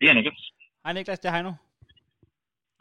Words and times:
Det 0.00 0.08
er 0.10 0.12
Niklas. 0.12 0.52
Hej 0.84 0.92
Niklas, 0.92 1.18
det 1.18 1.28
er 1.28 1.32
Heino. 1.32 1.52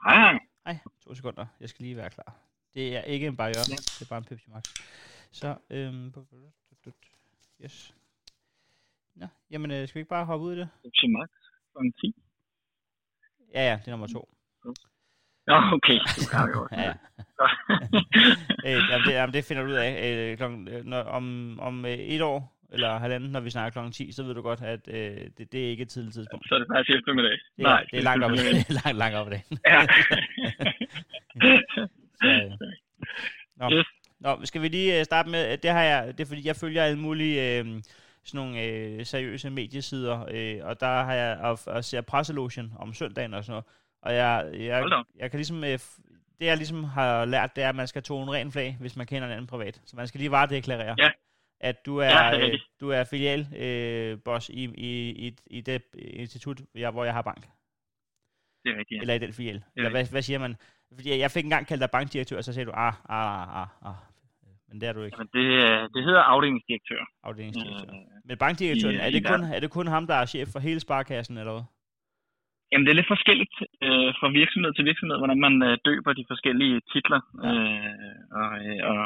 Hej, 0.05 0.15
hej. 0.15 0.39
Hej, 0.65 0.77
to 1.03 1.15
sekunder. 1.15 1.45
Jeg 1.59 1.69
skal 1.69 1.83
lige 1.83 1.97
være 1.97 2.09
klar. 2.09 2.35
Det 2.73 2.97
er 2.97 3.01
ikke 3.01 3.27
en 3.27 3.37
barriere, 3.37 3.65
ja. 3.69 3.75
det 3.75 4.01
er 4.01 4.09
bare 4.09 4.17
en 4.17 4.25
Pepsi 4.25 4.49
Max. 4.49 4.63
Så, 5.31 5.55
øhm, 5.69 6.13
yes. 7.63 7.95
Nå, 9.15 9.27
jamen, 9.51 9.71
øh, 9.71 9.87
skal 9.87 9.95
vi 9.95 9.99
ikke 9.99 10.09
bare 10.09 10.25
hoppe 10.25 10.45
ud 10.45 10.53
i 10.53 10.59
det? 10.59 10.69
Pepsi 10.83 11.07
Max 11.07 11.29
kl. 11.73 11.89
10. 12.01 12.15
Ja, 13.53 13.61
ja, 13.69 13.79
det 13.79 13.87
er 13.87 13.91
nummer 13.91 14.07
to. 14.07 14.29
Ja, 15.47 15.73
okay. 15.73 15.99
Ja, 16.71 16.81
ja. 16.81 16.93
øh, 18.67 18.81
jamen, 18.89 19.07
det, 19.07 19.13
jamen, 19.13 19.33
det 19.33 19.45
finder 19.45 19.63
du 19.63 19.69
ud 19.69 19.75
af. 19.75 19.91
Øh, 20.11 20.37
klokken, 20.37 20.67
øh, 20.67 20.85
når, 20.85 21.01
om, 21.01 21.59
om 21.59 21.85
øh, 21.85 21.91
et 21.91 22.21
år, 22.21 22.52
eller 22.73 22.97
halvanden, 22.97 23.29
når 23.31 23.39
vi 23.39 23.49
snakker 23.49 23.71
klokken 23.71 23.91
10, 23.91 24.11
så 24.11 24.23
ved 24.23 24.33
du 24.33 24.41
godt, 24.41 24.61
at 24.61 24.79
øh, 24.87 25.17
det, 25.37 25.51
det 25.51 25.65
er 25.65 25.69
ikke 25.69 25.81
et 25.81 25.89
tidligt 25.89 26.13
tidspunkt. 26.13 26.47
Så 26.47 26.55
er 26.55 26.59
det 26.59 26.67
faktisk 26.75 26.97
eftermiddag. 26.97 27.31
Det 27.31 27.39
er, 27.57 27.63
Nej, 27.63 27.85
det 27.91 27.99
er 27.99 28.03
langt 28.03 28.23
op, 28.23 28.31
er 28.31 28.73
langt, 28.83 28.97
langt 28.97 29.15
op 29.17 29.27
i 29.27 29.29
dagen. 29.29 29.57
Ja. 29.67 29.81
så, 32.19 32.27
øh. 32.27 32.51
Nå. 33.55 33.77
Yes. 33.77 33.87
Nå, 34.19 34.39
skal 34.43 34.61
vi 34.61 34.67
lige 34.67 34.99
øh, 34.99 35.05
starte 35.05 35.29
med, 35.29 35.57
det 35.57 35.71
har 35.71 35.83
jeg, 35.83 36.17
det 36.17 36.23
er 36.23 36.27
fordi, 36.27 36.47
jeg 36.47 36.55
følger 36.55 36.83
alle 36.83 36.99
mulige 36.99 37.59
øh, 37.59 37.65
sådan 38.23 38.45
nogle 38.45 38.61
øh, 38.61 39.05
seriøse 39.05 39.49
mediesider, 39.49 40.25
øh, 40.31 40.65
og 40.67 40.79
der 40.79 41.03
har 41.03 41.13
jeg, 41.13 41.37
og, 41.37 41.59
og 41.65 41.83
ser 41.83 42.01
presselotion 42.01 42.73
om 42.79 42.93
søndagen 42.93 43.33
og 43.33 43.43
sådan 43.43 43.51
noget, 43.51 43.65
og 44.01 44.13
jeg, 44.15 44.49
jeg, 44.53 45.03
jeg 45.19 45.31
kan 45.31 45.37
ligesom, 45.37 45.63
øh, 45.63 45.79
det 46.39 46.45
jeg 46.45 46.57
ligesom 46.57 46.83
har 46.83 47.25
lært, 47.25 47.55
det 47.55 47.63
er, 47.63 47.69
at 47.69 47.75
man 47.75 47.87
skal 47.87 48.03
tone 48.03 48.31
ren 48.31 48.51
flag, 48.51 48.77
hvis 48.79 48.95
man 48.95 49.07
kender 49.07 49.27
en 49.27 49.33
anden 49.33 49.47
privat. 49.47 49.81
Så 49.85 49.95
man 49.95 50.07
skal 50.07 50.19
lige 50.19 50.31
varedeklarere. 50.31 50.95
Ja 50.99 51.09
at 51.69 51.85
du 51.85 51.97
er, 51.97 52.05
ja, 52.05 52.39
øh, 52.39 52.59
du 52.81 52.89
er 52.89 53.03
filial 53.03 53.41
øh, 53.55 54.17
boss 54.25 54.49
i, 54.49 54.63
i, 54.63 54.91
i, 55.27 55.35
i 55.57 55.61
det 55.61 55.81
institut, 55.95 56.61
jeg, 56.75 56.91
hvor 56.91 57.03
jeg 57.03 57.13
har 57.13 57.21
bank. 57.21 57.43
Det 58.63 58.69
er 58.73 58.77
rigtigt, 58.79 58.97
ja. 58.97 59.01
Eller 59.01 59.13
i 59.13 59.19
den 59.19 59.33
filial. 59.33 59.63
Eller 59.75 59.89
hvad, 59.89 60.05
hvad 60.11 60.21
siger 60.21 60.39
man? 60.39 60.55
Fordi 60.95 61.19
jeg 61.19 61.31
fik 61.31 61.43
engang 61.43 61.67
kaldt 61.67 61.81
dig 61.81 61.91
bankdirektør, 61.91 62.37
og 62.37 62.43
så 62.43 62.53
sagde 62.53 62.65
du, 62.65 62.71
ah, 62.71 62.93
ah, 63.09 63.61
ah, 63.61 63.67
ah. 63.89 63.95
Men 64.67 64.81
det 64.81 64.89
er 64.89 64.93
du 64.93 65.03
ikke. 65.03 65.17
Jamen, 65.17 65.29
det, 65.33 65.43
det 65.93 66.03
hedder 66.03 66.21
afdelingsdirektør. 66.21 67.01
Afdelingsdirektør. 67.23 67.93
Øh, 67.93 68.25
Men 68.25 68.37
bankdirektøren, 68.37 68.95
er 68.95 69.09
det, 69.09 69.25
kun, 69.27 69.43
er 69.43 69.59
det 69.59 69.71
kun 69.71 69.87
ham, 69.87 70.07
der 70.07 70.15
er 70.15 70.25
chef 70.25 70.47
for 70.47 70.59
hele 70.59 70.79
sparkassen, 70.79 71.37
eller 71.37 71.53
hvad? 71.53 71.63
Jamen, 72.73 72.85
det 72.85 72.91
er 72.91 72.99
lidt 72.99 73.13
forskelligt 73.15 73.55
øh, 73.85 74.09
fra 74.19 74.27
virksomhed 74.41 74.71
til 74.73 74.85
virksomhed, 74.89 75.17
hvordan 75.17 75.39
man 75.47 75.55
øh, 75.67 75.77
døber 75.87 76.13
de 76.13 76.25
forskellige 76.31 76.77
titler. 76.91 77.21
Øh, 77.47 78.07
og, 78.41 78.51
øh, 78.65 78.79
og 78.89 78.99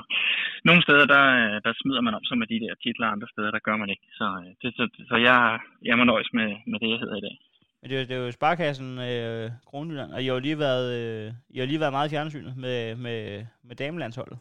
nogle 0.67 0.81
steder, 0.85 1.05
der, 1.15 1.23
der 1.65 1.73
smider 1.81 2.01
man 2.01 2.15
op 2.17 2.25
som 2.25 2.37
med 2.37 2.47
de 2.47 2.59
der 2.63 2.73
titler, 2.83 3.07
andre 3.07 3.27
steder, 3.33 3.51
der 3.51 3.65
gør 3.67 3.77
man 3.81 3.89
ikke. 3.93 4.05
Så, 4.19 4.27
øh, 4.41 4.51
det, 4.61 4.69
så, 4.77 4.83
så 5.09 5.15
jeg, 5.27 5.59
jeg 5.89 5.97
må 5.97 6.03
nøjes 6.03 6.29
med, 6.33 6.49
med 6.71 6.79
det, 6.79 6.89
jeg 6.89 6.99
hedder 6.99 7.17
i 7.17 7.25
dag. 7.27 7.35
Men 7.81 7.89
det 7.89 7.95
er, 7.97 8.05
det 8.09 8.15
er 8.15 8.25
jo 8.25 8.31
Sparkassen 8.31 8.89
øh, 9.09 9.45
Kronjylland, 9.69 10.11
og 10.15 10.23
I 10.23 10.27
har 10.27 10.39
lige 10.39 10.59
været, 10.67 10.87
øh, 10.99 11.27
I 11.55 11.59
har 11.59 11.67
lige 11.67 11.83
været 11.83 11.95
meget 11.95 12.07
i 12.07 12.13
fjernsynet 12.13 12.53
med, 12.63 12.95
med, 13.05 13.45
med 13.67 13.75
damelandsholdet. 13.75 14.37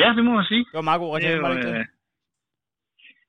Ja, 0.00 0.08
det 0.16 0.24
må 0.24 0.32
man 0.38 0.44
sige. 0.52 0.64
Det 0.70 0.78
var 0.80 0.88
meget 0.90 1.00
god 1.02 1.16
reklame, 1.16 1.42
var 1.42 1.48
det 1.48 1.56
ikke 1.56 1.68
det? 1.68 1.78
Øh, 1.78 1.86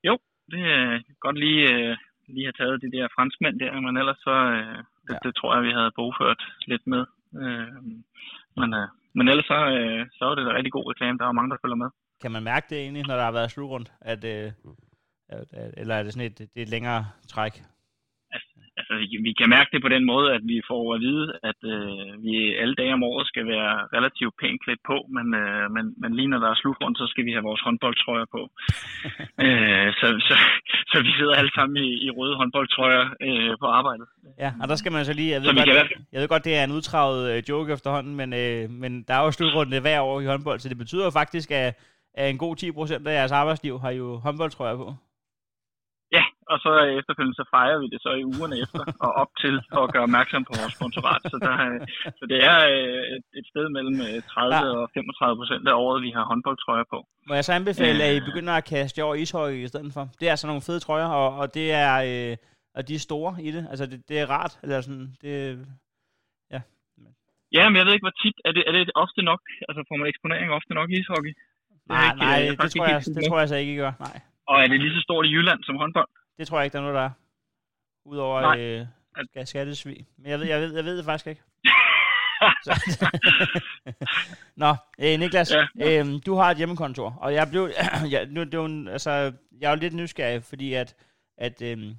jo, 0.07 0.13
det 0.51 0.61
er 0.77 0.99
godt 1.25 1.37
lige... 1.45 1.63
Øh, 1.73 1.97
lige 2.35 2.49
have 2.49 2.59
taget 2.61 2.83
de 2.83 2.91
der 2.97 3.13
franskmænd 3.15 3.55
der, 3.63 3.73
men 3.85 3.93
ellers 4.01 4.19
så, 4.27 4.35
øh, 4.57 4.77
det, 5.07 5.15
ja. 5.15 5.19
det 5.25 5.31
tror 5.35 5.51
jeg, 5.55 5.63
vi 5.67 5.71
havde 5.77 5.97
bogført 5.99 6.41
lidt 6.71 6.85
med. 6.93 7.03
Øh, 7.41 7.73
men, 8.59 8.69
øh, 8.79 8.87
men 9.17 9.25
ellers 9.31 9.47
så, 9.53 9.59
øh, 9.77 10.01
så 10.17 10.23
er 10.29 10.35
det 10.35 10.45
da 10.45 10.51
rigtig 10.53 10.75
god 10.77 10.85
reklame. 10.91 11.17
Der 11.17 11.25
er 11.25 11.39
mange, 11.39 11.51
der 11.51 11.61
følger 11.63 11.83
med. 11.83 11.89
Kan 12.21 12.31
man 12.31 12.43
mærke 12.43 12.67
det 12.69 12.77
egentlig, 12.79 13.03
når 13.07 13.15
der 13.15 13.27
har 13.29 13.37
været 13.39 13.51
slutrundt? 13.51 13.89
At, 14.01 14.21
øh, 14.33 14.47
at, 15.29 15.73
eller 15.77 15.95
er 15.95 16.03
det 16.03 16.13
sådan 16.13 16.29
et, 16.31 16.37
det 16.39 16.59
er 16.61 16.67
et 16.67 16.75
længere 16.75 17.01
træk? 17.33 17.53
altså, 18.77 18.93
vi 19.27 19.31
kan 19.39 19.49
mærke 19.55 19.69
det 19.73 19.81
på 19.81 19.89
den 19.95 20.05
måde, 20.13 20.27
at 20.37 20.43
vi 20.51 20.57
får 20.69 20.83
at 20.95 21.01
vide, 21.07 21.27
at 21.49 21.59
øh, 21.75 22.23
vi 22.25 22.33
alle 22.61 22.75
dage 22.75 22.93
om 22.97 23.03
året 23.03 23.27
skal 23.27 23.45
være 23.53 23.73
relativt 23.97 24.35
pænt 24.41 24.61
klædt 24.63 24.83
på, 24.91 24.97
men, 25.15 25.27
øh, 25.41 25.65
men, 25.75 25.85
men 26.01 26.11
lige 26.17 26.31
når 26.31 26.39
der 26.39 26.49
er 26.49 26.61
slutrundt, 26.61 26.97
så 26.97 27.07
skal 27.07 27.25
vi 27.25 27.31
have 27.31 27.47
vores 27.49 27.61
håndboldtrøjer 27.65 28.27
på. 28.35 28.41
øh, 29.45 29.87
så, 29.99 30.07
så, 30.27 30.35
så 30.91 30.97
vi 31.01 31.11
sidder 31.17 31.35
alle 31.35 31.51
sammen 31.55 31.77
i, 31.77 31.89
i 32.05 32.09
røde 32.09 32.35
håndboldtrøjer 32.35 33.05
øh, 33.21 33.57
på 33.61 33.65
arbejdet. 33.65 34.05
Ja, 34.39 34.51
og 34.61 34.67
der 34.67 34.75
skal 34.75 34.91
man 34.91 35.05
så 35.05 35.13
lige... 35.13 35.31
Jeg 35.31 35.41
ved, 35.41 35.47
så 35.47 35.55
godt, 35.55 35.65
kan... 35.65 36.05
jeg 36.11 36.21
ved 36.21 36.27
godt, 36.27 36.45
det 36.45 36.55
er 36.57 36.63
en 36.63 36.71
udtravet 36.71 37.31
øh, 37.31 37.43
joke 37.49 37.73
efterhånden, 37.73 38.15
men, 38.15 38.33
øh, 38.33 38.69
men 38.69 39.03
der 39.07 39.13
er 39.13 39.23
jo 39.23 39.31
slutrunde 39.31 39.79
hver 39.79 40.01
år 40.01 40.21
i 40.21 40.25
håndbold, 40.25 40.59
så 40.59 40.69
det 40.69 40.77
betyder 40.77 41.11
faktisk, 41.11 41.51
at, 41.51 41.79
at 42.13 42.29
en 42.29 42.37
god 42.37 42.55
10% 43.03 43.07
af 43.07 43.13
jeres 43.13 43.31
arbejdsliv 43.31 43.79
har 43.79 43.91
jo 43.91 44.17
håndboldtrøjer 44.17 44.75
på. 44.75 44.95
Og 46.53 46.57
så 46.65 46.71
efterfølgende 46.99 47.39
så 47.41 47.45
fejrer 47.55 47.79
vi 47.83 47.87
det 47.93 47.99
så 48.05 48.11
i 48.21 48.23
ugerne 48.31 48.55
efter 48.63 48.81
og 49.05 49.11
op 49.23 49.31
til 49.43 49.55
for 49.73 49.81
at 49.85 49.91
gøre 49.93 50.05
opmærksom 50.09 50.43
på 50.49 50.53
vores 50.59 50.73
sponsorat. 50.77 51.21
Så, 51.31 51.37
der, 51.45 51.53
så 52.19 52.23
det 52.31 52.39
er 52.51 52.59
øh, 52.73 53.01
et, 53.15 53.25
et 53.39 53.45
sted 53.51 53.65
mellem 53.75 53.97
30 54.33 54.55
ja. 54.55 54.61
og 54.75 54.83
35 54.93 55.39
procent 55.41 55.63
af 55.71 55.75
året, 55.85 55.99
vi 56.07 56.11
har 56.17 56.23
håndboldtrøjer 56.31 56.87
på. 56.93 56.97
Må 57.27 57.33
jeg 57.37 57.45
så 57.45 57.53
anbefale, 57.59 58.03
at 58.03 58.15
I 58.17 58.21
begynder 58.29 58.53
at 58.53 58.65
kaste 58.73 59.03
over 59.07 59.15
ishockey 59.23 59.59
i 59.65 59.71
stedet 59.73 59.91
for? 59.97 60.03
Det 60.19 60.25
er 60.27 60.33
altså 60.35 60.47
nogle 60.47 60.65
fede 60.67 60.79
trøjer, 60.85 61.09
og, 61.21 61.29
og 61.41 61.47
det 61.57 61.67
er... 61.85 61.93
Øh, 62.09 62.37
og 62.77 62.81
de 62.87 62.95
er 62.95 63.05
store 63.09 63.31
i 63.47 63.49
det. 63.55 63.63
Altså, 63.71 63.85
det, 63.91 63.99
det 64.09 64.15
er 64.19 64.25
rart. 64.35 64.53
Eller 64.63 64.81
sådan, 64.81 65.07
det, 65.21 65.31
ja. 66.53 66.61
Ja, 67.57 67.63
men 67.69 67.75
jeg 67.77 67.85
ved 67.85 67.93
ikke, 67.93 68.07
hvor 68.07 68.17
tit. 68.23 68.37
Er 68.45 68.51
det, 68.51 68.63
er 68.67 68.71
det 68.71 68.91
ofte 69.05 69.21
nok? 69.29 69.41
Altså, 69.67 69.81
får 69.89 69.97
man 69.99 70.07
eksponering 70.07 70.51
ofte 70.59 70.73
nok 70.73 70.89
i 70.91 70.95
ishockey? 70.99 71.33
Nej, 71.89 72.05
ikke, 72.05 72.19
nej, 72.25 72.39
det, 72.61 72.71
tror 72.71 72.85
jeg, 72.93 73.01
det 73.15 73.23
tror 73.29 73.39
jeg 73.39 73.49
så 73.49 73.55
ikke, 73.61 73.73
I 73.73 73.81
gør. 73.83 73.93
Nej. 74.07 74.17
Og 74.49 74.55
er 74.63 74.67
det 74.67 74.79
lige 74.79 74.95
så 74.97 75.01
stort 75.07 75.25
i 75.25 75.33
Jylland 75.35 75.63
som 75.63 75.75
håndbold? 75.75 76.11
Det 76.37 76.47
tror 76.47 76.57
jeg 76.57 76.65
ikke, 76.65 76.73
der 76.73 76.79
er 76.79 76.83
noget, 76.83 76.95
der 76.95 77.01
er. 77.01 77.11
Udover 78.05 78.41
Nej. 78.41 78.59
øh, 78.59 78.85
skattesvig. 79.45 80.07
Men 80.17 80.31
jeg 80.31 80.39
ved, 80.39 80.47
jeg 80.47 80.61
ved, 80.61 80.75
jeg 80.75 80.85
ved 80.85 80.97
det 80.97 81.05
faktisk 81.05 81.27
ikke. 81.27 81.41
Nå, 84.55 84.75
øh, 84.99 85.19
Niklas, 85.19 85.51
ja. 85.51 85.99
øh, 85.99 86.05
du 86.25 86.35
har 86.35 86.51
et 86.51 86.57
hjemmekontor, 86.57 87.17
og 87.21 87.33
jeg 87.33 87.49
blev, 87.49 87.69
ja, 88.11 88.25
nu, 88.25 88.43
det 88.43 88.53
er 88.53 88.57
jo, 88.57 88.89
altså, 88.89 89.11
jeg 89.59 89.67
er 89.67 89.69
jo 89.69 89.75
lidt 89.75 89.93
nysgerrig, 89.93 90.43
fordi 90.43 90.73
at, 90.73 90.95
at, 91.37 91.61
øh, 91.61 91.95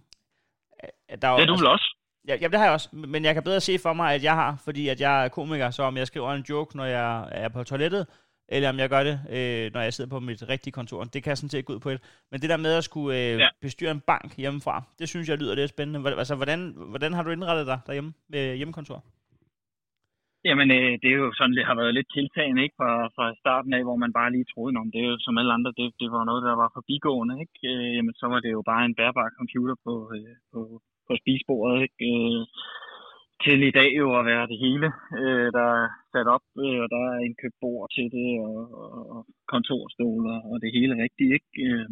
at 1.09 1.23
der 1.23 1.29
er, 1.29 1.37
det 1.37 1.43
er 1.43 1.47
du 1.47 1.57
vel 1.57 1.67
også? 1.67 1.97
Ja, 2.29 2.37
ja, 2.37 2.49
det 2.49 2.59
har 2.59 2.65
jeg 2.65 2.73
også, 2.73 2.89
men 2.93 3.25
jeg 3.25 3.35
kan 3.35 3.43
bedre 3.43 3.61
se 3.61 3.79
for 3.79 3.93
mig, 3.93 4.15
at 4.15 4.23
jeg 4.23 4.35
har, 4.35 4.57
fordi 4.65 4.89
at 4.89 5.01
jeg 5.01 5.25
er 5.25 5.29
komiker, 5.29 5.71
så 5.71 5.83
om 5.83 5.97
jeg 5.97 6.07
skriver 6.07 6.33
en 6.33 6.45
joke, 6.49 6.77
når 6.77 6.85
jeg 6.85 7.29
er 7.31 7.49
på 7.49 7.65
toilettet, 7.65 8.07
eller 8.49 8.69
om 8.69 8.79
jeg 8.79 8.89
gør 8.89 9.03
det, 9.11 9.17
øh, 9.37 9.73
når 9.75 9.81
jeg 9.81 9.93
sidder 9.93 10.11
på 10.11 10.21
mit 10.21 10.49
rigtige 10.49 10.73
kontor. 10.73 11.05
Det 11.05 11.23
kan 11.23 11.31
jeg 11.31 11.39
sådan 11.39 11.55
set 11.55 11.65
gå 11.65 11.73
ud 11.73 11.81
på 11.81 11.91
et. 11.91 12.01
Men 12.31 12.41
det 12.41 12.51
der 12.51 12.57
med 12.57 12.73
at 12.81 12.85
skulle 12.85 13.19
øh, 13.19 13.39
ja. 13.39 13.49
bestyre 13.61 13.91
en 13.91 14.01
bank 14.01 14.37
hjemmefra, 14.37 14.83
det 14.99 15.09
synes 15.09 15.29
jeg 15.29 15.39
lyder 15.39 15.55
lidt 15.55 15.71
spændende. 15.71 16.17
Altså, 16.23 16.35
hvordan, 16.37 16.61
hvordan 16.91 17.13
har 17.13 17.23
du 17.23 17.31
indrettet 17.31 17.67
dig 17.67 17.79
derhjemme 17.87 18.13
med 18.29 18.57
hjemmekontor? 18.57 19.05
Jamen, 20.49 20.69
øh, 20.79 20.93
det 21.03 21.09
er 21.11 21.19
jo 21.25 21.31
sådan, 21.39 21.57
det 21.59 21.65
har 21.69 21.77
været 21.81 21.95
lidt 21.95 22.11
tiltagende, 22.17 22.63
ikke? 22.63 22.77
Fra, 22.81 22.93
fra 23.17 23.27
starten 23.43 23.73
af, 23.79 23.83
hvor 23.85 23.97
man 24.05 24.13
bare 24.19 24.33
lige 24.33 24.51
troede, 24.53 24.77
om 24.83 24.91
det 24.93 25.01
er 25.01 25.09
jo 25.13 25.19
som 25.19 25.39
alle 25.39 25.53
andre, 25.57 25.73
det, 25.79 25.87
det 26.01 26.09
var 26.17 26.25
noget, 26.25 26.43
der 26.49 26.55
var 26.63 26.71
forbigående, 26.77 27.35
ikke? 27.45 27.59
Øh, 27.71 27.91
jamen, 27.97 28.15
så 28.21 28.27
var 28.33 28.41
det 28.41 28.51
jo 28.57 28.63
bare 28.71 28.85
en 28.85 28.99
bærbar 29.01 29.29
computer 29.41 29.77
på, 29.87 29.95
øh, 30.17 30.35
på, 30.53 30.61
på 31.07 31.13
spisebordet, 31.21 31.77
ikke? 31.87 32.05
Øh, 32.13 32.41
til 33.45 33.59
i 33.71 33.77
dag 33.81 33.91
jo 34.03 34.07
at 34.19 34.25
være 34.33 34.47
det 34.53 34.59
hele, 34.65 34.89
øh, 35.21 35.49
der 35.57 35.67
er 35.79 35.89
sat 36.13 36.29
op, 36.37 36.47
øh, 36.65 36.79
og 36.85 36.89
der 36.95 37.03
er 37.13 37.25
indkøbt 37.27 37.59
bord 37.63 37.87
til 37.97 38.07
det, 38.17 38.29
og, 38.47 38.59
og, 38.83 38.91
og 39.15 39.21
kontorstol 39.53 40.23
og, 40.35 40.41
og 40.51 40.57
det 40.63 40.71
hele 40.79 40.95
rigtigt, 41.05 41.31
ikke? 41.39 41.51
Øh, 41.67 41.89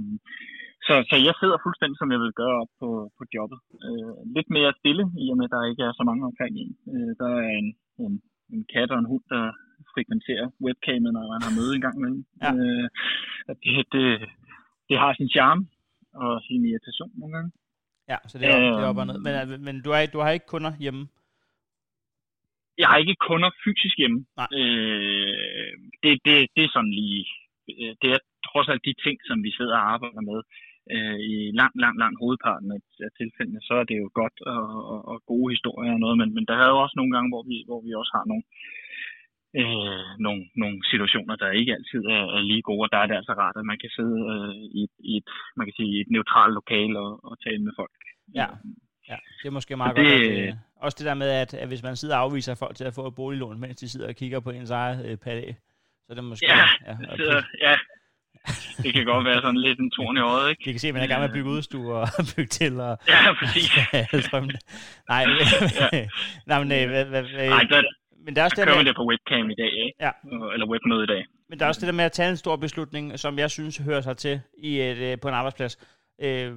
så, 0.87 0.95
så 1.11 1.17
jeg 1.27 1.35
sidder 1.41 1.59
fuldstændig, 1.65 1.97
som 1.99 2.13
jeg 2.15 2.21
vil 2.25 2.39
gøre 2.41 2.57
op 2.63 2.73
på, 2.83 2.89
på 3.19 3.23
jobbet. 3.37 3.59
Øh, 3.87 4.13
lidt 4.37 4.49
mere 4.57 4.79
stille, 4.81 5.05
i 5.25 5.27
og 5.33 5.37
med, 5.39 5.47
at 5.49 5.55
der 5.55 5.71
ikke 5.71 5.85
er 5.89 5.93
så 5.97 6.05
mange 6.11 6.23
omkring 6.31 6.53
en. 6.63 6.73
Øh, 6.93 7.13
der 7.21 7.31
er 7.41 7.51
en, 7.61 7.69
en, 8.05 8.15
en 8.55 8.63
kat 8.73 8.91
og 8.95 8.99
en 9.01 9.11
hund, 9.13 9.25
der 9.35 9.45
frekventerer 9.93 10.47
webcamet, 10.65 11.11
når 11.17 11.25
man 11.33 11.43
har 11.47 11.57
møde 11.59 11.73
en 11.75 11.85
gang 11.87 11.97
imellem. 11.99 12.23
Ja. 12.45 12.51
Øh, 12.61 12.87
det, 13.63 13.73
det, 13.95 14.07
det 14.89 14.97
har 15.03 15.13
sin 15.15 15.31
charme 15.35 15.63
og 16.25 16.33
sin 16.47 16.63
irritation 16.71 17.13
nogle 17.21 17.35
gange. 17.37 17.51
Ja, 18.13 18.19
så 18.31 18.35
det 18.39 18.47
er, 18.47 18.57
op, 18.57 18.63
det 18.79 18.85
er 18.85 18.91
op 18.93 19.03
og 19.03 19.07
ned. 19.07 19.19
Men, 19.27 19.65
men 19.67 19.75
du, 19.85 19.91
er, 19.97 20.01
du 20.15 20.19
har 20.25 20.31
ikke 20.31 20.53
kunder 20.55 20.73
hjemme? 20.85 21.03
Jeg 22.81 22.89
har 22.91 22.99
ikke 23.03 23.25
kunder 23.29 23.51
fysisk 23.65 23.97
hjemme. 24.03 24.21
Øh, 24.59 25.73
det, 26.03 26.13
det, 26.27 26.37
det 26.57 26.63
er 26.65 26.73
sådan 26.77 26.95
lige, 27.01 27.25
øh, 27.71 27.93
det 28.03 28.09
er 28.15 28.21
trods 28.49 28.69
alt 28.73 28.85
de 28.89 28.95
ting, 29.05 29.17
som 29.29 29.39
vi 29.47 29.51
sidder 29.59 29.77
og 29.81 29.87
arbejder 29.95 30.23
med 30.31 30.41
øh, 30.95 31.19
i 31.33 31.35
lang, 31.61 31.73
lang, 31.85 31.95
lang 32.03 32.15
hovedparten 32.23 32.71
af, 32.77 32.83
af 33.07 33.11
tilfældene, 33.21 33.61
så 33.69 33.75
er 33.81 33.85
det 33.91 33.97
jo 34.03 34.09
godt 34.21 34.37
og, 34.55 34.65
og, 34.93 35.01
og 35.13 35.17
gode 35.33 35.53
historier 35.55 35.93
og 35.97 36.01
noget, 36.05 36.17
men, 36.21 36.31
men 36.37 36.45
der 36.51 36.57
er 36.63 36.69
jo 36.73 36.79
også 36.85 36.97
nogle 36.97 37.13
gange, 37.15 37.31
hvor 37.33 37.43
vi, 37.51 37.57
hvor 37.69 37.81
vi 37.87 37.91
også 38.01 38.13
har 38.17 38.25
nogle, 38.31 38.45
øh, 39.61 40.11
nogle, 40.27 40.43
nogle 40.63 40.79
situationer, 40.93 41.35
der 41.37 41.59
ikke 41.61 41.75
altid 41.79 42.03
er, 42.17 42.25
er 42.37 42.43
lige 42.51 42.67
gode, 42.71 42.85
og 42.87 42.93
der 42.93 42.99
er 43.01 43.07
det 43.09 43.17
altså 43.21 43.33
rart, 43.43 43.57
at 43.61 43.71
man 43.71 43.79
kan 43.83 43.91
sidde 43.99 44.19
øh, 44.35 44.55
i, 44.79 44.81
et, 44.87 44.95
i 45.11 45.13
et, 45.21 45.29
man 45.59 45.67
kan 45.67 45.77
sige, 45.81 45.95
et 46.01 46.11
neutralt 46.15 46.55
lokal 46.59 46.93
og, 47.05 47.11
og 47.29 47.35
tale 47.45 47.63
med 47.67 47.75
folk. 47.81 47.95
Ja. 48.41 48.49
Ja, 49.11 49.17
det 49.43 49.49
er 49.49 49.51
måske 49.51 49.77
meget 49.77 49.97
det, 49.97 50.05
godt. 50.05 50.23
At, 50.23 50.49
øh, 50.49 50.55
også 50.77 50.97
det 50.99 51.07
der 51.07 51.15
med, 51.15 51.31
at, 51.31 51.55
at 51.55 51.69
hvis 51.69 51.83
man 51.83 51.97
sidder 51.97 52.17
og 52.17 52.23
afviser 52.23 52.55
folk 52.55 52.77
til 52.77 52.85
at 52.85 52.95
få 52.95 53.07
et 53.07 53.15
boliglån, 53.15 53.61
mens 53.61 53.77
de 53.77 53.89
sidder 53.89 54.09
og 54.09 54.15
kigger 54.15 54.41
på 54.41 54.51
ens 54.51 54.71
eget 54.71 55.07
øh, 55.07 55.17
palæ, 55.17 55.53
så 56.05 56.07
er 56.11 56.15
det 56.15 56.25
måske... 56.25 56.47
Ja, 56.47 56.69
ja, 56.87 57.17
sidder, 57.17 57.43
ja. 57.61 57.77
det 58.83 58.95
kan 58.95 59.05
godt 59.05 59.25
være 59.25 59.41
sådan 59.43 59.61
lidt 59.61 59.79
en 59.79 59.91
torn 59.91 60.17
i 60.17 60.21
øjet, 60.21 60.51
ikke? 60.51 60.65
Vi 60.65 60.73
kan 60.73 60.81
se, 60.81 60.89
at 60.89 60.95
man 60.95 61.03
er 61.03 61.07
i 61.07 61.09
gang 61.09 61.21
med 61.21 61.29
at 61.29 61.35
bygge 61.35 61.51
udstue 61.51 61.95
og 61.95 62.09
bygge 62.37 62.49
til. 62.49 62.81
Og, 62.81 62.99
ja, 63.09 63.33
præcis. 63.39 63.71
Nej, 65.09 65.21
ja. 65.93 66.07
nej, 66.47 66.59
men, 66.65 66.73
øh, 66.73 66.89
hvad, 66.89 67.05
hvad, 67.05 67.23
nej, 67.49 67.63
der, 67.71 67.83
men 68.25 68.37
der 68.37 68.41
er 68.41 68.45
også 68.45 68.57
der 68.57 68.65
det 68.65 68.77
med, 68.77 68.85
det 68.85 68.97
på 68.97 69.07
webcam 69.11 69.51
i 69.51 69.55
dag, 69.55 69.73
ikke? 69.85 69.95
Ja. 70.01 70.11
Eller 70.53 70.67
webmøde 70.67 71.05
i 71.05 71.07
dag. 71.07 71.25
Men 71.49 71.59
der 71.59 71.65
er 71.65 71.69
også 71.69 71.81
det 71.81 71.87
der 71.87 71.93
med 71.93 72.05
at 72.05 72.13
tage 72.13 72.31
en 72.31 72.37
stor 72.37 72.57
beslutning, 72.57 73.19
som 73.19 73.39
jeg 73.39 73.51
synes 73.51 73.77
hører 73.79 74.01
sig 74.01 74.17
til 74.17 74.41
i 74.59 74.81
et, 74.81 74.97
øh, 74.97 75.19
på 75.23 75.29
en 75.29 75.35
arbejdsplads. 75.35 75.77
Øh, 76.23 76.53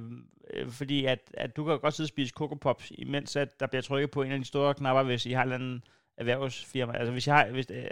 øh, 0.50 0.70
fordi 0.70 1.04
at, 1.04 1.18
at 1.34 1.56
du 1.56 1.64
kan 1.64 1.80
godt 1.80 1.94
sidde 1.94 2.06
og 2.06 2.08
spise 2.08 2.32
Coco 2.32 2.54
Pops, 2.54 2.92
imens 2.98 3.36
at 3.36 3.60
der 3.60 3.66
bliver 3.66 3.82
trykket 3.82 4.10
på 4.10 4.22
en 4.22 4.32
af 4.32 4.38
de 4.38 4.44
store 4.44 4.74
knapper, 4.74 5.02
hvis 5.02 5.26
I 5.26 5.32
har 5.32 5.42
en 5.42 5.52
eller 5.52 5.54
anden 5.54 5.84
erhvervsfirma. 6.16 6.92
Altså 6.92 7.12
hvis 7.12 7.26
jeg 7.26 7.36
har, 7.36 7.50
hvis, 7.50 7.66
øh, 7.70 7.86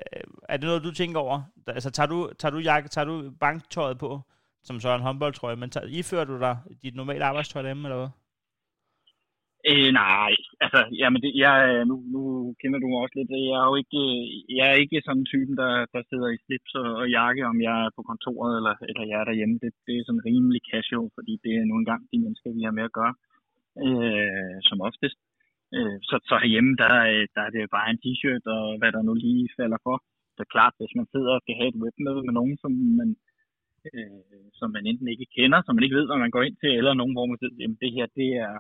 er 0.49 0.57
det 0.57 0.67
noget, 0.67 0.83
du 0.83 0.93
tænker 0.93 1.21
over? 1.21 1.43
Altså 1.67 1.91
tager 1.91 2.07
du, 2.07 2.33
tager 2.39 2.51
du, 2.51 2.59
jakke, 2.59 2.89
tager 2.89 3.05
du 3.05 3.31
banktøjet 3.41 3.99
på, 3.99 4.21
som 4.63 4.81
så 4.81 4.95
en 4.95 5.01
håndboldtrøje, 5.01 5.57
men 5.57 5.71
tager, 5.71 5.87
ifører 5.87 6.25
du 6.25 6.39
dig 6.39 6.59
dit 6.83 6.95
normale 6.95 7.25
arbejdstøj 7.25 7.63
derhjemme, 7.63 7.89
eller 7.89 7.99
hvad? 7.99 8.09
Øh, 9.71 9.91
nej, 10.03 10.33
altså, 10.65 10.81
jamen 11.01 11.21
det, 11.25 11.33
jeg, 11.45 11.57
øh, 11.71 11.83
nu, 11.91 11.97
nu 12.15 12.23
kender 12.61 12.79
du 12.81 12.87
mig 12.89 13.01
også 13.03 13.17
lidt. 13.17 13.31
Jeg 13.51 13.59
er 13.63 13.69
jo 13.71 13.77
ikke, 13.83 14.01
øh, 14.09 14.23
jeg 14.59 14.67
er 14.73 14.77
ikke 14.83 15.05
sådan 15.07 15.23
en 15.23 15.31
typen, 15.33 15.55
der, 15.63 15.73
der 15.95 16.03
sidder 16.11 16.29
i 16.33 16.43
slips 16.45 16.73
og, 16.83 16.89
og 17.01 17.07
jakke, 17.19 17.43
om 17.53 17.59
jeg 17.69 17.77
er 17.85 17.91
på 17.97 18.03
kontoret 18.11 18.53
eller, 18.59 18.75
eller 18.91 19.05
jeg 19.11 19.19
er 19.21 19.27
derhjemme. 19.31 19.57
Det, 19.63 19.73
det 19.87 19.95
er 19.95 20.05
sådan 20.07 20.27
rimelig 20.31 20.61
casual, 20.71 21.07
fordi 21.17 21.33
det 21.45 21.53
er 21.55 21.65
nu 21.71 21.75
engang 21.79 22.03
de 22.13 22.19
mennesker, 22.25 22.57
vi 22.57 22.63
har 22.67 22.75
med 22.79 22.89
at 22.89 22.97
gøre, 23.01 23.15
øh, 23.85 24.57
som 24.69 24.79
oftest. 24.89 25.19
Øh, 25.77 25.97
så, 26.09 26.15
så 26.29 26.35
herhjemme, 26.43 26.73
der, 26.83 26.95
øh, 27.13 27.25
der 27.35 27.43
er 27.47 27.53
det 27.55 27.75
bare 27.77 27.91
en 27.91 28.03
t-shirt 28.05 28.45
og 28.57 28.65
hvad 28.81 28.91
der 28.97 29.03
nu 29.09 29.15
lige 29.27 29.55
falder 29.59 29.81
for. 29.87 29.97
Så 30.39 30.43
klart, 30.55 30.75
hvis 30.79 30.95
man 30.99 31.07
sidder 31.13 31.33
og 31.35 31.43
skal 31.43 31.59
have 31.59 31.71
et 31.73 31.81
webmøde 31.83 32.23
med 32.27 32.35
nogen, 32.39 32.57
som 32.63 32.73
man, 33.01 33.11
øh, 33.89 34.45
som 34.59 34.69
man 34.77 34.85
enten 34.91 35.09
ikke 35.15 35.33
kender, 35.37 35.59
som 35.63 35.73
man 35.75 35.85
ikke 35.85 35.99
ved, 35.99 36.07
hvad 36.09 36.21
man 36.25 36.35
går 36.35 36.43
ind 36.49 36.57
til, 36.63 36.71
eller 36.79 36.95
nogen, 37.01 37.15
hvor 37.17 37.27
man 37.31 37.39
siger, 37.39 37.55
jamen 37.61 37.79
det 37.83 37.91
her, 37.97 38.07
det 38.21 38.31
er, 38.47 38.55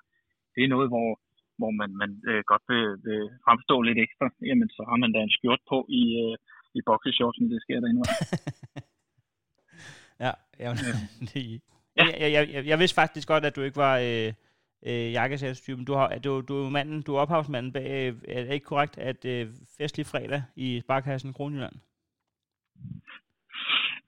det 0.54 0.62
er 0.64 0.74
noget, 0.74 0.88
hvor, 0.92 1.08
hvor 1.58 1.70
man, 1.80 1.90
man 2.02 2.10
øh, 2.30 2.42
godt 2.50 2.64
vil, 2.68 2.84
vil 3.06 3.22
fremstå 3.44 3.76
lidt 3.82 3.98
ekstra, 3.98 4.26
jamen 4.48 4.68
så 4.76 4.82
har 4.88 4.96
man 5.02 5.12
da 5.12 5.18
en 5.18 5.36
skjort 5.36 5.62
på 5.68 5.78
i, 6.00 6.02
øh, 6.24 6.36
i 6.78 6.80
boxershortsen, 6.88 7.50
det 7.50 7.62
sker 7.62 7.80
der 7.80 7.88
endnu. 7.88 8.04
ja, 10.24 10.32
jamen, 10.62 10.78
det, 11.30 11.60
ja. 11.96 12.04
Jeg, 12.20 12.32
jeg, 12.36 12.48
jeg, 12.54 12.66
jeg 12.66 12.78
vidste 12.78 13.00
faktisk 13.02 13.28
godt, 13.28 13.44
at 13.44 13.56
du 13.56 13.62
ikke 13.62 13.76
var 13.76 13.96
øh, 13.98 14.32
øh, 14.86 15.12
jakkesælstypen. 15.12 15.84
Du, 15.84 15.94
har, 15.94 16.18
du, 16.18 16.40
du 16.40 16.54
er 16.66 16.70
manden, 16.70 17.02
du 17.02 17.14
er 17.14 17.20
ophavsmanden 17.20 17.72
bag, 17.72 18.08
øh, 18.08 18.14
er 18.28 18.42
det 18.44 18.52
ikke 18.52 18.66
korrekt, 18.66 18.98
at 18.98 19.24
øh, 19.24 19.46
festlig 19.78 20.06
fredag 20.06 20.42
i 20.56 20.80
Sparkassen 20.80 21.32
Kronjylland? 21.32 21.74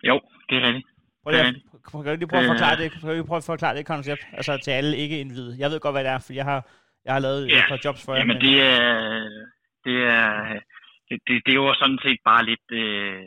Jo, 0.02 0.20
det 0.48 0.56
er 0.58 0.66
rigtigt. 0.66 0.93
Prøv 1.24 1.32
lige, 1.32 1.46
at, 1.46 1.54
kan 2.04 2.12
du 2.12 2.18
lige 2.18 2.32
prøve 2.32 2.44
at 2.44 2.52
forklare 2.54 2.76
det, 2.80 2.86
kan 2.92 3.00
du 3.00 3.26
prøve 3.30 3.42
at 3.42 3.50
forklare 3.54 3.76
det 3.76 3.86
koncept, 3.86 4.22
altså 4.38 4.52
til 4.64 4.70
alle 4.70 4.96
ikke 4.96 5.20
indvidede. 5.20 5.56
Jeg 5.58 5.70
ved 5.70 5.80
godt, 5.80 5.94
hvad 5.94 6.04
det 6.04 6.12
er, 6.16 6.24
for 6.26 6.32
jeg 6.32 6.44
har, 6.44 6.60
jeg 7.04 7.12
har 7.14 7.22
lavet 7.26 7.42
ja. 7.50 7.58
et 7.58 7.64
par 7.68 7.80
jobs 7.84 8.04
for 8.04 8.12
jer. 8.12 8.20
Jamen 8.20 8.40
det 8.40 8.54
er, 8.62 8.88
det 9.84 9.96
er, 10.18 10.28
det, 11.08 11.16
det, 11.26 11.34
det 11.44 11.52
er 11.52 11.60
jo 11.64 11.74
sådan 11.74 12.00
set 12.06 12.20
bare 12.30 12.44
lidt, 12.50 12.68
øh, 12.82 13.22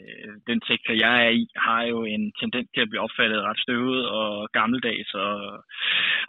den 0.49 0.59
sektor 0.69 0.93
jeg 0.93 1.15
er 1.25 1.33
i, 1.41 1.47
har 1.67 1.81
jo 1.83 2.03
en 2.03 2.33
tendens 2.41 2.69
til 2.73 2.81
at 2.81 2.89
blive 2.89 3.05
opfattet 3.07 3.45
ret 3.47 3.59
støvet 3.65 4.07
og 4.07 4.49
gammeldags 4.57 5.13
og, 5.13 5.35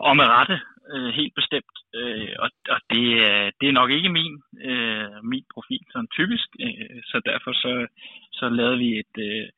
og 0.06 0.16
med 0.16 0.26
rette, 0.36 0.58
øh, 0.92 1.10
helt 1.18 1.34
bestemt. 1.40 1.76
Øh, 1.94 2.34
og 2.38 2.50
og 2.74 2.80
det, 2.92 3.06
er, 3.30 3.50
det 3.60 3.68
er 3.68 3.78
nok 3.80 3.90
ikke 3.90 4.16
min, 4.18 4.34
øh, 4.70 5.08
min 5.32 5.44
profil 5.54 5.84
sådan 5.92 6.14
typisk, 6.18 6.48
øh, 6.64 7.00
så 7.10 7.16
derfor 7.30 7.52
så, 7.52 7.72
så 8.32 8.48
lavede 8.48 8.78
vi 8.78 8.88
et, 9.02 9.14
øh, 9.28 9.48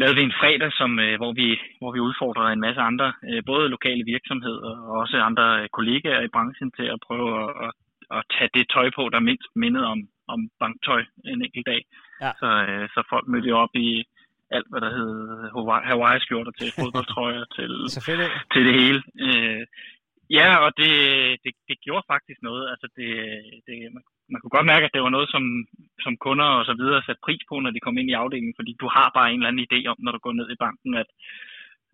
lavede 0.00 0.16
vi 0.18 0.24
en 0.26 0.38
fredag, 0.40 0.70
som, 0.80 0.90
øh, 1.06 1.14
hvor, 1.20 1.32
vi, 1.40 1.48
hvor 1.80 1.90
vi 1.94 2.00
udfordrede 2.08 2.52
en 2.52 2.64
masse 2.66 2.80
andre, 2.90 3.08
øh, 3.28 3.42
både 3.50 3.72
lokale 3.76 4.04
virksomheder 4.14 4.72
og 4.88 4.92
også 5.02 5.16
andre 5.30 5.46
øh, 5.60 5.68
kollegaer 5.76 6.22
i 6.24 6.32
branchen 6.34 6.70
til 6.78 6.86
at 6.94 7.02
prøve 7.06 7.28
at, 7.44 7.50
at, 7.66 7.72
at 8.16 8.22
tage 8.34 8.50
det 8.56 8.64
tøj 8.74 8.88
på, 8.98 9.02
der 9.12 9.28
mindst 9.30 9.50
mindede 9.64 9.86
om, 9.94 10.00
om 10.34 10.40
banktøj 10.60 11.02
en 11.32 11.42
enkelt 11.46 11.66
dag. 11.72 11.80
Ja. 12.24 12.30
Så, 12.40 12.48
øh, 12.68 12.86
så 12.94 13.00
folk 13.12 13.26
mødte 13.28 13.60
op 13.64 13.74
i 13.86 13.90
alt, 14.56 14.68
hvad 14.70 14.80
der 14.84 14.90
hed 14.96 15.12
Hawaii-skjorter 15.88 16.52
til 16.58 16.68
fodboldtrøjer 16.78 17.44
til, 17.56 17.72
til 18.52 18.62
det 18.66 18.74
hele. 18.80 19.00
Øh, 19.26 19.62
ja, 20.38 20.48
og 20.64 20.70
det, 20.80 20.94
det, 21.44 21.52
det 21.68 21.76
gjorde 21.84 22.10
faktisk 22.12 22.38
noget. 22.42 22.64
Altså 22.72 22.86
det, 22.96 23.10
det, 23.66 23.76
man, 23.94 24.02
man 24.32 24.40
kunne 24.40 24.56
godt 24.56 24.70
mærke, 24.72 24.84
at 24.86 24.94
det 24.94 25.02
var 25.02 25.14
noget, 25.16 25.28
som, 25.34 25.44
som 26.04 26.14
kunder 26.24 26.48
og 26.58 26.64
så 26.68 26.74
videre 26.80 27.02
satte 27.02 27.24
pris 27.26 27.42
på, 27.48 27.54
når 27.60 27.70
de 27.70 27.84
kom 27.84 27.98
ind 27.98 28.08
i 28.10 28.18
afdelingen, 28.22 28.58
fordi 28.58 28.72
du 28.82 28.88
har 28.96 29.08
bare 29.16 29.28
en 29.28 29.38
eller 29.40 29.50
anden 29.50 29.66
idé 29.68 29.78
om, 29.92 29.98
når 30.00 30.12
du 30.12 30.20
går 30.24 30.32
ned 30.32 30.48
i 30.50 30.62
banken, 30.64 30.92
at 31.02 31.08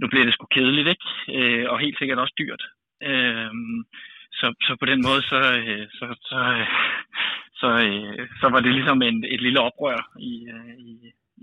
nu 0.00 0.06
bliver 0.08 0.24
det 0.24 0.34
sgu 0.34 0.46
kedeligt, 0.46 0.88
ikke? 0.94 1.06
Øh, 1.36 1.64
og 1.70 1.76
helt 1.84 1.98
sikkert 1.98 2.18
også 2.18 2.34
dyrt. 2.38 2.62
Øh, 3.08 3.50
så, 4.38 4.46
så 4.66 4.72
på 4.80 4.86
den 4.92 5.00
måde, 5.08 5.22
så, 5.32 5.40
øh, 5.60 5.86
så, 5.98 6.06
så, 6.28 6.38
så, 7.60 7.68
øh, 7.86 8.28
så 8.40 8.46
var 8.48 8.60
det 8.60 8.72
ligesom 8.72 9.02
en, 9.02 9.24
et 9.34 9.40
lille 9.40 9.60
oprør 9.60 10.00
i, 10.30 10.32
øh, 10.54 10.74
i, 10.78 10.92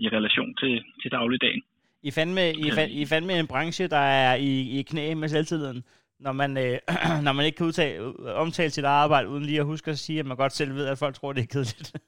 i 0.02 0.08
relation 0.08 0.54
til, 0.60 0.84
til 1.02 1.10
dagligdagen. 1.10 1.62
I 2.02 2.10
fandt 2.10 2.32
med, 2.34 2.48
I, 2.66 2.70
fand, 2.76 2.90
I 2.92 3.06
fandt 3.06 3.26
med 3.26 3.40
en 3.40 3.46
branche, 3.46 3.88
der 3.88 4.04
er 4.22 4.34
i, 4.34 4.78
i 4.78 4.82
knæ 4.82 5.14
med 5.14 5.28
selvtilliden 5.28 5.84
når 6.24 6.32
man, 6.32 6.50
øh, 6.64 6.78
når 7.26 7.32
man 7.32 7.44
ikke 7.46 7.56
kan 7.56 7.66
udtale, 7.66 7.98
omtale 8.44 8.70
sit 8.70 8.84
arbejde, 8.84 9.28
uden 9.28 9.44
lige 9.44 9.60
at 9.60 9.70
huske 9.72 9.90
at 9.90 9.98
sige, 9.98 10.20
at 10.20 10.26
man 10.26 10.36
godt 10.36 10.52
selv 10.52 10.74
ved, 10.74 10.86
at 10.86 10.98
folk 10.98 11.14
tror, 11.14 11.32
det 11.32 11.42
er 11.42 11.52
kedeligt. 11.56 11.92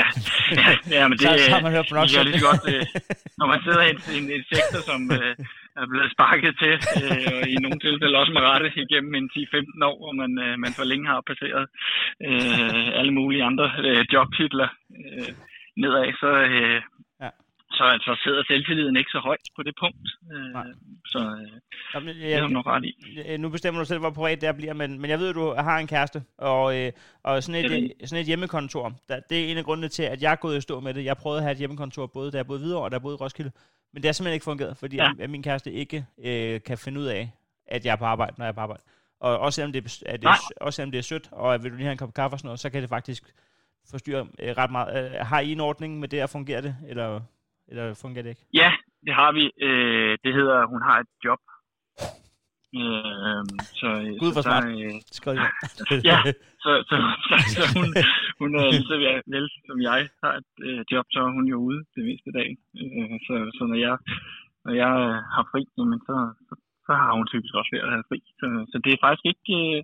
Ja, 0.00 0.08
ja, 0.60 0.68
ja 0.96 1.02
men 1.08 1.16
det, 1.18 1.26
så, 1.26 1.44
så 1.44 1.50
har 1.54 1.62
man 1.64 1.72
hørt 1.76 1.86
på 1.90 1.94
nok 1.94 2.08
er 2.18 2.24
lige 2.30 2.46
godt, 2.50 2.64
øh, 2.74 2.84
når 3.40 3.46
man 3.52 3.60
sidder 3.66 3.82
i 3.86 3.90
en, 3.94 4.00
en, 4.16 4.26
en 4.36 4.44
sektor, 4.52 4.80
som 4.90 5.00
øh, 5.18 5.32
er 5.80 5.86
blevet 5.92 6.10
sparket 6.14 6.52
til, 6.62 6.74
øh, 7.02 7.28
og 7.36 7.42
i 7.54 7.56
nogle 7.64 7.78
tilfælde 7.86 8.20
også 8.22 8.32
med 8.36 8.42
rette 8.50 8.68
igennem 8.84 9.12
en 9.14 9.28
10-15 9.34 9.88
år, 9.90 9.96
hvor 10.02 10.14
man, 10.22 10.30
øh, 10.44 10.54
man 10.64 10.72
for 10.76 10.84
længe 10.90 11.06
har 11.12 11.28
passeret 11.30 11.64
øh, 12.28 12.86
alle 13.00 13.12
mulige 13.18 13.44
andre 13.50 13.66
øh, 13.86 14.02
jobtitler 14.12 14.68
øh, 15.00 15.30
nedad, 15.82 16.08
så, 16.22 16.32
øh, 16.52 16.80
så 17.74 17.84
altså 17.84 18.20
sidder 18.24 18.42
selvtilliden 18.46 18.96
ikke 18.96 19.10
så 19.10 19.18
højt 19.18 19.46
på 19.56 19.62
det 19.62 19.74
punkt. 19.80 20.08
Øh, 20.32 20.74
så 21.06 21.18
øh, 21.18 21.60
Jamen, 21.94 22.08
jeg, 22.08 22.16
det 22.16 22.34
er 22.34 22.48
nok 22.48 22.66
ret 22.66 22.84
i. 22.84 23.36
Nu 23.36 23.48
bestemmer 23.48 23.80
du 23.80 23.86
selv, 23.86 24.00
hvor 24.00 24.10
privat 24.10 24.40
det 24.40 24.56
bliver, 24.56 24.74
men, 24.74 25.00
men 25.00 25.10
jeg 25.10 25.18
ved, 25.18 25.28
at 25.28 25.34
du 25.34 25.54
har 25.54 25.78
en 25.78 25.86
kæreste, 25.86 26.22
og, 26.38 26.78
øh, 26.78 26.92
og 27.22 27.42
sådan, 27.42 27.64
et, 27.64 27.92
sådan 28.04 28.20
et 28.20 28.26
hjemmekontor, 28.26 28.92
der, 29.08 29.20
det 29.30 29.40
er 29.40 29.50
en 29.50 29.56
af 29.56 29.64
grundene 29.64 29.88
til, 29.88 30.02
at 30.02 30.22
jeg 30.22 30.32
er 30.32 30.36
gået 30.36 30.58
i 30.58 30.60
stå 30.60 30.80
med 30.80 30.94
det. 30.94 31.04
Jeg 31.04 31.16
prøvede 31.16 31.38
at 31.38 31.44
have 31.44 31.52
et 31.52 31.58
hjemmekontor, 31.58 32.06
både 32.06 32.30
da 32.30 32.36
jeg 32.36 32.46
boede 32.46 32.60
videre 32.60 32.80
og 32.80 32.90
da 32.90 32.94
jeg 32.94 33.02
boede 33.02 33.14
i 33.14 33.20
Roskilde, 33.20 33.50
men 33.92 34.02
det 34.02 34.08
har 34.08 34.12
simpelthen 34.12 34.34
ikke 34.34 34.44
fungeret, 34.44 34.76
fordi 34.76 34.96
ja. 34.96 35.10
at 35.20 35.30
min 35.30 35.42
kæreste 35.42 35.72
ikke 35.72 36.06
øh, 36.24 36.60
kan 36.62 36.78
finde 36.78 37.00
ud 37.00 37.06
af, 37.06 37.30
at 37.66 37.84
jeg 37.84 37.92
er 37.92 37.96
på 37.96 38.04
arbejde, 38.04 38.34
når 38.38 38.44
jeg 38.44 38.50
er 38.50 38.54
på 38.54 38.60
arbejde. 38.60 38.82
Og 39.20 39.38
også 39.38 39.56
selvom 39.56 39.72
det, 39.72 40.02
er, 40.06 40.12
at 40.12 40.22
det, 40.22 40.28
også 40.60 40.76
selvom 40.76 40.90
det 40.90 40.98
er 40.98 41.02
sødt, 41.02 41.28
og 41.32 41.62
vil 41.62 41.70
du 41.70 41.76
lige 41.76 41.84
have 41.84 41.92
en 41.92 41.98
kop 41.98 42.14
kaffe 42.14 42.34
og 42.34 42.38
sådan 42.38 42.46
noget, 42.46 42.60
så 42.60 42.70
kan 42.70 42.82
det 42.82 42.88
faktisk 42.88 43.22
forstyrre 43.90 44.26
øh, 44.38 44.56
ret 44.56 44.70
meget. 44.70 45.14
Øh, 45.14 45.26
har 45.26 45.40
I 45.40 45.52
en 45.52 45.60
ordning 45.60 46.00
med 46.00 46.08
det, 46.08 46.18
at 46.18 46.30
fungerer 46.30 46.60
det? 46.60 46.76
Eller 46.88 47.20
eller 47.72 47.86
fungerer 48.02 48.24
det 48.24 48.32
ikke? 48.34 48.44
Ja, 48.60 48.70
det 49.06 49.14
har 49.20 49.30
vi. 49.38 49.44
Øh, 49.66 50.12
det 50.24 50.32
hedder, 50.38 50.58
hun 50.72 50.82
har 50.88 50.96
et 51.04 51.12
job. 51.26 51.42
Øh, 52.80 53.42
så, 53.80 53.88
Gud, 54.22 54.32
for 54.36 54.42
smart. 54.46 54.64
Øh, 54.72 54.94
ja, 56.10 56.18
så, 56.64 56.70
så, 56.88 56.96
så, 57.28 57.34
så 57.54 57.62
hun, 57.78 57.88
hun 58.40 58.50
er 58.60 58.64
lige 58.74 58.88
så 58.90 58.96
vel 59.34 59.46
som 59.68 59.78
jeg 59.88 60.00
har 60.22 60.32
et 60.40 60.52
øh, 60.68 60.80
job, 60.92 61.06
så 61.12 61.18
er 61.26 61.30
hun 61.38 61.46
jo 61.52 61.58
ude 61.68 61.80
det 61.94 62.02
meste 62.08 62.30
dag. 62.38 62.48
Øh, 62.82 63.16
så, 63.26 63.34
så 63.56 63.62
når 63.70 63.78
jeg, 63.86 63.94
når 64.64 64.74
jeg 64.82 64.92
har 65.34 65.44
fri, 65.52 65.62
jamen, 65.78 66.00
så, 66.08 66.14
så, 66.46 66.54
så 66.86 66.92
har 67.00 67.12
hun 67.18 67.26
typisk 67.32 67.54
også 67.60 67.70
ved 67.74 67.84
at 67.86 67.92
have 67.94 68.08
fri. 68.10 68.18
Så, 68.40 68.46
så 68.70 68.76
det 68.84 68.90
er 68.92 69.04
faktisk 69.04 69.26
ikke... 69.32 69.46
Øh, 69.60 69.82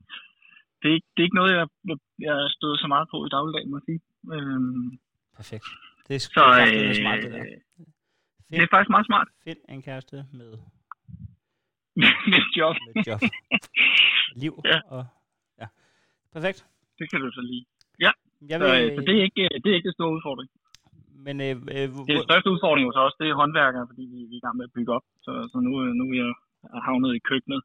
det 0.83 0.91
er, 0.95 1.01
det 1.13 1.21
er 1.21 1.29
ikke 1.29 1.41
noget, 1.41 1.53
jeg, 1.59 1.67
jeg 2.29 2.37
støder 2.57 2.77
så 2.77 2.89
meget 2.95 3.07
på 3.13 3.19
i 3.27 3.33
dagligdagen, 3.35 3.71
må 3.71 3.77
jeg 3.79 3.87
sige. 3.89 4.01
Øh, 4.35 4.61
Perfekt. 5.39 5.67
Det 6.09 6.15
er, 6.19 6.23
så, 6.37 6.45
øh, 6.61 6.67
det 6.67 6.91
er 6.91 6.95
smart, 7.03 7.19
det 7.25 7.33
der. 7.33 7.45
Find, 8.49 8.61
det 8.61 8.67
er 8.67 8.73
faktisk 8.75 8.91
meget 8.97 9.07
smart. 9.11 9.29
Find 9.45 9.61
en 9.69 9.83
kæreste 9.89 10.17
med... 10.39 10.51
med 12.33 12.43
job. 12.59 12.77
med 12.87 13.05
job. 13.09 13.21
Liv. 14.43 14.55
Ja. 14.73 14.79
Og, 14.95 15.03
ja. 15.61 15.67
Perfekt. 16.35 16.59
Det 16.99 17.11
kan 17.11 17.21
du 17.21 17.31
så 17.39 17.43
lige. 17.51 17.65
Ja, 18.05 18.13
jeg 18.51 18.57
vil, 18.61 18.69
så, 18.69 18.75
øh, 18.81 18.97
så 18.97 19.01
det, 19.09 19.15
er 19.19 19.23
ikke, 19.29 19.45
det 19.63 19.69
er 19.71 19.77
ikke 19.79 19.89
det 19.91 19.99
store 19.99 20.15
udfordring. 20.17 20.51
Men, 21.27 21.37
øh, 21.47 21.55
øh, 21.75 21.87
det 22.09 22.13
er 22.15 22.29
største 22.31 22.51
udfordring 22.55 22.85
hos 22.89 22.99
os, 23.05 23.15
det 23.21 23.27
er 23.29 23.41
håndværkere, 23.43 23.87
fordi 23.91 24.03
vi, 24.13 24.19
vi 24.31 24.35
er 24.37 24.41
i 24.43 24.45
gang 24.47 24.57
med 24.57 24.69
at 24.69 24.75
bygge 24.77 24.93
op. 24.97 25.07
Så, 25.25 25.33
så 25.53 25.57
nu, 25.67 25.71
nu 26.01 26.05
er 26.11 26.17
jeg 26.23 26.33
havnet 26.87 27.13
i 27.15 27.27
køkkenet, 27.31 27.63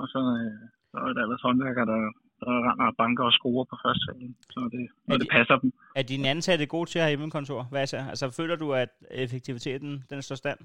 og 0.00 0.06
så, 0.12 0.20
øh, 0.40 0.60
så 0.90 0.96
er 1.06 1.12
der 1.12 1.22
ellers 1.22 1.46
håndværkere, 1.46 1.86
der, 1.92 2.00
der 2.40 2.54
render 2.68 2.92
banker 2.98 3.24
og 3.24 3.32
skruer 3.32 3.64
på 3.70 3.76
første 3.84 4.04
salen, 4.06 4.36
så 4.54 4.60
det, 4.72 4.84
når 5.06 5.16
de, 5.16 5.20
det 5.20 5.28
passer 5.36 5.56
dem. 5.62 5.72
Er 5.96 6.02
dine 6.02 6.28
ansatte 6.28 6.66
gode 6.66 6.88
til 6.90 6.98
at 6.98 7.04
have 7.04 7.12
hjemmekontor? 7.12 7.62
Hvad 7.72 7.86
så? 7.86 8.00
Altså, 8.12 8.26
føler 8.40 8.56
du, 8.56 8.72
at 8.72 8.90
effektiviteten 9.10 10.04
den 10.10 10.22
står 10.22 10.36
stand? 10.42 10.58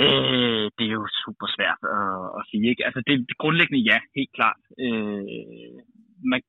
Øh, 0.00 0.66
det 0.76 0.84
er 0.88 0.94
jo 1.00 1.06
super 1.24 1.46
svært 1.56 1.80
at, 1.98 2.12
at 2.38 2.42
sige. 2.50 2.64
Ikke? 2.72 2.84
Altså, 2.86 3.00
det, 3.06 3.14
det 3.28 3.36
grundlæggende 3.42 3.82
ja, 3.90 3.98
helt 4.18 4.32
klart. 4.38 4.60
Øh, 4.84 5.22
man, 6.30 6.40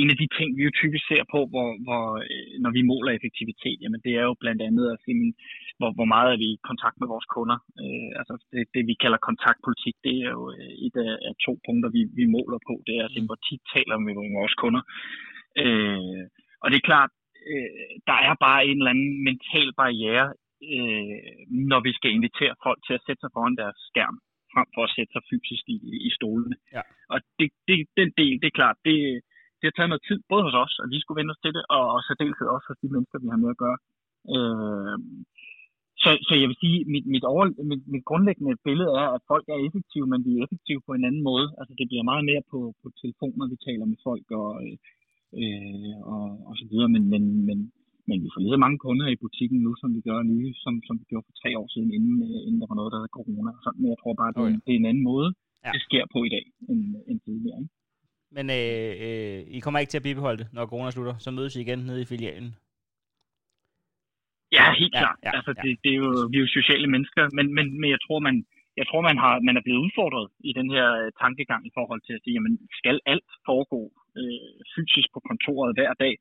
en 0.00 0.10
af 0.12 0.16
de 0.22 0.28
ting, 0.38 0.48
vi 0.56 0.62
jo 0.66 0.72
typisk 0.82 1.04
ser 1.10 1.24
på, 1.34 1.40
hvor, 1.52 1.68
hvor, 1.86 2.04
øh, 2.30 2.50
når 2.64 2.70
vi 2.76 2.82
måler 2.92 3.12
effektivitet, 3.12 3.78
jamen 3.82 4.00
det 4.06 4.12
er 4.20 4.24
jo 4.30 4.34
blandt 4.42 4.62
andet 4.68 4.86
at 4.94 4.98
sige, 5.04 5.34
hvor, 5.78 5.90
hvor 5.98 6.08
meget 6.14 6.30
er 6.32 6.38
vi 6.44 6.48
i 6.52 6.64
kontakt 6.70 6.96
med 6.98 7.08
vores 7.14 7.28
kunder. 7.36 7.58
Øh, 7.82 8.10
altså 8.20 8.34
det, 8.52 8.64
det, 8.74 8.82
vi 8.90 8.94
kalder 9.02 9.26
kontaktpolitik, 9.28 9.96
det 10.06 10.14
er 10.24 10.30
jo 10.38 10.44
øh, 10.56 10.72
et 10.86 10.96
af, 11.06 11.12
af 11.28 11.32
to 11.46 11.52
punkter, 11.66 11.88
vi, 11.96 12.02
vi 12.18 12.24
måler 12.36 12.60
på. 12.68 12.74
Det 12.86 12.94
er 12.96 13.02
altså, 13.06 13.20
hvor 13.28 13.40
tit 13.46 13.62
taler 13.74 13.94
vi 13.98 14.04
med 14.04 14.38
vores 14.40 14.54
kunder. 14.62 14.82
Øh, 15.62 16.22
og 16.62 16.66
det 16.70 16.76
er 16.78 16.88
klart, 16.90 17.12
øh, 17.50 17.92
der 18.08 18.18
er 18.28 18.34
bare 18.46 18.60
en 18.68 18.78
eller 18.78 18.94
anden 18.94 19.12
mental 19.28 19.68
barriere, 19.80 20.26
øh, 20.72 21.18
når 21.72 21.80
vi 21.86 21.92
skal 21.98 22.10
invitere 22.18 22.54
folk 22.66 22.80
til 22.86 22.94
at 22.96 23.04
sætte 23.06 23.20
sig 23.20 23.30
foran 23.34 23.56
deres 23.62 23.78
skærm, 23.90 24.16
frem 24.52 24.68
for 24.74 24.82
at 24.84 24.94
sætte 24.96 25.12
sig 25.12 25.22
fysisk 25.30 25.64
i, 25.74 25.76
i 26.08 26.10
stolene. 26.18 26.56
Ja. 26.76 26.82
Og 27.12 27.18
det, 27.38 27.48
det, 27.68 27.76
den 28.00 28.10
del, 28.20 28.34
det 28.40 28.48
er 28.48 28.58
klart, 28.60 28.78
det, 28.88 28.98
det 29.60 29.68
har 29.68 29.76
taget 29.76 29.92
noget 29.92 30.06
tid, 30.08 30.18
både 30.32 30.42
hos 30.46 30.56
os, 30.64 30.74
at 30.82 30.88
vi 30.94 30.98
skulle 31.00 31.18
vende 31.20 31.32
os 31.34 31.42
til 31.44 31.52
det, 31.56 31.64
og, 31.76 31.82
særdeleshed 32.06 32.48
også 32.54 32.66
hos 32.70 32.80
de 32.82 32.92
mennesker, 32.94 33.18
vi 33.24 33.28
har 33.32 33.40
med 33.42 33.54
at 33.54 33.62
gøre. 33.64 33.78
Øh, 34.34 34.96
så, 36.02 36.10
så 36.26 36.32
jeg 36.40 36.48
vil 36.50 36.62
sige, 36.62 36.78
mit, 36.94 37.06
mit, 37.14 37.24
over, 37.32 37.44
mit, 37.70 37.82
mit 37.94 38.04
grundlæggende 38.08 38.64
billede 38.68 38.92
er, 39.02 39.08
at 39.16 39.22
folk 39.32 39.46
er 39.54 39.58
effektive, 39.66 40.06
men 40.12 40.20
de 40.24 40.30
er 40.32 40.44
effektive 40.44 40.80
på 40.86 40.92
en 40.94 41.04
anden 41.08 41.24
måde. 41.30 41.46
Altså 41.60 41.72
det 41.78 41.86
bliver 41.90 42.10
meget 42.10 42.24
mere 42.30 42.42
på, 42.52 42.58
på 42.82 42.86
telefoner, 43.02 43.52
vi 43.52 43.56
taler 43.66 43.86
med 43.92 43.98
folk 44.08 44.26
og, 44.42 44.50
øh, 45.40 45.94
og, 46.14 46.26
og 46.48 46.54
så 46.60 46.64
videre. 46.70 46.88
Men, 46.94 47.04
men, 47.12 47.22
men, 47.48 47.58
men 48.08 48.16
vi 48.24 48.28
får 48.32 48.40
lige 48.40 48.54
så 48.54 48.64
mange 48.64 48.78
kunder 48.86 49.06
i 49.08 49.22
butikken 49.24 49.58
nu, 49.66 49.72
som 49.80 49.90
vi 49.96 50.00
gør 50.08 50.18
nye, 50.32 50.50
som, 50.64 50.72
som 50.86 50.94
vi 51.00 51.04
gjorde 51.10 51.26
for 51.28 51.36
tre 51.42 51.50
år 51.60 51.68
siden, 51.74 51.90
inden, 51.96 52.14
inden 52.46 52.60
der 52.60 52.70
var 52.70 52.78
noget, 52.78 52.92
der 52.92 53.00
havde 53.00 53.16
corona. 53.18 53.50
Og 53.58 53.62
sådan. 53.64 53.80
Men 53.80 53.88
jeg 53.92 53.98
tror 54.02 54.14
bare, 54.20 54.32
det, 54.34 54.42
okay. 54.42 54.60
det 54.66 54.72
er 54.72 54.80
en 54.80 54.90
anden 54.90 55.06
måde, 55.10 55.28
ja. 55.64 55.70
det 55.74 55.80
sker 55.88 56.04
på 56.14 56.18
i 56.28 56.30
dag, 56.36 56.44
end, 56.70 56.82
end 57.08 57.18
tidligere. 57.26 57.58
Ikke? 57.62 57.79
Men 58.36 58.44
øh, 58.58 58.90
øh, 59.06 59.38
I 59.56 59.58
kommer 59.60 59.80
ikke 59.80 59.92
til 59.92 60.02
at 60.02 60.08
bibeholde 60.08 60.40
det, 60.42 60.48
når 60.52 60.66
corona 60.66 60.90
slutter. 60.90 61.14
Så 61.18 61.30
mødes 61.30 61.56
I 61.56 61.60
igen 61.60 61.78
nede 61.78 62.02
i 62.02 62.10
filialen. 62.12 62.50
Ja, 64.56 64.64
helt 64.80 64.94
klart. 65.00 65.18
Ja, 65.26 65.30
altså, 65.36 65.52
ja. 65.56 65.62
Det, 65.62 65.72
det, 65.84 65.90
er 65.94 66.00
jo, 66.04 66.10
vi 66.30 66.36
er 66.36 66.44
jo 66.46 66.56
sociale 66.58 66.88
mennesker, 66.94 67.22
men, 67.38 67.46
men, 67.56 67.66
men 67.80 67.88
jeg 67.94 68.00
tror, 68.06 68.18
man, 68.28 68.36
jeg 68.80 68.86
tror 68.86 69.00
man, 69.08 69.18
har, 69.24 69.34
man 69.48 69.56
er 69.56 69.64
blevet 69.66 69.84
udfordret 69.86 70.26
i 70.50 70.52
den 70.58 70.68
her 70.74 70.86
øh, 71.00 71.10
tankegang 71.22 71.62
i 71.66 71.74
forhold 71.78 72.00
til 72.04 72.14
at 72.16 72.22
sige, 72.22 72.34
jamen, 72.36 72.54
skal 72.80 72.96
alt 73.12 73.30
foregå 73.48 73.80
øh, 74.20 74.52
fysisk 74.74 75.08
på 75.14 75.20
kontoret 75.28 75.70
hver 75.78 75.92
dag? 76.02 76.14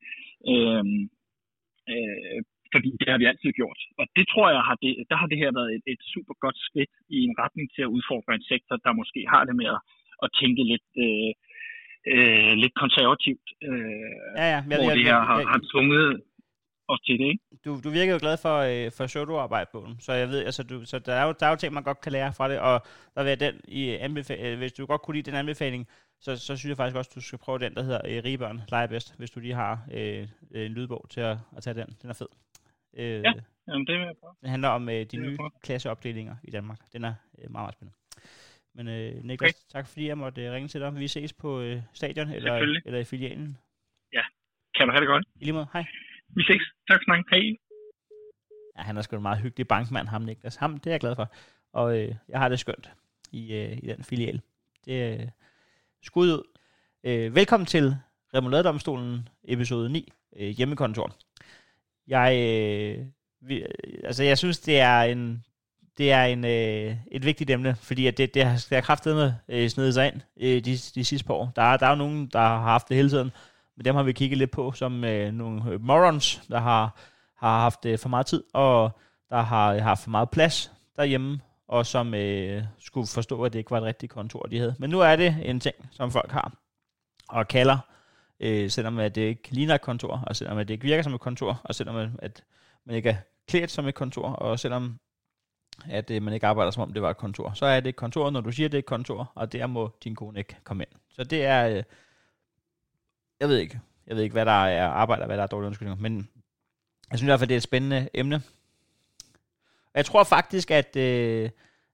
Øh, 0.51 0.85
øh, 1.93 2.39
fordi 2.73 2.89
det 2.99 3.07
har 3.11 3.19
vi 3.21 3.29
altid 3.31 3.51
gjort. 3.59 3.79
Og 3.99 4.05
det 4.17 4.25
tror 4.31 4.47
jeg, 4.55 4.61
har 4.69 4.77
det, 4.83 4.93
der 5.09 5.17
har 5.21 5.27
det 5.31 5.41
her 5.43 5.51
været 5.59 5.71
et, 5.77 5.85
et 5.93 6.01
super 6.13 6.35
godt 6.43 6.57
skridt 6.67 6.93
i 7.17 7.19
en 7.27 7.35
retning 7.43 7.67
til 7.75 7.81
at 7.85 7.93
udfordre 7.97 8.35
en 8.35 8.49
sektor, 8.53 8.75
der 8.85 8.99
måske 9.01 9.21
har 9.33 9.43
det 9.47 9.55
med 9.61 9.67
at, 9.75 9.81
at 10.23 10.29
tænke 10.39 10.63
lidt, 10.71 10.89
øh, 11.05 11.31
øh, 12.07 12.51
lidt 12.63 12.75
konservativt, 12.75 13.47
øh, 13.63 14.11
ja, 14.37 14.47
ja. 14.53 14.59
Jeg, 14.69 14.77
hvor 14.77 14.89
jeg, 14.89 14.97
det 14.97 15.05
her 15.05 15.19
har, 15.29 15.37
har 15.53 15.61
tvunget 15.71 16.21
os 16.87 17.01
til 17.05 17.19
det. 17.19 17.25
Ikke? 17.25 17.43
Du, 17.65 17.71
du 17.83 17.89
virker 17.89 18.13
jo 18.13 18.19
glad 18.21 18.37
for, 18.45 18.57
øh, 18.69 18.91
for 18.97 19.05
pseudo-arbejde 19.05 19.69
på 19.71 19.83
den, 19.87 19.99
så 19.99 20.13
jeg 20.13 20.27
ved, 20.29 20.45
altså, 20.45 20.63
du, 20.63 20.85
så 20.85 20.99
der 20.99 21.13
er, 21.13 21.25
jo, 21.27 21.33
der 21.39 21.45
er 21.45 21.49
jo 21.49 21.55
ting, 21.55 21.73
man 21.73 21.83
godt 21.83 22.01
kan 22.01 22.11
lære 22.11 22.33
fra 22.33 22.49
det, 22.49 22.59
og 22.59 22.81
der 23.15 23.23
vil 23.23 23.39
den 23.39 23.61
i 23.67 23.89
anbefale, 23.89 24.47
øh, 24.47 24.57
hvis 24.57 24.73
du 24.73 24.85
godt 24.85 25.01
kunne 25.01 25.15
lide 25.15 25.31
den 25.31 25.39
anbefaling, 25.39 25.87
så, 26.21 26.37
så 26.37 26.57
synes 26.57 26.69
jeg 26.69 26.77
faktisk 26.77 26.97
også, 26.97 27.11
du 27.15 27.21
skal 27.21 27.39
prøve 27.39 27.59
den, 27.59 27.75
der 27.75 27.83
hedder 27.83 28.01
øh, 28.05 28.23
Rigebørn 28.23 28.61
leger 28.69 28.87
bedst, 28.87 29.17
hvis 29.17 29.31
du 29.31 29.39
lige 29.39 29.53
har 29.53 29.79
øh, 29.93 30.27
en 30.55 30.71
lydbog 30.71 31.05
til 31.09 31.21
at, 31.21 31.37
at 31.57 31.63
tage 31.63 31.73
den. 31.73 31.87
Den 32.01 32.09
er 32.09 32.13
fed. 32.13 32.27
Øh, 32.97 33.21
ja, 33.27 33.33
jamen, 33.67 33.87
det 33.87 33.95
vil 33.95 34.05
jeg 34.05 34.15
prøve. 34.21 34.35
Det 34.41 34.49
handler 34.49 34.69
om 34.69 34.89
øh, 34.89 35.05
de 35.11 35.17
nye 35.17 35.37
klasseopdelinger 35.63 36.35
i 36.43 36.51
Danmark. 36.51 36.79
Den 36.93 37.03
er 37.03 37.13
øh, 37.39 37.51
meget, 37.51 37.63
meget 37.63 37.73
spændende. 37.73 37.98
Men 38.79 38.87
øh, 38.87 39.23
Niklas, 39.23 39.49
okay. 39.49 39.79
tak 39.79 39.87
fordi 39.87 40.07
jeg 40.07 40.17
måtte 40.17 40.41
øh, 40.45 40.51
ringe 40.51 40.67
til 40.67 40.81
dig. 40.81 40.95
Vi 40.95 41.07
ses 41.07 41.33
på 41.33 41.61
øh, 41.61 41.81
stadion 41.93 42.29
eller, 42.29 42.81
eller 42.85 42.99
i 42.99 43.03
filialen. 43.03 43.57
Ja, 44.13 44.21
kan 44.75 44.87
du 44.87 44.91
have 44.91 44.99
det 44.99 45.07
godt. 45.07 45.25
I 45.35 45.43
lige 45.43 45.53
måde, 45.53 45.67
hej. 45.73 45.85
Vi 46.35 46.43
ses. 46.43 46.61
Tak 46.87 46.99
for 47.07 47.35
Hej. 47.35 47.57
Ja, 48.77 48.81
han 48.83 48.97
er 48.97 49.01
sgu 49.01 49.15
en 49.15 49.21
meget 49.21 49.41
hyggelig 49.41 49.67
bankmand, 49.67 50.07
ham 50.07 50.21
Niklas. 50.21 50.55
Ham, 50.55 50.77
det 50.77 50.87
er 50.87 50.91
jeg 50.91 50.99
glad 50.99 51.15
for. 51.15 51.33
Og 51.73 51.99
øh, 51.99 52.15
jeg 52.29 52.39
har 52.39 52.49
det 52.49 52.59
skønt 52.59 52.91
i, 53.31 53.53
øh, 53.53 53.77
i 53.83 53.87
den 53.87 54.03
filial. 54.03 54.41
Det 54.85 55.03
er 55.03 55.21
øh, 55.21 55.27
skud 56.01 56.27
ud. 56.27 56.43
Øh, 57.03 57.35
velkommen 57.35 57.67
til 57.67 57.95
Remouladedomstolen, 58.33 59.29
episode 59.47 59.89
9, 59.89 60.11
øh, 60.35 60.49
hjemmekontor. 60.49 61.15
Jeg, 62.07 62.29
øh, 62.35 63.05
vi, 63.41 63.61
øh, 63.61 63.99
altså, 64.03 64.23
jeg 64.23 64.37
synes, 64.37 64.59
det 64.59 64.79
er 64.79 65.01
en 65.01 65.43
det 65.99 66.11
er 66.11 66.23
en, 66.23 66.45
øh, 66.45 66.95
et 67.11 67.25
vigtigt 67.25 67.49
emne, 67.49 67.75
fordi 67.75 68.07
at 68.07 68.17
det, 68.17 68.33
det 68.33 68.45
har, 68.45 68.53
det 68.53 68.75
har 68.75 68.81
kraftet 68.81 69.15
med 69.15 69.33
øh, 69.49 69.69
snedet 69.69 69.93
sig 69.93 70.07
ind 70.07 70.21
øh, 70.37 70.65
de, 70.65 70.77
de 70.95 71.05
sidste 71.05 71.27
par 71.27 71.33
år. 71.33 71.51
Der 71.55 71.61
er, 71.61 71.77
der 71.77 71.85
er 71.85 71.89
jo 71.89 71.95
nogen, 71.95 72.27
der 72.33 72.39
har 72.39 72.61
haft 72.61 72.89
det 72.89 72.97
hele 72.97 73.09
tiden, 73.09 73.31
men 73.77 73.85
dem 73.85 73.95
har 73.95 74.03
vi 74.03 74.13
kigget 74.13 74.37
lidt 74.37 74.51
på 74.51 74.71
som 74.71 75.03
øh, 75.03 75.33
nogle 75.33 75.71
øh, 75.71 75.81
morons, 75.81 76.41
der 76.47 76.59
har, 76.59 76.99
har 77.37 77.59
haft 77.59 77.85
øh, 77.85 77.99
for 77.99 78.09
meget 78.09 78.25
tid, 78.25 78.43
og 78.53 78.99
der 79.29 79.41
har 79.41 79.73
øh, 79.73 79.81
haft 79.81 80.03
for 80.03 80.09
meget 80.09 80.29
plads 80.29 80.71
derhjemme, 80.95 81.39
og 81.67 81.85
som 81.85 82.13
øh, 82.13 82.63
skulle 82.79 83.07
forstå, 83.07 83.43
at 83.43 83.53
det 83.53 83.59
ikke 83.59 83.71
var 83.71 83.77
et 83.77 83.83
rigtigt 83.83 84.11
kontor, 84.11 84.43
de 84.43 84.59
havde. 84.59 84.75
Men 84.79 84.89
nu 84.89 84.99
er 84.99 85.15
det 85.15 85.35
en 85.41 85.59
ting, 85.59 85.75
som 85.91 86.11
folk 86.11 86.31
har, 86.31 86.53
og 87.29 87.47
kalder, 87.47 87.77
øh, 88.39 88.69
selvom 88.69 88.99
at 88.99 89.15
det 89.15 89.21
ikke 89.21 89.51
ligner 89.51 89.75
et 89.75 89.81
kontor, 89.81 90.23
og 90.27 90.35
selvom 90.35 90.57
at 90.57 90.67
det 90.67 90.73
ikke 90.73 90.85
virker 90.85 91.03
som 91.03 91.13
et 91.13 91.21
kontor, 91.21 91.61
og 91.63 91.75
selvom 91.75 91.95
at 92.21 92.43
man 92.85 92.95
ikke 92.95 93.09
er 93.09 93.15
klædt 93.47 93.71
som 93.71 93.87
et 93.87 93.95
kontor, 93.95 94.29
og 94.29 94.59
selvom 94.59 94.99
at 95.89 96.11
øh, 96.11 96.21
man 96.21 96.33
ikke 96.33 96.47
arbejder 96.47 96.71
som 96.71 96.83
om 96.83 96.93
det 96.93 97.01
var 97.01 97.09
et 97.09 97.17
kontor. 97.17 97.51
Så 97.53 97.65
er 97.65 97.79
det 97.79 97.89
et 97.89 97.95
kontor, 97.95 98.29
når 98.29 98.41
du 98.41 98.51
siger, 98.51 98.69
det 98.69 98.77
er 98.77 98.79
et 98.79 98.85
kontor, 98.85 99.31
og 99.35 99.53
der 99.53 99.67
må 99.67 99.91
din 100.03 100.15
kone 100.15 100.39
ikke 100.39 100.55
komme 100.63 100.83
ind. 100.83 100.99
Så 101.09 101.23
det 101.23 101.45
er, 101.45 101.67
øh, 101.67 101.83
jeg 103.39 103.49
ved 103.49 103.57
ikke, 103.57 103.79
jeg 104.07 104.15
ved 104.15 104.23
ikke, 104.23 104.33
hvad 104.33 104.45
der 104.45 104.65
er 104.65 104.87
arbejde 104.87 105.21
og 105.21 105.25
hvad 105.25 105.37
der 105.37 105.43
er 105.43 105.47
dårlige 105.47 105.67
undskyldninger, 105.67 106.01
men 106.01 106.29
jeg 107.11 107.19
synes 107.19 107.27
i 107.27 107.29
hvert 107.29 107.39
fald, 107.39 107.47
det 107.47 107.55
er 107.55 107.59
et 107.59 107.63
spændende 107.63 108.09
emne. 108.13 108.35
Og 109.85 109.95
jeg 109.95 110.05
tror 110.05 110.23
faktisk, 110.23 110.71
at, 110.71 110.95
øh, 110.95 111.49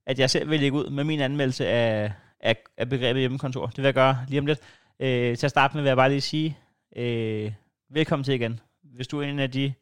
at 0.05 0.19
jeg 0.19 0.29
selv 0.29 0.49
vil 0.49 0.59
lægge 0.59 0.77
ud 0.77 0.89
med 0.89 1.03
min 1.03 1.19
anmeldelse 1.19 1.67
af, 1.67 2.11
af, 2.39 2.63
af 2.77 2.89
begrebet 2.89 3.19
hjemmekontor. 3.19 3.65
Det 3.65 3.77
vil 3.77 3.83
jeg 3.83 3.93
gøre 3.93 4.17
lige 4.27 4.39
om 4.39 4.45
lidt. 4.45 4.59
Øh, 4.99 5.37
til 5.37 5.47
at 5.47 5.51
starte 5.51 5.73
med 5.73 5.81
vil 5.81 5.89
jeg 5.89 5.97
bare 5.97 6.09
lige 6.09 6.21
sige, 6.21 6.57
øh, 6.95 7.51
velkommen 7.89 8.23
til 8.23 8.33
igen. 8.33 8.59
Hvis 8.83 9.07
du 9.07 9.19
er 9.19 9.23
en 9.23 9.39
af 9.39 9.51
de 9.51 9.73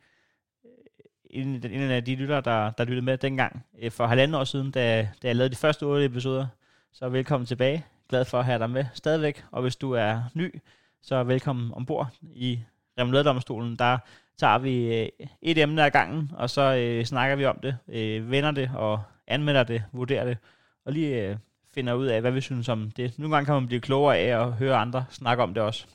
en, 1.33 1.47
en 1.47 1.91
af 1.91 2.05
de 2.05 2.15
lyttere, 2.15 2.41
der, 2.41 2.69
der 2.69 2.83
lyttede 2.83 3.05
med 3.05 3.17
dengang 3.17 3.65
øh, 3.79 3.91
for 3.91 4.07
halvanden 4.07 4.35
år 4.35 4.43
siden, 4.43 4.71
da, 4.71 5.01
da 5.21 5.27
jeg 5.27 5.35
lavede 5.35 5.51
de 5.51 5.55
første 5.55 5.83
otte 5.83 6.05
episoder, 6.05 6.47
så 6.91 7.09
velkommen 7.09 7.47
tilbage. 7.47 7.85
Glad 8.09 8.25
for 8.25 8.39
at 8.39 8.45
have 8.45 8.59
dig 8.59 8.69
med 8.69 8.85
stadigvæk. 8.93 9.43
Og 9.51 9.61
hvis 9.61 9.75
du 9.75 9.91
er 9.91 10.21
ny, 10.33 10.61
så 11.01 11.23
velkommen 11.23 11.73
ombord 11.73 12.07
i 12.21 12.59
Remladedomstolen. 12.99 13.75
Der 13.75 13.97
tager 14.37 14.57
vi 14.57 15.01
øh, 15.01 15.09
et 15.41 15.57
emne 15.57 15.85
ad 15.85 15.91
gangen, 15.91 16.31
og 16.35 16.49
så 16.49 16.61
øh, 16.61 17.05
snakker 17.05 17.35
vi 17.35 17.45
om 17.45 17.59
det, 17.63 17.77
øh, 17.87 18.31
vender 18.31 18.51
det 18.51 18.71
og 18.75 19.03
anmelder 19.27 19.63
det, 19.63 19.83
vurderer 19.91 20.25
det, 20.25 20.37
og 20.85 20.93
lige 20.93 21.29
øh, 21.29 21.35
finder 21.73 21.93
ud 21.93 22.05
af, 22.05 22.21
hvad 22.21 22.31
vi 22.31 22.41
synes 22.41 22.69
om 22.69 22.91
det. 22.91 23.19
Nogle 23.19 23.35
gange 23.35 23.45
kan 23.45 23.53
man 23.55 23.67
blive 23.67 23.81
klogere 23.81 24.17
af 24.17 24.41
at 24.41 24.53
høre 24.53 24.75
andre 24.75 25.05
snakke 25.09 25.43
om 25.43 25.53
det 25.53 25.63
også. 25.63 25.85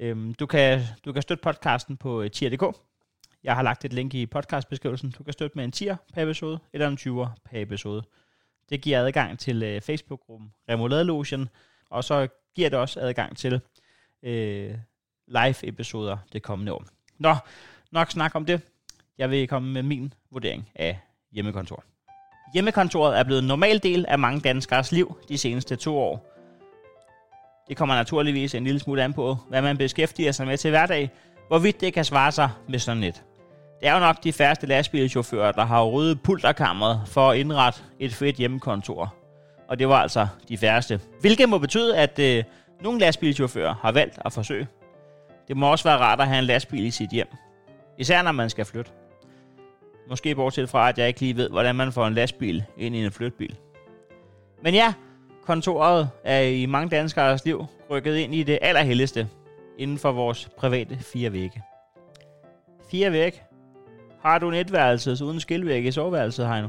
Øhm, 0.00 0.34
du, 0.34 0.46
kan, 0.46 0.80
du 1.04 1.12
kan 1.12 1.22
støtte 1.22 1.42
podcasten 1.42 1.96
på 1.96 2.22
øh, 2.22 2.30
tier.dk. 2.30 2.76
Jeg 3.44 3.54
har 3.54 3.62
lagt 3.62 3.84
et 3.84 3.92
link 3.92 4.14
i 4.14 4.26
podcastbeskrivelsen. 4.26 5.10
Du 5.18 5.22
kan 5.24 5.32
støtte 5.32 5.56
med 5.56 5.64
en 5.64 5.72
tier 5.72 5.96
per 6.14 6.22
episode, 6.22 6.58
eller 6.72 6.88
en 6.88 6.98
20'er 7.00 7.28
per 7.44 7.62
episode. 7.62 8.02
Det 8.70 8.80
giver 8.80 9.00
adgang 9.00 9.38
til 9.38 9.62
øh, 9.62 9.80
Facebook-gruppen 9.80 10.52
Remoulade 10.68 11.04
Lotion, 11.04 11.48
og 11.90 12.04
så 12.04 12.28
giver 12.54 12.68
det 12.68 12.78
også 12.78 13.00
adgang 13.00 13.36
til 13.36 13.60
øh, 14.22 14.74
live-episoder 15.28 16.16
det 16.32 16.42
kommende 16.42 16.72
år. 16.72 16.84
Nå, 17.18 17.34
nok 17.90 18.10
snak 18.10 18.34
om 18.34 18.44
det. 18.46 18.60
Jeg 19.18 19.30
vil 19.30 19.48
komme 19.48 19.72
med 19.72 19.82
min 19.82 20.14
vurdering 20.30 20.70
af 20.74 20.98
hjemmekontor. 21.32 21.84
Hjemmekontoret 22.54 23.18
er 23.18 23.24
blevet 23.24 23.40
en 23.42 23.48
normal 23.48 23.78
del 23.78 24.04
af 24.08 24.18
mange 24.18 24.40
danskers 24.40 24.92
liv 24.92 25.18
de 25.28 25.38
seneste 25.38 25.76
to 25.76 25.98
år. 25.98 26.34
Det 27.68 27.76
kommer 27.76 27.94
naturligvis 27.94 28.54
en 28.54 28.64
lille 28.64 28.80
smule 28.80 29.04
an 29.04 29.12
på, 29.12 29.36
hvad 29.48 29.62
man 29.62 29.76
beskæftiger 29.76 30.32
sig 30.32 30.46
med 30.46 30.56
til 30.56 30.70
hverdag, 30.70 31.10
hvorvidt 31.48 31.80
det 31.80 31.92
kan 31.92 32.04
svare 32.04 32.32
sig 32.32 32.50
med 32.68 32.78
sådan 32.78 33.02
et. 33.02 33.22
Det 33.80 33.88
er 33.88 33.94
jo 33.94 34.00
nok 34.00 34.24
de 34.24 34.32
færreste 34.32 34.66
lastbilchauffører, 34.66 35.52
der 35.52 35.64
har 35.64 35.84
ryddet 35.84 36.22
pulterkammeret 36.22 37.02
for 37.06 37.30
at 37.30 37.38
indrette 37.38 37.80
et 37.98 38.14
fedt 38.14 38.36
hjemmekontor. 38.36 39.14
Og 39.68 39.78
det 39.78 39.88
var 39.88 39.96
altså 39.96 40.26
de 40.48 40.58
færreste. 40.58 41.00
Hvilket 41.20 41.48
må 41.48 41.58
betyde, 41.58 41.96
at 41.96 42.18
øh, 42.18 42.44
nogle 42.80 42.98
lastbilchauffører 42.98 43.74
har 43.82 43.92
valgt 43.92 44.18
at 44.24 44.32
forsøge. 44.32 44.68
Det 45.48 45.56
må 45.56 45.70
også 45.70 45.84
være 45.84 45.98
rart 45.98 46.20
at 46.20 46.26
have 46.26 46.38
en 46.38 46.44
lastbil 46.44 46.84
i 46.86 46.90
sit 46.90 47.10
hjem. 47.10 47.28
Især 47.98 48.22
når 48.22 48.32
man 48.32 48.50
skal 48.50 48.64
flytte. 48.64 48.90
Måske 50.08 50.34
bortset 50.34 50.68
fra, 50.68 50.88
at 50.88 50.98
jeg 50.98 51.08
ikke 51.08 51.20
lige 51.20 51.36
ved, 51.36 51.50
hvordan 51.50 51.74
man 51.74 51.92
får 51.92 52.06
en 52.06 52.14
lastbil 52.14 52.64
ind 52.78 52.96
i 52.96 53.04
en 53.04 53.12
flytbil. 53.12 53.56
Men 54.62 54.74
ja, 54.74 54.92
kontoret 55.46 56.10
er 56.24 56.40
i 56.40 56.66
mange 56.66 56.88
danskers 56.88 57.44
liv 57.44 57.66
rykket 57.90 58.16
ind 58.16 58.34
i 58.34 58.42
det 58.42 58.58
allerhelligste 58.62 59.28
inden 59.78 59.98
for 59.98 60.12
vores 60.12 60.48
private 60.56 60.98
fire 60.98 61.32
vægge. 61.32 61.62
Fire 62.90 63.12
væg. 63.12 63.42
Har 64.22 64.38
du 64.38 64.48
en 64.48 64.54
etværelse 64.54 65.24
uden 65.24 65.40
skilvæg 65.40 65.84
i 65.84 65.92
soveværelset, 65.92 66.48
Heino? 66.48 66.68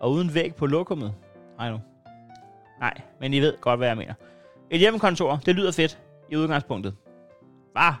Og 0.00 0.10
uden 0.10 0.34
væg 0.34 0.54
på 0.54 0.66
lokummet, 0.66 1.14
Heino? 1.60 1.78
Nej, 2.80 2.94
men 3.20 3.34
I 3.34 3.40
ved 3.40 3.54
godt, 3.60 3.80
hvad 3.80 3.88
jeg 3.88 3.96
mener. 3.96 4.14
Et 4.70 4.80
hjemmekontor, 4.80 5.40
det 5.46 5.54
lyder 5.54 5.72
fedt 5.72 5.98
i 6.30 6.36
udgangspunktet. 6.36 6.94
Bare 7.74 7.96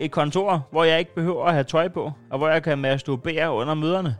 et 0.00 0.10
kontor, 0.10 0.68
hvor 0.70 0.84
jeg 0.84 0.98
ikke 0.98 1.14
behøver 1.14 1.44
at 1.44 1.52
have 1.52 1.64
tøj 1.64 1.88
på, 1.88 2.12
og 2.30 2.38
hvor 2.38 2.48
jeg 2.48 2.62
kan 2.62 2.78
masturbere 2.78 3.52
under 3.52 3.74
møderne. 3.74 4.16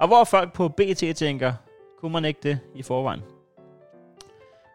Og 0.00 0.06
hvor 0.06 0.24
folk 0.24 0.52
på 0.52 0.68
BT 0.68 1.16
tænker, 1.16 1.52
kunne 2.00 2.12
man 2.12 2.24
ikke 2.24 2.40
det 2.42 2.58
i 2.74 2.82
forvejen? 2.82 3.22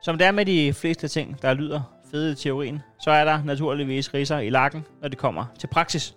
Som 0.02 0.18
det 0.18 0.28
er 0.28 0.32
med 0.32 0.46
de 0.46 0.74
fleste 0.74 1.08
ting, 1.08 1.42
der 1.42 1.54
lyder 1.54 1.99
fede 2.12 2.32
i 2.32 2.36
teorien, 2.36 2.82
så 3.00 3.12
er 3.12 3.26
der 3.26 3.44
naturligvis 3.44 4.14
riser 4.14 4.38
i 4.38 4.50
lakken, 4.50 4.86
når 5.02 5.08
det 5.08 5.18
kommer 5.18 5.46
til 5.60 5.68
praksis. 5.68 6.16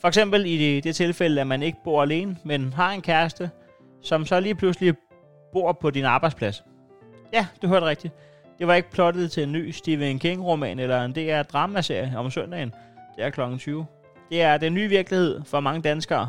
For 0.00 0.08
eksempel 0.08 0.46
i 0.46 0.58
det, 0.58 0.84
det 0.84 0.96
tilfælde, 0.96 1.40
at 1.40 1.46
man 1.46 1.62
ikke 1.62 1.78
bor 1.84 2.02
alene, 2.02 2.36
men 2.44 2.72
har 2.72 2.92
en 2.92 3.02
kæreste, 3.02 3.50
som 4.02 4.26
så 4.26 4.40
lige 4.40 4.54
pludselig 4.54 4.94
bor 5.52 5.72
på 5.72 5.90
din 5.90 6.04
arbejdsplads. 6.04 6.64
Ja, 7.32 7.46
du 7.62 7.66
hørte 7.66 7.86
rigtigt. 7.86 8.14
Det 8.58 8.66
var 8.66 8.74
ikke 8.74 8.90
plottet 8.90 9.30
til 9.30 9.42
en 9.42 9.52
ny 9.52 9.70
Stephen 9.70 10.18
King-roman 10.18 10.78
eller 10.78 11.04
en 11.04 11.12
DR 11.12 11.42
dramaserie 11.42 12.12
om 12.16 12.30
søndagen. 12.30 12.74
Det 13.16 13.24
er 13.24 13.30
kl. 13.30 13.40
20. 13.58 13.86
Det 14.30 14.42
er 14.42 14.56
den 14.56 14.74
nye 14.74 14.88
virkelighed 14.88 15.40
for 15.44 15.60
mange 15.60 15.82
danskere. 15.82 16.28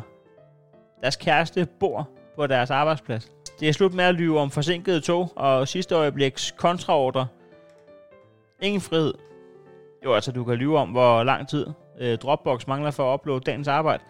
Deres 1.02 1.16
kæreste 1.16 1.66
bor 1.80 2.08
på 2.36 2.46
deres 2.46 2.70
arbejdsplads. 2.70 3.30
Det 3.60 3.68
er 3.68 3.72
slut 3.72 3.94
med 3.94 4.04
at 4.04 4.14
lyve 4.14 4.40
om 4.40 4.50
forsinkede 4.50 5.00
tog 5.00 5.32
og 5.36 5.68
sidste 5.68 5.94
øjebliks 5.94 6.54
kontraordre. 6.56 7.26
Ingen 8.62 8.80
frihed. 8.80 9.14
Jo, 10.04 10.12
altså 10.14 10.32
du 10.32 10.44
kan 10.44 10.54
lyve 10.54 10.78
om, 10.78 10.88
hvor 10.88 11.22
lang 11.22 11.48
tid 11.48 11.66
øh, 12.00 12.18
Dropbox 12.18 12.66
mangler 12.66 12.90
for 12.90 13.14
at 13.14 13.20
uploade 13.20 13.40
dagens 13.40 13.68
arbejde. 13.68 14.02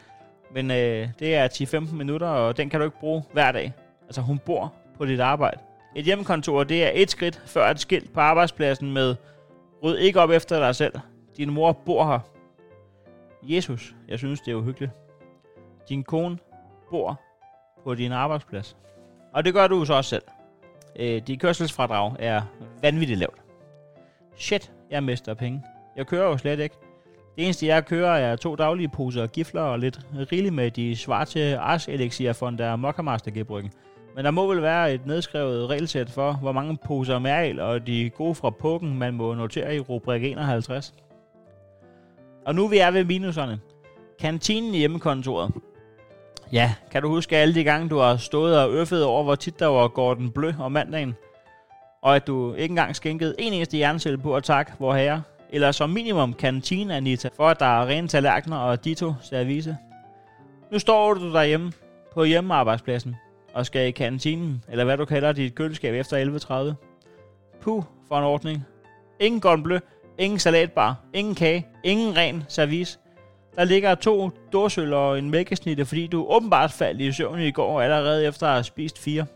Men 0.55 0.71
øh, 0.71 1.09
det 1.19 1.35
er 1.35 1.49
10-15 1.49 1.95
minutter, 1.95 2.27
og 2.27 2.57
den 2.57 2.71
kan 2.71 2.81
du 2.81 2.85
ikke 2.85 3.01
bruge 3.01 3.23
hver 3.33 3.53
dag. 3.53 3.73
Altså 4.05 4.21
hun 4.21 4.39
bor 4.39 4.75
på 4.99 5.07
dit 5.07 5.21
arbejde. 5.21 5.61
Et 5.97 6.05
hjemmekontor, 6.05 6.65
det 6.65 6.85
er 6.85 6.91
et 6.95 7.11
skridt 7.11 7.43
før 7.47 7.71
et 7.71 7.81
skilt 7.81 8.13
på 8.13 8.21
arbejdspladsen 8.21 8.93
med 8.93 9.17
Ryd 9.83 9.97
ikke 9.97 10.21
op 10.21 10.31
efter 10.31 10.59
dig 10.59 10.77
selv. 10.77 10.95
Din 11.37 11.51
mor 11.51 11.73
bor 11.73 12.05
her. 12.07 12.19
Jesus, 13.43 13.95
jeg 14.09 14.19
synes, 14.19 14.41
det 14.41 14.53
er 14.53 14.55
uhyggeligt. 14.55 14.93
Din 15.89 16.05
kone 16.05 16.39
bor 16.91 17.21
på 17.85 17.95
din 17.95 18.13
arbejdsplads. 18.13 18.77
Og 19.33 19.45
det 19.45 19.55
gør 19.55 19.67
du 19.67 19.85
så 19.85 19.95
også 19.95 20.09
selv. 20.09 20.23
Øh, 20.97 21.23
dit 21.27 21.41
kørselsfradrag 21.41 22.17
er 22.19 22.43
vanvittigt 22.83 23.19
lavt. 23.19 23.50
Shit, 24.37 24.73
jeg 24.91 25.03
mister 25.03 25.35
penge. 25.35 25.63
Jeg 25.97 26.07
kører 26.07 26.25
jo 26.29 26.37
slet 26.37 26.61
ikke. 26.61 26.77
Det 27.37 27.45
eneste, 27.45 27.67
jeg 27.67 27.87
kører, 27.87 28.11
er 28.11 28.37
to 28.37 28.55
daglige 28.55 28.89
poser 28.89 29.27
gifler 29.27 29.63
og 29.63 29.79
lidt 29.79 30.01
rigeligt 30.33 30.55
med 30.55 30.71
de 30.71 30.97
svarte 30.97 31.59
ars 31.59 31.89
elixir 31.89 32.33
fra 32.33 32.51
der 32.51 32.77
Mokkamaster 32.77 33.31
gebryggen. 33.31 33.73
Men 34.17 34.25
der 34.25 34.31
må 34.31 34.47
vel 34.47 34.63
være 34.63 34.95
et 34.95 35.07
nedskrevet 35.07 35.71
regelsæt 35.71 36.11
for, 36.11 36.33
hvor 36.33 36.53
mange 36.53 36.79
poser 36.87 37.19
mærel 37.19 37.61
og 37.61 37.87
de 37.87 38.11
gode 38.11 38.35
fra 38.35 38.51
pukken, 38.51 38.99
man 38.99 39.15
må 39.15 39.35
notere 39.35 39.77
i 39.77 39.81
rubrik 39.81 40.25
51. 40.25 40.95
Og 42.47 42.55
nu 42.55 42.69
vi 42.69 42.79
er 42.79 42.91
ved 42.91 43.05
minuserne. 43.05 43.61
Kantinen 44.21 44.75
i 44.75 44.79
hjemmekontoret. 44.79 45.53
Ja, 46.53 46.75
kan 46.91 47.03
du 47.03 47.09
huske 47.09 47.37
alle 47.37 47.55
de 47.55 47.65
gange, 47.65 47.89
du 47.89 47.99
har 47.99 48.17
stået 48.17 48.59
og 48.65 48.71
øffet 48.71 49.05
over, 49.05 49.23
hvor 49.23 49.35
tit 49.35 49.59
der 49.59 49.67
var 49.67 49.89
Gordon 49.89 50.31
Blø 50.31 50.53
om 50.61 50.73
mandagen? 50.73 51.15
Og 52.03 52.17
at 52.17 52.27
du 52.27 52.55
ikke 52.55 52.73
engang 52.73 52.97
skænkede 52.97 53.35
en 53.39 53.53
eneste 53.53 53.79
jerncelle 53.79 54.19
på 54.19 54.37
at 54.37 54.45
takke 54.45 54.73
vor 54.79 54.95
herre? 54.95 55.23
Eller 55.51 55.73
som 55.73 55.91
minimum 55.91 56.33
kantine 56.33 56.97
Anita, 56.97 57.29
for 57.37 57.49
at 57.49 57.61
der 57.61 57.67
er 57.67 57.87
rene 57.87 58.09
tallerkener 58.09 58.57
og 58.57 58.85
dito 58.85 59.15
service. 59.23 59.77
Nu 60.73 60.79
står 60.79 61.15
du 61.15 61.33
derhjemme 61.33 61.73
på 62.15 62.25
hjemmearbejdspladsen 62.25 63.17
og 63.55 63.67
skal 63.67 63.89
i 63.89 63.91
kantinen, 63.91 64.65
eller 64.69 64.85
hvad 64.85 64.97
du 64.97 65.05
kalder 65.05 65.33
dit 65.33 65.55
køleskab 65.55 65.95
efter 65.95 66.75
11.30. 66.75 66.75
Puh, 67.61 67.83
for 68.09 68.19
en 68.19 68.25
ordning. 68.25 68.65
Ingen 69.21 69.41
Gordon 69.41 69.81
ingen 70.21 70.39
salatbar, 70.39 70.97
ingen 71.15 71.35
kage, 71.35 71.67
ingen 71.85 72.17
ren 72.17 72.45
service. 72.49 72.99
Der 73.57 73.65
ligger 73.65 73.95
to 73.95 74.31
dåsøl 74.53 74.93
og 74.93 75.19
en 75.19 75.31
mælkesnitte, 75.31 75.85
fordi 75.85 76.07
du 76.07 76.27
åbenbart 76.29 76.73
faldt 76.73 77.01
i 77.01 77.13
søvn 77.13 77.41
i 77.41 77.51
går 77.51 77.81
allerede 77.81 78.27
efter 78.27 78.47
at 78.47 78.53
have 78.53 78.65
spist 78.65 78.99
fire. 78.99 79.27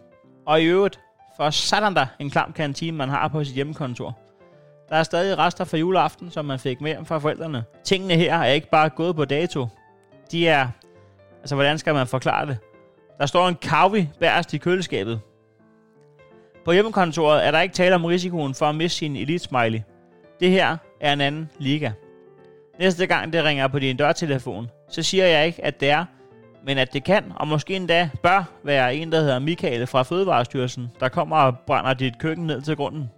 Og 0.46 0.62
i 0.62 0.64
øvrigt, 0.64 1.00
for 1.36 1.50
sådan 1.50 1.94
der 1.94 2.06
en 2.18 2.30
klam 2.30 2.52
kantine, 2.52 2.96
man 2.96 3.08
har 3.08 3.28
på 3.28 3.44
sit 3.44 3.54
hjemmekontor. 3.54 4.18
Der 4.88 4.96
er 4.96 5.02
stadig 5.02 5.38
rester 5.38 5.64
fra 5.64 5.76
juleaften, 5.76 6.30
som 6.30 6.44
man 6.44 6.58
fik 6.58 6.80
med 6.80 7.04
fra 7.04 7.18
forældrene. 7.18 7.64
Tingene 7.84 8.14
her 8.14 8.38
er 8.38 8.52
ikke 8.52 8.70
bare 8.70 8.88
gået 8.88 9.16
på 9.16 9.24
dato. 9.24 9.66
De 10.32 10.48
er... 10.48 10.68
Altså, 11.40 11.54
hvordan 11.54 11.78
skal 11.78 11.94
man 11.94 12.06
forklare 12.06 12.46
det? 12.46 12.58
Der 13.18 13.26
står 13.26 13.48
en 13.48 13.54
kavi 13.54 14.08
bærest 14.20 14.54
i 14.54 14.58
køleskabet. 14.58 15.20
På 16.64 16.72
hjemmekontoret 16.72 17.46
er 17.46 17.50
der 17.50 17.60
ikke 17.60 17.74
tale 17.74 17.94
om 17.94 18.04
risikoen 18.04 18.54
for 18.54 18.66
at 18.66 18.74
miste 18.74 18.98
sin 18.98 19.16
elite 19.16 19.44
smiley. 19.44 19.80
Det 20.40 20.50
her 20.50 20.76
er 21.00 21.12
en 21.12 21.20
anden 21.20 21.50
liga. 21.58 21.90
Næste 22.78 23.06
gang 23.06 23.32
det 23.32 23.44
ringer 23.44 23.68
på 23.68 23.78
din 23.78 23.96
dørtelefon, 23.96 24.70
så 24.88 25.02
siger 25.02 25.26
jeg 25.26 25.46
ikke, 25.46 25.64
at 25.64 25.80
det 25.80 25.90
er, 25.90 26.04
men 26.66 26.78
at 26.78 26.92
det 26.92 27.04
kan, 27.04 27.32
og 27.36 27.48
måske 27.48 27.76
endda 27.76 28.10
bør 28.22 28.44
være 28.62 28.94
en, 28.94 29.12
der 29.12 29.20
hedder 29.20 29.38
Michael 29.38 29.86
fra 29.86 30.02
Fødevarestyrelsen, 30.02 30.90
der 31.00 31.08
kommer 31.08 31.36
og 31.36 31.58
brænder 31.58 31.94
dit 31.94 32.18
køkken 32.18 32.46
ned 32.46 32.62
til 32.62 32.76
grunden. 32.76 33.10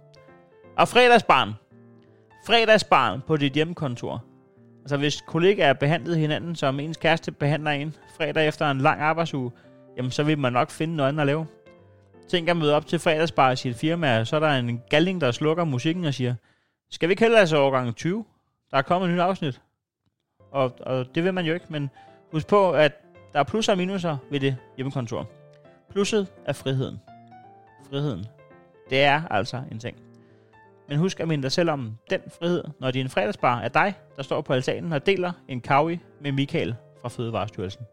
Og 0.77 0.87
fredagsbarn. 0.87 1.53
Fredagsbarn 2.47 3.21
på 3.27 3.37
dit 3.37 3.53
hjemmekontor. 3.53 4.23
Altså 4.81 4.97
hvis 4.97 5.21
kollegaer 5.21 5.73
behandlet 5.73 6.17
hinanden, 6.17 6.55
som 6.55 6.79
ens 6.79 6.97
kæreste 6.97 7.31
behandler 7.31 7.71
en 7.71 7.95
fredag 8.17 8.47
efter 8.47 8.71
en 8.71 8.77
lang 8.77 9.01
arbejdsuge, 9.01 9.51
jamen 9.97 10.11
så 10.11 10.23
vil 10.23 10.39
man 10.39 10.53
nok 10.53 10.69
finde 10.69 10.95
noget 10.95 11.09
andet 11.09 11.21
at 11.21 11.27
lave. 11.27 11.45
Tænk 12.29 12.49
at 12.49 12.57
møde 12.57 12.75
op 12.75 12.87
til 12.87 12.99
fredagsbar 12.99 13.51
i 13.51 13.55
sit 13.55 13.75
firma, 13.75 14.25
så 14.25 14.35
er 14.35 14.39
der 14.39 14.49
en 14.49 14.81
galning, 14.89 15.21
der 15.21 15.31
slukker 15.31 15.63
musikken 15.63 16.05
og 16.05 16.13
siger, 16.13 16.35
skal 16.91 17.09
vi 17.09 17.11
ikke 17.11 17.23
hellere 17.23 17.47
så 17.47 17.57
overgang 17.57 17.95
20? 17.95 18.25
Der 18.71 18.77
er 18.77 18.81
kommet 18.81 19.09
et 19.09 19.13
nyt 19.13 19.21
afsnit. 19.21 19.61
Og, 20.51 20.75
og 20.79 21.05
det 21.15 21.23
vil 21.23 21.33
man 21.33 21.45
jo 21.45 21.53
ikke, 21.53 21.65
men 21.69 21.89
husk 22.31 22.47
på, 22.47 22.71
at 22.71 22.91
der 23.33 23.39
er 23.39 23.43
plusser 23.43 23.73
og 23.73 23.77
minuser 23.77 24.17
ved 24.31 24.39
det 24.39 24.57
hjemmekontor. 24.75 25.29
Plusset 25.89 26.27
er 26.45 26.53
friheden. 26.53 26.99
Friheden. 27.89 28.25
Det 28.89 29.03
er 29.03 29.27
altså 29.31 29.63
en 29.71 29.79
ting. 29.79 29.97
Men 30.89 30.97
husk 30.97 31.19
at 31.19 31.27
minde 31.27 31.43
dig 31.43 31.51
selv 31.51 31.69
om 31.69 31.97
den 32.09 32.21
frihed, 32.39 32.63
når 32.79 32.91
din 32.91 33.09
fredagsbar 33.09 33.59
er 33.59 33.67
dig, 33.67 33.93
der 34.15 34.23
står 34.23 34.41
på 34.41 34.53
altanen 34.53 34.93
og 34.93 35.05
deler 35.05 35.31
en 35.47 35.61
kawi 35.61 35.99
med 36.21 36.31
Michael 36.31 36.75
fra 37.01 37.09
Fødevarestyrelsen. 37.09 37.85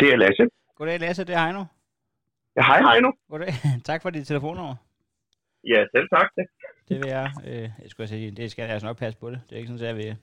Det 0.00 0.12
er 0.12 0.16
Lasse. 0.16 0.48
Goddag 0.76 1.00
Lasse, 1.00 1.24
det 1.24 1.34
er 1.34 1.44
Heino. 1.44 1.64
Ja, 2.56 2.62
hej 2.62 2.92
Heino. 2.92 3.12
Goddag. 3.30 3.52
tak 3.84 4.02
for 4.02 4.10
dit 4.10 4.26
telefonnummer. 4.26 4.74
Ja, 5.64 5.84
selv 5.94 6.08
tak 6.08 6.30
det. 6.36 6.46
Det 6.88 6.96
vil 6.96 7.08
jeg. 7.08 7.30
Øh, 7.46 7.70
jeg 7.82 7.88
skulle 7.88 8.08
sige, 8.08 8.30
det 8.30 8.50
skal 8.50 8.62
jeg 8.62 8.72
altså 8.72 8.86
nok 8.86 8.98
passe 8.98 9.18
på 9.18 9.30
det. 9.30 9.40
Det 9.48 9.52
er 9.52 9.56
ikke 9.56 9.68
sådan, 9.68 9.80
at 9.80 9.88
jeg 9.88 9.96
vil... 9.96 10.16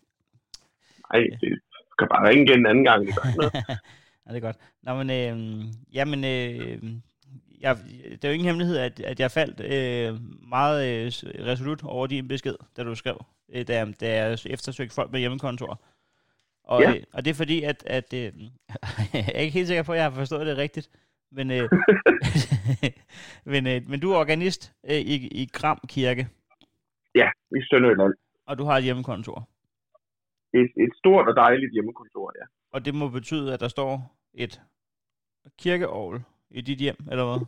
Nej, 1.13 1.21
det 1.41 1.59
skal 1.91 2.07
bare 2.07 2.29
ringe 2.29 2.43
igen 2.43 2.59
en 2.59 2.65
anden 2.65 2.83
gang. 2.83 3.07
Det 3.07 3.15
gør 3.15 3.35
noget. 3.35 3.53
ja, 4.25 4.29
det 4.33 4.37
er 4.37 4.39
godt. 4.39 4.57
Nå, 4.81 5.03
men, 5.03 5.09
øh, 5.09 5.65
jamen, 5.93 6.23
øh, 6.23 6.93
jeg, 7.61 7.77
det 8.11 8.23
er 8.23 8.27
jo 8.27 8.33
ingen 8.33 8.47
hemmelighed, 8.47 8.77
at, 8.77 8.99
at 8.99 9.19
jeg 9.19 9.31
faldt 9.31 9.59
øh, 9.59 10.19
meget 10.49 10.79
øh, 10.87 11.05
resolut 11.45 11.83
over 11.83 12.07
din 12.07 12.27
besked, 12.27 12.55
da 12.77 12.83
du 12.83 12.95
skrev, 12.95 13.25
øh, 13.53 13.67
da, 13.67 13.85
da 14.01 14.23
jeg 14.23 14.37
eftersøgte 14.45 14.95
folk 14.95 15.11
med 15.11 15.19
hjemmekontor. 15.19 15.81
Og, 16.63 16.81
ja. 16.81 16.89
øh, 16.89 17.03
og 17.13 17.25
det 17.25 17.31
er 17.31 17.35
fordi, 17.35 17.63
at, 17.63 17.83
at 17.87 18.13
øh, 18.13 18.19
jeg 19.13 19.31
er 19.35 19.39
ikke 19.39 19.53
helt 19.53 19.67
sikker 19.67 19.83
på, 19.83 19.91
at 19.91 19.97
jeg 19.97 20.05
har 20.05 20.11
forstået 20.11 20.47
det 20.47 20.57
rigtigt, 20.57 20.89
men, 21.37 21.51
øh, 21.57 21.65
men, 23.53 23.61
øh, 23.71 23.79
men 23.89 23.99
du 24.03 24.07
er 24.11 24.17
organist 24.17 24.61
øh, 24.89 25.01
i, 25.13 25.15
i 25.41 25.43
Gram 25.57 25.79
Kirke. 25.93 26.23
Ja, 27.15 27.27
i 27.57 27.61
Sønderjylland. 27.69 28.13
Og 28.49 28.57
du 28.57 28.63
har 28.63 28.75
et 28.77 28.83
hjemmekontor. 28.83 29.37
Et, 30.59 30.71
et 30.85 30.93
stort 31.01 31.25
og 31.31 31.35
dejligt 31.35 31.73
hjemmekontor, 31.73 32.31
ja. 32.39 32.45
Og 32.73 32.85
det 32.85 32.93
må 32.95 33.05
betyde, 33.19 33.53
at 33.53 33.59
der 33.59 33.67
står 33.67 33.91
et 34.33 34.61
kirkeovl 35.61 36.15
i 36.51 36.61
dit 36.61 36.79
hjem, 36.85 36.99
eller 37.11 37.25
hvad? 37.29 37.41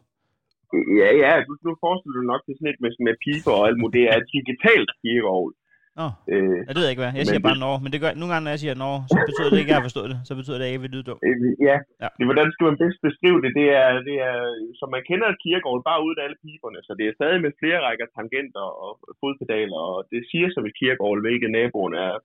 Ja, 1.01 1.09
ja, 1.23 1.31
du, 1.47 1.51
nu 1.67 1.71
forestiller 1.83 2.15
du 2.19 2.25
nok 2.33 2.41
det 2.47 2.53
sådan 2.55 2.73
et 2.73 2.81
med, 2.83 2.91
med 3.07 3.15
piber 3.23 3.53
og 3.59 3.63
alt 3.67 3.77
muligt. 3.79 3.95
Det 3.97 4.03
er 4.11 4.15
et 4.21 4.29
digitalt 4.37 4.89
kirkeovl. 5.01 5.53
Nå, 5.99 6.07
øh, 6.33 6.59
det 6.67 6.73
ved 6.75 6.85
jeg 6.85 6.93
ikke 6.93 7.03
hvad. 7.03 7.13
Jeg 7.19 7.25
siger 7.29 7.43
bare 7.47 7.63
Norge, 7.65 7.79
men 7.83 7.89
det 7.93 7.99
gør, 8.03 8.11
nogle 8.19 8.31
gange, 8.31 8.43
når 8.45 8.53
jeg 8.55 8.61
siger 8.63 8.75
Norge, 8.83 8.99
så 9.11 9.17
betyder 9.29 9.49
det 9.51 9.59
ikke, 9.61 9.71
at 9.71 9.73
jeg 9.73 9.81
har 9.81 9.89
forstået 9.89 10.09
det. 10.11 10.17
Så 10.27 10.31
betyder 10.39 10.57
det, 10.57 10.63
at 10.63 10.67
jeg 10.67 10.75
ikke 10.75 10.85
vil 10.85 10.95
lyde 10.95 11.07
dum. 11.09 11.19
Øh, 11.27 11.37
ja, 11.69 11.77
ja. 12.03 12.09
Det, 12.17 12.25
hvordan 12.29 12.47
skal 12.53 12.65
man 12.69 12.77
bedst 12.83 12.99
beskrive 13.07 13.39
det? 13.43 13.51
Det 13.59 13.67
er, 13.81 13.89
det 14.09 14.17
er 14.29 14.37
som 14.79 14.89
man 14.95 15.03
kender 15.09 15.27
et 15.29 15.41
kirkegård, 15.43 15.81
bare 15.89 16.03
uden 16.05 16.19
alle 16.25 16.37
piberne. 16.43 16.79
Så 16.87 16.91
det 16.99 17.05
er 17.05 17.17
stadig 17.19 17.39
med 17.45 17.51
flere 17.61 17.79
rækker 17.87 18.07
tangenter 18.15 18.65
og 18.83 18.91
fodpedaler, 19.21 19.79
og 19.91 19.97
det 20.11 20.21
siger 20.31 20.47
som 20.55 20.63
et 20.69 20.77
kirkegård, 20.79 21.19
hvilket 21.25 21.49
naboerne 21.57 21.97
er 22.09 22.15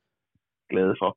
glade 0.73 0.95
for. 1.01 1.11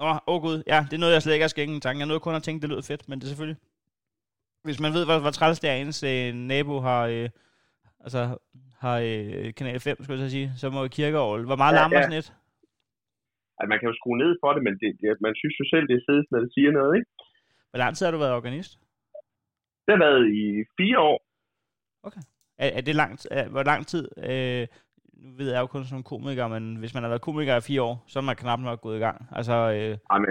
Nå, 0.00 0.08
åh 0.10 0.18
oh 0.32 0.38
gud, 0.46 0.56
ja, 0.72 0.78
det 0.88 0.94
er 0.96 1.02
noget, 1.02 1.16
jeg 1.16 1.22
slet 1.22 1.36
ikke 1.36 1.48
har 1.48 1.54
skænket 1.56 1.74
en 1.74 1.84
tanke. 1.86 2.00
Jeg 2.00 2.10
nåede 2.10 2.26
kun 2.26 2.38
at 2.40 2.44
tænke, 2.46 2.62
det 2.62 2.70
lyder 2.70 2.88
fedt, 2.90 3.02
men 3.08 3.16
det 3.18 3.24
er 3.26 3.32
selvfølgelig... 3.32 3.60
Hvis 4.66 4.80
man 4.84 4.92
ved, 4.96 5.04
hvor, 5.08 5.18
hvor 5.24 5.34
træls 5.38 5.60
det 5.62 5.70
er, 5.70 5.76
ens 5.76 6.00
øh, 6.12 6.28
nabo 6.52 6.74
har... 6.88 7.02
Øh, 7.14 7.28
altså, 8.04 8.20
har 8.82 8.96
øh, 9.10 9.54
kanal 9.58 9.80
5, 9.80 10.02
skulle 10.02 10.22
jeg 10.22 10.30
sige, 10.30 10.50
så 10.62 10.66
må 10.74 10.80
kirkeovl. 10.98 11.42
Hvor 11.50 11.60
meget 11.62 11.74
ja, 11.74 11.78
larmer 11.78 11.96
ja. 11.96 12.02
sådan 12.02 12.18
et? 12.22 12.28
Altså, 13.58 13.68
man 13.72 13.78
kan 13.78 13.88
jo 13.90 13.94
skrue 14.00 14.18
ned 14.24 14.32
for 14.42 14.50
det, 14.54 14.62
men 14.66 14.74
det, 14.80 14.88
det, 15.00 15.08
man 15.26 15.34
synes 15.40 15.54
jo 15.60 15.64
selv, 15.72 15.84
det 15.90 15.96
er 15.96 16.08
fedt, 16.10 16.26
når 16.32 16.40
det 16.44 16.50
siger 16.56 16.70
noget, 16.78 16.92
ikke? 16.98 17.10
Hvor 17.70 17.80
lang 17.82 17.92
tid 17.94 18.06
har 18.06 18.12
du 18.12 18.22
været 18.24 18.38
organist? 18.40 18.72
Det 19.84 19.92
har 19.94 20.02
været 20.06 20.24
i 20.40 20.42
fire 20.78 20.98
år. 21.10 21.18
Okay. 22.06 22.22
Er, 22.64 22.68
er 22.78 22.82
det 22.88 22.94
langt, 23.02 23.22
er, 23.30 23.48
hvor 23.54 23.64
lang 23.70 23.80
tid, 23.92 24.04
øh, 24.28 24.62
nu 25.22 25.28
ved 25.38 25.48
jeg 25.52 25.60
jo 25.60 25.66
kun 25.66 25.84
som 25.84 26.02
komiker, 26.12 26.46
men 26.54 26.64
hvis 26.80 26.94
man 26.94 27.02
har 27.02 27.10
været 27.12 27.26
komiker 27.28 27.56
i 27.56 27.68
fire 27.70 27.82
år, 27.88 27.96
så 28.10 28.18
er 28.18 28.26
man 28.28 28.40
knap 28.42 28.60
nok 28.60 28.80
gået 28.80 28.96
i 28.96 29.04
gang. 29.06 29.18
Altså, 29.38 29.56
øh... 29.76 29.92
Jamen, 30.12 30.28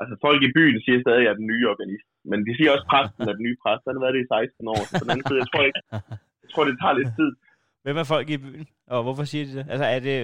altså 0.00 0.14
folk 0.26 0.40
i 0.48 0.54
byen 0.56 0.78
siger 0.84 0.98
stadig, 1.04 1.20
at 1.20 1.24
jeg 1.24 1.32
er 1.32 1.40
den 1.42 1.50
nye 1.52 1.64
organist. 1.72 2.08
Men 2.30 2.38
de 2.46 2.52
siger 2.56 2.70
også, 2.74 2.86
at 2.86 2.92
præsten 2.92 3.28
er 3.30 3.36
den 3.38 3.46
nye 3.46 3.58
præst. 3.62 3.82
Den 3.84 3.96
har 3.96 4.04
været 4.04 4.16
det 4.16 4.24
i 4.24 4.32
16 4.34 4.74
år. 4.74 4.82
Så 4.90 5.02
den 5.04 5.12
anden 5.12 5.26
side, 5.28 5.40
jeg 5.42 5.48
tror 5.50 5.64
ikke, 5.68 5.82
jeg 6.46 6.52
tror, 6.52 6.64
det 6.68 6.76
tager 6.82 6.98
lidt 6.98 7.12
tid. 7.20 7.30
Hvem 7.84 7.96
er 8.02 8.06
folk 8.14 8.28
i 8.30 8.38
byen? 8.44 8.66
Og 8.94 9.00
hvorfor 9.06 9.24
siger 9.30 9.44
de 9.44 9.52
det? 9.58 9.64
Altså, 9.72 9.86
er 9.94 10.00
det, 10.08 10.16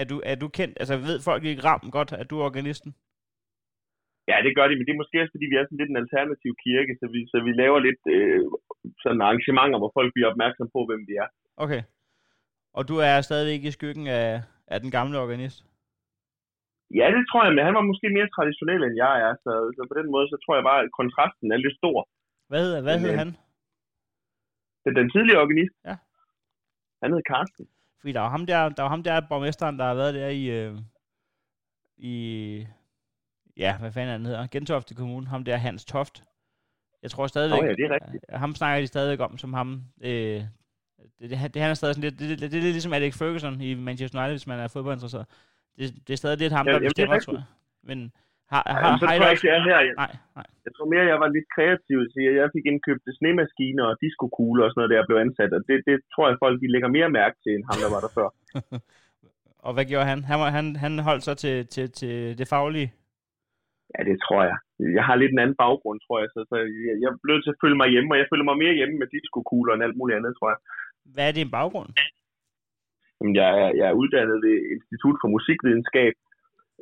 er 0.00 0.04
du, 0.10 0.16
er 0.32 0.36
du 0.42 0.48
kendt, 0.58 0.74
altså 0.80 0.94
ved 1.08 1.16
folk 1.28 1.42
i 1.44 1.52
Ram 1.68 1.84
godt, 1.96 2.10
at 2.20 2.26
du 2.30 2.34
er 2.38 2.44
organisten? 2.50 2.90
Ja, 4.30 4.36
det 4.46 4.52
gør 4.56 4.66
de, 4.68 4.76
men 4.76 4.84
det 4.86 4.92
er 4.92 5.02
måske 5.02 5.20
også, 5.22 5.34
fordi 5.34 5.46
vi 5.50 5.56
er 5.56 5.64
sådan 5.64 5.80
lidt 5.80 5.92
en 5.92 6.02
alternativ 6.04 6.52
kirke, 6.66 6.92
så 7.00 7.06
vi, 7.14 7.20
så 7.32 7.36
vi 7.46 7.52
laver 7.62 7.78
lidt 7.88 8.02
øh, 8.16 8.42
sådan 9.02 9.24
arrangementer, 9.26 9.78
hvor 9.80 9.92
folk 9.98 10.10
bliver 10.14 10.28
opmærksom 10.32 10.68
på, 10.74 10.80
hvem 10.88 11.02
de 11.08 11.14
er. 11.22 11.28
Okay. 11.64 11.82
Og 12.78 12.82
du 12.90 12.96
er 13.08 13.16
stadigvæk 13.28 13.62
i 13.64 13.76
skyggen 13.76 14.06
af, 14.20 14.28
af 14.74 14.78
den 14.82 14.90
gamle 14.96 15.16
organist? 15.24 15.58
Ja, 16.98 17.06
det 17.14 17.22
tror 17.30 17.42
jeg, 17.44 17.52
men 17.54 17.66
han 17.68 17.76
var 17.78 17.90
måske 17.90 18.06
mere 18.16 18.34
traditionel, 18.36 18.82
end 18.86 18.96
jeg 19.04 19.14
er, 19.26 19.32
så, 19.44 19.52
så 19.76 19.82
på 19.90 19.94
den 20.00 20.08
måde, 20.14 20.26
så 20.32 20.36
tror 20.42 20.54
jeg 20.56 20.64
bare, 20.70 20.80
at 20.84 20.94
kontrasten 21.00 21.48
er 21.54 21.60
lidt 21.64 21.76
stor. 21.80 21.98
Hvad 22.50 22.60
hedder, 22.64 22.80
hvad 22.86 22.96
hedder 23.02 23.20
han? 23.22 23.30
Den, 24.84 24.96
den 24.96 25.10
tidlige 25.10 25.40
organist? 25.40 25.74
Ja. 25.84 25.96
Han 27.02 27.12
hed 27.12 27.22
Carsten. 27.30 27.68
Fordi 28.00 28.12
der 28.12 28.20
var 28.20 28.28
ham 28.28 28.46
der, 28.46 28.68
der 28.68 28.82
var 28.82 28.90
ham 28.90 29.02
der, 29.02 29.20
borgmesteren, 29.28 29.78
der 29.78 29.84
har 29.84 29.94
været 29.94 30.14
der 30.14 30.28
i, 30.28 30.44
øh, 30.44 30.78
i 31.96 32.66
ja, 33.56 33.78
hvad 33.78 33.92
fanden 33.92 34.12
han 34.12 34.26
hedder, 34.26 34.46
Gentofte 34.46 34.94
Kommune, 34.94 35.26
ham 35.26 35.44
der 35.44 35.56
Hans 35.56 35.84
Toft. 35.84 36.24
Jeg 37.02 37.10
tror 37.10 37.26
stadigvæk, 37.26 37.62
oh, 37.62 37.66
ja, 37.66 37.72
det 37.72 37.84
er 37.84 37.94
rigtigt. 37.94 38.24
ham 38.30 38.54
snakker 38.54 38.80
de 38.80 38.86
stadig 38.86 39.20
om 39.20 39.38
som 39.38 39.52
ham, 39.52 39.82
øh, 40.00 40.10
det, 40.10 41.30
det, 41.30 41.54
det, 41.54 41.62
han 41.62 41.70
er 41.70 41.74
stadig 41.74 41.94
sådan 41.94 42.10
lidt, 42.10 42.18
det, 42.18 42.28
det, 42.28 42.40
det, 42.40 42.52
det, 42.52 42.58
er 42.58 42.72
ligesom 42.72 42.92
Alex 42.92 43.18
Ferguson 43.18 43.60
i 43.60 43.74
Manchester 43.74 44.18
United, 44.18 44.32
hvis 44.32 44.46
man 44.46 44.58
er 44.58 44.68
fodboldinteresseret. 44.68 45.26
Det, 45.78 45.94
det 46.06 46.12
er 46.12 46.16
stadig 46.16 46.38
lidt 46.38 46.52
ham, 46.52 46.66
ja, 46.66 46.72
der 46.72 46.78
bestemmer, 46.78 47.18
tror 47.18 47.32
jeg. 47.32 47.42
Men 47.82 48.12
har, 48.54 48.64
har, 48.82 48.88
ja, 48.90 48.98
så 49.00 49.04
tror 49.06 49.24
jeg 49.26 49.34
ikke, 49.34 49.46
det 49.46 49.54
er 49.58 49.62
her. 49.70 49.78
Jeg, 49.88 49.94
nej, 50.02 50.12
nej. 50.38 50.46
jeg 50.64 50.72
tror 50.74 50.86
mere, 50.94 51.04
jeg 51.12 51.18
var 51.24 51.30
lidt 51.36 51.48
kreativ. 51.56 51.98
Så 52.12 52.18
jeg, 52.26 52.32
jeg 52.40 52.48
fik 52.56 52.64
indkøbt 52.70 53.02
snemaskiner 53.18 53.84
og 53.90 53.94
diskokugler 54.02 54.64
og 54.64 54.70
sådan 54.70 54.78
noget, 54.80 54.90
der 54.92 55.00
jeg 55.00 55.08
blev 55.08 55.18
ansat. 55.26 55.50
Og 55.56 55.60
det, 55.68 55.76
det 55.88 55.96
tror 56.14 56.24
jeg, 56.28 56.42
folk 56.44 56.56
de 56.62 56.72
lægger 56.74 56.90
mere 56.96 57.10
mærke 57.20 57.36
til, 57.42 57.52
end 57.54 57.64
ham, 57.68 57.78
der 57.82 57.90
var 57.94 58.02
der 58.04 58.12
før. 58.18 58.28
og 59.66 59.70
hvad 59.74 59.86
gjorde 59.90 60.08
han? 60.12 60.20
Han, 60.30 60.38
han, 60.58 60.66
han 60.84 60.92
holdt 61.08 61.24
sig 61.28 61.36
til, 61.44 61.56
til, 61.74 61.86
til 62.00 62.14
det 62.40 62.46
faglige? 62.54 62.88
Ja, 63.92 64.00
det 64.08 64.16
tror 64.24 64.42
jeg. 64.50 64.56
Jeg 64.98 65.04
har 65.08 65.16
lidt 65.16 65.32
en 65.32 65.42
anden 65.44 65.60
baggrund, 65.64 65.98
tror 66.06 66.16
jeg. 66.22 66.28
Så, 66.34 66.40
så 66.50 66.56
jeg, 66.86 66.94
jeg 67.04 67.10
blev 67.24 67.36
til 67.40 67.54
at 67.54 67.60
følge 67.62 67.78
mig 67.80 67.88
hjemme, 67.94 68.12
og 68.14 68.18
jeg 68.20 68.28
føler 68.30 68.44
mig 68.48 68.56
mere 68.64 68.78
hjemme 68.78 68.96
med 68.98 69.08
diskokugler 69.14 69.72
end 69.72 69.86
alt 69.86 69.98
muligt 70.00 70.16
andet, 70.18 70.32
tror 70.38 70.48
jeg. 70.52 70.60
Hvad 71.14 71.26
er 71.28 71.34
din 71.40 71.50
baggrund? 71.58 71.90
Jamen, 73.16 73.34
jeg, 73.40 73.48
er, 73.62 73.70
jeg 73.78 73.86
er 73.88 73.98
uddannet 74.02 74.38
ved 74.46 74.56
Institut 74.74 75.16
for 75.20 75.28
Musikvidenskab, 75.36 76.14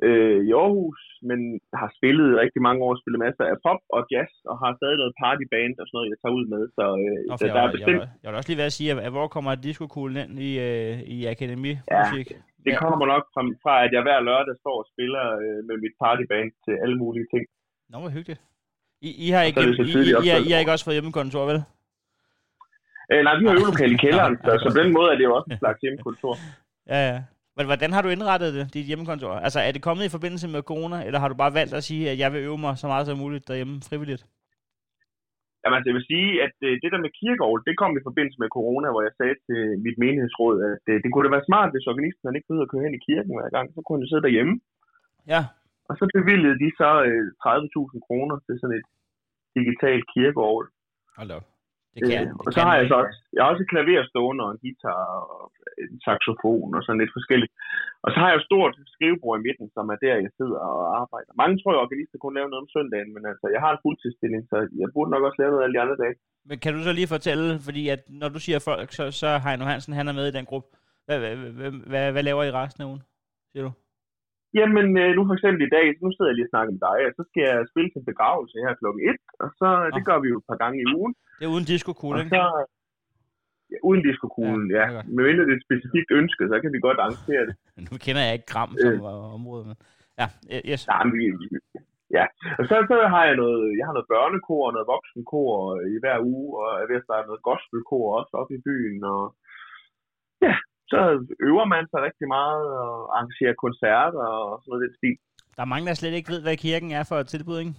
øh, 0.07 0.39
i 0.49 0.51
Aarhus, 0.63 1.01
men 1.29 1.39
har 1.81 1.91
spillet 1.99 2.29
rigtig 2.43 2.61
mange 2.67 2.81
år, 2.87 2.93
spillet 3.03 3.21
masser 3.27 3.45
af 3.53 3.57
pop 3.67 3.81
og 3.97 4.01
jazz, 4.13 4.33
og 4.51 4.55
har 4.63 4.71
stadig 4.79 4.97
noget 5.03 5.15
partyband 5.23 5.75
og 5.81 5.85
sådan 5.87 5.97
noget, 5.97 6.11
jeg 6.13 6.21
tager 6.23 6.39
ud 6.39 6.47
med. 6.55 6.63
Så, 6.77 6.85
øh, 7.05 7.19
Nå, 7.31 7.35
der 7.37 7.47
jeg, 7.47 7.65
er 7.67 7.73
bestemt... 7.77 8.01
Jeg, 8.03 8.09
jeg, 8.23 8.29
vil 8.29 8.39
også 8.41 8.51
lige 8.51 8.63
være 8.63 8.73
at 8.73 8.79
sige, 8.79 8.91
at 9.07 9.13
hvor 9.17 9.27
kommer 9.35 9.51
disco-kuglen 9.67 10.19
ind 10.25 10.33
i, 10.49 10.51
øh, 10.69 10.95
i 11.15 11.17
akademimusik? 11.35 12.29
Ja, 12.33 12.39
det 12.67 12.73
kommer 12.83 13.07
nok 13.15 13.25
fra, 13.35 13.43
fra, 13.65 13.75
at 13.85 13.91
jeg 13.97 14.03
hver 14.07 14.21
lørdag 14.29 14.55
står 14.63 14.77
og 14.83 14.87
spiller 14.93 15.25
øh, 15.45 15.59
med 15.69 15.77
mit 15.85 15.95
partyband 16.03 16.49
til 16.65 16.75
alle 16.83 16.97
mulige 17.03 17.27
ting. 17.33 17.45
Nå, 17.91 17.97
hvor 18.03 18.13
hyggeligt. 18.19 18.43
I, 19.09 19.11
I, 19.27 19.29
har 19.35 19.43
ikke, 19.49 19.61
I, 19.61 19.65
I, 19.65 19.95
I, 20.27 20.29
I, 20.29 20.47
I 20.49 20.51
har 20.53 20.61
ikke 20.63 20.75
også 20.75 20.87
fået 20.87 20.97
hjemmekontor, 20.97 21.45
vel? 21.51 21.59
Øh, 23.13 23.21
nej, 23.27 23.35
vi 23.39 23.45
har 23.47 23.55
øvelokale 23.61 23.95
i 23.95 24.01
kælderen, 24.05 24.35
så, 24.45 24.51
så 24.63 24.67
på 24.75 24.79
den 24.83 24.93
måde 24.97 25.09
er 25.13 25.17
det 25.19 25.25
jo 25.29 25.35
også 25.39 25.49
en 25.51 25.59
slags 25.65 25.81
hjemmekontor. 25.85 26.35
Ja, 26.93 27.01
ja. 27.11 27.19
Men 27.57 27.67
hvordan 27.67 27.93
har 27.93 28.03
du 28.03 28.09
indrettet 28.09 28.55
det, 28.57 28.75
dit 28.75 28.87
hjemmekontor? 28.91 29.33
Altså, 29.47 29.59
er 29.67 29.73
det 29.73 29.87
kommet 29.87 30.05
i 30.05 30.15
forbindelse 30.17 30.49
med 30.55 30.69
corona, 30.71 30.99
eller 31.07 31.19
har 31.23 31.29
du 31.29 31.37
bare 31.43 31.57
valgt 31.61 31.75
at 31.75 31.85
sige, 31.89 32.11
at 32.11 32.19
jeg 32.23 32.33
vil 32.33 32.45
øve 32.49 32.61
mig 32.65 32.75
så 32.79 32.87
meget 32.93 33.07
som 33.07 33.19
muligt 33.25 33.49
derhjemme 33.49 33.77
frivilligt? 33.91 34.23
Jamen, 35.63 35.77
altså, 35.77 35.89
jeg 35.91 35.99
vil 35.99 36.11
sige, 36.13 36.29
at 36.47 36.57
øh, 36.67 36.73
det 36.83 36.93
der 36.93 37.05
med 37.05 37.17
kirkegård, 37.21 37.61
det 37.69 37.75
kom 37.83 37.93
i 37.97 38.07
forbindelse 38.09 38.39
med 38.43 38.55
corona, 38.57 38.89
hvor 38.91 39.03
jeg 39.07 39.15
sagde 39.19 39.37
til 39.47 39.61
mit 39.85 39.97
menighedsråd, 40.03 40.57
at 40.71 40.85
øh, 40.91 40.97
det 41.03 41.09
kunne 41.11 41.27
da 41.27 41.37
være 41.37 41.49
smart, 41.49 41.73
hvis 41.73 41.91
organisten 41.93 42.37
ikke 42.37 42.49
behøvede 42.49 42.67
at 42.69 42.73
køre 42.73 42.87
hen 42.87 42.99
i 42.99 43.05
kirken 43.09 43.33
hver 43.37 43.51
gang, 43.57 43.67
så 43.75 43.81
kunne 43.83 43.99
han 44.01 44.11
sidde 44.11 44.27
derhjemme. 44.27 44.55
Ja. 45.33 45.43
Og 45.89 45.95
så 45.99 46.05
bevilgede 46.17 46.57
de 46.63 46.69
så 46.81 46.91
30.000 47.45 47.97
øh, 47.97 48.03
kroner 48.07 48.37
til 48.47 48.55
sådan 48.61 48.79
et 48.81 48.87
digitalt 49.59 50.05
kirkegård. 50.15 50.65
Hold 51.19 51.31
op. 51.37 51.47
Det 51.95 52.01
kan, 52.09 52.21
øh, 52.23 52.29
det 52.29 52.47
og 52.47 52.51
så 52.55 52.59
kan 52.61 52.67
har 52.69 52.75
jeg 52.79 52.87
så 52.93 52.97
også, 53.03 53.17
jeg 53.35 53.41
har 53.43 53.51
også 53.53 53.63
et 53.65 53.71
klaver 53.73 54.05
stående 54.11 54.43
og 54.47 54.51
en 54.53 54.63
guitar 54.65 55.05
og 55.35 55.43
en 55.83 55.99
saxofon 56.05 56.71
og 56.77 56.83
sådan 56.83 57.01
lidt 57.03 57.17
forskelligt. 57.19 57.53
Og 58.05 58.09
så 58.13 58.17
har 58.21 58.29
jeg 58.31 58.39
et 58.39 58.49
stort 58.51 58.75
skrivebord 58.95 59.37
i 59.39 59.45
midten, 59.47 59.67
som 59.77 59.85
er 59.95 59.99
der, 60.05 60.25
jeg 60.25 60.33
sidder 60.39 60.61
og 60.71 60.83
arbejder. 61.03 61.31
Mange 61.43 61.57
tror, 61.57 61.73
at 61.75 61.83
organister 61.85 62.19
kun 62.19 62.37
lave 62.39 62.51
noget 62.51 62.65
om 62.65 62.73
søndagen, 62.77 63.11
men 63.17 63.23
altså, 63.31 63.47
jeg 63.55 63.61
har 63.65 63.71
en 63.73 63.83
fuldtidsstilling, 63.85 64.43
så 64.51 64.57
jeg 64.81 64.89
burde 64.95 65.11
nok 65.15 65.25
også 65.27 65.39
lave 65.41 65.53
noget 65.53 65.65
alle 65.65 65.77
de 65.77 65.83
andre 65.85 65.99
dage. 66.05 66.17
Men 66.49 66.57
kan 66.63 66.73
du 66.75 66.81
så 66.83 66.93
lige 66.99 67.15
fortælle, 67.17 67.49
fordi 67.69 67.83
at 67.95 68.03
når 68.21 68.29
du 68.35 68.41
siger 68.47 68.59
folk, 68.69 68.89
så, 68.99 69.05
så 69.21 69.29
Heino 69.45 69.65
Hansen, 69.71 69.99
han 69.99 70.09
er 70.09 70.19
med 70.19 70.27
i 70.29 70.37
den 70.39 70.47
gruppe. 70.51 70.69
Hvad, 71.07 71.19
hvad, 71.23 71.35
hvad, 71.59 71.71
hvad, 71.91 72.05
hvad 72.15 72.23
laver 72.29 72.43
I 72.45 72.57
resten 72.61 72.83
af 72.83 72.87
ugen, 72.91 73.03
siger 73.53 73.65
du? 73.67 73.73
Jamen, 74.59 74.87
øh, 75.03 75.11
nu 75.17 75.23
for 75.29 75.35
eksempel 75.37 75.63
i 75.67 75.73
dag, 75.77 75.87
nu 76.03 76.09
sidder 76.13 76.31
jeg 76.31 76.37
lige 76.37 76.49
og 76.49 76.53
snakker 76.55 76.71
med 76.75 76.83
dig, 76.89 76.99
og 77.09 77.13
så 77.19 77.23
skal 77.29 77.43
jeg 77.51 77.69
spille 77.73 77.91
til 77.91 78.03
begravelse 78.11 78.57
her 78.65 78.73
klokken 78.81 79.01
1, 79.11 79.17
og 79.45 79.49
så, 79.61 79.69
oh. 79.77 79.91
det 79.97 80.03
gør 80.09 80.19
vi 80.23 80.29
jo 80.33 80.39
et 80.43 80.49
par 80.51 80.59
gange 80.63 80.77
i 80.83 80.87
ugen. 80.99 81.13
Det 81.39 81.45
er 81.47 81.53
uden 81.55 81.67
disco-kugle, 81.73 82.19
ikke? 82.23 82.33
Så, 82.37 82.43
ja, 83.73 83.79
uden 83.89 84.03
disco-kuglen, 84.09 84.67
ja. 84.79 84.85
ja. 84.97 85.01
Men 85.15 85.23
hvis 85.25 85.37
det 85.39 85.53
er 85.53 85.59
et 85.61 85.67
specifikt 85.69 86.11
ønske, 86.21 86.43
så 86.53 86.57
kan 86.63 86.71
vi 86.75 86.81
godt 86.87 86.99
arrangere 87.05 87.45
det. 87.49 87.55
nu 87.89 87.95
kender 88.05 88.23
jeg 88.27 88.33
ikke 88.37 88.51
Gram 88.53 88.71
som 88.83 88.93
øh. 88.93 89.37
område, 89.39 89.65
men... 89.71 89.77
Ja, 90.21 90.29
yes. 90.71 90.83
Nej, 90.93 91.05
men, 91.05 91.17
ja. 92.17 92.25
Og 92.59 92.65
så, 92.71 92.77
så 92.91 92.97
har 93.15 93.25
jeg 93.29 93.37
noget, 93.43 93.63
jeg 93.79 93.85
har 93.89 93.95
noget 93.97 94.13
børnekor 94.15 94.63
og 94.69 94.73
noget 94.77 94.91
voksenkor 94.95 95.53
i 95.95 95.97
hver 96.03 96.19
uge, 96.33 96.49
og 96.61 96.67
jeg 96.75 96.83
er 96.85 96.91
ved 96.91 97.01
at 97.03 97.07
starte 97.09 97.29
noget 97.31 97.47
gospelkor 97.51 98.07
også 98.19 98.33
op 98.41 98.51
i 98.57 98.65
byen, 98.67 99.01
og 99.15 99.23
så 100.93 101.01
øver 101.49 101.67
man 101.75 101.85
sig 101.91 102.01
rigtig 102.09 102.27
meget 102.37 102.65
og 102.85 102.95
arrangerer 103.17 103.55
koncerter 103.65 104.25
og 104.39 104.49
sådan 104.61 104.71
noget 104.71 104.85
den 104.85 104.95
stil. 104.99 105.17
Der 105.57 105.63
er 105.63 105.73
mange, 105.73 105.87
der 105.87 105.95
slet 105.95 106.15
ikke 106.19 106.33
ved, 106.33 106.41
hvad 106.43 106.57
kirken 106.67 106.91
er 106.99 107.05
for 107.11 107.17
et 107.23 107.29
tilbud, 107.35 107.59
ikke? 107.63 107.75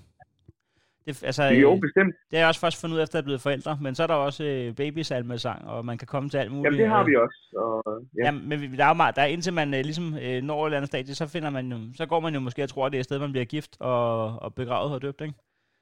Det, 1.06 1.14
altså, 1.30 1.44
jo, 1.66 1.70
øh, 1.74 1.82
bestemt. 1.88 2.16
Det 2.30 2.36
er 2.36 2.42
jeg 2.42 2.52
også 2.52 2.64
først 2.66 2.82
fundet 2.82 2.96
ud 2.96 3.04
efter 3.04 3.18
jeg 3.18 3.24
er 3.24 3.30
blevet 3.30 3.46
forældre. 3.48 3.74
Men 3.86 3.92
så 3.96 4.02
er 4.04 4.10
der 4.12 4.28
også 4.28 4.44
øh, 4.52 4.76
babysalmesang, 4.82 5.60
og 5.74 5.80
man 5.90 5.98
kan 6.02 6.08
komme 6.14 6.28
til 6.30 6.38
alt 6.42 6.52
muligt. 6.52 6.66
Jamen, 6.66 6.80
det 6.80 6.90
har 6.96 7.04
vi 7.10 7.16
også. 7.26 7.40
Og, 7.64 7.78
ja. 8.18 8.24
Jamen, 8.26 8.44
men 8.50 8.58
der 8.78 8.86
er 8.86 8.92
jo 8.94 9.02
meget, 9.02 9.16
der 9.16 9.24
er 9.26 9.32
indtil 9.36 9.54
man 9.62 9.70
øh, 9.78 9.82
ligesom 9.90 10.08
øh, 10.26 10.38
når 10.48 10.58
et 10.60 10.68
eller 10.68 10.78
andet 10.80 10.92
stadie, 10.92 11.16
så, 11.22 11.26
finder 11.36 11.52
man 11.58 11.66
jo, 11.74 11.78
så 12.00 12.04
går 12.12 12.20
man 12.26 12.34
jo 12.38 12.42
måske 12.48 12.64
og 12.66 12.70
tror, 12.70 12.86
at 12.86 12.92
det 12.92 12.98
er 12.98 13.04
et 13.04 13.10
sted, 13.10 13.20
man 13.26 13.34
bliver 13.36 13.48
gift 13.56 13.74
og, 13.92 14.04
og 14.44 14.50
begravet 14.60 14.92
og 14.96 15.02
døbt, 15.06 15.22
ikke? 15.26 15.36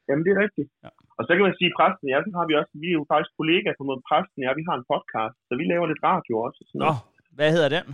Jamen, 0.07 0.23
det 0.25 0.31
er 0.35 0.39
rigtigt. 0.45 0.69
Ja. 0.85 0.89
Og 1.17 1.23
så 1.25 1.31
kan 1.35 1.43
man 1.47 1.55
sige, 1.59 1.71
præsten, 1.77 2.07
ja, 2.13 2.17
så 2.25 2.31
har 2.39 2.45
vi 2.49 2.53
også, 2.59 2.73
vi 2.83 2.87
er 2.91 2.97
jo 2.99 3.05
faktisk 3.11 3.33
kollegaer 3.39 3.75
på 3.77 3.83
noget 3.89 4.01
præsten, 4.09 4.39
ja, 4.45 4.51
vi 4.59 4.63
har 4.69 4.75
en 4.77 4.87
podcast, 4.91 5.35
så 5.47 5.53
vi 5.59 5.63
laver 5.73 5.85
lidt 5.91 6.03
radio 6.11 6.33
også. 6.45 6.59
Sådan 6.69 6.81
Nå, 6.85 6.93
hvad 7.37 7.49
hedder 7.55 7.69
den? 7.77 7.85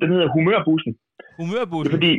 Den 0.00 0.08
hedder 0.14 0.28
Humørbussen. 0.36 0.92
Humørbussen? 1.40 1.90
Det 1.90 1.94
er 1.94 1.98
fordi, 1.98 2.14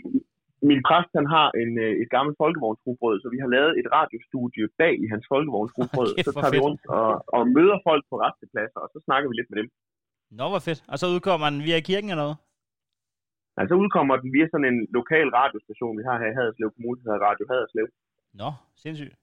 min 0.70 0.82
præst, 0.88 1.12
han 1.20 1.28
har 1.36 1.48
en, 1.62 1.72
øh, 1.86 1.94
et 2.04 2.10
gammelt 2.16 2.36
folkevognsrugbrød, 2.44 3.16
så 3.24 3.28
vi 3.36 3.40
har 3.44 3.50
lavet 3.56 3.74
et 3.82 3.88
radiostudie 3.98 4.66
bag 4.82 4.94
i 5.04 5.08
hans 5.14 5.26
folkevognsrugbrød. 5.34 6.12
Okay, 6.14 6.26
så 6.28 6.32
tager 6.42 6.54
vi 6.56 6.62
rundt 6.66 6.82
og, 7.00 7.10
og 7.36 7.42
møder 7.58 7.78
folk 7.88 8.04
på 8.12 8.16
restepladser, 8.26 8.80
og 8.86 8.90
så 8.94 9.00
snakker 9.08 9.28
vi 9.30 9.36
lidt 9.36 9.50
med 9.52 9.58
dem. 9.62 9.70
Nå, 10.40 10.46
hvor 10.52 10.62
fedt. 10.68 10.80
Og 10.92 10.96
så 11.02 11.06
udkommer 11.14 11.48
den 11.54 11.62
via 11.68 11.80
kirken 11.90 12.10
eller 12.14 12.26
noget? 12.28 12.40
Ja, 13.58 13.62
så 13.72 13.76
udkommer 13.84 14.16
den 14.24 14.30
via 14.36 14.48
sådan 14.54 14.68
en 14.72 14.80
lokal 14.98 15.28
radiostation, 15.40 15.94
vi 16.00 16.04
har 16.10 16.16
her 16.22 16.30
i 16.32 16.38
Haderslev 16.38 16.70
Kommune, 16.76 16.98
der 17.00 17.08
hedder 17.08 17.26
Radio 17.30 17.46
Haderslev. 17.52 17.88
Nå, 18.42 18.50
sindssygt. 18.84 19.14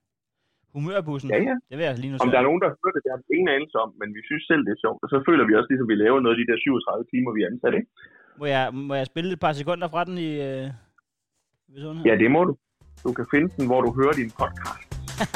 Humørbussen? 0.74 1.28
Ja, 1.34 1.40
ja. 1.50 1.56
Det 1.68 1.74
vil 1.78 1.84
jeg 1.88 1.94
lige 2.02 2.10
nu 2.12 2.16
Om 2.24 2.30
der 2.32 2.40
er 2.42 2.46
nogen, 2.48 2.60
der 2.64 2.70
hører 2.80 2.94
det, 2.94 3.02
det 3.04 3.10
har 3.12 3.20
vi 3.22 3.26
ingen 3.36 3.50
anelse 3.56 3.76
om, 3.84 3.90
men 4.00 4.08
vi 4.16 4.20
synes 4.28 4.42
selv, 4.50 4.62
det 4.66 4.72
er 4.76 4.80
sjovt. 4.84 5.00
Og 5.04 5.08
så 5.12 5.16
føler 5.28 5.44
vi 5.48 5.52
også, 5.58 5.68
ligesom 5.70 5.88
vi 5.92 5.96
laver 6.04 6.18
noget 6.24 6.34
af 6.36 6.40
de 6.42 6.46
der 6.50 6.58
37 6.58 7.04
timer, 7.12 7.30
vi 7.36 7.40
er 7.44 7.48
ansat, 7.52 7.74
ikke? 7.80 7.90
Må 8.40 8.44
jeg, 8.54 8.64
må 8.88 8.92
jeg 9.00 9.06
spille 9.12 9.28
et 9.36 9.42
par 9.44 9.54
sekunder 9.60 9.88
fra 9.94 10.02
den 10.08 10.16
i, 10.28 10.30
øh, 10.48 10.66
Ja, 12.08 12.14
det 12.22 12.30
må 12.30 12.40
du. 12.48 12.52
Du 13.04 13.12
kan 13.12 13.26
finde 13.34 13.48
den, 13.56 13.66
hvor 13.66 13.80
du 13.86 13.90
hører 14.00 14.12
din 14.12 14.30
podcast. 14.40 14.88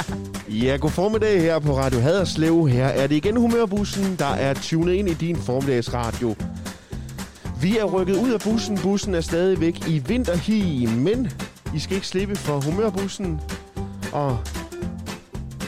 ja, 0.65 0.77
god 0.81 0.91
formiddag 0.91 1.41
her 1.41 1.59
på 1.67 1.73
Radio 1.83 2.01
Haderslev. 2.07 2.55
Her 2.77 2.89
er 3.01 3.07
det 3.07 3.17
igen 3.17 3.37
Humørbussen, 3.37 4.07
der 4.19 4.33
er 4.47 4.55
tunet 4.55 4.93
ind 4.93 5.09
i 5.09 5.15
din 5.25 5.37
formiddagsradio. 5.37 6.29
Vi 7.65 7.71
er 7.83 7.87
rykket 7.95 8.17
ud 8.25 8.31
af 8.37 8.41
bussen. 8.47 8.75
Bussen 8.85 9.15
er 9.15 9.21
stadigvæk 9.21 9.77
i 9.95 9.97
vinterhi, 10.09 10.87
men 11.07 11.19
I 11.77 11.79
skal 11.79 11.95
ikke 11.99 12.11
slippe 12.15 12.37
for 12.47 12.57
Humørbussen. 12.67 13.41
Og 14.23 14.31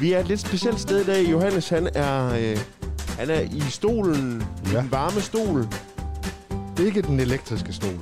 vi 0.00 0.12
er 0.12 0.18
et 0.18 0.28
lidt 0.28 0.40
specielt 0.40 0.80
sted 0.80 1.00
i 1.00 1.04
dag. 1.04 1.30
Johannes, 1.30 1.68
han 1.68 1.88
er, 1.94 2.26
øh, 2.26 2.59
han 3.18 3.30
er 3.30 3.40
i 3.40 3.61
stolen, 3.61 4.42
ja. 4.72 4.80
den 4.80 4.90
varme 4.90 5.20
stol. 5.20 5.66
Ikke 6.87 7.02
den 7.02 7.20
elektriske 7.20 7.72
stol. 7.72 7.98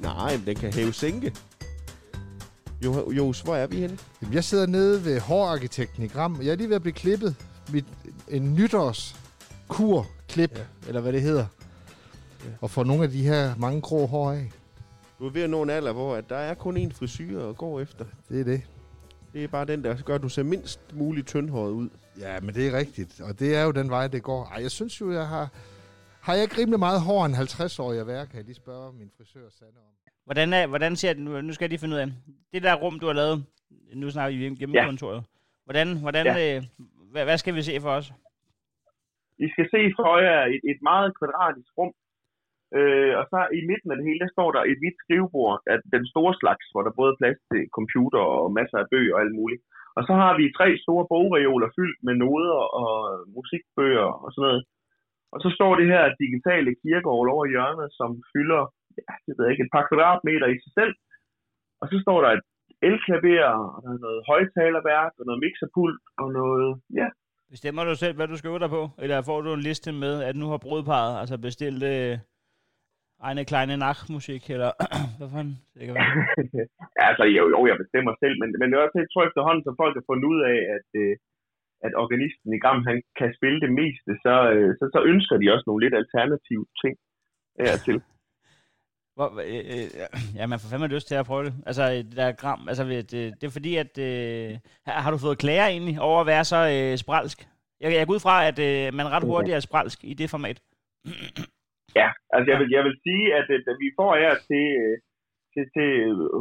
Nej, 0.00 0.36
men 0.36 0.46
den 0.46 0.56
kan 0.56 0.72
hæve 0.72 0.92
sænke. 0.92 1.32
Jo, 2.84 3.12
Jos, 3.12 3.40
hvor 3.40 3.56
er 3.56 3.66
vi 3.66 3.76
henne? 3.76 3.98
Jeg 4.32 4.44
sidder 4.44 4.66
nede 4.66 5.04
ved 5.04 5.20
hårarkitekten 5.20 6.04
i 6.04 6.08
Gram. 6.08 6.38
Jeg 6.42 6.50
er 6.50 6.56
lige 6.56 6.68
ved 6.68 6.76
at 6.76 6.82
blive 6.82 6.94
klippet. 6.94 7.36
Mit, 7.72 7.84
en 8.28 8.54
nytårs 8.54 9.16
kurklip, 9.68 10.58
ja. 10.58 10.62
eller 10.88 11.00
hvad 11.00 11.12
det 11.12 11.22
hedder. 11.22 11.46
Ja. 12.44 12.50
Og 12.60 12.70
få 12.70 12.82
nogle 12.82 13.04
af 13.04 13.10
de 13.10 13.22
her 13.22 13.54
mange 13.58 13.80
grå 13.80 14.06
hår 14.06 14.32
af. 14.32 14.50
Du 15.18 15.26
er 15.26 15.30
ved 15.30 15.42
at 15.42 15.50
nå 15.50 15.62
en 15.62 15.70
alder, 15.70 15.92
hvor 15.92 16.16
at 16.16 16.24
der 16.28 16.36
er 16.36 16.54
kun 16.54 16.76
én 16.76 16.94
frisyr 16.94 17.48
at 17.48 17.56
gå 17.56 17.80
efter. 17.80 18.04
Det 18.28 18.40
er 18.40 18.44
det. 18.44 18.62
Det 19.36 19.44
er 19.44 19.48
bare 19.48 19.64
den, 19.72 19.84
der 19.84 20.02
gør, 20.06 20.14
at 20.14 20.22
du 20.22 20.28
ser 20.28 20.42
mindst 20.42 20.80
muligt 20.94 21.26
tyndhåret 21.26 21.72
ud. 21.80 21.88
Ja, 22.24 22.40
men 22.40 22.54
det 22.54 22.62
er 22.68 22.78
rigtigt. 22.78 23.20
Og 23.20 23.32
det 23.40 23.56
er 23.58 23.62
jo 23.64 23.70
den 23.70 23.90
vej, 23.90 24.04
det 24.08 24.22
går. 24.22 24.40
Ej, 24.52 24.62
jeg 24.62 24.70
synes 24.70 25.00
jo, 25.00 25.06
jeg 25.18 25.26
har... 25.34 25.46
Har 26.26 26.34
jeg 26.34 26.42
ikke 26.42 26.58
rimelig 26.60 26.78
meget 26.78 27.00
hår 27.08 27.20
en 27.26 27.34
50-årig 27.34 28.00
at 28.00 28.06
være, 28.06 28.26
kan 28.26 28.36
jeg 28.36 28.44
lige 28.44 28.62
spørge 28.64 28.92
min 28.92 29.10
frisør 29.16 29.48
Sanne 29.58 29.78
om. 29.86 29.92
Hvordan, 30.24 30.52
er, 30.52 30.66
hvordan 30.66 30.96
ser 30.96 31.12
det 31.12 31.22
nu? 31.22 31.40
Nu 31.40 31.52
skal 31.52 31.64
jeg 31.64 31.70
lige 31.70 31.78
finde 31.78 31.96
ud 31.96 32.00
af. 32.00 32.08
Det 32.52 32.62
der 32.62 32.74
rum, 32.74 32.98
du 33.00 33.06
har 33.06 33.12
lavet, 33.12 33.44
nu 33.94 34.10
snakker 34.10 34.38
vi 34.38 34.54
hjemmekontoret. 34.60 35.16
Ja. 35.16 35.22
Hvordan, 35.64 36.00
hvordan, 36.00 36.26
ja. 36.26 36.56
øh, 36.56 36.62
hvad, 37.12 37.24
hvad 37.24 37.38
skal 37.38 37.54
vi 37.54 37.62
se 37.62 37.80
for 37.80 37.90
os? 37.90 38.12
I 39.38 39.48
skal 39.52 39.66
se 39.74 39.80
for 39.98 40.18
jer 40.26 40.42
et, 40.54 40.60
et 40.72 40.80
meget 40.82 41.18
kvadratisk 41.18 41.70
rum, 41.78 41.92
Øh, 42.78 43.12
og 43.20 43.24
så 43.32 43.38
i 43.58 43.60
midten 43.70 43.90
af 43.90 43.96
det 43.96 44.06
hele, 44.08 44.22
der 44.24 44.34
står 44.36 44.48
der 44.52 44.62
et 44.62 44.78
hvidt 44.80 44.98
skrivebord 45.02 45.56
af 45.72 45.78
den 45.94 46.04
store 46.12 46.34
slags, 46.40 46.64
hvor 46.72 46.82
der 46.84 46.98
både 47.00 47.12
er 47.12 47.20
plads 47.20 47.38
til 47.50 47.62
computer 47.78 48.22
og 48.40 48.46
masser 48.58 48.78
af 48.80 48.90
bøger 48.92 49.14
og 49.14 49.20
alt 49.22 49.34
muligt. 49.40 49.62
Og 49.96 50.02
så 50.08 50.12
har 50.22 50.32
vi 50.38 50.56
tre 50.58 50.68
store 50.84 51.04
bogreoler 51.12 51.68
fyldt 51.76 52.00
med 52.06 52.14
noder 52.22 52.62
og 52.82 52.92
musikbøger 53.34 54.10
og 54.24 54.28
sådan 54.32 54.46
noget. 54.48 54.62
Og 55.34 55.38
så 55.44 55.48
står 55.56 55.72
det 55.80 55.86
her 55.92 56.04
digitale 56.22 56.70
kirkegård 56.82 57.28
over 57.34 57.46
hjørnet, 57.52 57.88
som 57.98 58.10
fylder 58.32 58.62
ja, 58.98 59.12
det 59.26 59.32
ved 59.34 59.44
jeg 59.44 59.52
ikke, 59.52 59.66
et 59.66 59.74
par 59.76 59.86
kvadratmeter 59.88 60.48
i 60.54 60.58
sig 60.64 60.72
selv. 60.78 60.94
Og 61.80 61.86
så 61.90 61.96
står 62.04 62.18
der 62.24 62.30
et 62.36 62.44
elklaver, 62.88 63.58
og 63.74 63.78
der 63.84 63.90
er 63.96 64.04
noget 64.06 64.20
højtalerværk, 64.30 65.12
og 65.18 65.24
noget 65.28 65.42
mixerpult, 65.44 66.02
og 66.22 66.28
noget, 66.38 66.70
ja. 67.00 67.08
Bestemmer 67.50 67.84
du 67.84 67.94
selv, 67.94 68.16
hvad 68.16 68.28
du 68.28 68.36
skal 68.36 68.50
øve 68.50 68.64
dig 68.64 68.70
på? 68.78 68.82
Eller 69.02 69.22
får 69.22 69.40
du 69.40 69.50
en 69.52 69.66
liste 69.68 69.92
med, 69.92 70.14
at 70.28 70.36
nu 70.36 70.46
har 70.52 70.60
brudparet 70.66 71.20
altså 71.20 71.36
bestilt 71.38 71.82
øh, 71.94 72.18
eine 73.28 73.44
kleine 73.50 73.76
Nachtmusik, 73.76 74.50
eller 74.50 74.70
hvad 75.18 75.28
fanden? 75.34 75.56
Det 75.74 75.82
kan 75.86 75.94
være. 75.94 76.10
ja, 76.98 77.02
altså, 77.10 77.24
jo, 77.36 77.42
jo, 77.54 77.60
jeg 77.70 77.76
bestemmer 77.82 78.12
selv, 78.22 78.36
men, 78.40 78.48
men 78.60 78.66
det 78.68 78.76
er 78.76 78.84
også, 78.86 78.98
jeg 79.04 79.10
tror 79.12 79.28
efterhånden, 79.28 79.62
så 79.64 79.70
folk 79.82 79.94
har 79.98 80.04
fundet 80.10 80.26
ud 80.32 80.40
af, 80.52 80.58
at, 80.76 80.88
øh, 81.02 81.14
at 81.86 81.92
organisten 82.02 82.50
i 82.56 82.58
Gram, 82.62 82.80
han 82.90 82.98
kan 83.18 83.30
spille 83.38 83.58
det 83.64 83.72
meste, 83.80 84.10
så, 84.24 84.34
øh, 84.54 84.70
så, 84.78 84.84
så 84.94 85.00
ønsker 85.12 85.36
de 85.38 85.52
også 85.54 85.66
nogle 85.66 85.82
lidt 85.84 85.96
alternative 86.02 86.64
ting 86.82 86.94
til. 87.86 87.98
Hvor, 89.16 89.28
øh, 89.52 89.62
øh, 89.74 89.88
ja, 90.38 90.44
man 90.46 90.58
får 90.60 90.68
fandme 90.70 90.94
lyst 90.94 91.08
til 91.08 91.14
at 91.20 91.26
prøve 91.30 91.44
det. 91.46 91.54
Altså, 91.68 91.82
der 92.16 92.24
er 92.24 92.32
gram, 92.42 92.62
altså, 92.68 92.84
det, 92.84 93.10
det 93.38 93.44
er 93.44 93.56
fordi, 93.58 93.72
at... 93.84 93.92
Øh, 94.08 94.50
har 95.04 95.10
du 95.10 95.18
fået 95.18 95.38
klager 95.38 95.66
egentlig 95.66 96.00
over 96.00 96.20
at 96.20 96.26
være 96.26 96.44
så 96.44 96.60
øh, 96.74 96.96
spralsk? 97.04 97.38
Jeg, 97.80 97.92
jeg 97.92 98.06
går 98.06 98.14
ud 98.14 98.20
fra, 98.20 98.46
at 98.48 98.58
øh, 98.68 98.94
man 98.94 99.10
ret 99.14 99.24
hurtigt 99.24 99.56
er 99.56 99.60
spralsk 99.60 99.98
i 100.04 100.14
det 100.14 100.30
format. 100.30 100.58
Ja, 102.00 102.08
altså 102.34 102.48
jeg 102.52 102.58
vil, 102.60 102.68
jeg 102.76 102.82
vil 102.86 102.96
sige, 103.06 103.26
at, 103.38 103.46
at 103.72 103.78
vi 103.84 103.88
får 103.98 104.10
til, 104.50 104.66
øh, 104.82 104.94
til, 105.52 105.64
til 105.76 105.90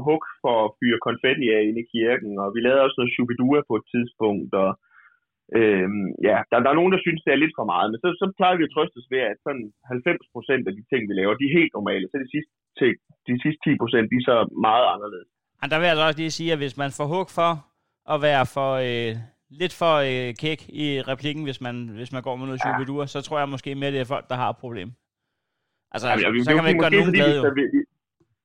hug 0.08 0.22
for 0.44 0.56
at 0.66 0.74
fyre 0.80 1.00
konfetti 1.08 1.46
af 1.56 1.62
inde 1.68 1.82
i 1.84 1.92
kirken, 1.96 2.32
og 2.44 2.48
vi 2.56 2.60
lavede 2.62 2.84
også 2.86 2.98
noget 2.98 3.14
shubidua 3.14 3.60
på 3.70 3.76
et 3.80 3.86
tidspunkt, 3.94 4.52
og 4.64 4.72
øhm, 5.60 6.08
ja, 6.28 6.38
der, 6.50 6.56
der 6.64 6.70
er 6.72 6.80
nogen, 6.80 6.94
der 6.96 7.02
synes, 7.06 7.22
det 7.26 7.32
er 7.34 7.44
lidt 7.44 7.58
for 7.60 7.68
meget, 7.74 7.88
men 7.90 8.00
så, 8.04 8.08
så 8.22 8.26
plejer 8.40 8.56
vi 8.58 8.68
at 8.68 8.74
trøste 8.74 8.98
os 9.02 9.12
ved, 9.14 9.24
at 9.32 9.38
sådan 9.46 9.68
90 9.94 10.34
procent 10.36 10.64
af 10.70 10.74
de 10.78 10.84
ting, 10.92 11.02
vi 11.10 11.14
laver, 11.20 11.34
de 11.42 11.48
er 11.50 11.58
helt 11.60 11.74
normale, 11.78 12.06
så 12.08 12.16
de 12.24 12.30
sidste, 12.36 12.54
til, 12.80 12.90
de 13.28 13.34
sidste 13.44 13.62
10 13.70 13.82
procent, 13.82 14.06
de 14.12 14.18
er 14.22 14.28
så 14.32 14.38
meget 14.68 14.86
anderledes. 14.94 15.30
Men 15.62 15.68
der 15.72 15.78
vil 15.80 15.88
jeg 15.88 16.08
også 16.10 16.22
lige 16.22 16.38
sige, 16.38 16.52
at 16.56 16.62
hvis 16.62 16.76
man 16.82 16.92
får 16.98 17.08
hug 17.14 17.28
for 17.40 17.52
at 18.14 18.18
være 18.28 18.44
for... 18.56 18.72
Øh 18.88 19.14
lidt 19.62 19.74
for 19.82 19.96
øh, 20.10 20.36
kæk 20.44 20.60
i 20.70 21.02
replikken, 21.12 21.44
hvis 21.44 21.62
man, 21.62 21.76
hvis 21.88 22.12
man 22.12 22.22
går 22.22 22.36
med 22.36 22.46
noget 22.46 22.62
ja. 22.66 23.06
så 23.06 23.22
tror 23.22 23.40
jeg 23.40 23.50
måske 23.50 23.76
mere, 23.76 23.92
det 23.92 24.00
er 24.00 24.14
folk, 24.16 24.30
der 24.30 24.36
har 24.36 24.50
et 24.50 24.58
problem. 24.58 24.90
Altså, 25.96 26.08
ja, 26.24 26.30
vi, 26.36 26.40
så 26.46 26.52
kan 26.56 26.64
man 26.64 26.72
ikke 26.72 26.84
gøre 26.86 26.96
nogen 26.98 27.16
glad, 27.20 27.32
jo. 27.38 27.42
Vi, 27.60 27.64
vi, 27.76 27.80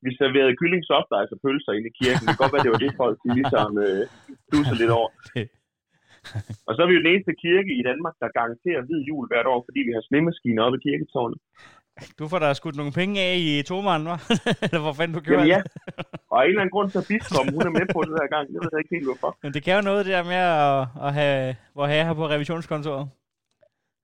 vi 0.06 0.10
serverede 0.20 0.54
kylling 0.60 0.82
soft 0.90 1.10
og 1.34 1.38
pølser 1.44 1.72
inde 1.76 1.88
i 1.92 1.94
kirken. 2.00 2.22
Det 2.26 2.32
kan 2.34 2.42
godt 2.44 2.52
være, 2.54 2.64
det 2.66 2.72
var 2.74 2.82
det 2.84 2.92
folk, 3.02 3.16
de 3.24 3.28
ligesom 3.38 3.70
øh, 3.86 4.02
duser 4.52 4.76
lidt 4.82 4.92
over. 4.98 5.10
og 6.66 6.72
så 6.74 6.78
er 6.82 6.88
vi 6.88 6.94
jo 6.96 7.02
den 7.04 7.12
eneste 7.14 7.34
kirke 7.44 7.72
i 7.80 7.82
Danmark, 7.90 8.14
der 8.22 8.36
garanterer 8.38 8.80
hvid 8.86 9.00
jul 9.10 9.24
hvert 9.30 9.48
år, 9.52 9.60
fordi 9.68 9.80
vi 9.88 9.92
har 9.96 10.02
snemaskiner 10.08 10.62
oppe 10.66 10.76
i 10.78 10.84
kirketårnet. 10.86 11.38
Du 12.18 12.24
får 12.30 12.38
da 12.38 12.48
skudt 12.60 12.76
nogle 12.80 12.92
penge 13.00 13.16
af 13.28 13.34
i 13.48 13.50
Toman, 13.68 14.02
hva'? 14.08 14.20
Eller 14.64 14.82
hvor 14.84 14.94
fanden 14.98 15.14
du 15.16 15.22
gjorde 15.26 15.42
Jamen, 15.42 15.54
ja. 15.54 15.60
Og 16.30 16.36
af 16.40 16.44
en 16.44 16.50
eller 16.50 16.62
anden 16.62 16.74
grund, 16.76 16.88
så 16.96 17.00
biskoppen, 17.10 17.54
hun 17.56 17.66
er 17.70 17.74
med 17.78 17.86
på 17.94 18.00
det 18.06 18.14
der 18.18 18.26
gang. 18.34 18.44
Det 18.52 18.58
ved 18.62 18.70
jeg 18.72 18.82
ikke 18.82 18.94
helt, 18.96 19.08
hvorfor. 19.10 19.30
Men 19.42 19.50
det 19.54 19.60
kan 19.64 19.76
jo 19.78 19.82
noget, 19.90 20.06
det 20.06 20.12
der 20.16 20.24
med 20.34 20.42
at, 20.64 20.78
at 21.06 21.10
have, 21.18 21.56
hvor 21.74 21.86
have 21.92 22.04
her 22.08 22.14
på 22.20 22.26
revisionskontoret. 22.34 23.04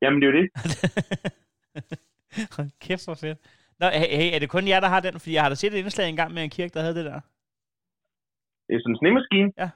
Jamen, 0.03 0.17
det 0.21 0.25
er 0.27 0.33
jo 0.33 0.39
det. 0.41 0.49
Kæft, 2.85 3.07
hvor 3.07 3.19
fedt. 3.25 3.39
Nå, 3.81 3.87
hey, 4.21 4.29
er 4.35 4.39
det 4.43 4.51
kun 4.55 4.69
jer, 4.69 4.81
der 4.85 4.91
har 4.95 5.01
den? 5.07 5.15
Fordi 5.23 5.35
jeg 5.35 5.43
har 5.43 5.51
da 5.53 5.57
set 5.59 5.73
et 5.73 5.83
indslag 5.83 6.09
engang 6.09 6.31
med 6.35 6.43
en 6.43 6.55
kirke, 6.57 6.75
der 6.75 6.83
havde 6.85 6.99
det 6.99 7.07
der. 7.11 7.21
Det 8.67 8.73
er 8.75 8.81
sådan 8.83 8.95
en 8.95 9.01
snemaskine? 9.03 9.51
Ja. 9.63 9.69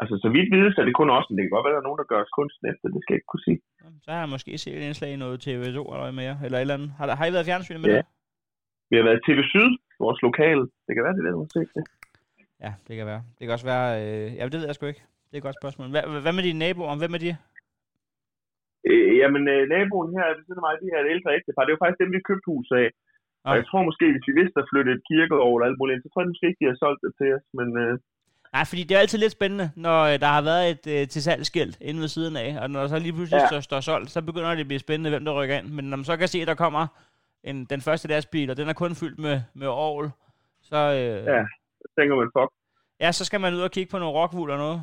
Altså, 0.00 0.14
så 0.22 0.28
vidt 0.34 0.48
vides 0.54 0.74
er 0.80 0.84
det 0.88 0.94
kun 1.00 1.10
også, 1.16 1.28
men 1.28 1.36
det 1.36 1.42
kan 1.44 1.54
godt 1.56 1.64
være, 1.64 1.74
at 1.74 1.76
der 1.78 1.82
er 1.84 1.88
nogen, 1.88 2.00
der 2.02 2.10
gør 2.12 2.20
os 2.24 2.36
kunsten 2.38 2.64
efter. 2.70 2.84
Det 2.94 3.00
skal 3.02 3.12
jeg 3.12 3.20
ikke 3.20 3.32
kunne 3.32 3.46
sige. 3.48 3.60
Så 4.04 4.08
har 4.12 4.20
jeg 4.24 4.34
måske 4.34 4.50
set 4.62 4.76
et 4.76 4.86
indslag 4.88 5.10
i 5.12 5.22
noget 5.24 5.36
TV2 5.46 5.80
eller 5.94 6.10
mere, 6.22 6.34
eller 6.44 6.58
et 6.58 6.64
eller 6.66 6.78
andet. 6.78 6.90
Har, 6.98 7.04
har 7.20 7.26
I 7.26 7.32
været 7.34 7.48
fjernsyn 7.50 7.80
med 7.82 7.90
ja. 7.90 7.96
det? 7.96 8.04
Vi 8.90 8.94
har 8.98 9.04
været 9.08 9.20
TV 9.26 9.38
Syd, 9.52 9.70
vores 10.04 10.20
lokale. 10.28 10.62
Det 10.86 10.92
kan 10.94 11.02
være, 11.06 11.14
det 11.16 11.22
er 11.26 11.36
har 11.44 11.52
set 11.58 11.70
det. 11.76 11.84
Ja, 12.64 12.70
det 12.86 12.94
kan 12.98 13.06
være. 13.12 13.22
Det 13.36 13.42
kan 13.44 13.52
også 13.56 13.68
være... 13.74 13.88
Øh... 14.02 14.26
Ja, 14.38 14.42
det 14.44 14.58
ved 14.60 14.66
jeg 14.66 14.74
sgu 14.74 14.86
ikke. 14.86 15.04
Det 15.26 15.34
er 15.34 15.40
et 15.42 15.48
godt 15.48 15.60
spørgsmål. 15.62 15.88
Hvad, 15.94 16.02
hvad 16.24 16.34
med 16.36 16.44
dine 16.48 16.58
naboer? 16.58 16.98
Hvem 17.02 17.14
er 17.16 17.22
de? 17.26 17.36
Øh, 18.88 19.10
jamen, 19.20 19.44
øh, 19.54 19.62
naboen 19.72 20.10
her 20.16 20.26
ved 20.36 20.44
siden 20.44 20.60
af 20.60 20.64
mig, 20.66 20.74
det 20.82 20.92
her 20.92 21.00
et 21.02 21.12
ældre 21.14 21.34
ægtepar, 21.38 21.64
det 21.64 21.72
var 21.74 21.82
faktisk 21.82 22.02
dem, 22.02 22.12
vi 22.14 22.28
købte 22.30 22.50
hus 22.52 22.68
af. 22.82 22.88
Okay. 22.88 23.48
Og 23.48 23.52
jeg 23.58 23.66
tror 23.66 23.88
måske, 23.88 24.06
hvis 24.12 24.28
vi 24.28 24.34
vidste 24.40 24.60
at 24.62 24.68
flytte 24.70 24.90
et 24.96 25.02
kirkeår 25.10 25.52
eller 25.54 25.68
alt 25.68 25.80
muligt 25.80 26.04
så 26.04 26.08
tror 26.08 26.22
jeg 26.22 26.32
måske 26.32 26.48
ikke, 26.48 26.62
de 26.62 26.70
har 26.70 26.78
solgt 26.82 27.02
det 27.04 27.12
til 27.20 27.28
os, 27.36 27.46
men... 27.58 27.68
Øh... 27.82 27.92
Nej, 28.54 28.64
fordi 28.70 28.82
det 28.84 28.94
er 28.94 29.02
altid 29.04 29.18
lidt 29.20 29.36
spændende, 29.38 29.66
når 29.86 29.98
øh, 30.10 30.16
der 30.24 30.30
har 30.36 30.44
været 30.50 30.64
et 30.74 30.84
øh, 30.94 31.02
tilsalgsskilt 31.14 31.76
inde 31.88 32.00
ved 32.04 32.10
siden 32.16 32.34
af, 32.44 32.50
og 32.62 32.66
når 32.70 32.80
der 32.80 32.88
så 32.88 32.98
lige 32.98 33.16
pludselig 33.16 33.40
ja. 33.42 33.48
står, 33.50 33.60
står 33.68 33.80
solgt, 33.88 34.10
så 34.14 34.20
begynder 34.28 34.50
det 34.54 34.66
at 34.66 34.70
blive 34.72 34.84
spændende, 34.86 35.10
hvem 35.10 35.24
der 35.24 35.38
rykker 35.38 35.56
ind. 35.58 35.68
Men 35.76 35.84
når 35.90 35.96
man 35.96 36.08
så 36.10 36.16
kan 36.16 36.28
se, 36.28 36.38
at 36.44 36.50
der 36.52 36.62
kommer 36.64 36.84
en, 37.50 37.56
den 37.72 37.80
første 37.86 38.08
lastbil, 38.08 38.50
og 38.50 38.56
den 38.60 38.68
er 38.68 38.76
kun 38.82 38.92
fyldt 39.00 39.18
med, 39.26 39.36
med 39.60 39.68
ovl, 39.88 40.06
så... 40.70 40.80
Øh, 40.98 41.18
ja, 41.34 41.42
så 41.80 41.86
tænker 41.98 42.14
man, 42.20 42.30
fuck. 42.36 42.50
Ja, 43.04 43.12
så 43.18 43.24
skal 43.28 43.40
man 43.40 43.54
ud 43.54 43.62
og 43.68 43.70
kigge 43.76 43.90
på 43.90 43.98
nogle 43.98 44.18
rockwool 44.18 44.50
og 44.54 44.58
noget. 44.64 44.80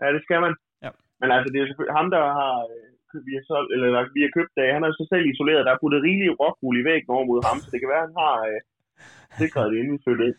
Ja, 0.00 0.06
det 0.14 0.22
skal 0.26 0.40
man. 0.44 0.54
Ja. 0.84 0.90
Men 1.20 1.28
altså, 1.34 1.48
det 1.52 1.58
er 1.60 1.66
selvfølgelig 1.66 1.98
ham, 2.00 2.08
der 2.16 2.22
har 2.38 2.54
øh, 2.74 2.85
vi 3.28 3.32
har, 3.38 3.44
solgt, 3.50 3.70
eller 3.74 3.88
vi 4.16 4.20
har 4.26 4.32
købt 4.38 4.54
af, 4.62 4.68
han 4.76 4.84
er 4.84 4.90
så 4.92 5.04
selv 5.12 5.24
isoleret, 5.32 5.66
der 5.66 5.72
er 5.72 5.82
puttet 5.82 6.04
rigeligt 6.06 6.38
rockwool 6.40 6.80
i 6.80 6.86
væggen 6.88 7.10
over 7.16 7.24
mod 7.30 7.40
ham, 7.48 7.58
så 7.62 7.68
det 7.72 7.78
kan 7.80 7.92
være, 7.92 8.02
at 8.04 8.08
han 8.08 8.18
har 8.24 8.36
øh, 8.50 8.60
sikret 9.40 9.70
det, 9.70 9.76
inden 9.78 9.94
vi 9.94 10.04
flyttede 10.04 10.28
ind. 10.30 10.38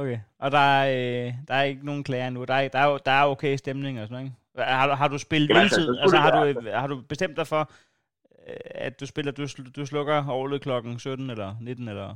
Okay, 0.00 0.18
og 0.42 0.48
der 0.56 0.64
er, 0.78 0.84
øh, 0.96 1.28
der 1.48 1.54
er 1.54 1.62
ikke 1.70 1.86
nogen 1.86 2.04
klager 2.08 2.30
nu. 2.30 2.40
Der 2.44 2.54
er, 2.54 2.68
der 2.68 2.78
er, 2.78 2.98
der 3.08 3.14
er 3.20 3.24
okay 3.32 3.56
stemning 3.56 3.94
og 4.00 4.06
sådan 4.06 4.14
noget, 4.16 4.26
ikke? 4.26 4.72
Har, 4.80 4.94
har 5.02 5.08
du 5.08 5.18
spillet 5.18 5.48
Jamen, 5.48 5.62
altså, 5.62 5.80
altså, 6.02 6.16
har, 6.16 6.30
du, 6.52 6.60
har 6.82 6.86
du 6.86 6.96
bestemt 7.08 7.36
dig 7.36 7.46
for, 7.46 7.62
øh, 8.48 8.54
at 8.86 9.00
du 9.00 9.06
spiller, 9.06 9.32
du, 9.32 9.44
du 9.76 9.86
slukker 9.86 10.28
året 10.30 10.62
klokken 10.62 10.98
17 10.98 11.30
eller 11.30 11.50
19 11.60 11.88
eller? 11.88 12.14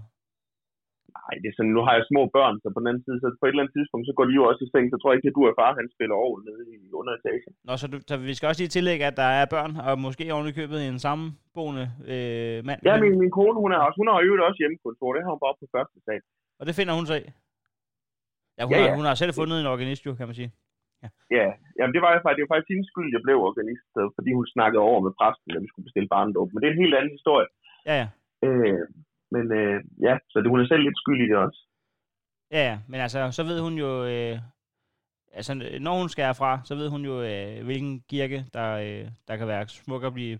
Nej, 1.18 1.34
det 1.42 1.48
er 1.48 1.56
sådan, 1.56 1.74
nu 1.76 1.82
har 1.86 1.94
jeg 1.98 2.04
små 2.10 2.22
børn, 2.36 2.56
så 2.62 2.68
på 2.74 2.80
den 2.80 2.88
anden 2.90 3.04
side, 3.06 3.18
så 3.20 3.26
på 3.40 3.44
et 3.46 3.52
eller 3.52 3.62
andet 3.62 3.76
tidspunkt, 3.76 4.04
så 4.06 4.14
går 4.16 4.26
de 4.28 4.34
jo 4.38 4.44
også 4.50 4.62
i 4.66 4.70
seng, 4.72 4.86
så 4.88 4.96
tror 4.98 5.10
jeg 5.10 5.18
ikke, 5.18 5.30
at 5.32 5.38
du 5.38 5.44
er 5.48 5.54
far, 5.60 5.78
han 5.80 5.88
spiller 5.96 6.16
over 6.24 6.36
nede 6.48 6.62
i 6.74 6.78
underetagen. 7.00 7.52
Nå, 7.68 7.72
så, 7.80 7.86
du, 7.92 7.96
så 8.08 8.14
vi 8.30 8.34
skal 8.36 8.48
også 8.50 8.60
lige 8.62 8.74
tillægge, 8.76 9.04
at 9.10 9.16
der 9.22 9.30
er 9.40 9.46
børn, 9.54 9.72
og 9.88 9.94
måske 10.06 10.34
oven 10.34 10.58
købet 10.60 10.78
en 10.80 10.98
sammenboende 11.06 11.86
øh, 12.12 12.58
mand. 12.68 12.78
Ja, 12.88 12.94
min, 13.04 13.14
min 13.22 13.32
kone, 13.38 13.56
hun, 13.64 13.72
er 13.74 13.80
også, 13.86 13.98
hun 14.00 14.08
har 14.10 14.16
jo 14.28 14.32
også 14.48 14.60
hjemmekontor, 14.62 15.08
det 15.14 15.22
har 15.24 15.32
hun 15.34 15.44
bare 15.46 15.56
på 15.60 15.66
første 15.76 15.98
sag. 16.06 16.18
Og 16.60 16.64
det 16.66 16.74
finder 16.78 16.94
hun 16.98 17.06
sig 17.10 17.18
i? 17.22 17.26
Ja, 18.58 18.62
hun, 18.66 18.72
ja, 18.74 18.78
ja. 18.80 18.88
Har, 18.88 18.96
hun 18.98 19.06
har 19.08 19.16
selv 19.22 19.32
fundet 19.40 19.56
en 19.58 19.72
organist, 19.74 20.02
jo, 20.06 20.12
kan 20.18 20.28
man 20.28 20.38
sige. 20.40 20.50
Ja, 21.02 21.08
ja 21.38 21.46
jamen 21.78 21.92
det 21.94 22.00
var, 22.04 22.10
faktisk, 22.24 22.36
det 22.36 22.44
var 22.44 22.52
faktisk 22.52 22.72
hendes 22.72 22.88
skyld, 22.92 23.10
jeg 23.16 23.22
blev 23.26 23.38
organist, 23.50 23.88
fordi 24.16 24.30
hun 24.38 24.46
snakkede 24.56 24.82
over 24.90 25.00
med 25.06 25.12
præsten, 25.20 25.56
at 25.56 25.62
vi 25.64 25.68
skulle 25.70 25.88
bestille 25.88 26.12
barndåb. 26.14 26.48
Men 26.50 26.58
det 26.58 26.66
er 26.66 26.74
en 26.74 26.84
helt 26.84 26.96
anden 26.98 27.16
historie. 27.18 27.48
Ja, 27.88 27.94
ja. 28.02 28.06
Øh, 28.46 28.84
men 29.34 29.44
øh, 29.60 29.76
ja, 30.06 30.14
så 30.30 30.36
det, 30.40 30.48
hun 30.50 30.60
er 30.60 30.66
selv 30.66 30.82
lidt 30.82 30.98
skyld 31.02 31.20
i 31.24 31.28
det 31.30 31.36
også. 31.36 31.60
Ja, 32.50 32.62
ja, 32.70 32.78
men 32.88 33.00
altså, 33.00 33.30
så 33.30 33.42
ved 33.50 33.60
hun 33.60 33.74
jo, 33.84 33.90
øh, 34.12 34.38
altså 35.38 35.52
når 35.80 35.94
hun 36.00 36.08
skal 36.08 36.24
herfra, 36.24 36.60
så 36.64 36.74
ved 36.74 36.88
hun 36.94 37.02
jo, 37.10 37.14
øh, 37.22 37.64
hvilken 37.64 37.94
kirke, 38.10 38.38
der, 38.56 38.68
øh, 38.84 39.04
der 39.28 39.36
kan 39.36 39.46
være 39.46 39.68
smuk 39.68 40.04
at 40.04 40.14
blive 40.14 40.38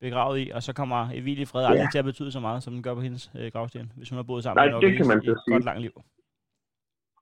begravet 0.00 0.36
i, 0.42 0.44
og 0.56 0.62
så 0.66 0.72
kommer 0.80 1.00
i 1.12 1.44
fred 1.52 1.64
aldrig 1.64 1.88
ja. 1.88 1.92
til 1.92 2.02
at 2.02 2.10
betyde 2.10 2.32
så 2.32 2.40
meget, 2.46 2.62
som 2.62 2.72
den 2.74 2.82
gør 2.82 2.94
på 2.94 3.04
hendes 3.06 3.24
øh, 3.38 3.48
gravsten, 3.52 3.92
hvis 3.96 4.08
hun 4.10 4.16
har 4.16 4.26
boet 4.30 4.42
sammen 4.42 4.58
Nej, 4.60 4.68
med 4.72 4.80
det 4.84 4.96
kan 4.98 5.06
man 5.12 5.18
så 5.20 5.34
sige. 5.42 5.50
et 5.50 5.54
godt 5.54 5.64
langt 5.70 5.82
liv. 5.86 5.94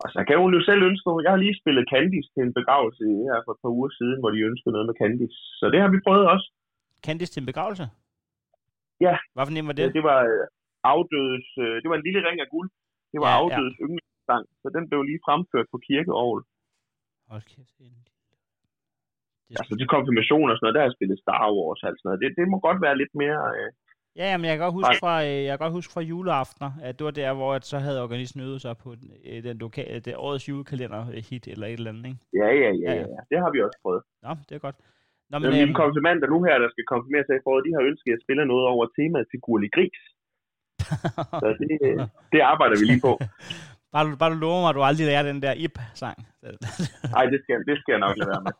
Og 0.04 0.08
så 0.14 0.20
kan 0.28 0.36
hun 0.42 0.50
jo 0.56 0.60
selv 0.68 0.82
ønske, 0.90 1.06
jeg 1.24 1.32
har 1.34 1.40
lige 1.44 1.60
spillet 1.60 1.84
Candice 1.92 2.28
til 2.34 2.42
en 2.46 2.54
begravelse 2.58 3.02
her 3.28 3.38
for 3.44 3.52
et 3.54 3.60
par 3.62 3.72
uger 3.78 3.90
siden, 3.98 4.18
hvor 4.20 4.30
de 4.34 4.40
ønskede 4.50 4.72
noget 4.74 4.86
med 4.90 4.96
Candice. 5.00 5.38
Så 5.60 5.64
det 5.72 5.80
har 5.82 5.90
vi 5.94 5.98
prøvet 6.06 6.26
også. 6.34 6.46
Candice 7.06 7.32
til 7.32 7.42
en 7.42 7.50
begravelse? 7.52 7.84
Ja. 9.06 9.14
Hvad 9.34 9.44
for 9.46 9.52
var 9.68 9.74
det? 9.78 9.82
Ja, 9.86 9.88
det 9.98 10.02
var, 10.10 10.20
øh, 10.30 10.44
afdødes, 10.94 11.48
øh, 11.64 11.76
det 11.82 11.88
var 11.90 11.96
en 11.98 12.06
lille 12.08 12.22
ring 12.28 12.38
af 12.44 12.48
guld. 12.54 12.68
Det 13.12 13.18
var 13.22 13.30
ja, 13.32 13.38
afdødes 13.40 13.76
ja. 13.78 13.82
yndlingssang, 13.84 14.44
så 14.62 14.66
den 14.76 14.84
blev 14.88 15.00
lige 15.10 15.24
fremført 15.26 15.68
på 15.72 15.78
kirkeovl. 15.86 16.40
Hold 17.32 17.44
kæft, 17.52 17.74
Det 17.78 19.56
altså 19.60 19.74
de 19.80 19.86
konfirmationer 19.96 20.52
og 20.52 20.56
sådan 20.56 20.64
noget, 20.66 20.76
der 20.76 20.82
har 20.82 20.88
jeg 20.90 20.98
spillet 20.98 21.18
Star 21.24 21.46
Wars 21.56 21.80
og 21.82 21.88
sådan 21.90 22.06
noget. 22.08 22.20
Det, 22.22 22.28
det 22.38 22.46
må 22.52 22.56
godt 22.66 22.78
være 22.86 22.96
lidt 23.02 23.14
mere... 23.22 23.40
Øh, 23.58 23.70
Ja, 24.22 24.30
men 24.36 24.44
jeg 24.48 24.54
kan 24.56 24.64
godt 24.66 24.78
huske 24.80 24.96
fra, 25.02 25.14
øh, 25.28 25.40
jeg 25.46 25.52
kan 25.52 25.64
godt 25.64 25.78
huske 25.78 25.92
fra 25.94 26.02
juleaftener, 26.10 26.70
at 26.88 26.92
det 26.98 27.04
var 27.08 27.14
der, 27.20 27.30
hvor 27.38 27.50
at 27.58 27.64
så 27.72 27.78
havde 27.86 28.02
organisten 28.06 28.40
øvet 28.46 28.60
sig 28.66 28.74
på 28.84 28.88
øh, 29.28 29.42
den 29.48 29.56
lokale, 29.64 30.00
det 30.06 30.12
årets 30.26 30.48
julekalender 30.48 31.00
hit 31.28 31.44
eller 31.52 31.66
et 31.66 31.78
eller 31.80 31.90
andet, 31.92 32.06
ikke? 32.10 32.20
Ja, 32.40 32.48
ja, 32.62 32.70
ja, 32.84 32.92
ja, 33.00 33.04
ja. 33.14 33.20
Det 33.30 33.38
har 33.42 33.50
vi 33.54 33.58
også 33.66 33.78
prøvet. 33.84 34.02
Nå, 34.26 34.32
det 34.48 34.54
er 34.54 34.62
godt. 34.66 34.78
Nå, 35.30 35.34
men, 35.38 35.44
Jamen, 35.44 35.68
øhm, 35.68 35.74
konfirmander 35.82 36.28
nu 36.34 36.38
her, 36.46 36.56
der 36.64 36.70
skal 36.74 36.84
konfirmere 36.94 37.24
sig 37.26 37.34
i 37.36 37.44
foråret, 37.44 37.66
de 37.68 37.72
har 37.76 37.82
ønsket 37.90 38.12
at 38.18 38.22
spille 38.24 38.44
noget 38.52 38.66
over 38.74 38.84
temaet 38.98 39.26
til 39.30 39.38
Gurli 39.44 39.68
Gris. 39.76 40.00
Så 41.42 41.46
det, 41.60 42.10
det 42.32 42.40
arbejder 42.52 42.76
vi 42.80 42.84
lige 42.84 43.02
på. 43.08 43.12
bare, 43.92 44.04
du, 44.06 44.16
bare 44.16 44.32
du 44.34 44.38
lover 44.44 44.60
mig, 44.60 44.70
at 44.70 44.78
du 44.78 44.82
aldrig 44.82 45.06
lærer 45.06 45.22
den 45.30 45.42
der 45.44 45.52
IP-sang. 45.64 46.18
Nej, 47.16 47.24
det 47.32 47.38
skal, 47.44 47.56
det 47.68 47.76
skal 47.80 47.92
jeg 47.94 48.02
nok 48.06 48.16
lade 48.18 48.30
være 48.34 48.44
med. 48.46 48.54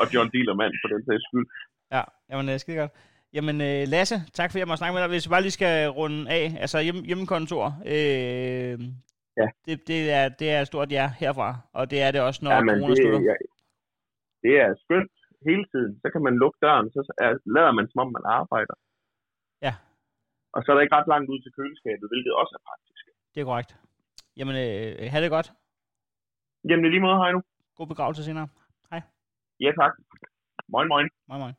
Og 0.00 0.06
John 0.14 0.30
Dielermand 0.32 0.72
på 0.82 0.88
den 0.92 1.00
sags 1.06 1.24
skyld. 1.28 1.46
Ja, 1.94 2.02
jamen, 2.30 2.48
det 2.48 2.60
skide 2.60 2.76
godt. 2.76 2.92
Jamen, 3.36 3.56
øh, 3.60 3.82
Lasse, 3.92 4.16
tak 4.32 4.50
fordi 4.50 4.58
jeg 4.58 4.68
må 4.68 4.76
snakke 4.76 4.94
med 4.94 5.02
dig. 5.02 5.08
Hvis 5.08 5.26
vi 5.26 5.30
bare 5.34 5.46
lige 5.46 5.58
skal 5.60 5.90
runde 6.00 6.30
af, 6.30 6.44
altså 6.60 6.78
hjem, 6.86 7.00
hjemmekontor, 7.08 7.66
øh, 7.94 8.74
ja. 9.40 9.46
det, 9.66 9.74
det, 9.88 9.98
er, 10.18 10.28
det 10.40 10.50
er 10.50 10.64
stort 10.64 10.92
ja 10.92 11.06
herfra, 11.20 11.48
og 11.72 11.90
det 11.90 12.02
er 12.02 12.10
det 12.10 12.20
også, 12.20 12.40
når 12.44 12.50
ja, 12.50 12.60
corona 12.60 12.88
det, 12.88 12.98
slutter. 12.98 13.20
Ja, 13.30 13.34
det 14.44 14.54
er 14.64 14.70
skønt 14.84 15.12
hele 15.48 15.64
tiden. 15.72 15.92
Så 16.02 16.06
kan 16.12 16.22
man 16.26 16.34
lukke 16.42 16.58
døren, 16.62 16.86
så 16.94 17.00
er, 17.24 17.30
lader 17.56 17.72
man 17.72 17.86
som 17.90 17.98
om, 18.04 18.12
man 18.12 18.26
arbejder. 18.40 18.74
Ja. 19.66 19.74
Og 20.54 20.60
så 20.62 20.66
er 20.70 20.74
der 20.74 20.82
ikke 20.84 20.96
ret 20.98 21.08
langt 21.12 21.28
ud 21.32 21.38
til 21.42 21.52
køleskabet, 21.56 22.06
hvilket 22.12 22.32
også 22.40 22.52
er 22.58 22.62
praktisk. 22.68 23.04
Det 23.34 23.40
er 23.40 23.44
korrekt. 23.50 23.70
Jamen, 24.38 24.54
øh, 24.64 25.10
have 25.12 25.22
det 25.24 25.30
godt. 25.36 25.48
Jamen, 26.68 26.84
i 26.84 26.88
lige 26.88 27.04
måde, 27.06 27.16
hej 27.22 27.30
nu. 27.32 27.40
God 27.76 27.86
begravelse 27.86 28.24
senere. 28.24 28.48
Hej. 28.90 29.00
Ja, 29.64 29.70
tak. 29.80 29.92
Moin, 30.74 30.88
moin. 30.92 31.08
Moin, 31.28 31.40
moin. 31.44 31.54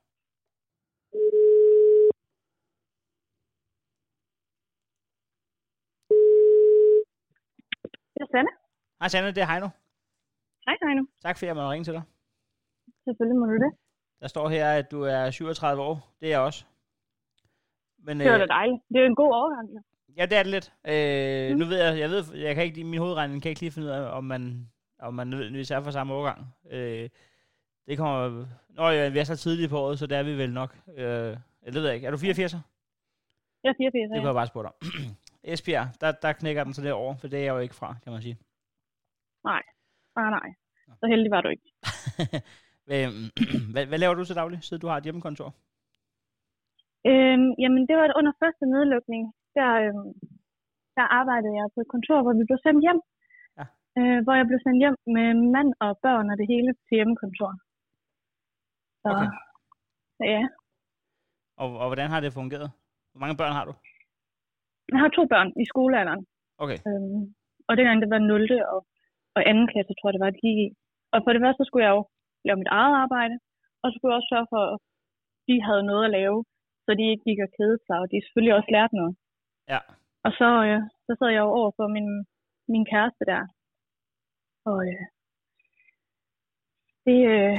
Det 8.14 8.22
er 8.26 8.30
Sanne. 8.34 8.52
Hej 9.00 9.08
Sanne, 9.08 9.28
det 9.38 9.42
er 9.46 9.50
Heino. 9.52 9.70
Hej 10.68 10.76
Heino. 10.84 11.04
Tak 11.26 11.36
fordi 11.38 11.48
jeg 11.48 11.56
måtte 11.56 11.72
ringe 11.74 11.86
til 11.88 11.94
dig. 11.94 12.04
Selvfølgelig 13.06 13.40
må 13.40 13.46
du 13.46 13.58
det. 13.66 13.72
Der 14.22 14.28
står 14.28 14.50
her, 14.50 14.66
at 14.80 14.92
du 14.92 15.02
er 15.02 15.32
37 15.32 15.82
år. 15.82 15.96
Det 16.20 16.26
er 16.28 16.32
jeg 16.32 16.40
også. 16.40 16.66
Men, 18.04 18.20
det 18.20 18.28
var 18.28 18.34
øh, 18.34 18.40
da 18.40 18.46
dejligt. 18.46 18.82
Det 18.90 19.02
er 19.02 19.06
en 19.06 19.16
god 19.16 19.34
overgang. 19.34 19.70
Ja, 19.74 19.80
ja 20.18 20.26
det 20.26 20.38
er 20.38 20.44
det 20.44 20.52
lidt. 20.52 20.74
Øh, 20.88 21.52
mm. 21.52 21.60
Nu 21.60 21.66
ved 21.66 21.78
jeg, 21.84 22.00
jeg 22.00 22.10
ved, 22.10 22.36
jeg 22.36 22.56
kan 22.56 22.64
ikke, 22.64 22.84
min 22.84 23.00
hovedregning 23.00 23.42
kan 23.42 23.50
ikke 23.50 23.62
lige 23.62 23.72
finde 23.72 23.88
ud 23.88 23.92
af, 23.94 24.18
om 24.18 24.24
man, 24.24 24.70
om 25.00 25.14
man 25.14 25.28
nødvendigvis 25.28 25.72
er 25.72 25.82
for 25.82 25.92
samme 25.92 26.14
overgang. 26.14 26.56
Øh, 26.72 27.10
det 27.88 27.98
kommer... 27.98 28.46
Nå 28.70 28.90
ja, 28.90 29.10
vi 29.10 29.20
er 29.20 29.24
så 29.24 29.36
tidligt 29.36 29.70
på 29.70 29.80
året, 29.80 30.00
så 30.00 30.08
det 30.08 30.18
er 30.18 30.24
vi 30.24 30.38
vel 30.38 30.54
nok. 30.54 30.78
Øh, 30.98 31.38
jeg 31.66 31.74
ved 31.74 31.92
ikke. 31.92 32.08
Er 32.08 32.12
du 32.12 32.18
84'er? 32.18 32.60
Jeg 33.64 33.70
er 33.70 33.74
84, 33.78 33.94
Det 33.94 34.20
kunne 34.20 34.28
jeg 34.28 34.34
bare 34.34 34.48
spørge 34.48 34.68
dig 34.82 35.16
Esbjerg, 35.44 35.88
der, 36.02 36.12
der 36.12 36.34
knækker 36.34 36.64
den 36.64 36.74
så 36.74 36.82
derovre, 36.82 37.18
for 37.18 37.28
det 37.28 37.40
er 37.40 37.44
jeg 37.44 37.54
jo 37.54 37.60
ikke 37.60 37.76
fra, 37.76 37.96
kan 38.04 38.12
man 38.12 38.22
sige. 38.22 38.38
Nej, 39.44 39.62
nej, 40.16 40.30
nej. 40.30 40.54
Så 41.00 41.08
heldig 41.08 41.32
var 41.32 41.42
du 41.42 41.50
ikke. 41.50 41.72
hvad, 43.74 43.86
hvad 43.86 43.98
laver 43.98 44.14
du 44.14 44.24
så 44.26 44.34
dagligt, 44.34 44.66
siden 44.66 44.82
du 44.82 44.88
har 44.88 44.98
et 44.98 45.04
hjemmekontor? 45.04 45.54
Øhm, 47.10 47.50
jamen, 47.64 47.84
det 47.88 47.96
var 47.98 48.18
under 48.20 48.34
første 48.42 48.66
nedlukning. 48.74 49.24
Der, 49.58 49.70
øhm, 49.86 50.10
der 50.98 51.06
arbejdede 51.20 51.56
jeg 51.60 51.68
på 51.74 51.80
et 51.82 51.92
kontor, 51.96 52.20
hvor 52.24 52.34
vi 52.40 52.44
blev 52.50 52.60
sendt 52.66 52.82
hjem. 52.86 53.00
Ja. 53.60 53.66
Øh, 53.98 54.20
hvor 54.24 54.36
jeg 54.40 54.46
blev 54.50 54.60
sendt 54.66 54.80
hjem 54.84 54.98
med 55.16 55.28
mand 55.56 55.70
og 55.86 55.92
børn 56.06 56.30
og 56.32 56.36
det 56.42 56.48
hele 56.54 56.72
til 56.86 56.96
hjemmekontor. 56.98 57.52
Så, 59.04 59.10
okay. 59.14 59.30
så 60.18 60.24
ja. 60.36 60.44
Og, 61.62 61.68
og 61.82 61.88
hvordan 61.90 62.10
har 62.14 62.20
det 62.22 62.38
fungeret? 62.40 62.70
Hvor 63.12 63.22
mange 63.24 63.38
børn 63.42 63.54
har 63.58 63.66
du? 63.70 63.74
Jeg 64.92 65.00
har 65.04 65.10
to 65.18 65.24
børn 65.34 65.50
i 65.64 65.66
skolealderen. 65.72 66.24
Okay. 66.64 66.78
Øhm, 66.88 67.22
og 67.68 67.74
dengang 67.78 67.98
det 68.04 68.10
var 68.14 68.20
0. 68.20 68.52
og, 68.74 68.82
og 69.36 69.42
2. 69.44 69.72
klasse, 69.72 69.94
tror 69.94 70.08
jeg, 70.08 70.16
det 70.16 70.24
var, 70.26 70.32
det 70.36 70.44
gik 70.48 70.60
i. 70.66 70.68
Og 71.14 71.20
for 71.24 71.32
det 71.34 71.42
første 71.46 71.64
skulle 71.66 71.86
jeg 71.88 71.94
jo 71.98 72.04
lave 72.48 72.58
mit 72.62 72.74
eget 72.80 72.96
arbejde, 73.06 73.36
og 73.82 73.86
så 73.88 73.94
skulle 73.94 74.12
jeg 74.12 74.20
også 74.20 74.32
sørge 74.34 74.52
for, 74.54 74.64
at 74.74 74.78
de 75.48 75.56
havde 75.68 75.84
noget 75.92 76.04
at 76.06 76.14
lave, 76.20 76.38
så 76.92 76.96
de 77.00 77.12
ikke 77.12 77.28
gik 77.30 77.40
og 77.46 77.52
kedede 77.58 77.82
sig, 77.88 77.98
og 78.04 78.08
de 78.12 78.24
selvfølgelig 78.24 78.56
også 78.60 78.72
lærte 78.76 78.96
noget. 79.02 79.14
Ja. 79.74 79.80
Og 80.26 80.32
så, 80.40 80.50
øh, 80.68 80.82
så 81.06 81.12
sad 81.20 81.30
jeg 81.36 81.44
jo 81.46 81.52
over 81.60 81.72
for 81.78 81.88
min, 81.96 82.10
min 82.74 82.86
kæreste 82.92 83.24
der. 83.32 83.44
Og 84.70 84.78
øh, 84.90 85.04
det, 87.06 87.20
øh, 87.34 87.58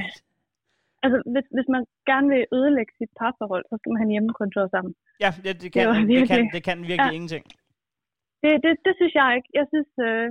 altså, 1.03 1.17
hvis, 1.33 1.47
hvis 1.55 1.69
man 1.75 1.83
gerne 2.09 2.27
vil 2.33 2.43
ødelægge 2.57 2.93
sit 2.99 3.11
parforhold, 3.19 3.65
så 3.69 3.75
skal 3.77 3.91
man 3.91 4.01
have 4.01 4.13
hjemmekontor 4.13 4.65
sammen. 4.75 4.93
Ja, 5.23 5.29
det, 5.43 5.53
det, 5.63 5.69
kan, 5.73 5.83
det, 5.95 6.19
det, 6.19 6.27
kan, 6.31 6.41
det 6.55 6.63
kan 6.67 6.77
virkelig 6.91 7.11
ja. 7.13 7.17
ingenting. 7.17 7.45
Det, 8.43 8.51
det, 8.63 8.71
det 8.85 8.93
synes 8.99 9.13
jeg 9.21 9.29
ikke. 9.37 9.49
Jeg 9.59 9.65
synes, 9.73 9.91
øh, 10.07 10.27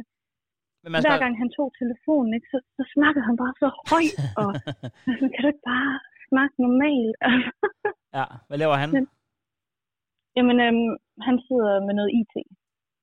Men 0.83 1.01
hver 1.05 1.19
gang 1.25 1.35
han 1.43 1.51
tog 1.57 1.69
telefonen, 1.83 2.31
ikke, 2.37 2.49
så, 2.53 2.59
så 2.77 2.83
snakkede 2.95 3.25
han 3.29 3.37
bare 3.43 3.55
så 3.63 3.69
højt, 3.93 4.21
og 4.43 4.51
altså, 5.11 5.25
kan 5.33 5.41
du 5.45 5.49
ikke 5.53 5.69
bare 5.75 5.93
snakke 6.29 6.55
normalt? 6.67 7.17
ja, 8.19 8.25
hvad 8.49 8.59
laver 8.63 8.77
han? 8.83 8.91
Men, 8.97 9.05
jamen, 10.37 10.57
øhm, 10.67 10.91
han 11.27 11.37
sidder 11.49 11.73
med 11.87 11.95
noget 11.99 12.11
IT. 12.21 12.35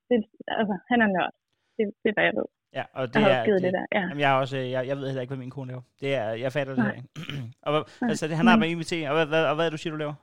Det, 0.08 0.16
altså, 0.60 0.74
han 0.90 0.98
er 1.04 1.08
nørd. 1.16 1.32
Det, 1.76 1.84
det 2.02 2.08
er, 2.10 2.16
hvad 2.16 2.26
jeg 2.28 2.36
ved. 2.40 2.48
Ja, 2.78 2.84
og 2.98 3.02
det 3.12 3.20
jeg 3.20 3.24
har 3.24 3.30
er, 3.40 3.44
det, 3.46 3.62
det 3.62 3.72
der, 3.78 3.86
ja. 3.96 4.02
Jamen, 4.08 4.20
jeg, 4.24 4.28
har 4.30 4.38
også, 4.44 4.56
jeg, 4.74 4.80
jeg 4.88 4.96
ved 4.96 5.06
heller 5.06 5.22
ikke, 5.22 5.34
hvad 5.34 5.44
min 5.44 5.54
kone 5.56 5.68
laver. 5.70 5.84
Det 6.00 6.10
er, 6.14 6.28
jeg 6.44 6.52
fatter 6.56 6.74
det 6.74 6.86
ikke. 6.96 7.08
og, 7.66 7.72
altså, 8.10 8.24
han 8.40 8.46
har 8.46 8.56
med 8.62 8.68
IT, 8.72 8.92
og 9.10 9.14
hvad, 9.16 9.26
hvad, 9.32 9.42
og 9.50 9.54
hvad 9.56 9.66
er 9.66 9.72
du 9.74 9.80
siger, 9.80 9.92
du 9.94 10.02
laver? 10.04 10.16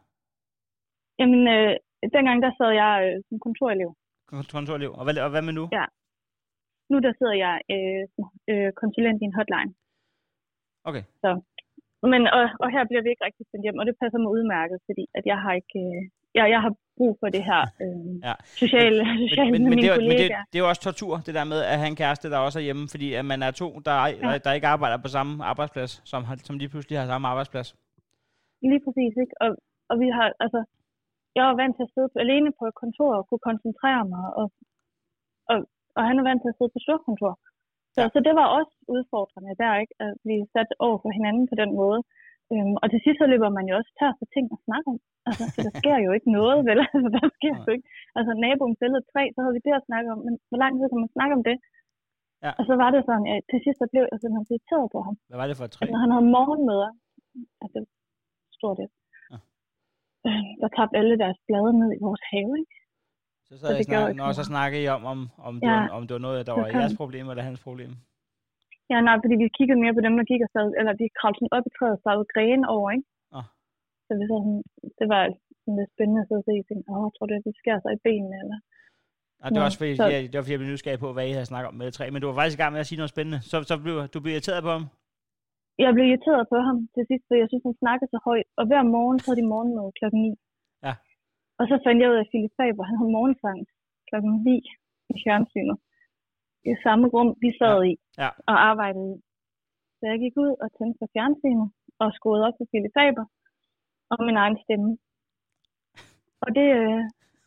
Jamen, 1.19 1.41
øh, 1.56 1.71
dengang 2.15 2.38
der 2.45 2.52
sad 2.60 2.71
jeg 2.84 2.93
øh, 3.06 3.15
som 3.28 3.38
kontorelev. 3.45 3.89
Kontorelev. 4.28 4.91
Og 5.00 5.04
hvad, 5.06 5.17
og 5.26 5.30
hvad 5.34 5.43
med 5.47 5.54
nu? 5.60 5.65
Ja. 5.80 5.86
Nu 6.91 6.95
der 7.06 7.13
sidder 7.19 7.38
jeg 7.45 7.56
øh, 7.76 8.04
øh, 8.52 8.69
konsulent 8.82 9.21
i 9.21 9.26
en 9.30 9.38
hotline. 9.39 9.71
Okay. 10.89 11.04
Så, 11.23 11.30
men, 12.13 12.21
og, 12.38 12.43
og 12.63 12.67
her 12.75 12.83
bliver 12.89 13.03
vi 13.03 13.10
ikke 13.13 13.25
rigtig 13.27 13.45
sendt 13.47 13.65
hjem, 13.65 13.79
og 13.81 13.86
det 13.89 13.95
passer 14.01 14.19
mig 14.23 14.31
udmærket, 14.38 14.77
fordi 14.88 15.03
at 15.17 15.23
jeg 15.31 15.38
har 15.43 15.53
ikke... 15.62 15.79
Øh, 15.86 16.03
jeg, 16.38 16.45
jeg 16.55 16.62
har 16.65 16.73
brug 16.97 17.13
for 17.21 17.29
det 17.36 17.43
her 17.51 17.62
øh, 17.83 18.12
ja. 18.27 18.36
sociale, 18.63 19.01
men, 19.05 19.29
sociale 19.29 19.51
men, 19.53 19.62
men, 19.63 19.69
men, 19.69 19.77
det 19.83 19.89
er, 19.93 19.99
men 20.10 20.17
det, 20.21 20.27
det 20.51 20.57
er 20.57 20.63
jo 20.65 20.69
også 20.73 20.83
tortur, 20.88 21.13
det 21.27 21.33
der 21.39 21.45
med 21.53 21.60
at 21.71 21.77
have 21.81 21.91
en 21.93 22.01
kæreste, 22.03 22.25
der 22.33 22.39
også 22.47 22.57
er 22.62 22.65
hjemme, 22.67 22.86
fordi 22.93 23.07
at 23.19 23.25
man 23.31 23.39
er 23.47 23.51
to, 23.62 23.67
der, 23.88 23.95
ja. 24.07 24.13
der, 24.25 24.38
der 24.45 24.51
ikke 24.57 24.71
arbejder 24.75 24.97
på 25.05 25.10
samme 25.17 25.33
arbejdsplads, 25.51 25.91
som, 26.12 26.19
som 26.47 26.55
lige 26.62 26.71
pludselig 26.73 26.95
har 26.99 27.07
samme 27.13 27.27
arbejdsplads. 27.31 27.69
Lige 28.71 28.81
præcis, 28.86 29.13
ikke? 29.23 29.36
Og, 29.43 29.49
og 29.91 29.95
vi 30.03 30.07
har, 30.17 30.27
altså, 30.45 30.60
jeg 31.38 31.43
var 31.49 31.55
vant 31.62 31.75
til 31.75 31.86
at 31.88 31.93
sidde 31.93 32.10
alene 32.25 32.49
på 32.60 32.63
et 32.69 32.75
kontor 32.83 33.12
og 33.19 33.23
kunne 33.29 33.45
koncentrere 33.49 34.03
mig, 34.13 34.25
og, 34.39 34.47
og, 35.51 35.57
og 35.97 36.01
han 36.07 36.15
er 36.19 36.25
vant 36.29 36.41
til 36.41 36.51
at 36.51 36.57
sidde 36.57 36.73
på 36.75 36.81
storkontor. 36.86 37.33
Så, 37.97 38.03
så 38.13 38.19
det 38.27 38.33
var 38.39 38.47
også 38.57 38.73
udfordrende 38.95 39.53
der, 39.63 39.73
ikke? 39.83 39.93
At 40.05 40.12
blive 40.23 40.43
sat 40.53 40.71
over 40.86 40.97
for 41.03 41.10
hinanden 41.17 41.45
på 41.51 41.55
den 41.62 41.71
måde. 41.81 41.99
Øhm, 42.53 42.75
og 42.81 42.88
til 42.89 42.99
sidst 43.03 43.19
så 43.21 43.27
løber 43.33 43.49
man 43.57 43.65
jo 43.69 43.73
også 43.79 43.91
tør 43.99 44.12
for 44.19 44.27
ting 44.36 44.45
at 44.55 44.63
snakke 44.67 44.88
om. 44.93 44.99
Altså, 45.27 45.43
for 45.53 45.62
der 45.67 45.73
sker 45.81 45.97
jo 46.05 46.12
ikke 46.17 46.29
noget, 46.39 46.60
vel? 46.69 46.79
Altså, 46.95 47.10
der 47.17 47.25
sker 47.38 47.55
jo 47.63 47.69
ikke. 47.75 47.88
Altså, 48.17 48.31
naboen 48.43 48.75
fældede 48.81 49.03
træ, 49.12 49.23
så 49.33 49.39
havde 49.43 49.55
vi 49.57 49.65
det 49.67 49.73
at 49.79 49.88
snakke 49.89 50.07
om, 50.13 50.19
men 50.27 50.33
hvor 50.49 50.60
lang 50.63 50.71
tid 50.73 50.86
kan 50.91 51.01
man 51.03 51.15
snakke 51.17 51.33
om 51.38 51.43
det? 51.49 51.57
Ja. 52.45 52.51
Og 52.60 52.63
så 52.69 52.73
var 52.81 52.89
det 52.95 53.01
sådan, 53.10 53.27
at 53.33 53.41
til 53.51 53.60
sidst 53.65 53.79
der 53.81 53.89
blev 53.93 54.03
jeg 54.12 54.19
simpelthen 54.19 54.47
irriteret 54.51 54.88
på 54.95 54.99
ham. 55.05 55.15
Hvad 55.29 55.39
var 55.41 55.47
det 55.47 55.57
for 55.60 55.65
et 55.67 55.73
træ? 55.73 55.81
Altså, 55.83 55.97
han 56.03 56.12
havde 56.13 56.33
morgenmøder. 56.38 56.91
Altså, 57.63 57.79
stort 58.57 58.77
det. 58.81 58.89
Ja. 59.31 59.38
Øh, 60.27 60.47
der 60.62 60.69
tabte 60.77 60.97
alle 60.99 61.15
deres 61.23 61.39
blade 61.47 61.73
ned 61.81 61.89
i 61.97 62.03
vores 62.07 62.23
have, 62.31 62.51
ikke? 62.62 62.75
Så, 63.49 63.53
så, 63.60 63.65
så, 63.67 63.73
det 63.77 63.86
snak, 63.86 64.15
når, 64.19 64.31
så 64.39 64.43
snakkede 64.51 64.81
I 64.83 64.88
om, 64.95 65.01
om, 65.13 65.19
om, 65.47 65.53
ja. 65.55 65.60
det 65.60 65.73
var, 65.75 65.89
om 65.97 66.03
det 66.07 66.13
var 66.17 66.23
noget, 66.27 66.47
der 66.47 66.53
var 66.60 66.67
jeres 66.77 66.97
problem, 67.01 67.25
eller 67.31 67.43
hans 67.49 67.62
problem? 67.67 67.91
Ja, 68.91 68.98
nej, 69.08 69.15
fordi 69.23 69.35
vi 69.43 69.48
kiggede 69.58 69.79
mere 69.83 69.95
på 69.98 70.04
dem, 70.06 70.13
der 70.19 70.25
gik 70.31 70.41
og 70.48 70.52
sad, 70.56 70.69
eller 70.79 70.93
de 71.02 71.06
kravlede 71.17 71.39
sådan 71.39 71.56
op 71.58 71.65
i 71.69 71.71
træet 71.77 71.95
og 71.98 72.02
sad 72.06 72.19
grene 72.33 72.65
over, 72.75 72.87
ikke? 72.95 73.08
Oh. 73.37 73.45
Så 74.06 74.12
det, 74.19 74.25
sådan, 74.33 74.58
det 75.00 75.08
var 75.13 75.21
sådan 75.62 75.77
lidt 75.79 75.91
spændende 75.95 76.21
at 76.23 76.27
se. 76.48 76.54
Jeg 76.62 76.67
tænkte, 76.67 76.87
åh, 76.93 77.04
jeg 77.08 77.13
tror 77.15 77.27
det, 77.29 77.45
de 77.48 77.54
skærer 77.62 77.81
sig 77.83 77.91
i 77.98 78.04
benene, 78.06 78.35
eller... 78.43 78.58
Ja, 79.39 79.45
det 79.50 79.60
var 79.60 79.67
også 79.69 79.81
fordi, 79.81 79.93
så... 80.02 80.06
jeg, 80.13 80.19
det 80.29 80.35
var 80.37 80.43
fordi, 80.43 80.56
jeg 80.56 80.62
blev 80.62 80.73
nysgerrig 80.73 81.02
på, 81.06 81.10
hvad 81.13 81.25
I 81.29 81.33
havde 81.37 81.52
snakket 81.52 81.69
om 81.71 81.77
med 81.81 81.91
træ, 81.98 82.06
men 82.10 82.19
du 82.21 82.27
var 82.27 82.37
faktisk 82.37 82.58
i 82.58 82.62
gang 82.62 82.73
med 82.73 82.83
at 82.83 82.89
sige 82.89 83.02
noget 83.02 83.13
spændende. 83.13 83.39
Så, 83.50 83.56
så 83.69 83.75
blev 83.83 83.95
du 84.13 84.17
blev 84.23 84.33
irriteret 84.35 84.62
på 84.67 84.71
ham? 84.75 84.85
Jeg 85.83 85.89
blev 85.95 86.06
irriteret 86.12 86.43
på 86.54 86.58
ham 86.67 86.77
til 86.93 87.04
sidst, 87.10 87.23
for 87.27 87.35
jeg 87.41 87.48
synes, 87.50 87.63
han 87.69 87.81
snakkede 87.83 88.10
så 88.13 88.19
højt. 88.29 88.50
Og 88.60 88.63
hver 88.69 88.83
morgen, 88.95 89.17
så 89.19 89.25
havde 89.27 89.41
de 89.41 89.52
morgenmøde 89.54 89.91
klokken 90.00 90.19
9. 90.21 90.29
Og 91.60 91.63
så 91.69 91.75
fandt 91.85 91.99
jeg 92.01 92.10
ud 92.12 92.19
af, 92.19 92.25
at 92.25 92.31
Philip 92.31 92.53
Faber, 92.60 92.83
han 92.89 92.97
havde 92.99 93.15
morgensang 93.17 93.60
klokken 94.10 94.33
9 94.45 94.62
i 95.13 95.15
fjernsynet. 95.23 95.77
I 96.71 96.73
samme 96.85 97.05
rum, 97.13 97.29
vi 97.43 97.49
sad 97.60 97.77
ja. 97.83 97.89
i 97.91 97.93
ja. 98.23 98.29
og 98.51 98.55
arbejdede 98.69 99.10
i. 99.15 99.19
Så 99.97 100.03
jeg 100.12 100.17
gik 100.23 100.35
ud 100.45 100.51
og 100.63 100.67
tændte 100.77 100.97
for 100.99 101.10
fjernsynet 101.13 101.69
og 102.01 102.08
skruede 102.17 102.45
op 102.47 102.55
på 102.60 102.65
Philip 102.71 102.93
Faber 102.97 103.25
og 104.12 104.17
min 104.27 104.37
egen 104.43 104.58
stemme. 104.63 104.89
Og 106.43 106.49
det, 106.58 106.67
øh, 106.79 107.03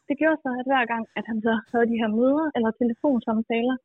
det 0.08 0.14
gjorde 0.20 0.38
så, 0.44 0.50
at 0.61 0.66
hver 0.70 0.84
gang, 0.92 1.04
at 1.18 1.24
han 1.30 1.38
så 1.46 1.52
havde 1.70 1.86
de 1.92 2.00
her 2.02 2.11
møder 2.18 2.46
eller 2.56 2.70
telefonsamtaler, 2.82 3.76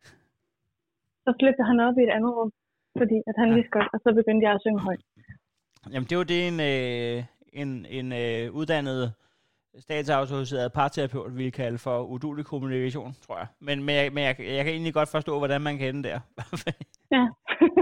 så 1.23 1.30
flyttede 1.39 1.67
han 1.71 1.80
op 1.88 1.97
i 1.97 2.03
et 2.07 2.13
andet 2.17 2.32
rum, 2.38 2.51
fordi 2.99 3.17
at 3.30 3.36
han 3.41 3.49
ja. 3.49 3.55
vidste 3.55 3.73
godt, 3.78 3.89
og 3.93 3.99
så 4.03 4.09
begyndte 4.19 4.45
jeg 4.45 4.53
at 4.55 4.61
synge 4.65 4.82
højt. 4.88 5.03
Jamen, 5.93 6.07
det 6.07 6.15
jo 6.19 6.23
det, 6.34 6.39
en, 6.49 6.59
øh, 6.71 7.17
en, 7.61 7.69
en 7.97 8.07
øh, 8.23 8.45
uddannet 8.59 9.01
statsautoriseret 9.80 10.73
parterapeut 10.80 11.32
ville 11.39 11.51
kalde 11.61 11.78
for 11.86 11.97
udulig 12.13 12.45
kommunikation, 12.51 13.11
tror 13.26 13.38
jeg. 13.41 13.47
Men, 13.67 13.76
men, 13.86 13.93
jeg, 13.99 14.05
men 14.15 14.21
jeg, 14.28 14.34
jeg 14.57 14.63
kan 14.65 14.73
egentlig 14.73 14.93
godt 14.99 15.11
forstå, 15.15 15.34
hvordan 15.41 15.61
man 15.67 15.76
kan 15.78 15.88
ende 15.89 16.03
der. 16.09 16.19
ja, 17.15 17.23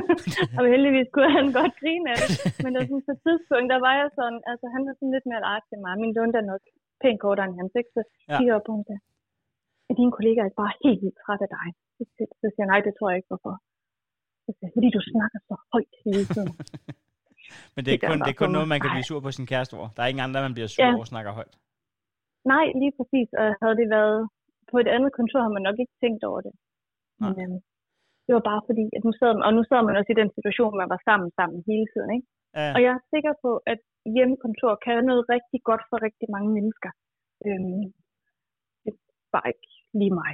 og 0.60 0.64
heldigvis 0.74 1.10
kunne 1.14 1.32
han 1.38 1.48
godt 1.60 1.74
grine 1.82 2.08
af 2.14 2.18
det. 2.22 2.30
Men 2.64 2.72
der 2.76 2.82
sådan, 2.82 3.04
på 3.10 3.16
tidspunkt, 3.28 3.68
der 3.74 3.80
var 3.88 3.94
jeg 4.02 4.10
sådan, 4.20 4.40
altså 4.52 4.66
han 4.76 4.82
var 4.88 4.94
sådan 4.96 5.14
lidt 5.16 5.28
mere 5.32 5.44
art 5.54 5.66
til 5.70 5.80
mig. 5.84 5.94
Min 6.04 6.14
lunde 6.18 6.38
er 6.42 6.48
nok 6.52 6.64
pænt 7.02 7.20
kortere 7.24 7.46
end 7.48 7.56
hans, 7.60 7.74
ikke? 7.80 7.92
Så 7.98 8.02
ja. 8.06 8.38
kigger 8.38 8.56
op 8.58 8.66
på 8.68 8.72
ham 8.76 8.84
og 8.90 8.98
er 9.90 9.96
dine 10.00 10.14
kollegaer 10.18 10.46
er 10.50 10.60
bare 10.64 10.74
helt 10.84 11.00
vildt 11.04 11.18
træt 11.24 11.42
af 11.46 11.50
dig? 11.58 11.68
Så, 11.96 12.04
så 12.42 12.46
siger 12.52 12.64
jeg, 12.64 12.72
nej, 12.74 12.82
det 12.88 12.94
tror 12.96 13.08
jeg 13.10 13.18
ikke, 13.20 13.32
hvorfor. 13.32 13.54
Så 14.46 14.52
siger 14.58 14.70
fordi 14.76 14.90
du 14.98 15.02
snakker 15.14 15.40
så 15.50 15.56
højt 15.74 15.94
hele 16.06 16.26
tiden. 16.36 16.54
Men 17.76 17.82
det 17.86 17.92
er, 17.92 17.98
det 17.98 18.10
kun, 18.12 18.20
det 18.26 18.32
er 18.36 18.40
kun 18.44 18.52
noget, 18.58 18.68
man 18.74 18.80
kan 18.82 18.90
blive 18.96 19.08
sur 19.10 19.20
på 19.28 19.32
sin 19.38 19.48
kæreste 19.52 19.74
over. 19.80 19.90
Der 19.96 20.02
er 20.04 20.10
ingen 20.12 20.26
andre, 20.28 20.40
man 20.48 20.54
bliver 20.58 20.70
sur 20.74 20.84
ja. 20.84 20.90
over 20.94 21.04
og 21.06 21.12
snakker 21.14 21.32
højt. 21.40 21.54
Nej, 22.54 22.66
lige 22.82 22.94
præcis. 22.98 23.30
Og 23.42 23.48
havde 23.62 23.78
det 23.82 23.88
været 23.98 24.20
på 24.72 24.76
et 24.84 24.90
andet 24.96 25.12
kontor, 25.18 25.40
har 25.46 25.54
man 25.58 25.66
nok 25.70 25.78
ikke 25.84 25.96
tænkt 26.04 26.24
over 26.30 26.42
det. 26.48 26.54
Men 27.22 27.34
øhm, 27.44 27.60
det 28.26 28.32
var 28.38 28.44
bare 28.52 28.62
fordi, 28.70 28.86
at 28.96 29.02
nu 29.08 29.12
sad, 29.20 29.32
og 29.48 29.52
nu 29.58 29.62
sad 29.70 29.82
man 29.88 29.98
også 30.00 30.12
i 30.14 30.22
den 30.22 30.30
situation, 30.38 30.80
man 30.82 30.90
var 30.94 31.02
sammen 31.08 31.30
sammen 31.38 31.60
hele 31.72 31.88
tiden. 31.94 32.10
Ikke? 32.16 32.28
Ja. 32.60 32.72
Og 32.76 32.80
jeg 32.86 32.92
er 32.98 33.10
sikker 33.14 33.34
på, 33.46 33.52
at 33.72 33.80
hjemmekontor 34.16 34.72
kan 34.86 34.98
noget 35.12 35.24
rigtig 35.36 35.60
godt 35.70 35.84
for 35.90 35.98
rigtig 36.08 36.28
mange 36.36 36.50
mennesker. 36.58 36.92
Øhm, 37.48 37.84
det 38.84 38.92
er 38.94 39.00
bare 39.36 39.48
ikke 39.52 39.68
lige 40.00 40.16
mig. 40.22 40.34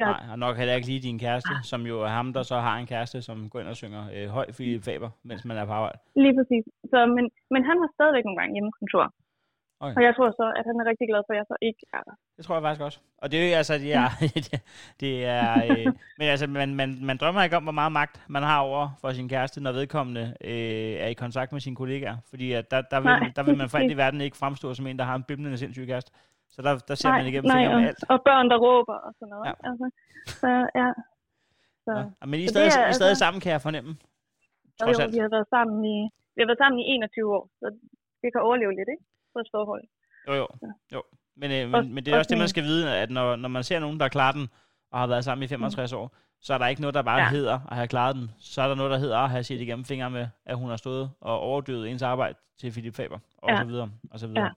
Jeg... 0.00 0.08
Nej, 0.12 0.24
og 0.32 0.38
nok 0.44 0.54
heller 0.60 0.74
ikke 0.78 0.90
lige 0.90 1.06
din 1.08 1.18
kæreste, 1.24 1.54
ah. 1.56 1.62
som 1.70 1.80
jo 1.90 1.96
er 2.08 2.12
ham, 2.18 2.28
der 2.36 2.42
så 2.52 2.56
har 2.66 2.74
en 2.76 2.90
kæreste, 2.92 3.18
som 3.28 3.36
går 3.50 3.58
ind 3.60 3.72
og 3.74 3.78
synger 3.82 4.02
øh, 4.14 4.26
høj 4.36 4.46
Philip 4.56 4.82
Faber, 4.88 5.10
mens 5.28 5.42
man 5.48 5.56
er 5.60 5.64
på 5.66 5.74
arbejde. 5.78 5.98
Lige 6.24 6.36
præcis. 6.38 6.64
Så, 6.92 6.98
men, 7.16 7.24
men 7.54 7.62
han 7.68 7.76
har 7.82 7.88
stadigvæk 7.96 8.24
nogle 8.24 8.38
gange 8.40 8.54
hjemmekontor. 8.56 9.04
Okay. 9.84 9.96
Og 9.96 10.02
jeg 10.06 10.12
tror 10.16 10.30
så, 10.30 10.46
at 10.58 10.64
han 10.68 10.76
er 10.80 10.84
rigtig 10.90 11.06
glad 11.10 11.22
for, 11.26 11.32
at 11.34 11.38
jeg 11.40 11.46
så 11.52 11.56
ikke 11.68 11.82
er 11.96 12.02
der. 12.08 12.14
Det 12.36 12.44
tror 12.44 12.54
jeg 12.54 12.62
faktisk 12.62 12.84
også. 12.88 12.98
Og 13.22 13.26
det 13.30 13.36
er 13.38 13.42
jo 13.48 13.56
altså, 13.62 13.74
det 13.84 13.92
er, 14.02 14.08
det 15.02 15.12
er 15.38 15.48
øh, 15.64 15.86
men 16.18 16.26
altså, 16.34 16.46
man, 16.46 16.74
man, 16.80 16.88
man 17.08 17.16
drømmer 17.16 17.42
ikke 17.42 17.56
om, 17.56 17.62
hvor 17.62 17.78
meget 17.80 17.92
magt 17.92 18.14
man 18.36 18.42
har 18.42 18.60
over 18.60 18.84
for 19.00 19.12
sin 19.12 19.28
kæreste, 19.28 19.62
når 19.62 19.72
vedkommende 19.72 20.24
øh, 20.50 20.94
er 21.04 21.08
i 21.14 21.20
kontakt 21.24 21.52
med 21.52 21.60
sine 21.60 21.76
kollegaer. 21.76 22.16
Fordi 22.30 22.52
at 22.52 22.70
der, 22.70 22.80
der, 22.92 23.00
vil, 23.00 23.12
nej, 23.12 23.32
der 23.36 23.42
vil 23.42 23.56
man 23.56 23.68
for 23.68 23.78
alt 23.78 23.92
i 23.92 23.96
verden 23.96 24.20
ikke 24.20 24.36
fremstå 24.36 24.74
som 24.74 24.86
en, 24.86 24.98
der 24.98 25.04
har 25.04 25.14
en 25.14 25.24
bimlende 25.28 25.58
sindssyg 25.58 25.86
kæreste. 25.86 26.12
Så 26.54 26.62
der, 26.62 26.72
der 26.88 26.94
ser 26.94 27.08
nej, 27.08 27.18
man 27.18 27.26
igennem 27.30 27.48
nej, 27.54 27.66
og, 27.74 27.80
med 27.80 27.88
alt. 27.88 28.04
og 28.08 28.18
børn, 28.28 28.50
der 28.50 28.58
råber 28.66 28.96
og 29.06 29.12
sådan 29.18 29.30
noget. 29.34 29.46
Ja. 29.46 29.54
Altså, 29.68 29.86
så, 30.40 30.48
ja. 30.80 30.88
Så, 31.84 31.92
ja. 32.20 32.26
Men 32.30 32.40
I 32.40 32.44
er 32.44 32.48
stadig, 32.48 32.70
er, 32.78 32.86
I 32.86 32.88
er 32.88 32.92
stadig 33.00 33.14
altså, 33.14 33.24
sammen, 33.24 33.40
kan 33.40 33.52
jeg 33.52 33.62
fornemme. 33.68 33.92
Trods 34.80 34.98
jo, 34.98 35.02
alt. 35.02 35.14
vi 35.14 35.18
har 35.24 35.30
været 35.36 35.48
sammen 35.56 35.78
i, 35.94 35.98
vi 36.34 36.38
har 36.42 36.48
været 36.50 36.62
sammen 36.62 36.78
i 36.82 36.84
21 36.84 37.36
år, 37.36 37.44
så 37.60 37.66
det 38.22 38.28
kan 38.32 38.40
overleve 38.46 38.74
lidt, 38.78 38.88
ikke? 38.94 39.04
Et 39.40 39.48
forhold. 39.54 39.84
Jo, 40.28 40.34
jo. 40.34 40.46
jo. 40.94 41.02
Men, 41.36 41.50
øh, 41.56 41.70
men, 41.72 41.94
men 41.94 42.04
det 42.04 42.14
er 42.14 42.18
også 42.18 42.32
det, 42.34 42.38
man 42.38 42.52
skal 42.54 42.64
vide, 42.70 42.96
at 43.02 43.10
når, 43.10 43.36
når 43.36 43.48
man 43.48 43.62
ser 43.62 43.78
nogen, 43.80 44.00
der 44.00 44.08
klarer 44.08 44.34
den, 44.38 44.46
og 44.92 44.98
har 45.00 45.06
været 45.06 45.24
sammen 45.24 45.44
i 45.44 45.48
65 45.48 45.92
mm. 45.92 45.98
år, 45.98 46.06
så 46.46 46.54
er 46.54 46.58
der 46.58 46.66
ikke 46.72 46.82
noget, 46.84 46.94
der 46.98 47.02
bare 47.12 47.22
ja. 47.22 47.30
hedder 47.36 47.56
at 47.70 47.76
have 47.80 47.88
klaret 47.94 48.14
den. 48.16 48.26
Så 48.52 48.58
er 48.62 48.68
der 48.68 48.76
noget, 48.80 48.92
der 48.94 49.00
hedder 49.04 49.18
at 49.18 49.30
have 49.34 49.44
set 49.48 49.60
igennem 49.60 49.84
fingre 49.84 50.10
med, 50.16 50.26
at 50.50 50.56
hun 50.60 50.68
har 50.72 50.76
stået 50.84 51.04
og 51.20 51.34
overdøvet 51.48 51.90
ens 51.90 52.02
arbejde 52.12 52.36
til 52.60 52.68
Philip 52.74 52.94
Faber, 52.98 53.18
og 53.42 53.48
ja. 53.50 53.56
så 53.62 53.66
videre, 53.70 53.88
og 54.12 54.18
så 54.22 54.26
videre. 54.28 54.44
Ja, 54.44 54.50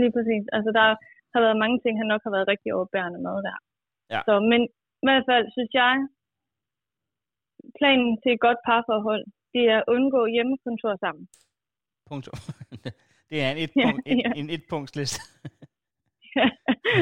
lige 0.00 0.12
præcis. 0.16 0.44
Altså, 0.56 0.70
der 0.78 0.86
har 1.32 1.40
været 1.46 1.62
mange 1.64 1.78
ting, 1.82 1.94
han 2.00 2.08
nok 2.12 2.22
har 2.26 2.32
været 2.36 2.48
rigtig 2.52 2.70
overbærende 2.78 3.20
med 3.26 3.36
der. 3.48 3.58
Ja. 4.14 4.20
Så, 4.28 4.34
men 4.50 4.60
i 5.02 5.04
hvert 5.08 5.26
fald, 5.30 5.46
synes 5.56 5.72
jeg, 5.82 5.92
planen 7.78 8.10
til 8.22 8.30
et 8.32 8.40
godt 8.46 8.60
parforhold, 8.68 9.24
det 9.54 9.62
er 9.72 9.78
at 9.78 9.88
undgå 9.94 10.20
hjemmekontor 10.34 10.92
sammen. 11.04 11.24
Punktum. 12.10 12.38
Det 13.32 13.38
er 13.44 13.50
en, 13.52 13.58
et 13.64 13.72
punkt, 13.84 14.00
ja, 14.06 14.14
ja. 14.22 14.30
en, 14.38 14.44
en 14.44 14.48
et-punktsliste. 14.56 15.20
ja, 16.38 16.46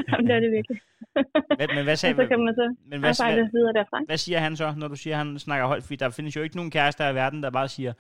Jamen, 0.09 0.25
det 0.29 0.35
er 0.37 0.43
det 0.45 0.51
virkelig. 0.59 0.79
men, 1.61 1.67
men 1.77 1.83
hvad 1.89 1.97
sagde, 2.01 2.15
så 2.23 2.27
kan 2.33 2.41
man 2.47 2.55
så 2.61 2.67
men 2.91 2.99
hvad, 3.01 3.11
arbejde 3.15 3.43
hvad, 3.43 3.51
videre 3.57 3.73
derfra. 3.79 3.99
Hvad 4.11 4.21
siger 4.27 4.39
han 4.47 4.53
så, 4.63 4.67
når 4.81 4.89
du 4.93 4.97
siger, 5.03 5.15
at 5.17 5.21
han 5.23 5.31
snakker 5.47 5.65
højt? 5.73 5.85
Fordi 5.87 5.97
der 6.03 6.11
findes 6.19 6.33
jo 6.37 6.43
ikke 6.47 6.59
nogen 6.61 6.73
kærester 6.77 7.05
i 7.13 7.15
verden, 7.23 7.41
der 7.45 7.51
bare 7.59 7.69
siger, 7.77 7.93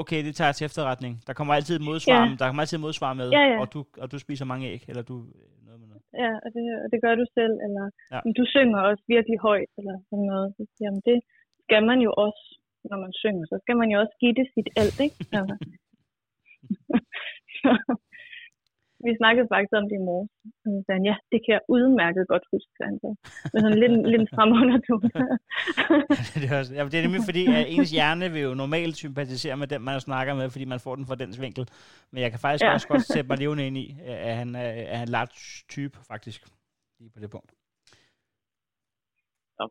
okay, 0.00 0.18
det 0.26 0.32
tager 0.34 0.48
jeg 0.50 0.56
til 0.56 0.64
efterretning. 0.70 1.12
Der 1.26 1.32
kommer 1.38 1.52
altid 1.58 1.74
et 1.80 1.84
modsvar, 1.90 2.20
ja. 2.24 2.36
der 2.38 2.46
kommer 2.48 2.62
altid 2.62 2.76
et 2.78 2.86
modsvar 2.86 3.12
med, 3.20 3.28
ja, 3.38 3.44
ja. 3.52 3.56
Og, 3.62 3.66
du, 3.74 3.80
og 4.02 4.06
du 4.12 4.18
spiser 4.24 4.44
mange 4.52 4.64
æg, 4.74 4.82
eller 4.90 5.02
du 5.10 5.16
noget 5.66 5.78
med 5.82 5.88
noget. 5.90 6.02
Ja, 6.22 6.32
og 6.44 6.48
det, 6.54 6.64
og 6.82 6.88
det 6.92 6.98
gør 7.04 7.14
du 7.20 7.24
selv, 7.38 7.54
eller 7.66 7.84
ja. 8.12 8.18
du 8.38 8.44
synger 8.54 8.78
også 8.90 9.04
virkelig 9.14 9.38
højt, 9.48 9.72
eller 9.78 9.94
sådan 10.10 10.26
noget. 10.32 10.48
Jamen, 10.82 11.02
det 11.08 11.18
skal 11.64 11.82
man 11.90 11.98
jo 12.06 12.10
også, 12.26 12.44
når 12.90 12.98
man 13.04 13.12
synger. 13.22 13.44
Så 13.52 13.56
skal 13.62 13.76
man 13.80 13.88
jo 13.92 13.96
også 14.02 14.16
give 14.22 14.34
det 14.40 14.46
sit 14.54 14.68
alt, 14.80 14.98
ikke? 15.06 15.16
Altså. 15.38 15.56
Vi 19.04 19.10
snakkede 19.20 19.46
faktisk 19.52 19.74
om 19.80 19.86
det 19.90 19.96
i 20.00 20.06
morges. 20.08 20.30
Og 20.64 20.68
så 20.74 20.80
sagde 20.86 21.02
ja, 21.10 21.16
det 21.32 21.38
kan 21.44 21.52
jeg 21.56 21.62
udmærket 21.74 22.22
godt 22.32 22.44
huske, 22.52 22.70
sagde 22.76 22.90
han 22.92 22.98
så. 23.04 23.10
Med 23.52 23.60
sådan 23.64 23.80
lidt, 23.82 23.94
lidt 24.12 24.26
frem 24.36 24.50
undertone. 24.62 25.10
det, 26.40 26.46
er 26.50 26.58
også, 26.60 26.72
ja, 26.76 26.80
det 26.92 26.98
er 26.98 27.06
nemlig 27.06 27.24
fordi, 27.30 27.42
at 27.58 27.64
ens 27.74 27.90
hjerne 27.96 28.26
vil 28.34 28.42
jo 28.48 28.52
normalt 28.62 28.96
sympatisere 29.04 29.56
med 29.60 29.68
den, 29.72 29.80
man 29.88 30.00
snakker 30.08 30.32
med, 30.40 30.46
fordi 30.54 30.66
man 30.74 30.80
får 30.84 30.94
den 30.98 31.06
fra 31.08 31.20
dens 31.22 31.36
vinkel. 31.44 31.64
Men 32.12 32.18
jeg 32.24 32.30
kan 32.30 32.40
faktisk 32.44 32.64
ja. 32.64 32.72
også 32.74 32.88
godt 32.92 33.06
sætte 33.14 33.28
mig 33.28 33.38
levende 33.38 33.66
ind 33.68 33.76
i, 33.84 33.86
at 34.30 34.34
han 34.40 34.48
er 34.94 35.00
en 35.06 35.12
large 35.16 35.38
type, 35.74 35.96
faktisk, 36.12 36.40
lige 36.98 37.10
på 37.14 37.20
det 37.22 37.30
punkt. 37.34 37.50
Så, 39.56 39.64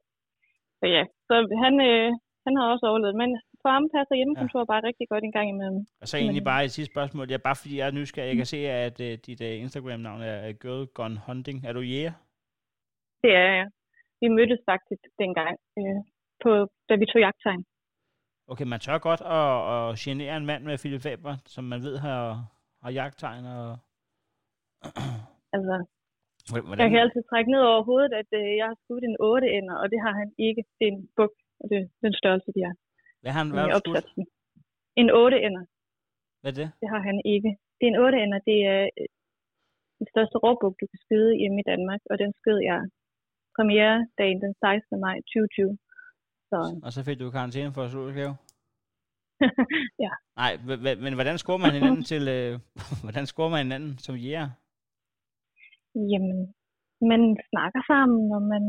så 0.80 0.86
ja, 0.96 1.04
så 1.28 1.34
han, 1.64 1.74
øh, 1.90 2.10
han 2.46 2.54
har 2.58 2.66
også 2.74 2.86
overlevet, 2.90 3.16
men 3.24 3.32
ham 3.76 3.89
passer 3.95 4.15
hjemmekontor 4.15 4.59
ja. 4.59 4.70
bare 4.72 4.84
rigtig 4.89 5.07
godt 5.11 5.24
en 5.24 5.36
gang 5.38 5.47
imellem. 5.49 5.82
Og 6.01 6.07
så 6.07 6.18
egentlig 6.18 6.43
bare 6.43 6.63
et 6.65 6.72
sidste 6.72 6.93
spørgsmål. 6.93 7.32
Ja, 7.32 7.38
bare 7.38 7.57
fordi 7.61 7.74
jeg 7.80 7.88
er 7.88 7.91
nysgerrig. 7.91 8.30
Jeg 8.30 8.39
kan 8.41 8.51
se, 8.55 8.59
at 8.86 8.97
uh, 9.07 9.13
dit 9.28 9.39
uh, 9.47 9.63
Instagram-navn 9.63 10.22
er 10.22 10.53
Girl 10.63 10.88
Gone 10.97 11.18
Hunting. 11.26 11.57
Er 11.68 11.74
du 11.74 11.82
jæger? 11.93 12.13
Det 13.24 13.32
er 13.43 13.51
jeg. 13.59 13.68
Vi 14.22 14.28
mødtes 14.28 14.61
faktisk 14.72 15.03
dengang, 15.24 15.55
uh, 15.80 15.99
på, 16.43 16.49
da 16.89 16.93
vi 17.01 17.05
tog 17.05 17.22
jagttegn. 17.28 17.63
Okay, 18.51 18.65
man 18.74 18.80
tør 18.80 18.97
godt 19.09 19.22
at, 19.39 19.55
at 19.74 19.97
genere 20.03 20.38
en 20.38 20.45
mand 20.45 20.63
med 20.63 20.78
Philip 20.78 21.01
Faber, 21.01 21.36
som 21.53 21.63
man 21.63 21.80
ved 21.88 21.97
har, 22.05 22.22
har 22.84 22.91
jagttegn 22.91 23.45
og... 23.45 23.68
altså, 25.55 25.76
Hvordan? 26.49 26.80
Jeg 26.84 26.89
kan 26.91 26.99
altid 27.05 27.24
trække 27.30 27.51
ned 27.51 27.61
over 27.72 27.82
hovedet, 27.89 28.13
at 28.22 28.30
uh, 28.39 28.49
jeg 28.59 28.65
har 28.72 28.78
skudt 28.84 29.03
en 29.03 29.18
8 29.20 29.47
ender, 29.57 29.76
og 29.82 29.88
det 29.91 29.99
har 30.05 30.13
han 30.22 30.30
ikke. 30.47 30.63
Det 30.78 30.86
er 30.88 30.91
en 30.91 31.07
buk, 31.18 31.34
og 31.59 31.65
det 31.70 31.78
er 31.82 31.86
den 32.05 32.13
størrelse, 32.22 32.51
de 32.55 32.61
er. 32.70 32.74
Hvad 33.28 33.36
har 33.38 33.44
han 33.44 33.54
været 33.58 33.76
opsatsen. 33.78 34.24
En 35.02 35.10
8 35.10 35.38
ender. 35.48 35.66
Hvad 36.42 36.52
er 36.54 36.58
det? 36.62 36.70
Det 36.82 36.90
har 36.94 37.02
han 37.10 37.18
ikke. 37.34 37.52
Det 37.78 37.84
er 37.86 37.92
en 37.94 38.02
8 38.06 38.18
ender. 38.24 38.40
Det 38.50 38.58
er 38.74 38.82
øh, 39.00 39.08
den 40.00 40.08
største 40.14 40.38
råbuk, 40.44 40.74
du 40.82 40.86
kan 40.92 41.00
skyde 41.06 41.40
hjemme 41.42 41.58
i 41.64 41.68
Danmark, 41.72 42.02
og 42.12 42.16
den 42.22 42.32
skød 42.40 42.60
jeg 42.72 42.80
premiere 43.58 43.96
dagen 44.20 44.40
den 44.46 44.54
16. 44.54 45.00
maj 45.06 45.18
2020. 45.18 45.78
Så. 46.50 46.60
Og 46.86 46.90
så 46.96 47.00
fik 47.08 47.18
du 47.20 47.26
karantæne 47.38 47.76
for 47.76 47.84
at 47.84 47.92
slå 47.92 48.04
ja. 50.06 50.14
Nej, 50.42 50.52
men 51.06 51.14
hvordan 51.18 51.38
scorer 51.42 51.62
man 51.66 51.74
hinanden 51.78 52.04
til, 52.12 52.24
øh, 52.38 52.52
hvordan 53.06 53.26
scorer 53.32 53.52
man 53.54 53.64
hinanden 53.66 53.94
som 54.06 54.16
jæger? 54.26 54.50
Jamen, 56.12 56.40
man 57.12 57.22
snakker 57.52 57.82
sammen, 57.92 58.24
og 58.38 58.42
man 58.54 58.64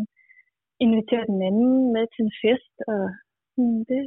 inviterer 0.84 1.26
den 1.32 1.40
anden 1.48 1.72
med 1.94 2.04
til 2.14 2.22
en 2.26 2.34
fest, 2.42 2.74
og 2.92 3.02
det, 3.90 4.02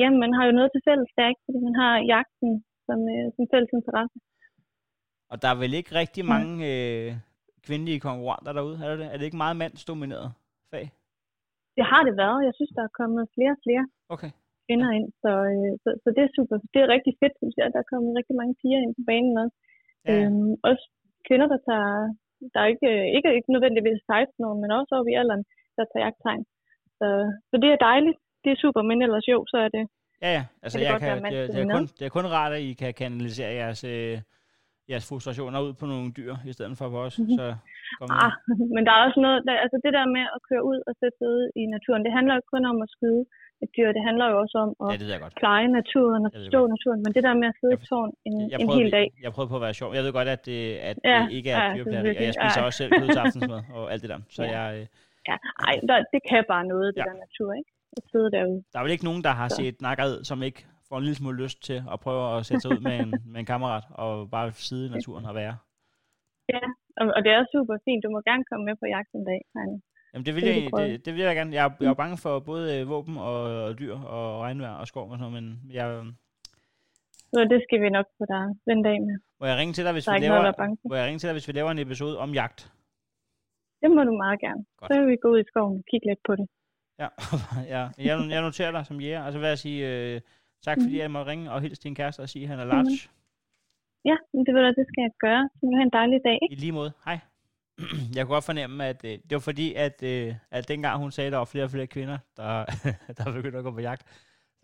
Jamen, 0.00 0.18
man 0.24 0.32
har 0.36 0.44
jo 0.48 0.52
noget 0.58 0.70
til 0.72 0.82
fælles 0.88 1.10
der, 1.16 1.26
ikke? 1.32 1.42
Fordi 1.46 1.58
man 1.68 1.76
har 1.82 1.92
jagten 2.14 2.50
som, 2.86 2.98
øh, 3.14 3.26
som 3.34 3.44
fælles 3.52 3.72
interesse. 3.78 4.18
Og 5.32 5.36
der 5.42 5.48
er 5.50 5.58
vel 5.64 5.74
ikke 5.78 5.92
rigtig 6.00 6.24
mange 6.34 6.54
øh, 6.72 7.08
kvindelige 7.66 8.04
konkurrenter 8.08 8.52
derude, 8.58 8.76
er 8.84 8.96
det? 9.00 9.06
Er 9.12 9.16
det 9.16 9.26
ikke 9.28 9.42
meget 9.44 9.60
mandsdomineret 9.62 10.28
fag? 10.72 10.84
Det 11.76 11.84
har 11.92 12.02
det 12.08 12.14
været. 12.22 12.46
Jeg 12.48 12.54
synes, 12.58 12.72
der 12.78 12.84
er 12.84 12.98
kommet 13.00 13.32
flere 13.34 13.54
og 13.56 13.62
flere 13.66 13.84
okay. 14.14 14.30
kvinder 14.66 14.90
ind, 14.98 15.08
så, 15.22 15.32
øh, 15.52 15.72
så, 15.82 15.88
så 16.02 16.08
det 16.16 16.22
er 16.24 16.36
super. 16.36 16.54
Det 16.74 16.80
er 16.80 16.94
rigtig 16.94 17.12
fedt, 17.22 17.34
synes 17.40 17.54
jeg, 17.56 17.66
at 17.66 17.74
der 17.74 17.82
er 17.82 17.92
kommet 17.92 18.18
rigtig 18.18 18.36
mange 18.40 18.54
piger 18.60 18.80
ind 18.84 18.94
på 18.98 19.02
banen 19.10 19.34
også. 19.44 19.56
Ja. 20.06 20.12
Øhm, 20.12 20.52
også 20.70 20.84
kvinder, 21.26 21.48
der 21.54 21.60
tager, 21.68 21.92
der 22.52 22.60
er 22.64 22.68
ikke, 22.74 22.90
ikke, 23.16 23.30
ikke 23.38 23.54
nødvendigvis 23.54 24.00
16 24.06 24.48
år, 24.48 24.54
men 24.62 24.70
også 24.78 24.92
oppe 24.98 25.10
i 25.12 25.18
alderen, 25.20 25.44
der 25.76 25.84
tager 25.84 26.04
jagttegn. 26.06 26.44
Så, 26.98 27.08
så 27.50 27.54
det 27.62 27.70
er 27.70 27.86
dejligt 27.90 28.20
det 28.44 28.50
er 28.52 28.58
super, 28.64 28.82
men 28.90 29.02
ellers 29.02 29.26
jo, 29.32 29.38
så 29.52 29.56
er 29.66 29.70
det... 29.76 29.84
Ja, 30.24 30.30
ja. 30.38 30.44
Altså, 30.64 30.78
jeg 30.78 31.00
kan, 31.00 31.24
det, 31.24 31.48
det, 31.54 31.60
er 31.64 31.70
kun, 31.76 31.86
det 31.98 32.04
er 32.06 32.12
kun 32.18 32.26
rart, 32.36 32.52
at 32.52 32.62
I 32.70 32.72
kan 32.82 32.94
kanalisere 32.94 33.52
jeres, 33.60 33.84
øh, 33.84 34.14
jeres 34.90 35.08
frustrationer 35.08 35.60
ud 35.66 35.72
på 35.80 35.86
nogle 35.92 36.08
dyr, 36.18 36.34
i 36.50 36.52
stedet 36.56 36.78
for 36.78 36.88
på 36.94 36.98
os. 37.06 37.18
Mm-hmm. 37.18 37.38
Så 37.38 37.44
ah, 38.24 38.32
men 38.74 38.82
der 38.86 38.92
er 38.96 39.02
også 39.06 39.20
noget... 39.26 39.38
Der, 39.46 39.52
altså 39.64 39.78
det 39.84 39.92
der 39.98 40.06
med 40.16 40.24
at 40.36 40.40
køre 40.48 40.64
ud 40.70 40.78
og 40.88 40.92
sætte 41.00 41.18
ud 41.34 41.42
i 41.60 41.62
naturen, 41.74 42.02
det 42.06 42.12
handler 42.16 42.32
jo 42.34 42.38
ikke 42.40 42.54
kun 42.54 42.64
om 42.72 42.78
at 42.86 42.90
skyde 42.96 43.22
et 43.64 43.70
dyr, 43.76 43.88
det 43.96 44.02
handler 44.08 44.26
jo 44.32 44.36
også 44.44 44.56
om 44.64 44.70
at 44.84 44.88
ja, 44.92 44.96
det 45.02 45.32
pleje 45.42 45.68
naturen 45.80 46.22
og 46.26 46.30
forstå 46.38 46.60
naturen. 46.74 47.00
Men 47.04 47.10
det 47.16 47.22
der 47.28 47.34
med 47.42 47.48
at 47.52 47.56
sidde 47.60 47.74
i 47.78 47.86
tårn 47.90 48.10
en, 48.28 48.36
jeg 48.52 48.60
en 48.62 48.70
hel 48.78 48.88
dag... 48.98 49.06
Jeg 49.24 49.30
prøver 49.34 49.48
på 49.52 49.58
at 49.60 49.64
være 49.66 49.76
sjov. 49.80 49.90
Jeg 49.98 50.02
ved 50.04 50.12
godt, 50.18 50.28
at 50.36 50.42
det, 50.50 50.60
at 50.90 50.96
ja, 51.04 51.18
det 51.22 51.32
ikke 51.38 51.50
er 51.50 51.62
ja, 51.64 51.76
dyrplageri, 51.76 52.16
og 52.20 52.24
jeg 52.28 52.34
spiser 52.40 52.60
ja. 52.60 52.66
også 52.66 52.78
selv 52.80 52.90
kød 52.98 53.08
til 53.16 53.22
aftensmad 53.24 53.60
og 53.76 53.84
alt 53.92 54.00
det 54.02 54.10
der. 54.12 54.20
Så 54.36 54.42
ja. 54.42 54.50
jeg... 54.58 54.66
Øh, 54.78 54.84
ja, 55.28 55.36
ej, 55.68 55.74
der, 55.88 55.96
det 56.12 56.20
kan 56.28 56.42
bare 56.52 56.64
noget, 56.72 56.88
det 56.94 57.00
ja. 57.00 57.06
der 57.08 57.16
natur, 57.26 57.50
ikke? 57.60 57.70
At 57.96 58.02
sidde 58.12 58.30
derude. 58.36 58.58
Der 58.72 58.78
er 58.78 58.82
vel 58.82 58.92
ikke 58.96 59.04
nogen, 59.04 59.22
der 59.24 59.30
har 59.40 59.48
så. 59.48 59.56
set 59.56 59.76
nakkerhed, 59.86 60.24
som 60.24 60.42
ikke 60.48 60.60
får 60.88 60.96
en 60.98 61.04
lille 61.04 61.16
smule 61.20 61.42
lyst 61.44 61.58
til 61.68 61.78
at 61.92 62.00
prøve 62.00 62.22
at 62.36 62.46
sætte 62.46 62.60
sig 62.60 62.70
ud 62.76 62.80
med 62.88 62.94
en, 63.04 63.10
med 63.32 63.38
en 63.40 63.46
kammerat 63.52 63.84
og 63.90 64.30
bare 64.30 64.52
sidde 64.52 64.86
i 64.86 64.90
naturen 64.96 65.24
og 65.30 65.34
være. 65.34 65.56
Ja, 66.54 66.60
og, 67.00 67.04
og 67.16 67.20
det 67.24 67.32
er 67.36 67.44
super 67.54 67.76
fint. 67.86 68.00
Du 68.04 68.10
må 68.14 68.18
gerne 68.30 68.44
komme 68.50 68.64
med 68.68 68.74
på 68.82 68.86
jagt 68.94 69.10
en 69.18 69.24
dag, 69.30 69.40
Heine. 69.56 69.80
Jamen 70.12 70.26
det 70.26 70.34
vil, 70.34 70.42
Det 70.42 70.54
jeg, 70.62 70.70
det, 70.80 71.04
det 71.06 71.14
vil 71.14 71.22
jeg 71.28 71.34
gerne. 71.36 71.52
Jeg, 71.58 71.64
er- 71.68 71.76
jeg 71.84 71.90
er 71.94 72.00
bange 72.02 72.16
for 72.24 72.32
både 72.50 72.64
øh, 72.80 72.88
våben 72.88 73.16
og, 73.30 73.40
og 73.66 73.78
dyr 73.80 73.94
og 74.16 74.40
regnvejr 74.44 74.74
og 74.82 74.86
skov 74.86 75.06
og 75.10 75.18
sådan 75.18 75.32
noget, 75.32 75.34
men 75.42 75.46
jeg, 75.78 75.86
Så 77.34 77.40
det 77.52 77.60
skal 77.66 77.78
vi 77.84 77.88
nok 77.96 78.06
få 78.18 78.24
dig 78.34 78.44
den 78.70 78.78
dag 78.88 78.96
med. 79.08 79.16
må 79.40 79.44
jeg 79.50 79.56
ringe 79.60 79.72
til 79.76 79.84
dig, 79.84 79.92
hvis 79.92 80.04
Der 80.04 80.12
vi 80.12 80.18
noget, 80.18 80.42
laver, 80.42 80.52
er 80.52 80.56
for. 80.58 80.88
må 80.90 80.94
jeg 81.00 81.06
ringe 81.08 81.18
til 81.20 81.26
dig, 81.28 81.34
hvis 81.34 81.48
vi 81.48 81.52
laver 81.58 81.70
en 81.70 81.78
episode 81.86 82.14
om 82.24 82.30
jagt? 82.40 82.60
Det 83.82 83.88
må 83.96 84.00
du 84.08 84.14
meget 84.24 84.38
gerne. 84.40 84.62
Godt. 84.78 84.88
Så 84.92 84.94
vil 85.00 85.08
vi 85.12 85.16
gå 85.24 85.28
ud 85.34 85.40
i 85.44 85.48
skoven 85.50 85.74
og 85.80 85.84
kigge 85.90 86.06
lidt 86.10 86.22
på 86.28 86.32
det. 86.40 86.46
Ja, 86.98 87.08
ja. 87.74 87.88
Jeg, 87.98 88.30
jeg 88.30 88.42
noterer 88.42 88.70
dig 88.70 88.86
som 88.86 89.00
jæger. 89.00 89.22
Altså 89.24 89.38
hvad 89.38 89.48
jeg 89.48 89.58
sige, 89.58 89.88
øh, 90.14 90.20
tak 90.64 90.76
fordi 90.80 90.88
Mhm. 90.94 90.98
jeg 90.98 91.10
må 91.10 91.22
ringe 91.22 91.52
og 91.52 91.60
hilse 91.60 91.82
din 91.82 91.94
kæreste 91.94 92.20
og 92.20 92.28
sige, 92.28 92.42
at 92.42 92.48
han 92.48 92.58
er 92.60 92.64
large. 92.64 92.98
Ja, 94.04 94.16
men 94.34 94.46
det 94.46 94.54
ved 94.54 94.62
du, 94.62 94.68
det 94.80 94.86
skal 94.88 95.02
jeg 95.02 95.10
gøre. 95.20 95.48
Så 95.54 95.60
du 95.66 95.72
have 95.76 95.82
en 95.82 95.90
dejlig 95.92 96.20
dag. 96.24 96.38
I 96.50 96.54
lige 96.54 96.72
måde. 96.72 96.92
Hej. 97.04 97.18
Jeg 98.14 98.26
kunne 98.26 98.34
godt 98.34 98.44
fornemme, 98.44 98.84
at 98.86 99.04
øh, 99.04 99.10
det 99.10 99.30
var 99.30 99.38
fordi, 99.38 99.74
at, 99.74 100.02
øh, 100.02 100.34
at 100.50 100.68
dengang 100.68 100.98
hun 100.98 101.10
sagde, 101.12 101.26
at 101.26 101.32
der 101.32 101.38
var 101.38 101.44
flere 101.44 101.64
og 101.64 101.70
flere 101.70 101.86
kvinder, 101.86 102.18
der, 102.36 102.64
der 103.18 103.32
begyndte 103.32 103.58
at 103.58 103.64
gå 103.64 103.70
på 103.70 103.80
jagt. 103.80 104.02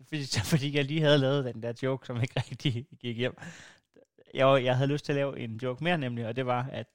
Fordi, 0.07 0.23
fordi 0.51 0.75
jeg 0.77 0.85
lige 0.85 1.01
havde 1.01 1.17
lavet 1.17 1.45
den 1.45 1.63
der 1.63 1.73
joke, 1.83 2.05
som 2.07 2.21
ikke 2.21 2.33
rigtig 2.51 2.85
gik 2.99 3.17
hjem. 3.17 3.37
Jeg, 4.33 4.63
jeg 4.63 4.77
havde 4.77 4.91
lyst 4.91 5.05
til 5.05 5.11
at 5.11 5.15
lave 5.15 5.39
en 5.39 5.59
joke 5.63 5.83
mere 5.83 5.97
nemlig, 5.97 6.27
og 6.27 6.35
det 6.35 6.45
var, 6.45 6.69
at 6.71 6.87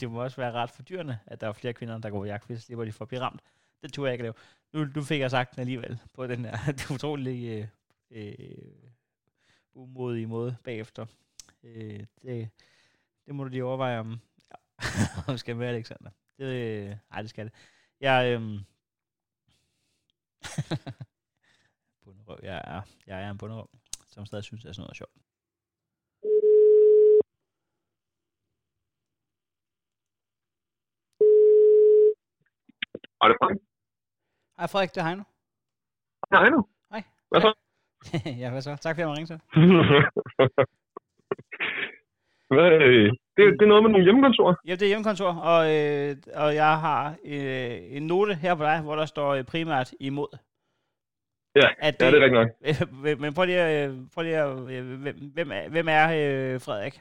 det 0.00 0.10
må 0.10 0.22
også 0.22 0.36
være 0.36 0.52
ret 0.52 0.70
for 0.70 0.82
dyrene, 0.82 1.18
at 1.26 1.40
der 1.40 1.46
var 1.46 1.52
flere 1.52 1.72
kvinder, 1.72 1.98
der 1.98 2.10
går 2.10 2.18
på 2.18 2.24
jagt, 2.24 2.46
hvis 2.46 2.58
så 2.58 2.64
slipper 2.66 2.84
de 2.84 2.92
for 2.92 3.04
at 3.04 3.08
blive 3.08 3.20
ramt. 3.20 3.40
Det 3.84 3.92
tror 3.92 4.06
jeg 4.06 4.12
ikke 4.12 4.22
lave. 4.22 4.34
Nu, 4.72 4.84
nu 4.94 5.02
fik 5.02 5.20
jeg 5.20 5.30
sagt 5.30 5.54
den 5.54 5.60
alligevel 5.60 5.98
på 6.14 6.26
den 6.26 6.44
her 6.44 6.52
utrolig 6.94 6.94
utrolige 6.94 7.70
øh, 8.10 8.90
umodige 9.74 10.26
måde 10.26 10.56
bagefter. 10.64 11.06
Øh, 11.62 12.06
det, 12.22 12.50
det 13.26 13.34
må 13.34 13.44
du 13.44 13.48
lige 13.48 13.64
overveje 13.64 13.98
om, 13.98 14.20
om 15.28 15.38
skal 15.38 15.56
med, 15.56 15.66
Alexander. 15.66 16.10
Det, 16.38 16.44
øh, 16.44 16.96
ej, 17.12 17.20
det 17.20 17.30
skal 17.30 17.44
det. 17.46 17.54
Jeg, 18.00 18.40
øh, 18.40 18.40
bunderøv. 22.04 22.38
Jeg 22.42 22.62
er, 22.64 22.82
jeg 23.06 23.22
er 23.22 23.30
en 23.30 23.38
bunderøv, 23.38 23.70
som 24.08 24.26
stadig 24.26 24.44
synes, 24.44 24.62
det 24.62 24.68
er 24.68 24.72
sådan 24.72 24.82
noget 24.82 24.96
sjovt. 24.96 25.12
Og 33.20 33.30
det 33.30 33.34
er 33.34 33.46
Frank. 33.46 33.73
Hej 34.58 34.66
Frederik, 34.66 34.94
det 34.94 35.00
er 35.00 35.04
Heino. 35.06 35.22
Nej, 36.30 36.48
nu. 36.50 36.66
Hej. 36.92 37.02
Hvad 37.30 37.40
så? 37.40 37.52
ja, 38.42 38.50
hvad 38.50 38.62
så? 38.62 38.76
Tak 38.82 38.94
fordi 38.94 39.00
jeg 39.00 39.08
måtte 39.08 39.18
ringe 39.20 39.30
til. 39.32 39.40
Hvad, 42.54 42.70
øh, 42.86 43.06
det, 43.36 43.42
det 43.58 43.64
er 43.64 43.72
noget 43.72 43.82
med 43.82 43.90
nogle 43.90 44.04
hjemmekontorer. 44.04 44.54
Ja, 44.66 44.72
det 44.72 44.82
er 44.82 44.86
hjemmekontor, 44.86 45.32
og, 45.52 45.60
øh, 45.76 46.16
og 46.34 46.54
jeg 46.54 46.80
har 46.80 47.16
øh, 47.24 47.96
en 47.96 48.06
note 48.06 48.34
her 48.34 48.54
på 48.54 48.62
dig, 48.62 48.80
hvor 48.82 48.96
der 48.96 49.06
står 49.06 49.34
øh, 49.34 49.44
primært 49.44 49.90
imod. 50.00 50.28
Ja, 51.56 51.68
At 51.78 51.96
ja, 52.00 52.10
det 52.10 52.18
er 52.18 52.24
rigtigt 52.24 52.40
nok. 52.40 52.48
Øh, 53.10 53.20
Men 53.20 53.34
prøv 53.34 53.44
lige, 53.44 53.84
øh, 53.84 53.94
prøv 54.14 54.22
lige 54.24 54.44
øh, 54.44 55.00
hvem, 55.02 55.16
hvem 55.34 55.52
er, 55.52 55.68
hvem 55.68 55.86
er 55.88 56.04
øh, 56.04 56.60
Frederik? 56.60 57.00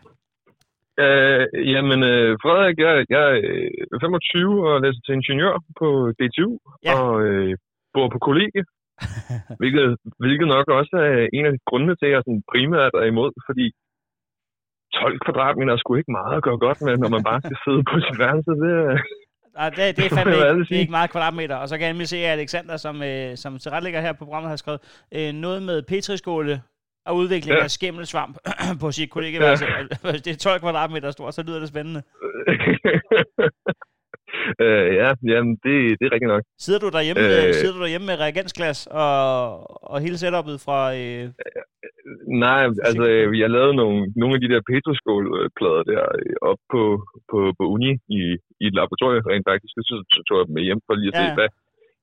Øh, 1.03 1.43
jamen, 1.73 1.99
øh, 2.11 2.29
Frederik, 2.43 2.77
jeg, 2.85 2.93
jeg 3.15 3.23
er 3.31 3.35
øh, 3.43 3.99
25 4.01 4.69
og 4.69 4.81
læser 4.83 5.01
til 5.05 5.13
ingeniør 5.19 5.55
på 5.79 5.87
DTU, 6.19 6.51
Ja. 6.87 6.93
og 6.99 7.11
øh, 7.27 7.51
bor 7.93 8.07
på 8.15 8.19
kollegie, 8.27 8.63
hvilket, 9.59 9.85
hvilket 10.23 10.47
nok 10.55 10.67
også 10.79 10.95
er 11.09 11.27
en 11.37 11.45
af 11.47 11.51
de 11.53 11.59
grundene 11.69 11.95
til, 11.95 12.05
at 12.09 12.13
jeg 12.15 12.21
sådan 12.25 12.43
primært 12.53 12.93
er 13.01 13.07
imod, 13.13 13.31
fordi 13.47 13.67
12 14.93 15.19
kvadratmeter 15.25 15.73
er 15.73 15.77
sgu 15.81 15.95
ikke 15.95 16.11
meget 16.19 16.35
at 16.37 16.43
gøre 16.47 16.59
godt 16.67 16.79
med, 16.85 16.93
når 16.97 17.09
man 17.15 17.23
bare 17.29 17.41
skal 17.45 17.57
sidde 17.65 17.83
på 17.91 17.95
sit 18.05 18.17
værelse. 18.23 18.51
Det, 18.63 18.71
er- 18.83 19.03
Nej, 19.59 19.69
det, 19.69 19.97
det 19.97 20.03
er 20.05 20.15
fandme 20.17 20.33
ikke, 20.35 20.59
det 20.69 20.75
er 20.75 20.83
ikke 20.85 20.97
meget 20.99 21.11
kvadratmeter. 21.13 21.55
Og 21.55 21.67
så 21.69 21.73
kan 21.77 21.85
jeg 21.85 21.93
nemlig 21.93 22.07
se, 22.07 22.17
at 22.17 22.31
Alexander, 22.39 22.77
som, 22.85 22.95
øh, 23.03 23.29
som 23.43 23.51
tilrettelægger 23.63 24.01
her 24.01 24.13
på 24.13 24.25
programmet, 24.25 24.49
har 24.49 24.55
skrevet 24.63 24.81
øh, 25.17 25.31
noget 25.45 25.59
med 25.69 25.77
petriskåle 25.91 26.61
og 27.05 27.15
udvikling 27.15 27.57
Ja. 27.57 27.63
af 27.63 27.71
skimmelsvamp 27.71 28.37
på 28.81 28.91
sit 28.91 29.09
kollegeværelse. 29.11 29.65
Hvis 30.11 30.21
det 30.25 30.31
er 30.33 30.37
12 30.37 30.59
kvadratmeter 30.59 31.11
stort, 31.11 31.33
så 31.33 31.43
lyder 31.43 31.59
det 31.59 31.69
spændende. 31.69 32.01
øh, 34.65 34.87
ja, 35.01 35.09
jamen, 35.31 35.53
det, 35.65 35.75
det 35.99 36.03
er 36.07 36.11
rigtigt 36.15 36.33
nok. 36.35 36.43
Sidder 36.65 36.79
du 36.79 36.89
derhjemme, 36.97 37.21
øh, 37.23 37.47
Øh. 37.47 37.53
sidder 37.53 37.75
du 37.77 37.81
derhjemme 37.85 38.07
med 38.07 38.19
reagensglas 38.19 38.79
og, 38.91 39.11
og 39.91 39.97
hele 40.05 40.17
setup'et 40.23 40.57
fra... 40.65 40.79
Øh, 41.01 41.25
Nej, 42.45 42.61
altså, 42.87 43.03
øh, 43.09 43.39
jeg 43.39 43.49
lavede 43.49 43.75
nogle, 43.81 43.99
nogle 44.21 44.35
af 44.35 44.41
de 44.41 44.49
der 44.53 44.61
petroskålplader 44.71 45.83
der 45.91 46.03
øh, 46.19 46.35
op 46.49 46.59
på, 46.73 46.81
på, 47.31 47.37
på 47.59 47.63
uni 47.75 47.91
i, 48.19 48.21
i 48.63 48.65
et 48.69 48.75
laboratorium 48.79 49.23
rent 49.31 49.45
faktisk. 49.51 49.73
Så, 49.89 49.95
tog 50.27 50.35
jeg 50.39 50.45
dem 50.47 50.53
med 50.57 50.63
hjem 50.67 50.81
for 50.87 50.93
lige 50.95 51.11
at 51.13 51.17
se, 51.21 51.25
Ja. 51.29 51.35
hvad, 51.39 51.49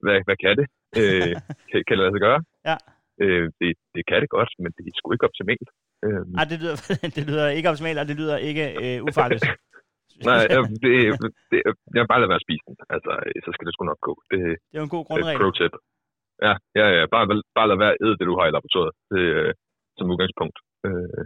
hvad, 0.05 0.17
hvad 0.27 0.37
kan 0.45 0.55
det? 0.61 0.67
Øh, 1.01 1.35
kan, 1.71 1.79
kan 1.87 1.95
det 1.97 2.03
lade 2.05 2.15
sig 2.17 2.23
gøre? 2.29 2.41
Ja. 2.69 2.77
Øh, 3.23 3.47
det, 3.61 3.71
det 3.95 4.03
kan 4.09 4.19
det 4.23 4.31
godt, 4.37 4.51
men 4.63 4.71
det 4.77 4.83
er 4.87 4.95
sgu 4.97 5.07
ikke 5.13 5.29
optimalt. 5.31 5.69
Øh, 6.07 6.23
ej, 6.41 6.45
det 6.51 6.59
lyder, 6.63 6.77
det 7.17 7.23
lyder 7.29 7.47
ikke 7.59 7.71
optimalt, 7.73 7.99
og 8.03 8.07
det 8.11 8.17
lyder 8.21 8.37
ikke 8.49 8.65
øh, 8.85 8.99
ufarligt. 9.09 9.45
nej, 10.31 10.43
det, 10.83 10.91
det, 11.51 11.59
jeg 11.99 12.11
bare 12.13 12.21
lade 12.21 12.33
være 12.33 12.43
at 12.43 12.47
spise 12.49 12.65
den. 12.69 12.77
Altså, 12.95 13.13
øh, 13.27 13.39
så 13.45 13.51
skal 13.55 13.65
det 13.67 13.75
sgu 13.75 13.83
nok 13.85 14.03
gå. 14.09 14.15
Det, 14.31 14.41
Det 14.71 14.77
er 14.77 14.83
jo 14.83 14.89
en 14.89 14.97
god 14.97 15.05
grundregel. 15.09 15.41
pro 15.41 15.51
tip. 15.59 15.75
Ja, 16.47 16.55
ja, 16.81 16.87
ja. 16.97 17.03
Bare, 17.15 17.27
bare 17.59 17.69
lad 17.71 17.79
være 17.85 17.95
at 17.95 18.01
æde 18.05 18.17
det, 18.19 18.27
du 18.31 18.37
har 18.39 18.47
i 18.47 18.55
laboratoriet. 18.57 18.95
Det, 19.13 19.23
øh, 19.39 19.53
som 19.99 20.11
udgangspunkt. 20.13 20.59
Øh, 20.87 21.25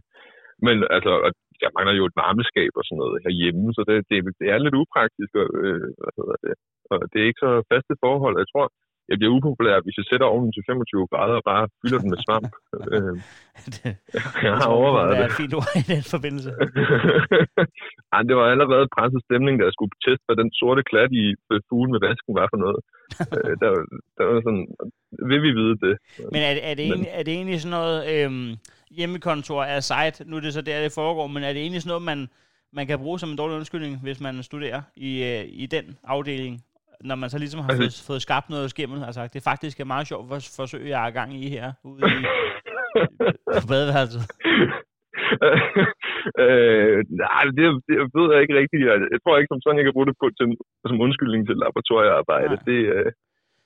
men 0.67 0.77
altså, 0.97 1.13
og 1.27 1.31
jeg 1.63 1.71
mangler 1.77 1.95
jo 2.01 2.05
et 2.11 2.19
varmeskab 2.23 2.73
og 2.79 2.85
sådan 2.85 3.01
noget 3.03 3.23
herhjemme, 3.27 3.67
så 3.77 3.81
det, 3.89 3.97
det, 4.11 4.17
det 4.41 4.47
er 4.53 4.59
lidt 4.65 4.81
upraktisk, 4.83 5.33
og, 5.43 5.49
øh, 5.65 5.89
hvad 6.01 6.13
hedder 6.19 6.37
det, 6.45 6.55
og 6.91 6.97
det 7.11 7.19
er 7.19 7.29
ikke 7.29 7.45
så 7.47 7.53
faste 7.73 7.95
forhold. 8.05 8.35
Jeg 8.43 8.49
tror, 8.53 8.67
jeg 9.11 9.17
bliver 9.19 9.33
upopulær, 9.37 9.77
hvis 9.85 9.97
jeg 10.01 10.07
sætter 10.11 10.27
ovnen 10.35 10.53
til 10.53 10.63
25 10.71 11.07
grader 11.13 11.37
og 11.41 11.45
bare 11.53 11.65
fylder 11.81 11.99
den 12.03 12.11
med 12.13 12.21
svamp. 12.27 12.51
øh, 12.95 13.15
det, 13.75 13.91
jeg 14.47 14.55
har 14.61 14.69
overvejet 14.79 15.11
det. 15.11 15.17
det. 15.19 15.25
er 15.25 15.31
et 15.33 15.39
fint 15.43 15.55
ord 15.61 15.71
i 15.83 15.85
den 15.95 16.03
forbindelse. 16.15 16.51
Ej, 18.15 18.21
det 18.29 18.35
var 18.41 18.47
allerede 18.55 18.87
presset 18.97 19.21
stemning, 19.29 19.55
da 19.59 19.65
jeg 19.69 19.75
skulle 19.77 19.95
teste, 20.07 20.25
hvad 20.27 20.37
den 20.43 20.51
sorte 20.61 20.83
klat 20.91 21.11
i 21.23 21.25
fuglen 21.69 21.93
med 21.95 22.01
vasken 22.09 22.33
var 22.41 22.47
for 22.53 22.59
noget. 22.65 22.79
øh, 23.37 23.53
der, 23.63 23.71
der 24.17 24.25
var 24.31 24.35
sådan, 24.47 24.65
vil 25.31 25.41
vi 25.47 25.51
vide 25.61 25.77
det? 25.87 25.95
Men 26.35 26.41
er, 26.49 26.53
det- 26.57 26.65
er, 26.71 26.75
det 26.79 26.85
egentlig, 26.91 27.11
er 27.19 27.23
det 27.27 27.33
egentlig 27.39 27.59
sådan 27.61 27.77
noget 27.81 27.99
øhm, 28.15 28.49
hjemmekontor 28.97 29.61
af 29.75 29.81
site, 29.93 30.17
nu 30.29 30.37
er 30.37 30.41
det 30.41 30.53
så 30.59 30.63
der, 30.69 30.83
det 30.87 30.93
foregår, 31.01 31.27
men 31.35 31.43
er 31.43 31.53
det 31.53 31.63
egentlig 31.63 31.83
sådan 31.83 31.93
noget, 31.95 32.03
man, 32.13 32.21
man 32.79 32.87
kan 32.87 32.99
bruge 32.99 33.19
som 33.19 33.31
en 33.31 33.37
dårlig 33.41 33.57
undskyldning, 33.57 33.93
hvis 34.03 34.21
man 34.21 34.43
studerer 34.43 34.83
i, 34.97 35.11
øh, 35.31 35.45
i 35.49 35.67
den 35.67 35.85
afdeling, 36.05 36.55
når 37.01 37.15
man 37.15 37.31
så 37.31 37.39
ligesom 37.39 37.61
har 37.61 37.69
Altså- 37.71 37.83
fået, 37.83 38.05
fået 38.07 38.23
skabt 38.23 38.51
noget 38.51 38.71
skimmel, 38.71 39.05
altså 39.05 39.29
det 39.33 39.43
faktisk 39.43 39.81
er 39.81 39.85
meget 39.85 40.07
sjovt 40.07 40.29
for, 40.29 40.39
forsøg, 40.57 40.89
jeg 40.89 41.07
er 41.07 41.11
gang 41.11 41.35
i 41.45 41.49
her, 41.49 41.73
ude 41.85 42.01
i 42.11 42.15
på 43.61 43.67
badeværelset. 43.71 44.23
øh, 46.45 46.97
nej, 47.25 47.43
det, 47.59 47.65
det 47.89 47.97
ved 48.19 48.27
jeg 48.35 48.41
ikke 48.45 48.57
rigtigt. 48.61 48.83
Jeg, 48.89 48.97
jeg 49.15 49.21
tror 49.23 49.35
ikke 49.39 49.53
som 49.53 49.61
sådan, 49.65 49.79
jeg 49.81 49.87
kan 49.87 49.97
bruge 49.97 50.09
det 50.11 50.17
på, 50.23 50.27
til, 50.39 50.47
som 50.91 50.97
undskyldning 51.07 51.43
til 51.49 51.57
laboratoriearbejde. 51.65 52.55
Nej. 52.57 52.65
Det, 52.69 52.79
øh, 52.95 53.09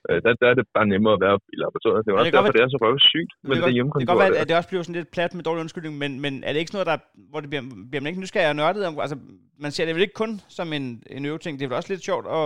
øh, 0.09 0.17
der, 0.23 0.31
der 0.41 0.47
er 0.51 0.55
det 0.59 0.65
bare 0.77 0.87
nemmere 0.93 1.13
at 1.17 1.21
være 1.25 1.35
i 1.55 1.57
laboratoriet. 1.63 2.01
Det 2.05 2.09
er 2.11 2.15
også 2.15 2.25
det 2.25 2.33
derfor, 2.37 2.49
godt 2.49 2.57
det 2.57 2.63
er 2.65 2.69
så 2.75 2.79
røvsygt 2.85 3.31
med 3.43 3.49
det, 3.49 3.55
det, 3.55 3.61
godt- 3.61 3.69
det 3.69 3.75
hjemmekontor. 3.77 4.05
kan 4.05 4.11
godt 4.15 4.23
være, 4.33 4.41
at 4.43 4.47
det 4.49 4.55
også 4.59 4.69
bliver 4.71 4.83
sådan 4.85 4.99
lidt 4.99 5.11
plat 5.15 5.31
med 5.35 5.43
dårlig 5.47 5.61
undskyldning, 5.65 5.93
men, 6.03 6.11
men 6.25 6.33
er 6.45 6.51
det 6.53 6.59
ikke 6.61 6.71
sådan 6.71 6.79
noget, 6.81 6.91
der, 6.93 6.99
hvor 7.31 7.39
det 7.43 7.49
bliver, 7.51 7.63
bliver 7.89 8.01
man 8.03 8.09
ikke 8.11 8.23
nysgerrig 8.23 8.51
og 8.53 8.59
nørdet 8.61 8.81
om? 8.89 8.93
Altså, 9.05 9.17
man 9.63 9.71
ser 9.75 9.85
det 9.85 9.93
vel 9.95 10.05
ikke 10.07 10.19
kun 10.23 10.31
som 10.57 10.67
en, 10.77 10.85
en 11.17 11.23
øveting, 11.31 11.53
det 11.55 11.63
er 11.65 11.69
vel 11.71 11.79
også 11.81 11.91
lidt 11.93 12.07
sjovt 12.09 12.25
at 12.37 12.43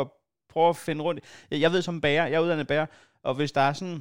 prøve 0.53 0.69
at 0.69 0.75
finde 0.75 1.03
rundt. 1.03 1.45
Jeg, 1.51 1.61
jeg 1.61 1.71
ved 1.71 1.81
som 1.81 2.01
bager, 2.01 2.25
jeg 2.25 2.33
er 2.35 2.39
uddannet 2.39 2.67
bager, 2.67 2.85
og 3.23 3.35
hvis 3.35 3.51
der 3.51 3.61
er 3.61 3.73
sådan, 3.73 3.99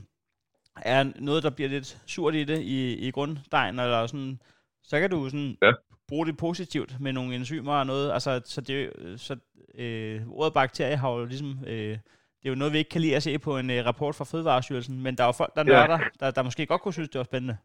er 0.76 1.12
noget, 1.20 1.42
der 1.42 1.50
bliver 1.50 1.68
lidt 1.68 2.03
surt 2.07 2.34
i 2.34 2.44
det, 2.44 2.59
i, 2.61 3.07
i 3.07 3.11
grunddejen, 3.11 3.78
eller 3.78 4.07
sådan, 4.07 4.38
så 4.82 5.00
kan 5.00 5.11
du 5.11 5.28
sådan 5.28 5.57
Ja. 5.62 5.72
bruge 6.09 6.26
det 6.26 6.36
positivt 6.36 7.00
med 7.00 7.12
nogle 7.12 7.34
enzymer 7.34 7.72
og 7.72 7.86
noget. 7.86 8.12
Altså, 8.12 8.40
så 8.44 8.61
det, 8.61 8.90
så 9.20 9.36
øh, 9.74 10.20
ordet 10.28 10.55
bakterie 10.55 10.96
har 10.96 11.11
jo 11.11 11.24
ligesom, 11.24 11.50
øh, 11.66 11.98
det 12.42 12.48
er 12.48 12.55
jo 12.55 12.55
noget, 12.55 12.72
vi 12.72 12.78
ikke 12.78 12.90
kan 12.90 13.00
lide 13.00 13.16
at 13.16 13.22
se 13.22 13.38
på 13.38 13.59
en 13.59 13.70
øh, 13.70 13.84
rapport 13.86 14.14
fra 14.14 14.24
Fødevarestyrelsen, 14.24 15.03
men 15.03 15.16
der 15.16 15.22
er 15.22 15.28
jo 15.28 15.32
folk, 15.42 15.55
der 15.57 15.64
Ja. 15.66 15.72
nørder, 15.72 15.98
der, 16.20 16.30
der 16.30 16.42
måske 16.42 16.66
godt 16.66 16.80
kunne 16.82 16.92
synes, 16.98 17.09
det 17.09 17.18
var 17.18 17.24
spændende. 17.32 17.57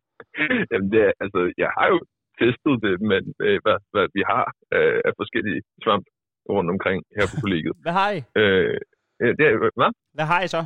Jamen, 0.72 0.88
det, 0.92 1.00
er- 1.08 1.16
altså, 1.24 1.40
jeg 1.62 1.70
har 1.78 1.86
jo 1.92 1.98
testet 2.40 2.74
det, 2.86 2.94
men 3.12 3.22
øh, 3.46 3.58
hvad, 3.64 3.78
hvad 3.92 4.06
vi 4.16 4.22
har 4.32 4.44
øh, 4.76 5.00
af 5.08 5.12
forskellige 5.20 5.60
svamp 5.84 6.06
rundt 6.54 6.70
omkring 6.74 6.98
her 7.16 7.26
på 7.32 7.36
kollegiet. 7.44 7.76
Hvad 7.84 7.94
har 8.00 8.08
I? 8.16 8.18
Øh, 8.40 8.76
øh, 9.22 9.32
det, 9.38 9.46
hvad? 9.78 9.90
Hvad 10.16 10.26
har 10.32 10.40
I 10.42 10.48
så? 10.56 10.62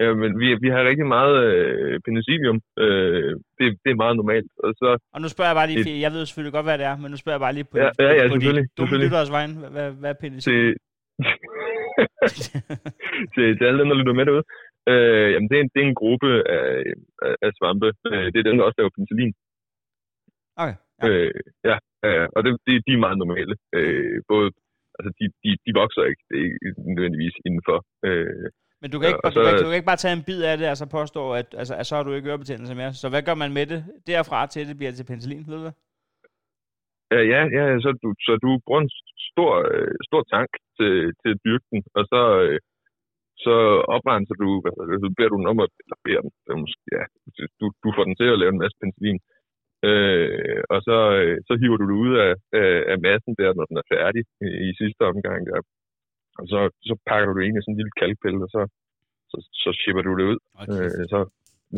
Ja, 0.00 0.08
men 0.22 0.30
vi, 0.40 0.46
vi 0.64 0.68
har 0.74 0.88
rigtig 0.90 1.06
meget 1.16 1.34
øh, 1.44 2.00
penicillium. 2.06 2.58
Øh, 2.84 3.32
det, 3.58 3.66
det 3.84 3.90
er 3.90 4.02
meget 4.04 4.16
normalt. 4.16 4.50
Og 4.64 4.70
så 4.80 4.88
Og 5.14 5.20
nu 5.22 5.28
spørger 5.28 5.50
jeg 5.50 5.58
bare 5.60 5.68
lige, 5.70 5.82
fordi 5.84 6.00
jeg 6.04 6.12
ved 6.12 6.26
selvfølgelig 6.26 6.54
godt, 6.56 6.66
hvad 6.66 6.78
det 6.78 6.86
er, 6.90 6.96
men 7.02 7.08
nu 7.10 7.16
spørger 7.16 7.36
jeg 7.38 7.44
bare 7.46 7.56
lige 7.58 7.68
på, 7.70 7.76
Ja, 7.78 7.90
ja, 7.98 8.10
ja, 8.18 8.22
på 8.22 8.24
de 8.24 8.30
selvfølgelig, 8.30 8.66
dumme 8.76 8.88
selvfølgelig. 8.88 9.08
lytteres 9.08 9.30
vegne. 9.36 9.54
Hvad, 9.74 9.86
hvad, 10.00 10.10
er 10.10 10.18
penicillin? 10.22 10.54
til, 10.54 10.62
til, 13.34 13.46
til 13.56 13.64
alle 13.68 13.80
dem, 13.80 13.88
der 13.90 13.96
lytter 14.00 14.18
med 14.18 14.26
derude. 14.26 14.44
Øh, 14.92 15.28
jamen, 15.32 15.48
det 15.50 15.56
er, 15.58 15.62
en, 15.64 15.70
det 15.74 15.80
er 15.82 15.88
en 15.92 16.00
gruppe 16.02 16.30
af, 16.56 16.66
af, 17.26 17.34
af 17.44 17.50
svampe. 17.58 17.88
Øh, 18.12 18.26
det 18.32 18.38
er 18.38 18.48
dem, 18.48 18.56
der 18.56 18.64
også 18.64 18.78
laver 18.78 18.94
penicillin. 18.96 19.32
Okay. 20.62 20.76
Ja. 21.02 21.08
Øh, 21.08 21.40
ja, 21.68 21.76
ja, 22.04 22.26
og 22.36 22.40
det, 22.44 22.50
de, 22.66 22.72
de 22.86 22.92
er 22.96 23.04
meget 23.04 23.18
normale. 23.18 23.54
Øh, 23.76 24.16
både, 24.32 24.48
altså, 24.96 25.10
de, 25.18 25.24
de, 25.42 25.50
de 25.64 25.70
vokser 25.82 26.02
ikke, 26.10 26.22
det 26.30 26.36
er 26.40 26.44
ikke 26.46 26.82
nødvendigvis 26.94 27.36
indenfor. 27.46 27.78
Øh, 28.06 28.46
Men 28.82 28.88
du 28.92 28.96
kan, 28.98 29.06
ikke, 29.10 29.24
og 29.26 29.30
du, 29.34 29.40
kan, 29.44 29.52
så- 29.58 29.62
du 29.64 29.68
kan 29.70 29.78
ikke 29.80 29.92
bare 29.92 30.02
tage 30.04 30.16
en 30.18 30.26
bid 30.28 30.40
af 30.50 30.54
det, 30.58 30.66
og 30.72 30.76
så 30.82 30.86
påstå, 30.98 31.22
at, 31.40 31.48
altså, 31.60 31.74
at 31.80 31.86
så 31.86 31.92
har 31.96 32.04
du 32.04 32.12
ikke 32.14 32.30
ørebetændelse 32.30 32.74
mere. 32.80 32.92
Så 33.02 33.06
hvad 33.12 33.22
gør 33.28 33.36
man 33.42 33.52
med 33.58 33.66
det 33.72 33.80
derfra 34.10 34.40
til, 34.46 34.68
det 34.70 34.76
bliver 34.78 34.92
til 34.92 35.08
penicillin, 35.10 35.44
ved 35.48 35.56
du 35.60 35.64
det? 35.68 35.74
Ja, 37.14 37.20
ja, 37.58 37.62
så, 37.84 37.90
du, 38.02 38.08
så 38.26 38.32
du 38.44 38.48
bruger 38.66 38.82
en 38.86 38.92
stor, 39.30 39.52
øh, 39.72 39.94
stor 40.08 40.22
tank 40.34 40.50
til, 40.78 40.92
til 41.20 41.30
at 41.34 41.40
dyrke 41.46 41.66
den, 41.72 41.80
og 41.98 42.02
så, 42.12 42.22
øh, 42.46 42.58
så 43.44 43.54
oprenser 43.96 44.34
du, 44.42 44.48
det, 44.64 44.72
så 45.02 45.08
beder 45.16 45.30
du 45.32 45.38
den 45.40 45.50
om 45.52 45.58
at, 45.66 45.72
eller 45.84 45.98
beder 46.06 46.20
den, 46.24 46.32
måske, 46.64 46.82
ja, 46.98 47.04
du, 47.60 47.64
du 47.84 47.88
får 47.96 48.04
den 48.08 48.16
til 48.20 48.28
at 48.32 48.40
lave 48.40 48.52
en 48.54 48.62
masse 48.62 48.76
penicillin, 48.80 49.20
øh, 49.88 50.60
og 50.74 50.78
så, 50.88 50.96
øh, 51.20 51.36
så 51.48 51.52
hiver 51.60 51.76
du 51.80 51.86
det 51.90 51.96
ud 52.04 52.12
af, 52.26 52.32
af, 52.62 52.70
af 52.92 52.96
massen 53.06 53.32
der, 53.40 53.50
når 53.58 53.64
den 53.70 53.76
er 53.82 53.86
færdig 53.94 54.22
i, 54.46 54.48
i 54.68 54.68
sidste 54.80 55.02
omgang 55.12 55.40
der. 55.50 55.58
Og 56.40 56.44
så, 56.52 56.58
så 56.88 56.94
pakker 57.08 57.26
du 57.28 57.34
det 57.38 57.44
ind 57.46 57.56
i 57.58 57.62
sådan 57.62 57.72
en 57.74 57.80
lille 57.80 57.94
kalkpille, 58.02 58.40
og 58.46 58.50
så, 58.56 58.62
så, 59.30 59.36
så 59.62 59.70
shipper 59.80 60.02
du 60.08 60.12
det 60.18 60.24
ud. 60.32 60.38
Okay. 60.62 60.72
Øh, 60.84 61.04
så, 61.12 61.18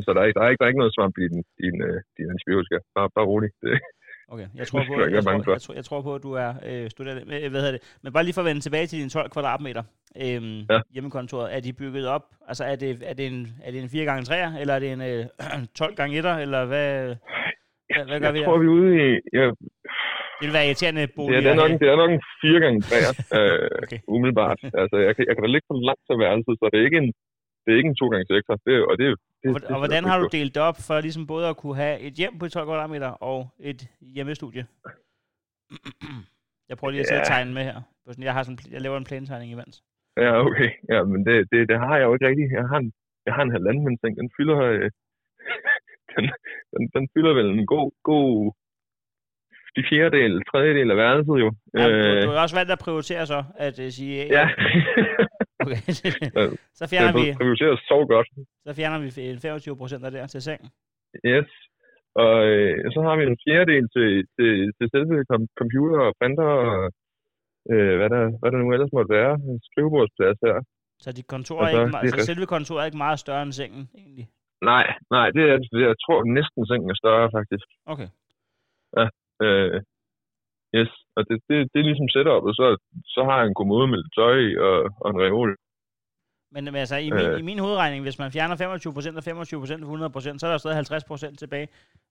så 0.07 0.11
der 0.15 0.21
er, 0.21 0.27
ikke- 0.29 0.39
der, 0.39 0.45
er 0.45 0.51
ikke, 0.51 0.61
der 0.61 0.67
er 0.67 0.73
ikke 0.73 0.83
noget 0.85 0.97
svamp 0.97 1.15
i 1.25 1.27
din, 1.35 1.43
din, 1.63 1.77
øh, 1.89 1.99
din 2.17 2.29
antibiotika. 2.35 2.77
Bare, 2.97 3.09
bare 3.17 3.27
rolig. 3.33 3.51
Det, 3.63 3.79
Okay, 4.29 4.47
jeg 4.55 4.67
tror, 4.67 4.79
på, 4.89 4.95
jeg 5.01 5.13
jeg, 5.13 5.23
tror, 5.25 5.53
jeg, 5.53 5.61
tror, 5.63 5.75
jeg 5.75 5.85
tror 5.85 6.03
på, 6.03 6.15
at 6.15 6.23
du 6.23 6.33
er 6.33 6.51
øh, 6.69 6.91
studerende. 6.91 7.25
Men, 7.25 7.51
Hvad 7.51 7.61
hedder 7.61 7.77
det? 7.79 7.97
Men 8.03 8.13
bare 8.13 8.25
lige 8.25 8.35
for 8.35 8.41
at 8.41 8.45
vende 8.51 8.61
tilbage 8.61 8.87
til 8.87 8.99
dine 8.99 9.11
12 9.11 9.31
kvadratmeter 9.31 9.83
øhm, 10.25 10.59
Ja. 10.71 10.81
hjemmekontoret. 10.95 11.57
Er 11.57 11.61
de 11.61 11.73
bygget 11.73 12.07
op? 12.09 12.25
Altså 12.49 12.65
er 12.65 12.77
det, 12.77 13.03
er 13.11 13.15
det 13.15 13.27
en, 13.27 13.49
er 13.65 13.71
det 13.71 13.83
en 13.83 13.89
4 13.89 14.05
gange 14.05 14.25
3 14.25 14.61
eller 14.61 14.75
er 14.75 14.79
det 14.79 14.93
en 14.93 15.01
øh, 15.01 15.25
12 15.81 15.95
gange 15.95 16.19
1 16.19 16.25
eller 16.43 16.65
hvad, 16.65 17.17
hvad, 17.97 18.05
hvad 18.11 18.19
gør 18.21 18.27
jeg 18.31 18.35
vi 18.39 18.43
tror, 18.47 18.59
vi 18.63 18.67
er 18.71 18.75
ude 18.79 18.91
i... 19.05 19.07
Ja, 19.39 19.47
Det 20.39 20.45
vil 20.47 20.57
være 20.59 20.67
irriterende 20.69 21.03
bolig. 21.17 21.33
Ja, 21.35 21.39
det 21.45 21.51
er 21.55 21.59
nok, 21.63 21.71
det 21.83 21.89
er 21.93 21.97
nok 22.03 22.11
en 22.19 22.23
fire 22.43 22.61
gange 22.65 22.79
træer, 22.87 23.13
øh, 23.39 23.69
Okay. 23.85 23.99
umiddelbart. 24.15 24.59
Altså, 24.83 24.97
jeg 25.07 25.13
kan, 25.17 25.23
jeg 25.29 25.35
kan 25.35 25.43
da 25.45 25.51
ligge 25.55 25.67
for 25.71 25.77
langt 25.89 26.03
til 26.09 26.17
værelset, 26.23 26.55
så 26.61 26.65
det 26.73 26.79
er 26.81 26.87
ikke 26.89 27.01
en, 27.05 27.11
det 27.63 27.69
er 27.73 27.79
ikke 27.81 27.91
en 27.95 28.01
to 28.03 28.07
gange 28.13 28.27
sekser. 28.33 28.55
Det, 28.67 28.75
og 28.91 28.95
det, 29.01 29.07
det, 29.43 29.49
Og, 29.55 29.61
det, 29.61 29.69
og 29.75 29.79
hvordan 29.83 30.05
har 30.11 30.17
du 30.23 30.27
delt 30.39 30.53
det 30.57 30.63
op 30.71 30.79
for 30.87 30.97
ligesom 31.07 31.25
både 31.33 31.45
at 31.53 31.57
kunne 31.63 31.77
have 31.85 31.97
et 32.09 32.15
hjem 32.21 32.35
på 32.41 32.45
12 32.49 32.67
kvadratmeter 32.69 33.11
og 33.31 33.39
et 33.71 33.81
hjemmestudie? 34.17 34.65
Jeg 36.69 36.77
prøver 36.79 36.91
lige 36.93 37.03
at 37.05 37.09
sidde 37.09 37.23
og 37.25 37.29
Ja. 37.31 37.35
tegne 37.35 37.53
med 37.59 37.65
her. 37.71 37.79
Jeg, 38.29 38.33
har 38.37 38.43
sådan, 38.43 38.59
jeg 38.75 38.81
laver 38.85 38.97
en 38.99 39.09
plantegning 39.11 39.51
imens. 39.53 39.77
Ja, 40.25 40.31
okay. 40.47 40.71
Ja, 40.93 40.99
men 41.13 41.21
det, 41.27 41.35
det, 41.53 41.61
det 41.71 41.77
har 41.85 41.95
jeg 41.99 42.05
jo 42.09 42.13
ikke 42.15 42.29
rigtigt. 42.31 42.51
Jeg 42.59 42.65
har 42.73 42.79
en, 42.85 42.93
jeg 43.27 43.35
har 43.37 43.43
en 43.43 43.55
halvandenmændseng. 43.57 44.13
Den 44.23 44.31
fylder... 44.37 44.59
Øh, 44.75 44.91
den, 46.17 46.25
den, 46.73 46.83
den 46.95 47.05
fylder 47.15 47.33
vel 47.39 47.49
en 47.59 47.67
god, 47.75 47.89
god 48.11 48.53
de 49.77 49.83
fjerdedel, 49.91 50.35
tredjedel 50.51 50.91
af 50.91 50.97
værelset 51.03 51.37
jo. 51.45 51.49
Ja, 51.79 51.85
du, 51.89 52.27
du 52.27 52.31
har 52.35 52.43
også 52.47 52.57
valgt 52.61 52.73
at 52.73 52.79
prioritere 52.87 53.27
så, 53.27 53.41
at 53.67 53.75
uh, 53.85 53.89
sige, 53.99 54.25
Øh. 54.25 54.31
ja. 54.37 54.45
okay. 55.63 55.79
Ja, 56.37 56.45
så 56.81 56.85
fjerner 56.93 57.13
vi, 57.21 57.25
prioriterer 57.41 57.77
så 57.91 57.99
godt. 58.13 58.29
så 58.67 58.71
fjerner 58.79 58.99
vi 59.05 59.09
en 59.31 59.39
25 59.41 59.77
procent 59.77 60.05
af 60.05 60.11
der 60.11 60.27
til 60.27 60.43
seng. 60.43 60.61
Yes. 61.33 61.49
Og 62.25 62.37
øh, 62.53 62.77
så 62.95 63.01
har 63.07 63.15
vi 63.19 63.23
en 63.31 63.39
fjerdedel 63.45 63.87
til, 63.97 64.09
til, 64.37 64.51
til 64.79 64.87
selve 64.95 65.17
com- 65.33 65.51
computer 65.61 65.99
og 66.09 66.13
printer 66.21 66.49
og 66.67 66.93
øh, 67.73 67.93
hvad, 67.99 68.09
der, 68.15 68.23
hvad 68.41 68.51
der 68.53 68.59
nu 68.63 68.69
ellers 68.75 68.93
måtte 68.97 69.15
være. 69.19 69.33
En 69.51 69.61
skrivebordsplads 69.69 70.39
her. 70.47 70.57
Så 71.03 71.09
dit 71.13 71.27
kontor 71.35 71.59
Og 71.61 71.65
er 71.65 71.69
ikke, 71.69 71.97
me- 71.97 72.03
det 72.03 72.11
så 72.11 72.17
rest- 72.17 72.27
selve 72.31 72.47
kontoret 72.55 72.81
er 72.83 72.87
ikke 72.91 73.05
meget 73.07 73.19
større 73.25 73.43
end 73.43 73.53
sengen, 73.53 73.85
egentlig. 74.01 74.27
Nej, 74.63 74.87
nej, 75.11 75.27
det 75.31 75.43
er 75.51 75.57
det. 75.59 75.81
Jeg 75.89 75.97
tror 76.05 76.25
næsten 76.39 76.67
sengen 76.67 76.91
er 76.91 76.95
større 77.03 77.31
faktisk. 77.37 77.67
Okay. 77.87 78.09
Øh, 79.43 79.81
yes, 80.77 80.91
og 81.17 81.23
det, 81.29 81.37
det, 81.49 81.57
det 81.73 81.79
er 81.81 81.89
ligesom 81.91 82.09
setup, 82.09 82.43
og 82.49 82.55
så, 82.61 82.67
så 83.15 83.21
har 83.29 83.37
jeg 83.39 83.47
en 83.49 83.55
kommode 83.61 83.87
med 83.89 83.99
lidt 83.99 84.15
tøj 84.19 84.39
og, 84.69 84.77
og 85.01 85.09
en 85.11 85.21
reol. 85.27 85.57
Men, 86.53 86.65
men 86.65 86.75
altså, 86.75 86.97
i 86.97 87.11
min, 87.11 87.27
Øh. 87.27 87.39
i 87.41 87.43
min 87.43 87.59
hovedregning, 87.59 88.03
hvis 88.03 88.19
man 88.19 88.33
fjerner 88.33 88.57
25 88.57 88.93
procent 88.95 89.17
og 89.17 89.25
25 89.25 89.61
procent 89.61 89.81
og 89.83 89.87
100 89.87 90.11
procent, 90.13 90.41
så 90.41 90.47
er 90.47 90.51
der 90.51 90.59
stadig 90.59 90.77
50 90.77 91.05
procent 91.05 91.39
tilbage. 91.39 91.69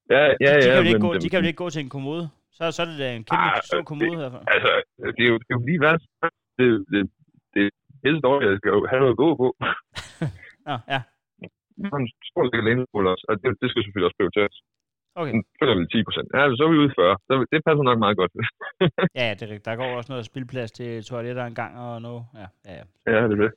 Ja, 0.09 0.23
ja, 0.25 0.31
de, 0.39 0.45
ja. 0.45 0.59
kan 0.61 0.81
jo 0.83 0.87
ikke 0.87 0.99
gå, 1.07 1.13
det- 1.13 1.21
de 1.23 1.29
kan 1.29 1.39
jo 1.41 1.47
ikke 1.47 1.57
gå 1.63 1.69
til 1.69 1.81
en 1.83 1.89
kommode. 1.89 2.29
Så, 2.51 2.71
så 2.71 2.81
er 2.81 2.85
det 2.85 2.99
da 2.99 3.07
en 3.15 3.23
kæmpe 3.29 3.43
Ah, 3.43 3.61
stor 3.63 3.77
det- 3.77 3.87
kommode 3.87 4.17
herfra. 4.21 4.39
Altså, 4.47 4.69
det 5.17 5.23
er 5.25 5.29
jo, 5.33 5.37
det 5.43 5.49
er 5.53 5.57
jo 5.59 5.65
lige 5.69 5.79
hvad 5.83 5.95
det, 6.59 6.67
det, 6.91 6.99
det 7.53 7.61
er 7.65 7.69
helt 8.07 8.23
dårligt, 8.23 8.51
jeg 8.51 8.57
skal 8.59 8.69
jo 8.69 8.87
have 8.89 8.99
noget 8.99 9.13
at 9.15 9.21
gå 9.23 9.29
på. 9.41 9.47
Nå, 10.67 10.75
ja. 10.93 11.01
Jeg 11.81 11.89
har 11.93 11.99
en 12.03 12.11
stor 12.29 12.43
lækker 12.43 12.65
lænestol 12.69 13.07
også, 13.13 13.25
og 13.29 13.33
det, 13.41 13.47
det 13.61 13.67
skal 13.69 13.81
selvfølgelig 13.83 14.07
også 14.09 14.19
prioriteres. 14.21 14.57
Okay. 15.19 15.31
Den 15.33 15.43
følger 15.59 15.75
vel 15.79 15.87
10 15.89 16.03
procent. 16.07 16.27
Ja, 16.35 16.41
så 16.57 16.61
er 16.65 16.71
vi 16.73 16.77
ude 16.81 16.91
i 16.91 16.95
40. 16.95 17.17
Så 17.27 17.33
det 17.51 17.59
passer 17.67 17.83
nok 17.89 17.99
meget 18.05 18.17
godt. 18.21 18.31
Ja, 19.19 19.27
det 19.35 19.41
er 19.45 19.49
rigtigt. 19.51 19.65
Der 19.69 19.75
går 19.81 19.89
også 19.99 20.11
noget 20.11 20.25
spildplads 20.25 20.71
til 20.71 20.89
toiletter 21.09 21.45
en 21.45 21.55
gang 21.61 21.73
og 21.85 22.01
noget. 22.07 22.23
Ja, 22.41 22.47
ja, 22.65 22.73
ja. 22.79 22.83
ja, 23.13 23.21
det 23.29 23.35
er 23.37 23.41
det. 23.45 23.51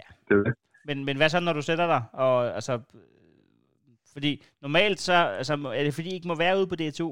Ja. 0.00 0.06
Det 0.28 0.32
er 0.38 0.42
det. 0.46 0.54
Men, 0.88 0.96
men 1.08 1.16
hvad 1.16 1.28
så, 1.28 1.40
når 1.40 1.52
du 1.52 1.62
sætter 1.62 1.86
dig? 1.94 2.02
Og, 2.12 2.34
altså, 2.58 2.74
fordi 4.14 4.32
normalt 4.62 4.98
så, 5.08 5.12
altså, 5.40 5.54
er 5.78 5.82
det 5.84 5.94
fordi, 5.94 6.08
I 6.10 6.14
ikke 6.18 6.28
må 6.32 6.36
være 6.44 6.58
ude 6.58 6.70
på 6.72 6.76
DTU? 6.80 7.10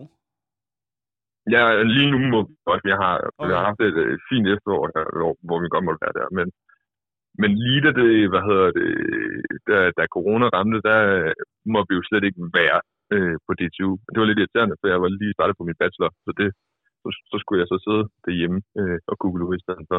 Ja, 1.54 1.62
lige 1.94 2.10
nu 2.10 2.18
må 2.34 2.38
vi 2.48 2.54
godt. 2.68 2.80
Vi 2.88 2.90
har, 3.02 3.14
okay. 3.16 3.28
vi 3.28 3.52
Okay. 3.52 3.54
har 3.56 3.64
haft 3.68 3.80
et 3.88 3.96
øh, 4.04 4.18
fint 4.28 4.46
efterår, 4.54 4.84
her, 4.94 5.04
hvor, 5.18 5.32
hvor 5.48 5.58
vi 5.62 5.68
godt 5.74 5.84
må 5.88 5.92
være 6.02 6.14
der. 6.18 6.26
Men, 6.38 6.46
men 7.40 7.50
lige 7.64 7.80
da 7.86 7.90
det, 8.00 8.10
hvad 8.32 8.42
hedder 8.48 8.68
det, 8.78 8.90
da, 9.68 9.76
da 9.98 10.02
corona 10.16 10.46
ramte, 10.56 10.78
der 10.88 10.98
må 11.72 11.80
vi 11.88 11.94
jo 11.98 12.02
slet 12.08 12.24
ikke 12.28 12.40
være 12.60 12.78
øh, 13.14 13.36
på 13.46 13.52
DTU. 13.58 13.90
Det 14.12 14.18
var 14.20 14.28
lidt 14.28 14.40
irriterende, 14.40 14.76
for 14.80 14.86
jeg 14.92 15.00
var 15.04 15.08
lige 15.08 15.36
startet 15.36 15.54
på 15.58 15.64
min 15.68 15.80
bachelor, 15.82 16.10
så 16.24 16.30
det, 16.40 16.48
så, 17.02 17.08
så 17.30 17.36
skulle 17.42 17.60
jeg 17.62 17.68
så 17.72 17.78
sidde 17.86 18.04
derhjemme 18.26 18.58
øh, 18.78 18.98
og 19.10 19.16
google 19.22 19.44
ud 19.48 19.56
i 19.56 19.64
stedet 19.64 19.86
for. 19.90 19.98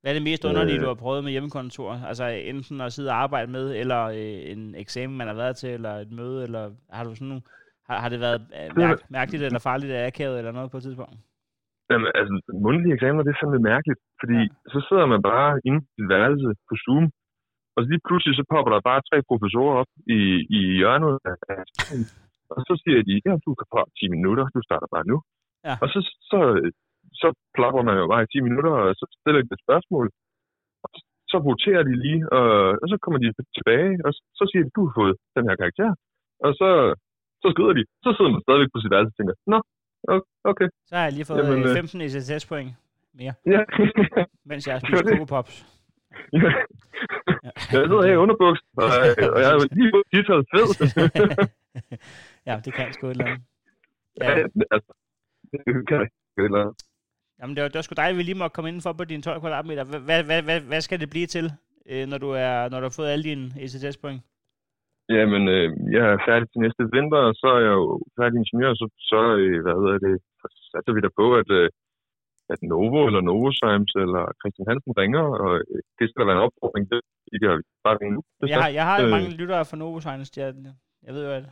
Hvad 0.00 0.12
er 0.12 0.16
det 0.18 0.28
mest 0.30 0.44
underlige, 0.44 0.76
Øh. 0.78 0.82
du 0.82 0.86
har 0.86 0.94
prøvet 1.04 1.24
med 1.24 1.32
hjemmekontor? 1.32 1.90
Altså 2.10 2.24
enten 2.52 2.80
at 2.80 2.92
sidde 2.92 3.10
og 3.10 3.16
arbejde 3.24 3.50
med, 3.56 3.66
eller 3.82 4.02
øh, 4.18 4.52
en 4.52 4.74
eksamen, 4.74 5.16
man 5.18 5.26
har 5.26 5.34
været 5.34 5.56
til, 5.56 5.70
eller 5.70 5.92
et 6.04 6.12
møde, 6.12 6.42
eller 6.46 6.70
har 6.96 7.04
du 7.04 7.14
sådan 7.14 7.28
nogle, 7.28 7.42
har, 7.88 7.98
har 8.00 8.08
det 8.08 8.20
været 8.20 8.40
øh, 8.58 8.76
mærk, 8.76 8.98
mærkeligt 9.10 9.42
eller 9.42 9.58
farligt 9.58 9.92
eller 9.92 10.06
akavet 10.06 10.38
eller 10.38 10.52
noget 10.52 10.70
på 10.70 10.76
et 10.76 10.82
tidspunkt? 10.82 11.14
Jamen, 11.90 12.08
altså, 12.20 12.34
mundtlige 12.64 12.94
eksamener, 12.96 13.24
det 13.24 13.32
er 13.32 13.40
fandme 13.40 13.68
mærkeligt, 13.72 14.00
fordi 14.20 14.38
ja. 14.44 14.54
så 14.72 14.78
sidder 14.86 15.06
man 15.12 15.22
bare 15.32 15.50
inde 15.66 15.80
i 15.82 15.88
sit 15.94 16.08
værelse 16.14 16.48
på 16.68 16.74
Zoom, 16.84 17.04
og 17.74 17.78
så 17.80 17.86
lige 17.92 18.06
pludselig 18.08 18.34
så 18.36 18.44
popper 18.52 18.70
der 18.72 18.88
bare 18.90 19.06
tre 19.10 19.18
professorer 19.30 19.74
op 19.80 19.90
i, 20.16 20.20
i 20.58 20.60
hjørnet 20.80 21.14
af, 21.30 21.36
og 22.54 22.60
så 22.68 22.72
siger 22.82 23.00
de, 23.08 23.14
ja, 23.26 23.32
du 23.46 23.50
kan 23.58 23.66
prøve 23.72 23.88
10 24.00 24.08
minutter, 24.16 24.44
du 24.54 24.60
starter 24.68 24.88
bare 24.94 25.06
nu. 25.12 25.16
Ja. 25.66 25.74
Og 25.82 25.88
så, 25.92 25.98
så, 26.30 26.38
så 27.20 27.28
plapper 27.56 27.82
man 27.88 27.96
jo 28.00 28.06
bare 28.12 28.22
i 28.24 28.32
10 28.32 28.40
minutter, 28.48 28.72
og 28.82 28.94
så 29.00 29.04
stiller 29.20 29.40
de 29.42 29.54
et 29.56 29.64
spørgsmål, 29.66 30.06
og 30.84 30.88
så 31.32 31.36
voterer 31.50 31.82
de 31.88 31.94
lige, 32.04 32.22
og, 32.38 32.48
og 32.82 32.86
så 32.90 32.96
kommer 33.02 33.18
de 33.20 33.28
tilbage, 33.56 33.92
og 34.04 34.10
så, 34.14 34.20
så 34.38 34.44
siger 34.50 34.62
de, 34.64 34.70
du 34.76 34.82
har 34.86 34.94
fået 35.00 35.14
den 35.36 35.44
her 35.48 35.56
karakter, 35.62 35.90
og 36.44 36.50
så, 36.60 36.68
så 37.42 37.46
skyder 37.52 37.74
de. 37.78 37.84
Så 38.04 38.08
sidder 38.12 38.32
man 38.34 38.44
stadigvæk 38.44 38.70
på 38.72 38.80
sit 38.80 38.92
værelse 38.94 39.12
og 39.12 39.16
tænker, 39.18 39.34
nå, 39.52 39.58
okay. 40.44 40.68
Så 40.86 40.96
har 40.96 41.02
jeg 41.02 41.12
lige 41.12 41.24
fået 41.24 41.38
Jamen, 41.38 41.52
Jamen, 41.52 41.68
øh. 41.68 41.76
15 41.76 42.00
ECTS-point 42.00 42.70
mere, 43.14 43.34
Ja. 43.46 43.60
mens 44.50 44.66
jeg 44.66 44.74
har 44.74 44.80
spist. 44.80 45.04
Coco 45.08 45.24
Pops. 45.24 45.66
Ja. 46.32 46.38
Jeg 47.72 47.82
sidder 47.88 48.06
her 48.06 48.12
i 48.12 48.16
underbuks, 48.16 48.60
og, 48.76 48.84
og 49.34 49.40
jeg 49.42 49.50
er 49.54 49.74
lige 49.74 49.90
på 49.94 50.02
guitar 50.12 50.40
fed. 50.52 50.68
ja, 52.48 52.60
det 52.64 52.74
kan 52.74 52.92
sgu 52.92 53.06
et 53.06 53.10
eller 53.10 53.24
andet. 53.26 53.42
ja, 54.20 54.30
Ja, 54.38 54.46
altså, 54.70 54.92
det 55.52 55.88
kan 55.88 56.00
et 56.02 56.10
eller 56.38 56.60
andet. 56.60 56.74
jamen, 57.40 57.56
det 57.56 57.62
var, 57.62 57.68
det 57.68 57.74
var 57.74 57.82
sgu 57.82 57.94
at 57.98 58.16
vi 58.16 58.22
lige 58.22 58.34
måtte 58.34 58.54
komme 58.54 58.68
indenfor 58.68 58.92
på 58.92 59.04
dine 59.04 59.22
12 59.22 59.40
kvadratmeter. 59.40 59.84
Hvad, 59.84 60.00
hvad, 60.00 60.22
hvad, 60.24 60.42
hvad, 60.42 60.60
hvad 60.60 60.80
skal 60.80 61.00
det 61.00 61.10
blive 61.10 61.26
til, 61.26 61.52
øh, 61.86 62.06
når, 62.06 62.18
du 62.18 62.30
er, 62.30 62.68
når 62.68 62.80
du 62.80 62.84
har 62.84 62.94
fået 62.96 63.08
alle 63.08 63.24
dine 63.24 63.50
ECTS-point? 63.60 64.22
Jamen, 65.08 65.42
øh, 65.56 65.68
jeg 65.96 66.04
er 66.12 66.18
færdig 66.28 66.46
til 66.48 66.60
næste 66.64 66.82
vinter, 66.96 67.20
og 67.28 67.34
så 67.42 67.48
er 67.56 67.62
jeg 67.68 67.74
jo 67.82 67.88
færdig 68.18 68.36
ingeniør, 68.42 68.72
så, 68.80 68.86
så 69.10 69.20
øh, 69.40 69.56
hvad 69.64 69.74
hedder 69.80 69.98
det, 70.06 70.14
satser 70.72 70.92
vi 70.96 71.00
der 71.06 71.12
på, 71.20 71.26
at, 71.40 71.50
øh, 71.60 71.68
at 72.52 72.60
Novo 72.70 73.00
eller 73.08 73.20
Novozymes 73.28 73.92
eller 74.04 74.22
Christian 74.40 74.68
Hansen 74.70 74.92
ringer, 75.00 75.24
og 75.44 75.50
øh, 75.56 75.80
det 75.98 76.04
skal 76.06 76.20
der 76.20 76.28
være 76.30 76.38
en 76.40 76.46
opfordring 76.48 76.84
til. 76.90 77.00
I 77.34 77.36
kan 77.42 77.50
bare 77.84 77.96
ringe 78.00 78.14
nu. 78.16 78.22
Jeg 78.52 78.58
har, 78.62 78.70
jeg 78.78 78.84
har 78.90 78.96
Øh. 79.02 79.10
mange 79.14 79.30
lyttere 79.40 79.64
fra 79.68 79.76
Novozymes. 79.76 80.30
Jeg, 80.36 80.48
jeg 81.06 81.12
ved 81.14 81.22
jo, 81.28 81.32
at... 81.40 81.44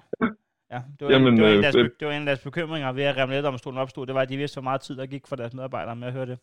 Ja, 0.75 0.81
det 0.97 1.03
var, 1.05 1.11
Jamen, 1.13 1.33
det, 1.37 1.43
var 1.45 1.51
en, 1.51 1.57
øh, 1.57 1.63
deres, 1.63 1.77
øh. 1.77 1.91
det 1.99 2.05
var 2.09 2.13
en 2.13 2.25
af 2.27 2.31
deres 2.33 2.45
bekymringer 2.49 2.93
ved 2.93 3.05
at 3.11 3.17
Remletdomstolen 3.17 3.79
opstod. 3.79 4.07
Det 4.07 4.15
var, 4.15 4.23
at 4.23 4.29
de 4.29 4.37
vidste, 4.37 4.57
hvor 4.57 4.69
meget 4.71 4.81
tid 4.81 4.95
der 4.97 5.07
gik 5.07 5.25
for 5.29 5.37
deres 5.37 5.55
medarbejdere 5.55 5.97
med 5.97 6.07
at 6.09 6.13
høre 6.13 6.27
det. 6.27 6.39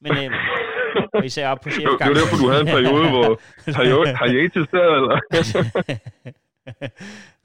Men 0.00 0.12
øh, 0.12 0.30
og 1.16 1.24
især 1.24 1.48
op 1.48 1.60
på 1.60 1.68
var- 1.68 1.96
det 1.96 2.08
var 2.08 2.14
derfor, 2.20 2.36
du 2.42 2.48
havde 2.52 2.62
en 2.68 2.72
periode, 2.76 3.06
hvor 3.14 3.28
hiatus 4.30 4.68
der, 4.68 4.86
eller? 4.98 5.16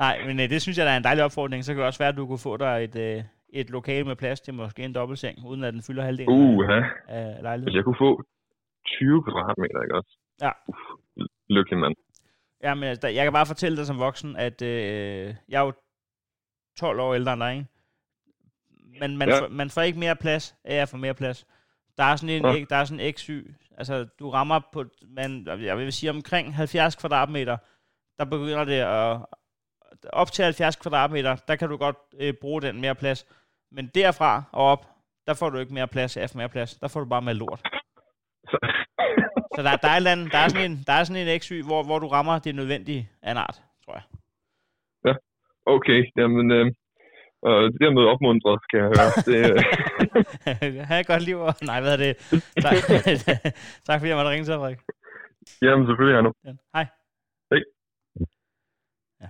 Nej, 0.03 0.26
men 0.28 0.39
øh, 0.39 0.49
det 0.49 0.61
synes 0.61 0.78
jeg, 0.78 0.86
der 0.86 0.91
er 0.91 0.97
en 0.97 1.03
dejlig 1.03 1.24
opfordring. 1.24 1.65
Så 1.65 1.72
kan 1.74 1.78
det 1.80 1.88
også 1.88 1.99
være, 1.99 2.09
at 2.09 2.17
du 2.17 2.28
kunne 2.28 2.39
få 2.39 2.57
dig 2.57 2.84
et, 2.84 2.95
øh, 2.95 3.24
et 3.49 3.69
lokale 3.69 4.03
med 4.05 4.15
plads 4.15 4.41
til 4.41 4.53
måske 4.53 4.84
en 4.84 4.95
dobbeltseng, 4.95 5.45
uden 5.45 5.63
at 5.63 5.74
den 5.74 5.84
fylder 5.88 6.03
halvdelen 6.03 6.34
Uh, 6.34 6.69
af, 6.69 6.84
af 7.07 7.34
Hvis 7.34 7.41
lejligheden. 7.43 7.76
jeg 7.76 7.84
kunne 7.84 7.95
få 7.99 8.24
20 8.86 9.24
kvadratmeter, 9.24 9.82
ikke 9.84 9.95
også? 9.95 10.17
Ja. 10.41 10.49
Uff, 10.67 10.80
lykkelig 11.49 11.80
mand. 11.80 11.95
Ja, 12.63 12.74
men 12.74 12.84
altså, 12.84 13.07
jeg 13.07 13.24
kan 13.24 13.34
bare 13.34 13.45
fortælle 13.45 13.78
dig 13.78 13.86
som 13.86 13.99
voksen, 13.99 14.36
at 14.36 14.61
øh, 14.61 15.36
jeg 15.49 15.61
er 15.61 15.65
jo 15.65 15.74
12 16.80 16.99
år 16.99 17.13
ældre 17.13 17.34
end 17.34 17.41
dig, 17.41 17.51
ikke? 17.53 17.65
Men 18.99 19.17
man, 19.17 19.30
ja. 19.30 19.39
får, 19.39 19.47
man 19.47 19.69
får 19.69 19.82
ikke 19.82 19.99
mere 19.99 20.15
plads 20.15 20.55
af 20.65 20.76
at 20.76 20.89
få 20.89 20.97
mere 20.97 21.13
plads. 21.13 21.45
Der 22.02 22.08
er 22.08 22.16
sådan 22.16 22.36
en, 22.36 22.45
ja. 22.45 22.66
der 22.70 22.76
er 22.76 22.86
sådan 22.86 22.99
en 22.99 23.14
X-syg. 23.14 23.56
Altså, 23.78 24.08
du 24.20 24.30
rammer 24.30 24.60
på, 24.74 24.86
man, 25.08 25.47
jeg 25.47 25.78
vil 25.78 25.93
sige, 25.93 26.10
omkring 26.10 26.56
70 26.56 26.95
kvadratmeter, 26.95 27.58
der 28.20 28.26
begynder 28.26 28.64
det 28.64 28.80
at, 28.80 29.18
op 30.14 30.32
til 30.32 30.43
70 30.43 30.76
kvadratmeter, 30.76 31.36
der 31.36 31.56
kan 31.56 31.70
du 31.70 31.78
godt 31.78 31.95
øh, 32.20 32.34
bruge 32.41 32.62
den 32.62 32.82
mere 32.82 32.95
plads. 32.95 33.28
Men 33.72 33.88
derfra 33.95 34.43
og 34.52 34.66
op, 34.66 34.86
der 35.28 35.34
får 35.34 35.49
du 35.49 35.58
ikke 35.58 35.74
mere 35.74 35.88
plads 35.88 36.18
af 36.18 36.28
mere 36.36 36.49
plads. 36.49 36.76
Der 36.76 36.88
får 36.88 36.99
du 36.99 37.06
bare 37.06 37.22
mere 37.22 37.36
lort. 37.36 37.62
Så 39.56 39.62
der, 39.64 39.76
der, 39.76 39.89
er, 39.89 40.14
en, 40.16 40.30
der, 40.32 40.38
er 40.38 40.47
sådan 40.47 40.72
en, 40.72 40.78
der 40.88 40.93
er 40.93 41.04
sådan 41.04 41.28
en 41.28 41.39
XY, 41.39 41.64
hvor, 41.64 41.84
hvor 41.84 41.99
du 41.99 42.08
rammer 42.08 42.39
det 42.39 42.56
nødvendige 42.56 43.10
af 43.22 43.32
en 43.32 43.38
art, 43.38 43.62
tror 43.86 43.93
jeg. 43.93 44.04
Ja, 45.06 45.14
okay. 45.66 46.12
Jamen, 46.18 46.52
øh, 46.52 46.72
og 47.48 47.56
det 47.74 47.86
er 47.88 47.94
med 47.98 48.06
opmuntret, 48.14 48.60
skal 48.64 48.78
jeg 48.80 48.88
høre. 48.94 49.10
Det, 49.30 49.39
øh... 50.70 50.86
ha' 50.89 51.00
et 51.00 51.08
godt 51.08 51.24
liv. 51.24 51.38
Nej, 51.62 51.82
hvad 51.82 51.94
er 51.94 52.02
det? 52.06 52.14
Tak, 52.66 52.76
tak 53.88 54.00
fordi 54.00 54.10
jeg 54.10 54.18
måtte 54.18 54.32
ringe 54.32 54.46
til, 54.46 54.54
Frederik. 54.54 54.80
Jamen, 55.62 55.88
selvfølgelig, 55.88 56.18
Arno. 56.18 56.32
Ja. 56.46 56.54
Hej. 56.74 56.86
Hej. 57.52 57.60
Ja. 59.22 59.28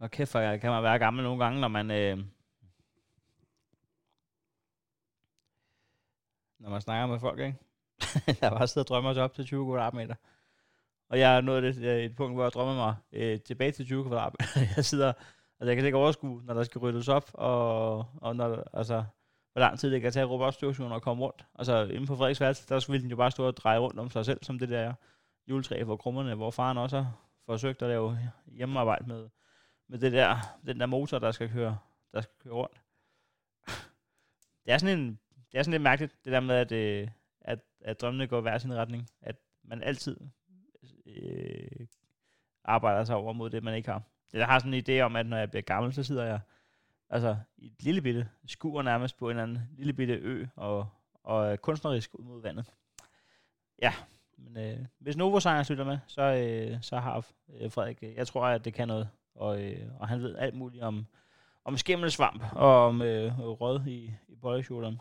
Og 0.00 0.10
kæft, 0.10 0.32
for 0.32 0.56
kan 0.56 0.70
man 0.70 0.82
være 0.82 0.98
gammel 0.98 1.24
nogle 1.24 1.44
gange, 1.44 1.60
når 1.60 1.68
man... 1.68 1.90
Øh, 1.90 2.18
når 6.58 6.70
man 6.70 6.80
snakker 6.80 7.06
med 7.06 7.20
folk, 7.20 7.40
ikke? 7.40 7.58
der 8.40 8.50
bare 8.50 8.66
sidder 8.66 8.84
og 8.84 8.88
drømmer 8.88 9.12
sig 9.12 9.22
op 9.22 9.34
til 9.34 9.44
20 9.44 9.66
kvadratmeter. 9.66 10.14
Og 11.08 11.18
jeg 11.18 11.36
er 11.36 11.40
nået 11.40 11.62
det, 11.62 11.84
øh, 11.84 11.98
et 11.98 12.16
punkt, 12.16 12.36
hvor 12.36 12.42
jeg 12.42 12.52
drømmer 12.52 12.74
mig 12.74 12.94
øh, 13.12 13.40
tilbage 13.40 13.72
til 13.72 13.86
20 13.86 14.04
kvadrat. 14.04 14.34
jeg 14.76 14.84
sidder, 14.84 15.08
altså 15.60 15.70
jeg 15.70 15.76
kan 15.76 15.84
ikke 15.84 15.98
overskue, 15.98 16.42
når 16.44 16.54
der 16.54 16.62
skal 16.62 16.78
ryddes 16.78 17.08
op, 17.08 17.30
og, 17.34 17.98
og 18.16 18.36
når, 18.36 18.64
altså, 18.72 19.04
hvor 19.52 19.60
lang 19.60 19.78
tid 19.78 19.90
det 19.90 20.00
kan 20.00 20.12
tage 20.12 20.22
at 20.22 20.30
råbe 20.30 20.44
opstøvsugeren 20.44 20.92
og 20.94 21.02
komme 21.02 21.24
rundt. 21.24 21.44
Altså 21.54 21.84
inde 21.84 22.06
på 22.06 22.16
Frederiksværelse, 22.16 22.68
der 22.68 22.90
ville 22.90 23.02
den 23.02 23.10
jo 23.10 23.16
bare 23.16 23.30
stå 23.30 23.46
og 23.46 23.56
dreje 23.56 23.78
rundt 23.78 24.00
om 24.00 24.10
sig 24.10 24.24
selv, 24.24 24.38
som 24.42 24.58
det 24.58 24.68
der 24.68 24.92
juletræ 25.48 25.84
for 25.84 25.96
krummerne, 25.96 26.34
hvor 26.34 26.50
faren 26.50 26.78
også 26.78 26.96
har 26.96 27.12
forsøgt 27.46 27.82
at 27.82 27.88
lave 27.88 28.18
hjemmearbejde 28.46 29.06
med, 29.06 29.28
med 29.88 29.98
det 29.98 30.12
der, 30.12 30.36
den 30.66 30.80
der 30.80 30.86
motor, 30.86 31.18
der 31.18 31.30
skal 31.30 31.50
køre, 31.50 31.78
der 32.12 32.20
skal 32.20 32.34
køre 32.42 32.54
rundt. 32.54 32.80
Det 34.64 34.72
er 34.72 34.78
sådan 34.78 34.98
en 34.98 35.18
det 35.54 35.58
er 35.58 35.62
sådan 35.62 35.72
lidt 35.72 35.82
mærkeligt, 35.82 36.24
det 36.24 36.32
der 36.32 36.40
med, 36.40 36.54
at, 36.54 36.72
øh, 36.72 37.08
at, 37.40 37.58
at 37.80 38.00
drømmene 38.00 38.26
går 38.26 38.40
hver 38.40 38.58
sin 38.58 38.74
retning. 38.74 39.08
At 39.22 39.36
man 39.64 39.82
altid 39.82 40.16
øh, 41.06 41.86
arbejder 42.64 43.04
sig 43.04 43.16
over 43.16 43.32
mod 43.32 43.50
det, 43.50 43.62
man 43.62 43.74
ikke 43.74 43.90
har. 43.90 44.02
Jeg 44.32 44.46
har 44.46 44.58
sådan 44.58 44.74
en 44.74 44.84
idé 44.88 45.00
om, 45.00 45.16
at 45.16 45.26
når 45.26 45.36
jeg 45.36 45.50
bliver 45.50 45.62
gammel, 45.62 45.92
så 45.92 46.02
sidder 46.02 46.24
jeg 46.24 46.40
altså, 47.10 47.36
i 47.56 47.66
et 47.66 47.82
lille 47.82 48.02
bitte 48.02 48.28
skur 48.46 48.82
nærmest 48.82 49.18
på 49.18 49.26
en 49.26 49.30
eller 49.30 49.42
anden 49.42 49.68
lille 49.76 49.92
bitte 49.92 50.14
ø, 50.14 50.46
og, 50.56 50.88
og 51.22 51.62
kunstnerisk 51.62 52.14
ud 52.14 52.24
mod 52.24 52.42
vandet. 52.42 52.72
Ja, 53.82 53.92
men 54.38 54.56
øh, 54.56 54.86
hvis 54.98 55.16
Novo 55.16 55.40
Science 55.40 55.66
slutter 55.66 55.84
med, 55.84 55.98
så, 56.06 56.22
øh, 56.22 56.82
så 56.82 56.96
har 56.98 57.26
øh, 57.60 57.72
Frederik, 57.72 57.98
øh, 58.02 58.14
jeg 58.14 58.26
tror, 58.26 58.46
at 58.46 58.64
det 58.64 58.74
kan 58.74 58.88
noget, 58.88 59.08
og, 59.34 59.64
øh, 59.64 60.00
og 60.00 60.08
han 60.08 60.22
ved 60.22 60.36
alt 60.36 60.54
muligt 60.54 60.82
om, 60.82 61.06
om 61.64 61.76
skimmelsvamp 61.76 62.42
og 62.52 62.86
om 62.86 63.02
øh, 63.02 63.38
rød 63.38 63.86
i, 63.86 64.14
i 64.28 64.36
bollekjoleren. 64.36 65.00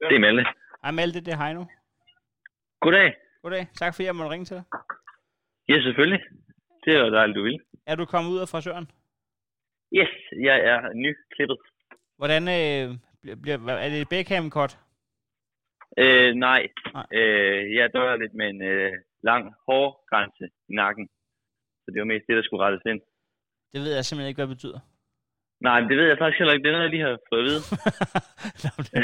Det 0.00 0.14
er 0.14 0.20
Malte. 0.20 0.44
Hej 0.82 0.90
Malte, 0.90 1.20
det 1.20 1.32
er 1.32 1.44
Heino. 1.44 1.64
Goddag. 2.80 3.14
Goddag. 3.42 3.66
Tak 3.74 3.94
fordi 3.94 4.06
jeg 4.06 4.16
måtte 4.16 4.30
ringe 4.30 4.44
til 4.44 4.56
dig. 4.56 4.64
Ja, 5.68 5.82
selvfølgelig. 5.82 6.20
Det 6.84 6.94
er 6.94 7.00
jo 7.04 7.10
dejligt, 7.10 7.36
du 7.36 7.42
vil. 7.42 7.60
Er 7.86 7.94
du 7.94 8.04
kommet 8.04 8.30
ud 8.30 8.38
af 8.38 8.48
frisøren? 8.48 8.90
Yes, 9.92 10.12
jeg 10.48 10.58
er 10.72 10.92
nyklippet. 10.94 11.58
Hvordan 12.16 12.42
øh, 12.42 12.84
bliver, 13.42 13.58
er 13.68 13.88
det 13.88 14.00
et 14.00 14.08
Beckham 14.08 14.50
cut? 14.50 14.78
Øh, 15.98 16.34
nej. 16.34 16.68
nej. 16.94 17.06
Øh, 17.12 17.74
jeg 17.74 17.92
dør 17.92 18.16
lidt 18.16 18.34
med 18.34 18.46
en 18.48 18.62
øh, 18.62 18.92
lang 19.22 19.54
hårgrænse 19.66 20.44
i 20.68 20.74
nakken. 20.74 21.08
Så 21.82 21.90
det 21.92 21.98
var 22.00 22.04
mest 22.12 22.26
det, 22.28 22.36
der 22.36 22.42
skulle 22.42 22.64
rettes 22.64 22.82
ind. 22.86 23.00
Det 23.72 23.80
ved 23.80 23.94
jeg 23.94 24.04
simpelthen 24.04 24.28
ikke, 24.28 24.38
hvad 24.38 24.46
det 24.46 24.56
betyder. 24.56 24.80
Nej, 25.60 25.80
det 25.80 25.96
ved 25.98 26.06
jeg 26.08 26.18
faktisk 26.18 26.38
heller 26.38 26.54
ikke. 26.54 26.64
Det 26.64 26.70
er 26.70 26.76
noget, 26.76 26.88
jeg 26.88 26.94
lige 26.96 27.06
har 27.08 27.18
fået 27.30 27.40
at 27.42 27.46
vide. 27.50 27.62
det, 28.86 29.00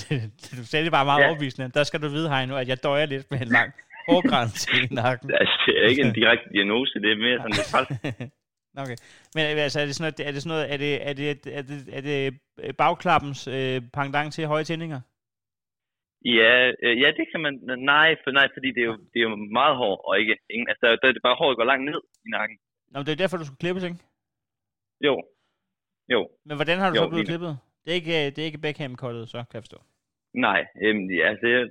det, 0.00 0.14
det, 0.42 0.50
du 0.58 0.64
sagde 0.70 0.84
det 0.84 0.92
bare 0.92 1.04
meget 1.10 1.22
ja. 1.22 1.28
overbevisende. 1.28 1.70
Der 1.78 1.84
skal 1.84 2.02
du 2.02 2.08
vide, 2.08 2.28
Heino, 2.34 2.54
at 2.56 2.68
jeg 2.68 2.78
døjer 2.82 3.06
lidt 3.06 3.26
med 3.30 3.40
en 3.40 3.52
lang 3.58 3.70
hårgrænse 4.08 4.64
i 4.78 4.94
nakken. 5.00 5.26
Altså, 5.40 5.56
det 5.66 5.74
er 5.80 5.86
ikke 5.90 6.02
en 6.02 6.14
direkte 6.20 6.46
diagnose. 6.54 6.94
Det 7.04 7.10
er 7.12 7.16
mere 7.26 7.36
sådan 7.38 7.56
lidt 7.58 7.70
træls. 7.72 7.90
Okay. 8.84 8.98
Men 9.34 9.42
altså, 9.66 9.80
er 9.80 9.86
det 9.86 9.94
sådan 9.94 10.04
noget, 10.06 10.28
er 10.28 10.32
det, 10.32 10.42
sådan 10.42 10.54
noget, 10.54 10.66
er 10.72 10.78
det, 10.84 10.92
er 11.08 11.14
det, 11.20 11.28
er 11.58 11.62
det, 11.70 11.78
er 11.96 12.02
det 12.08 12.16
bagklappens 12.82 13.40
øh, 13.56 13.76
pangdang 13.96 14.32
til 14.32 14.46
høje 14.52 14.64
tændinger? 14.64 15.00
Ja, 16.38 16.52
øh, 16.84 16.94
ja, 17.02 17.08
det 17.18 17.26
kan 17.30 17.40
man. 17.44 17.54
Nej, 17.94 18.08
for, 18.22 18.30
nej, 18.30 18.46
fordi 18.56 18.68
det 18.76 18.82
er 18.84 18.90
jo, 18.92 18.96
det 19.12 19.18
er 19.20 19.26
jo 19.28 19.36
meget 19.60 19.76
hård, 19.76 19.98
og 20.08 20.20
ikke 20.20 20.36
ingen. 20.54 20.68
Altså, 20.72 20.86
der 21.00 21.08
er 21.08 21.12
det 21.12 21.22
bare 21.28 21.40
hårdt 21.40 21.56
går 21.56 21.70
langt 21.72 21.84
ned 21.90 22.00
i 22.26 22.28
nakken. 22.36 22.56
Nå, 22.90 22.96
men 22.98 23.06
det 23.06 23.12
er 23.12 23.22
derfor, 23.22 23.36
du 23.36 23.46
skulle 23.46 23.64
klippes, 23.64 23.84
ikke? 23.84 23.98
Jo, 25.06 25.14
jo. 26.14 26.20
Men 26.46 26.54
hvordan 26.58 26.78
har 26.78 26.88
du 26.90 26.96
jo, 26.96 27.02
så 27.02 27.08
blevet 27.08 27.26
klippet? 27.26 27.52
Det 27.84 27.90
er 27.90 27.98
ikke, 28.02 28.18
det 28.34 28.38
er 28.38 28.48
ikke 28.50 28.64
beckham 28.66 28.94
kottet 29.02 29.28
så 29.28 29.38
kan 29.48 29.54
jeg 29.58 29.64
forstå. 29.66 29.80
Nej, 30.46 30.60
øhm, 30.84 31.06
ja, 31.18 31.24
altså, 31.32 31.46
jeg, 31.54 31.62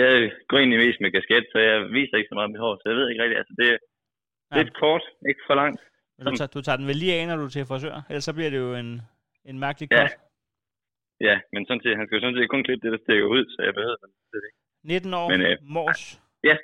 jeg 0.00 0.10
går 0.48 0.58
egentlig 0.58 0.80
mest 0.84 1.00
med 1.00 1.10
kasket, 1.16 1.44
så 1.52 1.58
jeg 1.58 1.76
viser 1.98 2.16
ikke 2.16 2.30
så 2.32 2.34
meget 2.38 2.50
mit 2.50 2.60
hår, 2.64 2.74
så 2.76 2.84
jeg 2.90 2.96
ved 2.98 3.10
ikke 3.10 3.22
rigtigt. 3.22 3.38
Altså, 3.42 3.54
det 3.60 3.68
er 3.72 3.78
ja. 4.50 4.62
lidt 4.62 4.72
kort, 4.82 5.04
ikke 5.28 5.42
for 5.48 5.54
langt. 5.62 5.80
Men 6.16 6.26
du, 6.26 6.36
tager, 6.36 6.52
du 6.56 6.60
tager 6.62 6.76
den 6.80 6.86
vel 6.90 6.96
lige 7.02 7.14
af, 7.14 7.26
når 7.28 7.36
du 7.36 7.44
er 7.44 7.54
til 7.54 7.66
frisør? 7.70 7.96
Ellers 8.08 8.24
så 8.24 8.32
bliver 8.36 8.50
det 8.50 8.58
jo 8.66 8.74
en, 8.82 8.90
en 9.50 9.58
mærkelig 9.64 9.88
kort. 9.90 10.12
Ja. 11.20 11.26
ja, 11.28 11.36
men 11.52 11.60
sådan 11.66 11.82
set, 11.84 11.96
han 11.98 12.06
skal 12.06 12.16
jo 12.16 12.22
sådan 12.24 12.38
set 12.38 12.50
kun 12.50 12.64
klippe 12.66 12.82
det, 12.84 12.92
der 12.94 13.00
stikker 13.04 13.26
ud, 13.36 13.44
så 13.54 13.58
jeg 13.66 13.74
behøver 13.78 13.96
det 14.32 14.40
ikke. 14.48 14.58
19 14.84 15.14
år, 15.14 15.28
men, 15.32 15.40
øh, 15.40 15.56
mors. 15.76 16.02
Ja, 16.48 16.56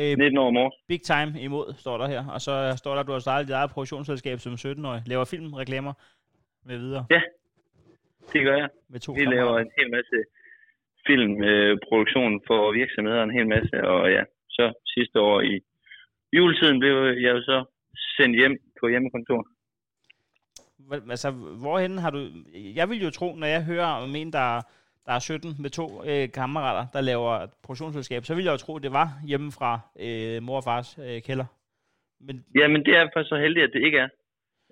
øh, 0.00 0.18
19 0.18 0.38
år 0.38 0.50
mors. 0.50 0.74
Big 0.88 1.02
time 1.02 1.30
imod, 1.46 1.66
står 1.84 1.96
der 1.98 2.06
her. 2.14 2.22
Og 2.34 2.40
så 2.46 2.54
står 2.76 2.92
der, 2.94 3.00
at 3.00 3.06
du 3.06 3.12
har 3.12 3.18
startet 3.18 3.48
dit 3.48 3.54
eget 3.54 3.70
produktionsselskab 3.70 4.38
som 4.40 4.52
17-årig. 4.52 5.02
Laver 5.06 5.24
filmreklamer 5.24 5.92
med 6.64 6.78
videre? 6.78 7.06
Ja, 7.10 7.20
det 8.32 8.44
gør 8.44 8.56
jeg. 8.56 8.68
Med 8.88 9.00
to 9.00 9.12
Vi 9.12 9.24
laver 9.24 9.58
en 9.58 9.70
hel 9.78 9.90
masse 9.90 10.16
filmproduktion 11.06 12.34
øh, 12.34 12.40
for 12.46 12.72
virksomheder, 12.72 13.22
en 13.22 13.36
hel 13.38 13.48
masse, 13.48 13.84
og 13.84 14.10
ja, 14.10 14.22
så 14.50 14.72
sidste 14.94 15.20
år 15.20 15.40
i 15.40 15.60
juletiden 16.32 16.78
blev 16.78 16.96
jeg 17.24 17.32
jo 17.36 17.42
så 17.42 17.64
sendt 18.16 18.36
hjem 18.36 18.58
på 18.80 18.88
hjemmekontor. 18.88 19.46
Altså, 21.10 21.30
hvorhen 21.62 21.98
har 21.98 22.10
du... 22.10 22.28
Jeg 22.54 22.88
vil 22.90 23.02
jo 23.02 23.10
tro, 23.10 23.34
når 23.34 23.46
jeg 23.46 23.64
hører 23.64 23.86
om 23.86 24.14
en, 24.16 24.32
der, 24.32 24.60
der 25.06 25.12
er 25.12 25.18
17 25.18 25.56
med 25.58 25.70
to 25.70 26.04
øh, 26.06 26.32
kammerater, 26.32 26.86
der 26.92 27.00
laver 27.00 27.46
produktionsselskab, 27.62 28.24
så 28.24 28.34
vil 28.34 28.44
jeg 28.44 28.52
jo 28.52 28.56
tro, 28.56 28.76
at 28.76 28.82
det 28.82 28.92
var 28.92 29.08
hjemme 29.26 29.52
fra 29.52 29.80
øh, 30.00 30.42
mor 30.42 30.56
og 30.56 30.64
fars 30.64 30.98
øh, 30.98 31.22
kælder. 31.22 31.44
Men... 32.20 32.44
Ja, 32.60 32.68
men 32.68 32.84
det 32.84 32.96
er 32.96 33.08
faktisk 33.14 33.28
så 33.28 33.36
heldigt, 33.36 33.64
at 33.64 33.72
det 33.72 33.82
ikke 33.86 33.98
er. 33.98 34.08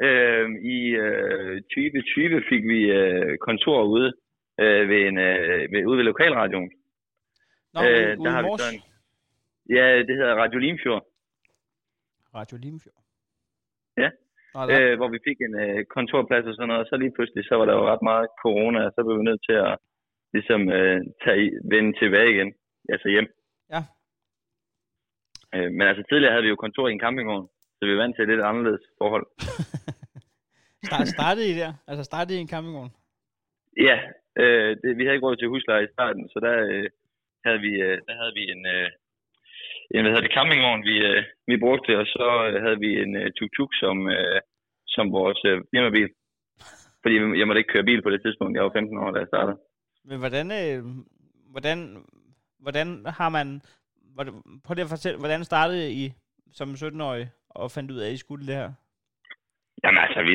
Øh, 0.07 0.47
I 0.77 0.79
øh, 1.05 1.63
2020 1.63 2.43
fik 2.49 2.63
vi 2.73 2.81
øh, 3.01 3.39
kontor 3.39 3.83
ude 3.95 4.13
øh, 4.61 4.89
ved 4.91 5.01
en, 5.09 5.19
øh, 5.19 5.73
ved, 5.73 5.87
ude 5.87 5.99
ved 5.99 6.05
lokalradioen. 6.05 6.71
Nå, 7.75 7.81
øh, 7.81 8.19
ude 8.19 8.25
der 8.25 8.31
har 8.31 8.43
vi 8.43 8.49
sådan, 8.59 8.81
Ja, 9.77 9.87
det 10.07 10.15
hedder 10.19 10.35
Radio 10.45 10.59
Limfjord. 10.59 11.05
Radio 12.35 12.57
Limfjord? 12.65 13.03
Ja. 14.03 14.11
Nå, 14.55 14.61
øh, 14.75 14.95
hvor 14.99 15.09
vi 15.15 15.19
fik 15.29 15.39
en 15.41 15.55
øh, 15.65 15.85
kontorplads 15.95 16.47
og 16.47 16.55
sådan 16.55 16.69
noget, 16.69 16.83
og 16.83 16.89
så 16.89 16.97
lige 16.97 17.15
pludselig, 17.17 17.45
så 17.45 17.55
var 17.57 17.67
der 17.67 17.75
jo 17.79 17.89
ret 17.93 18.03
meget 18.11 18.27
corona, 18.43 18.81
og 18.87 18.93
så 18.93 19.01
blev 19.05 19.19
vi 19.19 19.29
nødt 19.31 19.43
til 19.49 19.57
at 19.69 19.75
ligesom 20.37 20.61
øh, 20.79 21.01
tage, 21.25 21.51
vende 21.73 21.93
tilbage 22.01 22.31
igen, 22.35 22.51
altså 22.95 23.09
hjem. 23.15 23.29
Ja. 23.75 23.81
Øh, 25.55 25.71
men 25.77 25.85
altså 25.91 26.03
tidligere 26.05 26.33
havde 26.33 26.47
vi 26.47 26.53
jo 26.53 26.63
kontor 26.65 26.89
i 26.89 26.93
en 26.93 27.05
campingvogn, 27.05 27.49
så 27.77 27.83
vi 27.87 27.93
er 27.93 28.03
vant 28.03 28.15
til 28.17 28.23
et 28.23 28.29
lidt 28.29 28.49
anderledes 28.51 28.85
forhold. 29.01 29.27
Start, 30.89 31.09
startede 31.09 31.51
I 31.53 31.55
der? 31.63 31.73
Altså 31.89 32.05
startede 32.05 32.39
I 32.39 32.41
en 32.41 32.49
campingvogn? 32.49 32.93
Ja, 33.89 33.97
øh, 34.43 34.71
det, 34.83 34.91
vi 34.99 35.03
havde 35.05 35.17
ikke 35.17 35.27
råd 35.27 35.37
til 35.37 35.49
husleje 35.49 35.85
i 35.85 35.93
starten, 35.95 36.29
så 36.33 36.39
der 36.47 36.55
øh, 36.73 36.89
havde 37.45 37.61
vi, 37.67 37.73
øh, 37.87 37.97
der 38.07 38.15
havde 38.21 38.35
vi 38.39 38.45
en, 38.55 38.63
øh, 38.75 38.89
en 39.95 40.03
hvad 40.03 40.13
hedder 40.13 40.27
det, 40.27 40.37
campingvogn, 40.37 40.83
vi, 40.91 40.97
øh, 41.11 41.23
vi 41.51 41.57
brugte, 41.65 41.99
og 42.01 42.07
så 42.17 42.29
øh, 42.47 42.63
havde 42.65 42.79
vi 42.85 42.91
en 43.05 43.13
øh, 43.17 43.29
tuk-tuk 43.37 43.71
som, 43.83 43.97
øh, 44.17 44.41
som 44.95 45.13
vores 45.13 45.41
øh, 45.51 45.59
firmabil. 45.73 46.09
Fordi 47.03 47.15
jeg 47.39 47.47
måtte 47.47 47.61
ikke 47.61 47.73
køre 47.73 47.89
bil 47.91 48.03
på 48.03 48.11
det 48.11 48.23
tidspunkt. 48.23 48.57
Jeg 48.57 48.65
var 48.65 48.73
15 48.73 48.99
år, 48.99 49.11
da 49.11 49.19
jeg 49.19 49.31
startede. 49.33 49.59
Men 50.05 50.19
hvordan, 50.19 50.47
øh, 50.61 50.79
hvordan, 51.55 51.79
hvordan 52.59 52.89
har 53.07 53.29
man... 53.29 53.61
Prøv 54.65 54.75
lige 54.75 54.85
at 54.89 54.95
fortælle, 54.97 55.19
hvordan 55.19 55.45
startede 55.45 55.93
I 55.93 56.13
som 56.53 56.69
17-årig 56.71 57.31
og 57.51 57.71
fandt 57.71 57.91
ud 57.91 57.99
af, 57.99 58.07
at 58.07 58.13
I 58.13 58.17
skulle 58.17 58.47
det 58.47 58.55
her? 58.55 58.73
Jamen 59.85 60.01
altså, 60.05 60.21
vi 60.29 60.35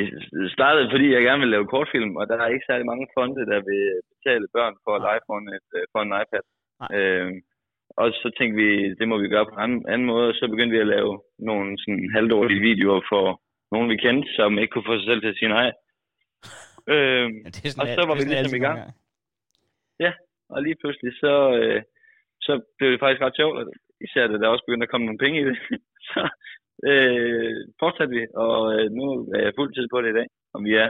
startede, 0.58 0.92
fordi 0.94 1.08
jeg 1.14 1.22
gerne 1.28 1.42
vil 1.44 1.54
lave 1.56 1.72
kortfilm, 1.74 2.16
og 2.20 2.24
der 2.30 2.38
er 2.38 2.54
ikke 2.54 2.70
særlig 2.70 2.86
mange 2.92 3.08
fonde, 3.16 3.42
der 3.52 3.60
vil 3.70 3.84
betale 4.14 4.48
børn 4.56 4.76
for 4.84 4.92
at 4.96 5.04
lege 5.08 5.22
for 5.28 5.36
en, 5.42 5.48
et, 5.58 5.70
for 5.92 6.00
en 6.02 6.14
iPad. 6.22 6.46
Øh, 6.98 7.32
og 8.02 8.08
så 8.22 8.28
tænkte 8.38 8.56
vi, 8.64 8.70
det 9.00 9.08
må 9.08 9.16
vi 9.18 9.28
gøre 9.34 9.46
på 9.46 9.56
en 9.56 9.64
anden, 9.66 9.82
anden 9.92 10.08
måde, 10.14 10.28
og 10.30 10.36
så 10.36 10.46
begyndte 10.48 10.76
vi 10.76 10.86
at 10.86 10.94
lave 10.96 11.14
nogle 11.50 11.68
sådan 11.82 12.10
halvdårlige 12.16 12.66
videoer 12.70 13.02
for 13.12 13.42
nogen, 13.72 13.90
vi 13.90 13.98
kendte, 14.06 14.28
som 14.38 14.60
ikke 14.60 14.72
kunne 14.72 14.90
få 14.90 14.98
sig 14.98 15.08
selv 15.10 15.22
til 15.22 15.34
at 15.34 15.40
sige 15.40 15.56
nej. 15.58 15.70
Øh, 16.94 17.28
ja, 17.46 17.50
sådan, 17.52 17.82
og 17.82 17.88
så 17.98 18.02
var 18.10 18.16
vi 18.16 18.24
ligesom 18.26 18.58
i 18.60 18.66
gang. 18.68 18.80
Ja, 20.06 20.12
og 20.54 20.64
lige 20.64 20.78
pludselig 20.82 21.12
så, 21.24 21.36
øh, 21.60 21.82
så 22.42 22.54
blev 22.78 22.92
det 22.92 23.00
faktisk 23.00 23.22
ret 23.22 23.40
sjovt, 23.40 23.56
især 24.06 24.28
da 24.28 24.36
der 24.38 24.48
også 24.48 24.66
begyndte 24.66 24.88
at 24.88 24.92
komme 24.92 25.06
nogle 25.06 25.24
penge 25.24 25.42
i 25.42 25.46
det. 25.50 25.58
så 26.10 26.22
øh, 26.90 27.56
fortsatte 27.82 28.14
vi, 28.18 28.24
og 28.46 28.58
øh, 28.74 28.86
nu 28.98 29.06
er 29.36 29.42
jeg 29.46 29.54
fuld 29.58 29.74
tid 29.74 29.88
på 29.94 30.02
det 30.02 30.10
i 30.10 30.18
dag, 30.20 30.28
og 30.54 30.60
vi 30.64 30.72
er, 30.84 30.90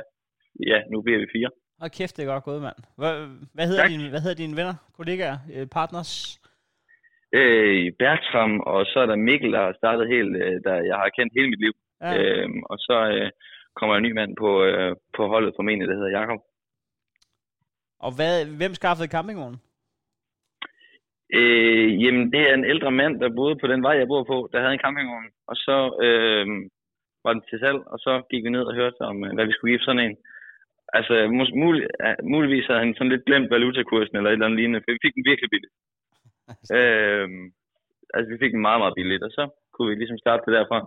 ja, 0.71 0.79
nu 0.91 1.01
bliver 1.01 1.19
vi 1.19 1.27
fire. 1.35 1.49
Og 1.83 1.91
kæft, 1.91 2.17
det 2.17 2.23
er 2.23 2.33
godt 2.33 2.43
gået, 2.43 2.61
mand. 2.61 2.79
Hvad, 3.01 3.13
hvad, 3.55 3.67
hedder, 3.67 3.87
dine, 3.87 4.09
hvad 4.09 4.21
hedder 4.23 4.41
dine 4.43 4.57
venner, 4.59 4.75
kollegaer, 4.97 5.37
øh, 5.53 5.67
partners? 5.77 6.11
Øh, 7.39 7.91
Bertram, 7.99 8.59
og 8.59 8.85
så 8.85 8.97
er 8.99 9.05
der 9.05 9.15
Mikkel, 9.15 9.51
der 9.53 9.61
har 9.65 9.73
startet 9.81 10.07
helt, 10.15 10.33
øh, 10.43 10.55
der 10.65 10.75
jeg 10.89 10.97
har 11.03 11.09
kendt 11.17 11.33
hele 11.37 11.49
mit 11.49 11.63
liv. 11.65 11.73
Ja. 12.01 12.11
Øh, 12.17 12.49
og 12.71 12.77
så 12.77 12.95
øh, 13.15 13.29
kommer 13.79 13.95
en 13.95 14.03
ny 14.03 14.11
mand 14.11 14.31
på, 14.43 14.63
øh, 14.63 14.95
på 15.17 15.27
holdet 15.27 15.53
formentlig, 15.57 15.87
der 15.87 15.95
hedder 15.95 16.17
Jakob. 16.19 16.39
Og 17.99 18.11
hvad, 18.17 18.33
hvem 18.59 18.73
skaffede 18.73 19.11
campingvognen? 19.15 19.59
Øh, 21.39 22.03
jamen, 22.03 22.31
det 22.33 22.41
er 22.49 22.53
en 22.53 22.69
ældre 22.73 22.91
mand, 22.91 23.13
der 23.19 23.37
boede 23.39 23.55
på 23.61 23.67
den 23.67 23.83
vej, 23.83 23.95
jeg 23.97 24.07
bor 24.07 24.23
på, 24.23 24.37
der 24.51 24.59
havde 24.59 24.73
en 24.73 24.83
campingvogn. 24.85 25.29
Og 25.51 25.55
så 25.55 25.77
øh, 26.05 26.45
var 27.25 27.33
den 27.33 27.43
til 27.49 27.59
salg, 27.59 27.81
og 27.93 27.97
så 28.05 28.11
gik 28.31 28.43
vi 28.43 28.49
ned 28.49 28.63
og 28.69 28.75
hørte 28.79 29.01
om, 29.11 29.17
øh, 29.25 29.33
hvad 29.33 29.45
vi 29.45 29.53
skulle 29.53 29.71
give 29.71 29.85
sådan 29.87 30.05
en. 30.05 30.17
Altså, 30.97 31.13
mul- 31.61 31.89
muligvis 32.33 32.67
havde 32.67 32.79
han 32.83 32.95
sådan 32.95 33.13
lidt 33.13 33.25
glemt 33.25 33.51
valutakursen 33.51 34.15
eller 34.15 34.29
et 34.29 34.33
eller 34.33 34.45
andet 34.45 34.59
lignende, 34.59 34.81
for 34.81 34.91
vi 34.91 35.03
fik 35.05 35.15
den 35.15 35.29
virkelig 35.31 35.49
billigt. 35.53 35.75
øh, 36.77 37.27
altså, 38.15 38.27
vi 38.33 38.37
fik 38.43 38.51
den 38.55 38.65
meget, 38.67 38.79
meget 38.83 38.97
billigt, 38.99 39.23
og 39.23 39.31
så 39.37 39.43
kunne 39.73 39.89
vi 39.89 39.95
ligesom 39.95 40.17
starte 40.17 40.43
det 40.45 40.53
derfra. 40.57 40.79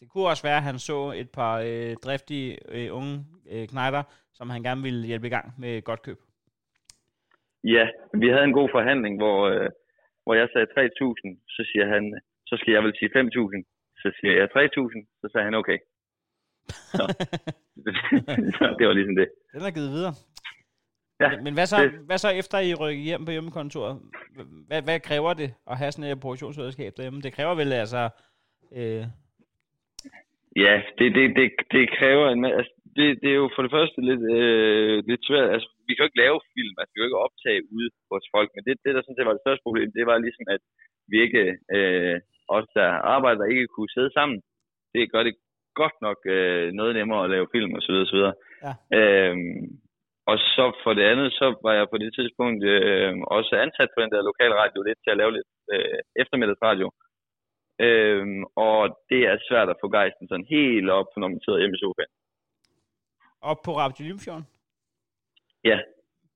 Det 0.00 0.08
kunne 0.08 0.26
også 0.32 0.44
være, 0.48 0.60
at 0.62 0.68
han 0.70 0.78
så 0.78 0.98
et 1.22 1.30
par 1.38 1.54
øh, 1.68 1.92
driftige 2.04 2.50
øh, 2.76 2.88
unge 2.98 3.14
øh, 3.52 3.68
knejder, 3.72 4.02
som 4.32 4.50
han 4.50 4.62
gerne 4.62 4.82
ville 4.82 5.06
hjælpe 5.06 5.26
i 5.26 5.30
gang 5.36 5.46
med 5.58 5.82
godt 5.82 6.02
køb. 6.02 6.18
Ja, 7.64 7.88
vi 8.14 8.28
havde 8.28 8.44
en 8.44 8.58
god 8.60 8.68
forhandling, 8.72 9.16
hvor, 9.16 9.38
øh, 9.48 9.68
hvor 10.28 10.36
jeg 10.42 10.48
sagde 10.52 10.68
3.000, 10.78 11.28
så 11.56 11.62
siger 11.70 11.86
han, 11.94 12.04
så 12.50 12.54
skal 12.60 12.72
jeg 12.72 12.82
vel 12.84 12.94
sige 12.98 13.10
5.000. 13.18 13.60
Så 14.02 14.08
siger 14.18 14.32
jeg 14.40 14.48
3.000, 14.56 15.20
så 15.20 15.26
sagde 15.32 15.44
han 15.48 15.54
okay. 15.62 15.78
Så, 18.58 18.64
det 18.78 18.84
var 18.88 18.94
ligesom 18.98 19.16
det. 19.16 19.28
Den 19.52 19.62
er 19.68 19.76
givet 19.78 19.90
videre. 19.96 20.14
Ja, 21.22 21.30
men 21.44 21.52
hvad 21.54 21.66
så, 21.66 21.76
det, 21.82 21.92
hvad 22.08 22.18
så 22.18 22.28
efter 22.40 22.58
I 22.58 22.74
rykker 22.74 23.02
hjem 23.02 23.24
på 23.24 23.30
hjemmekontoret? 23.30 23.94
Hvad, 24.68 24.82
hvad 24.82 25.00
kræver 25.00 25.32
det 25.34 25.50
at 25.70 25.78
have 25.80 25.92
sådan 25.92 26.10
et 26.10 26.20
produktionsredskab 26.20 26.92
derhjemme? 26.96 27.20
Det 27.20 27.32
kræver 27.36 27.54
vel 27.54 27.72
altså... 27.72 28.02
Øh... 28.78 29.04
Ja, 30.64 30.74
det, 30.98 31.14
det, 31.14 31.36
det, 31.36 31.48
det 31.70 31.84
kræver 31.98 32.26
en. 32.30 32.44
Altså, 32.44 32.72
det, 32.96 33.06
det 33.22 33.30
er 33.30 33.40
jo 33.42 33.50
for 33.54 33.62
det 33.62 33.70
første 33.70 34.00
lidt, 34.08 34.22
øh, 34.38 35.04
lidt 35.06 35.26
svært. 35.28 35.50
Altså, 35.54 35.68
vi 35.88 35.92
kan 35.92 36.02
jo 36.02 36.08
ikke 36.08 36.22
lave 36.24 36.38
film, 36.54 36.74
altså 36.78 36.90
vi 36.90 36.96
kan 36.96 37.04
jo 37.04 37.10
ikke 37.10 37.24
optage 37.26 37.60
ude 37.76 37.90
hos 38.12 38.24
folk, 38.34 38.48
men 38.54 38.62
det, 38.66 38.74
det 38.84 38.94
der 38.94 39.02
sådan 39.02 39.16
set 39.16 39.28
var 39.28 39.36
det 39.36 39.44
største 39.44 39.66
problem, 39.66 39.88
det 39.98 40.04
var 40.10 40.18
ligesom, 40.26 40.46
at 40.54 40.62
vi 41.10 41.16
ikke, 41.26 41.44
øh, 41.76 42.16
os 42.56 42.66
der 42.78 42.90
arbejder, 43.16 43.44
ikke 43.52 43.72
kunne 43.74 43.94
sidde 43.96 44.12
sammen. 44.18 44.38
Det 44.94 45.12
gør 45.12 45.22
det 45.28 45.34
godt 45.80 45.96
nok 46.06 46.18
øh, 46.36 46.66
noget 46.80 46.92
nemmere 46.98 47.24
at 47.24 47.32
lave 47.34 47.50
film 47.54 47.72
og 47.76 47.82
så 47.82 47.90
videre, 47.92 48.10
så 48.10 48.16
videre. 48.18 48.34
Ja. 48.64 48.72
Øhm, 48.98 49.64
og 50.30 50.36
så 50.54 50.64
for 50.84 50.92
det 50.98 51.04
andet, 51.12 51.28
så 51.40 51.46
var 51.66 51.74
jeg 51.78 51.86
på 51.90 51.98
det 52.02 52.10
tidspunkt 52.18 52.62
øh, 52.74 53.12
også 53.36 53.52
ansat 53.64 53.90
på 53.92 53.98
den 54.02 54.10
der 54.14 54.28
lokale 54.30 54.54
radio 54.62 54.80
lidt 54.82 55.00
til 55.02 55.14
at 55.14 55.20
lave 55.20 55.32
lidt 55.36 55.50
øh, 55.74 55.98
eftermiddagsradio. 56.22 56.88
Øhm, 57.86 58.42
og 58.68 58.80
det 59.10 59.22
er 59.30 59.36
svært 59.48 59.68
at 59.72 59.80
få 59.82 59.88
gejsten 59.96 60.28
sådan 60.28 60.48
helt 60.56 60.90
op, 60.98 61.10
når 61.16 61.28
man 61.28 61.40
sidder 61.44 61.58
hjemme 61.60 61.76
i 61.76 61.82
sofaen. 61.82 62.12
Op 63.50 63.60
på 63.66 63.72
Radio 63.82 64.02
Limfjorden? 64.08 64.46
Ja. 65.64 65.78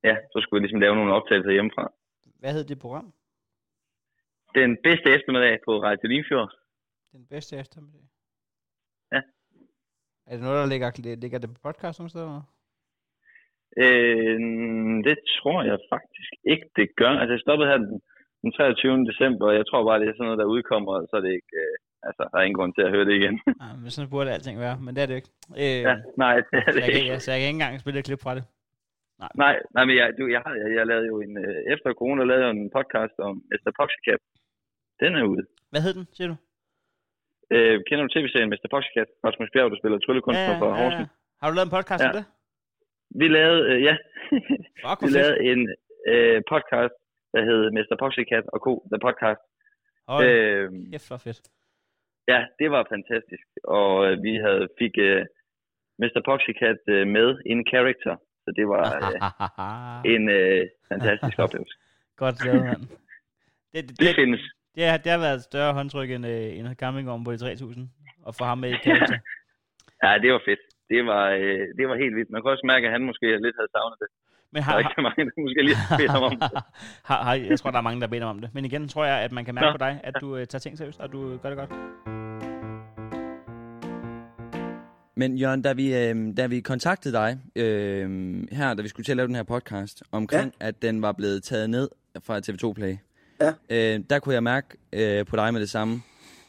ja, 0.05 0.17
så 0.33 0.41
skulle 0.41 0.59
jeg 0.59 0.63
ligesom 0.63 0.81
lave 0.81 0.95
nogle 0.95 1.15
optagelser 1.15 1.53
hjemmefra. 1.53 1.93
Hvad 2.41 2.53
hed 2.53 2.65
det 2.65 2.79
program? 2.79 3.13
Den 4.55 4.71
bedste 4.87 5.09
eftermiddag 5.17 5.59
på 5.65 5.73
Radio 5.83 6.09
Limfjord. 6.09 6.51
Den 7.13 7.27
bedste 7.31 7.57
eftermiddag? 7.57 8.07
Ja. 9.13 9.21
Er 10.27 10.35
det 10.37 10.43
noget, 10.45 10.59
der 10.63 10.67
ligger, 10.73 11.17
ligger 11.25 11.39
det 11.39 11.49
på 11.55 11.61
podcast 11.63 11.99
nogle 11.99 12.11
steder? 12.11 12.43
Øh, 13.85 14.39
det 15.09 15.17
tror 15.39 15.61
jeg 15.71 15.79
faktisk 15.93 16.33
ikke, 16.53 16.67
det 16.77 16.87
gør. 17.01 17.13
Altså, 17.21 17.33
jeg 17.35 17.45
stoppede 17.47 17.71
her 17.71 17.79
den, 17.79 18.01
den 18.43 18.53
23. 18.53 19.07
december, 19.11 19.47
og 19.51 19.55
jeg 19.61 19.67
tror 19.67 19.85
bare, 19.89 20.01
det 20.01 20.09
er 20.09 20.17
sådan 20.17 20.29
noget, 20.29 20.43
der 20.43 20.55
udkommer, 20.55 20.93
og 20.99 21.07
så 21.11 21.17
er 21.17 21.25
det 21.27 21.33
ikke... 21.39 21.55
Øh, 21.63 21.77
altså, 22.09 22.23
der 22.31 22.39
er 22.39 22.45
ingen 22.47 22.59
grund 22.61 22.75
til 22.75 22.83
at 22.87 22.93
høre 22.95 23.07
det 23.09 23.15
igen. 23.21 23.37
nej, 23.63 23.73
men 23.83 23.91
sådan 23.91 24.11
burde 24.11 24.31
alting 24.37 24.59
være, 24.67 24.77
men 24.85 24.91
det 24.95 25.03
er 25.03 25.09
det 25.11 25.17
ikke. 25.21 25.33
Øh, 25.63 25.81
ja, 25.89 25.95
nej, 26.25 26.35
det 26.51 26.59
er 26.67 26.71
det 26.73 26.75
så 26.75 26.81
jeg, 26.81 26.89
ikke. 26.89 27.09
Jeg, 27.11 27.21
så 27.23 27.29
jeg 27.33 27.39
kan 27.41 27.49
ikke 27.49 27.59
engang 27.61 27.81
spille 27.81 27.99
et 28.01 28.09
klip 28.09 28.23
fra 28.27 28.35
det. 28.39 28.45
Nej, 29.23 29.33
nej, 29.45 29.55
nej 29.75 29.85
men 29.89 29.95
jeg, 30.01 30.07
du, 30.19 30.25
jeg, 30.35 30.43
jeg, 30.61 30.69
jeg 30.79 30.87
lavede 30.91 31.07
jo 31.13 31.17
en... 31.27 31.35
Øh, 31.45 31.59
efter 31.75 31.89
corona 32.01 32.23
lavede 32.25 32.45
jeg 32.45 32.51
en 32.51 32.71
podcast 32.79 33.17
om 33.27 33.35
Mr. 33.51 33.71
Poxycat. 33.79 34.21
Den 35.03 35.13
er 35.19 35.25
ude. 35.33 35.45
Hvad 35.73 35.81
hed 35.85 35.95
den, 35.99 36.07
siger 36.17 36.29
du? 36.33 36.37
Øh, 37.55 37.77
kender 37.87 38.03
du 38.05 38.11
tv-serien 38.15 38.51
Mr. 38.55 38.69
Poxycat? 38.75 39.09
Rasmus 39.27 39.51
Bjerg, 39.53 39.71
der 39.71 39.79
spiller 39.81 39.99
tryllekunstner 39.99 40.53
ja, 40.53 40.59
ja, 40.59 40.61
fra 40.61 40.69
Horsens. 40.81 41.11
Ja, 41.13 41.17
ja. 41.17 41.41
Har 41.41 41.47
du 41.49 41.55
lavet 41.57 41.69
en 41.71 41.77
podcast 41.79 42.03
ja. 42.03 42.09
om 42.09 42.15
det? 42.19 42.25
Vi 43.21 43.27
lavede, 43.39 43.63
øh, 43.71 43.79
ja. 43.89 43.95
Fuck, 44.85 44.99
vi 45.07 45.11
lavede 45.19 45.37
en 45.51 45.61
øh, 46.13 46.39
podcast, 46.53 46.97
der 47.35 47.43
hed 47.49 47.61
Mr. 47.77 47.95
Poxycat 48.03 48.45
og 48.55 48.59
Co. 48.67 48.73
The 48.93 49.01
Podcast. 49.07 49.43
Hold, 50.09 50.27
øh, 50.27 50.65
kæft, 50.93 51.09
for 51.09 51.19
fedt. 51.27 51.41
Ja, 52.33 52.41
det 52.61 52.69
var 52.75 52.83
fantastisk. 52.95 53.47
Og 53.65 53.93
øh, 54.07 54.23
vi 54.27 54.33
havde 54.45 54.65
fik 54.81 54.95
øh, 55.09 55.23
Mr. 56.03 56.21
Poxycat 56.29 56.81
øh, 56.95 57.07
med 57.17 57.29
in 57.53 57.61
character. 57.71 58.15
Så 58.45 58.51
det 58.59 58.67
var 58.69 58.85
øh, 60.05 60.13
en 60.15 60.29
øh, 60.29 60.67
fantastisk 60.89 61.39
oplevelse. 61.45 61.77
Godt 62.17 62.45
lavet, 62.45 62.65
mand. 62.65 62.81
Det, 62.81 62.89
det, 63.73 63.89
det, 63.89 63.99
det 63.99 64.15
findes. 64.15 64.43
Det, 64.75 64.85
har, 64.91 64.97
det 64.97 65.13
har 65.13 65.19
været 65.19 65.35
et 65.35 65.43
større 65.51 65.73
håndtryk 65.73 66.11
end 66.11 66.27
øh, 66.27 66.59
en 66.59 66.75
campingvogn 66.75 67.25
på 67.25 67.33
de 67.33 67.53
3.000. 67.53 67.81
Og 68.27 68.35
få 68.35 68.45
ham 68.45 68.59
med 68.59 68.71
i 68.71 68.79
character. 68.85 69.19
ja, 70.05 70.19
det 70.23 70.33
var 70.33 70.43
fedt. 70.49 70.63
Det 70.91 71.07
var, 71.07 71.25
øh, 71.31 71.65
det 71.79 71.85
var 71.89 71.97
helt 72.03 72.15
vildt. 72.17 72.31
Man 72.31 72.43
kan 72.43 72.51
også 72.51 72.67
mærke, 72.73 72.87
at 72.87 72.93
han 72.93 73.03
måske 73.11 73.27
lidt 73.27 73.57
havde 73.59 73.73
savnet 73.77 73.99
det. 74.03 74.09
Men 74.53 74.63
har, 74.63 74.73
der 74.73 74.85
er 74.85 74.89
ikke 74.89 75.03
mange, 75.03 75.25
der 75.25 75.43
måske 75.47 75.63
lige 75.63 76.09
ham 76.09 76.23
om 76.23 76.31
det. 76.31 76.63
har, 77.05 77.23
har, 77.27 77.35
jeg 77.35 77.59
tror, 77.59 77.71
der 77.71 77.79
er 77.79 77.83
mange, 77.83 78.01
der 78.01 78.07
beder 78.07 78.27
om 78.27 78.41
det. 78.41 78.51
Men 78.55 78.65
igen 78.65 78.89
tror 78.89 79.05
jeg, 79.05 79.19
at 79.21 79.33
man 79.33 79.45
kan 79.45 79.55
mærke 79.55 79.67
Nå. 79.67 79.73
på 79.73 79.79
dig, 79.79 80.01
at 80.05 80.15
du 80.21 80.37
øh, 80.37 80.47
tager 80.47 80.61
ting 80.61 80.79
seriøst, 80.79 81.01
og 81.01 81.13
du 81.13 81.37
gør 81.37 81.49
det 81.49 81.59
godt. 81.59 82.22
Men 85.15 85.39
Jørgen, 85.39 85.63
da 85.63 85.73
vi, 85.73 85.97
øh, 85.97 86.37
da 86.37 86.47
vi 86.47 86.61
kontaktede 86.61 87.15
dig 87.15 87.39
øh, 87.57 88.43
her, 88.53 88.75
da 88.75 88.83
vi 88.83 88.89
skulle 88.89 89.05
til 89.05 89.13
at 89.13 89.17
lave 89.17 89.27
den 89.27 89.35
her 89.35 89.43
podcast, 89.43 90.03
omkring 90.13 90.55
ja. 90.61 90.67
at 90.67 90.83
den 90.83 91.03
var 91.03 91.13
blevet 91.13 91.43
taget 91.43 91.71
ned 91.71 91.89
fra 92.23 92.39
TV2 92.39 92.73
Play, 92.73 92.97
ja. 93.41 93.53
øh, 93.71 94.01
der 94.11 94.19
kunne 94.19 94.35
jeg 94.35 94.43
mærke 94.43 94.67
øh, 94.93 95.27
på 95.27 95.37
dig 95.37 95.53
med 95.53 95.61
det 95.61 95.71
samme, 95.71 96.03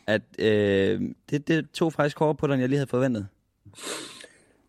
at 0.08 0.22
øh, 0.40 1.02
det, 1.30 1.48
det 1.48 1.72
tog 1.74 1.94
faktisk 1.94 2.20
hårdere 2.20 2.36
på 2.36 2.48
dig, 2.48 2.54
end 2.54 2.60
jeg 2.60 2.70
lige 2.70 2.78
havde 2.78 2.90
forventet. 2.90 3.28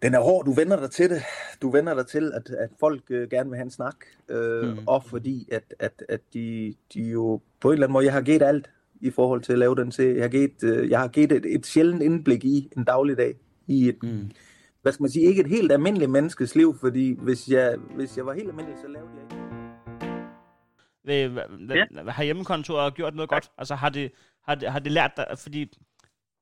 Den 0.02 0.14
er 0.14 0.20
hård, 0.20 0.44
du 0.44 0.52
vender 0.52 0.80
dig 0.80 0.90
til 0.90 1.10
det. 1.10 1.22
Du 1.62 1.70
vender 1.70 1.94
dig 1.94 2.06
til, 2.06 2.32
at, 2.34 2.50
at 2.50 2.70
folk 2.80 3.02
øh, 3.10 3.30
gerne 3.30 3.50
vil 3.50 3.56
have 3.56 3.64
en 3.64 3.70
snak. 3.70 3.96
Øh, 4.28 4.68
mm. 4.68 4.78
Og 4.86 5.04
fordi, 5.04 5.48
at, 5.52 5.74
at, 5.78 6.02
at 6.08 6.20
de, 6.34 6.74
de 6.94 7.02
jo 7.02 7.40
på 7.60 7.68
en 7.68 7.72
eller 7.72 7.86
anden 7.86 7.92
måde, 7.92 8.04
jeg 8.04 8.12
har 8.12 8.20
givet 8.20 8.42
alt 8.42 8.70
i 9.00 9.10
forhold 9.10 9.42
til 9.42 9.52
at 9.52 9.58
lave 9.58 9.76
den 9.76 9.90
til. 9.90 10.04
Jeg 10.04 10.22
har 10.22 10.28
givet, 10.28 10.64
øh, 10.64 10.90
jeg 10.90 11.00
har 11.00 11.08
givet 11.08 11.32
et, 11.32 11.54
et 11.54 11.66
sjældent 11.66 12.02
indblik 12.02 12.44
i 12.44 12.70
en 12.76 12.84
dagligdag. 12.84 13.34
I 13.66 13.88
et, 13.88 14.02
mm. 14.02 14.30
hvad 14.82 14.92
skal 14.92 15.02
man 15.02 15.10
sige, 15.10 15.26
ikke 15.26 15.40
et 15.40 15.48
helt 15.48 15.72
almindeligt 15.72 16.10
menneskes 16.10 16.54
liv, 16.54 16.76
fordi 16.80 17.16
hvis 17.20 17.48
jeg, 17.48 17.76
hvis 17.96 18.16
jeg 18.16 18.26
var 18.26 18.32
helt 18.32 18.48
almindelig, 18.48 18.78
så 18.78 18.88
lavede 18.88 19.10
jeg 19.14 19.22
ikke. 19.22 19.44
ja. 21.74 22.10
Har 22.10 22.24
hjemmekontoret 22.24 22.94
gjort 22.94 23.14
noget 23.14 23.28
godt? 23.28 23.50
Altså 23.58 23.74
har 23.74 23.88
det, 23.88 24.12
har 24.42 24.54
det, 24.54 24.72
har 24.72 24.78
det 24.78 24.92
lært 24.92 25.12
dig, 25.16 25.26
fordi 25.38 25.78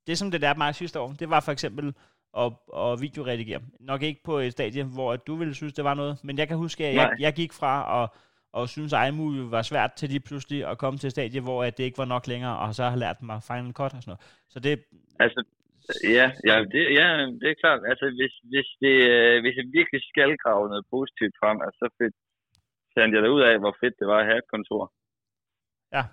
det 0.07 0.19
som 0.19 0.31
det 0.31 0.41
lærte 0.41 0.59
mig 0.59 0.75
sidste 0.75 1.01
år, 1.01 1.13
det 1.13 1.31
var 1.31 1.41
for 1.41 1.53
eksempel 1.53 1.95
og, 2.33 2.63
og 2.69 3.01
videoredigere. 3.01 3.61
Nok 3.81 4.03
ikke 4.03 4.23
på 4.25 4.39
et 4.39 4.53
stadie, 4.53 4.85
hvor 4.85 5.17
du 5.17 5.35
ville 5.35 5.55
synes, 5.55 5.73
det 5.73 5.85
var 5.85 5.95
noget, 5.95 6.19
men 6.25 6.39
jeg 6.39 6.49
kan 6.49 6.57
huske, 6.57 6.87
at 6.87 6.95
jeg, 6.95 7.11
jeg 7.19 7.33
gik 7.33 7.53
fra 7.53 8.03
at 8.03 8.11
og 8.53 8.69
synes, 8.69 8.93
at 8.93 9.09
iMovie 9.09 9.51
var 9.51 9.63
svært 9.63 9.93
til 9.93 10.09
lige 10.09 10.21
pludselig 10.21 10.67
at 10.67 10.79
komme 10.79 10.99
til 10.99 11.07
et 11.07 11.11
stadie, 11.11 11.41
hvor 11.41 11.65
at 11.65 11.79
det 11.79 11.85
ikke 11.85 11.99
var 11.99 12.05
nok 12.05 12.27
længere, 12.27 12.59
og 12.59 12.75
så 12.75 12.89
har 12.89 12.97
lært 12.97 13.23
mig 13.23 13.43
Final 13.43 13.73
Cut 13.73 13.95
og 13.95 14.03
sådan 14.03 14.11
noget. 14.11 14.21
Så 14.49 14.61
det... 14.61 14.85
Altså, 15.21 15.45
ja, 16.19 16.27
ja, 16.49 16.55
det, 16.73 16.83
ja, 16.99 17.07
det 17.41 17.49
er 17.51 17.63
klart. 17.63 17.81
Altså, 17.91 18.07
hvis, 18.19 18.35
hvis, 18.53 18.69
det, 18.83 18.97
øh, 19.15 19.37
hvis 19.43 19.57
jeg 19.61 19.67
virkelig 19.79 20.01
skal 20.13 20.31
grave 20.45 20.65
noget 20.73 20.85
positivt 20.95 21.35
frem, 21.43 21.59
altså, 21.65 21.79
så 21.83 21.87
fedt, 21.99 22.17
fandt 22.97 23.15
jeg 23.15 23.23
da 23.23 23.29
ud 23.37 23.43
af, 23.49 23.55
hvor 23.63 23.75
fedt 23.81 23.95
det 24.01 24.07
var 24.13 24.19
at 24.21 24.29
have 24.31 24.41
et 24.43 24.53
kontor. 24.55 24.83
Ja. 25.97 26.05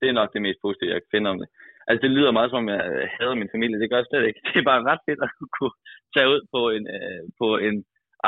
Det 0.00 0.06
er 0.08 0.18
nok 0.20 0.30
det 0.34 0.42
mest 0.46 0.60
positive, 0.64 0.92
jeg 0.92 1.02
kan 1.02 1.14
finde 1.14 1.30
om 1.32 1.38
det. 1.42 1.48
Altså, 1.88 2.00
det 2.04 2.10
lyder 2.16 2.36
meget 2.38 2.50
som, 2.50 2.68
jeg 2.68 2.80
hader 3.16 3.40
min 3.40 3.54
familie. 3.54 3.80
Det 3.80 3.90
gør 3.90 4.00
jeg 4.00 4.10
slet 4.10 4.28
ikke. 4.28 4.40
Det 4.52 4.58
er 4.60 4.70
bare 4.70 4.88
ret 4.90 5.04
fedt 5.06 5.20
at 5.26 5.30
kunne, 5.56 5.76
tage 6.14 6.28
ud 6.34 6.42
på 6.54 6.60
en, 6.76 6.84
øh, 6.96 7.22
på 7.40 7.48
en 7.66 7.76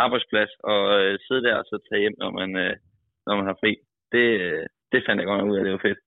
arbejdsplads 0.05 0.53
og 0.73 0.83
øh, 1.01 1.13
sidde 1.27 1.43
der 1.47 1.55
og 1.61 1.67
så 1.71 1.77
tage 1.89 2.03
hjem, 2.05 2.17
når 2.23 2.31
man, 2.39 2.51
øh, 2.65 2.75
når 3.27 3.35
man 3.39 3.47
har 3.51 3.57
fri. 3.63 3.73
Det, 4.15 4.27
øh, 4.45 4.67
det 4.93 5.01
fandt 5.07 5.19
jeg 5.21 5.27
godt 5.27 5.51
ud 5.51 5.59
af, 5.59 5.65
det 5.65 5.73
var 5.73 5.87
fedt. 5.89 6.01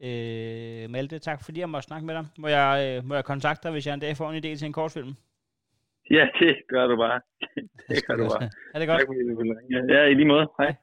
Øh, 0.00 0.90
Malte, 0.90 1.18
tak 1.18 1.44
fordi 1.44 1.60
jeg 1.60 1.68
måtte 1.68 1.86
snakke 1.86 2.06
med 2.06 2.14
dig. 2.14 2.26
Må 2.38 2.48
jeg, 2.48 2.96
øh, 2.98 3.04
må 3.04 3.14
jeg 3.14 3.24
kontakte 3.24 3.62
dig, 3.62 3.72
hvis 3.72 3.86
jeg 3.86 3.94
en 3.94 4.00
dag 4.00 4.16
får 4.16 4.30
en 4.30 4.36
idé 4.36 4.58
til 4.58 4.66
en 4.66 4.72
kortfilm? 4.72 5.14
Ja, 6.10 6.28
det 6.40 6.56
gør 6.68 6.86
du 6.86 6.96
bare. 6.96 7.20
det 7.88 8.06
gør 8.06 8.16
du 8.16 8.28
bare. 8.28 8.50
Er 8.74 8.78
det 8.78 8.88
godt? 8.88 9.00
Tak, 9.00 9.06
fordi. 9.06 9.92
Ja, 9.92 10.02
i 10.04 10.14
lige 10.14 10.26
måde. 10.26 10.48
Hej. 10.58 10.74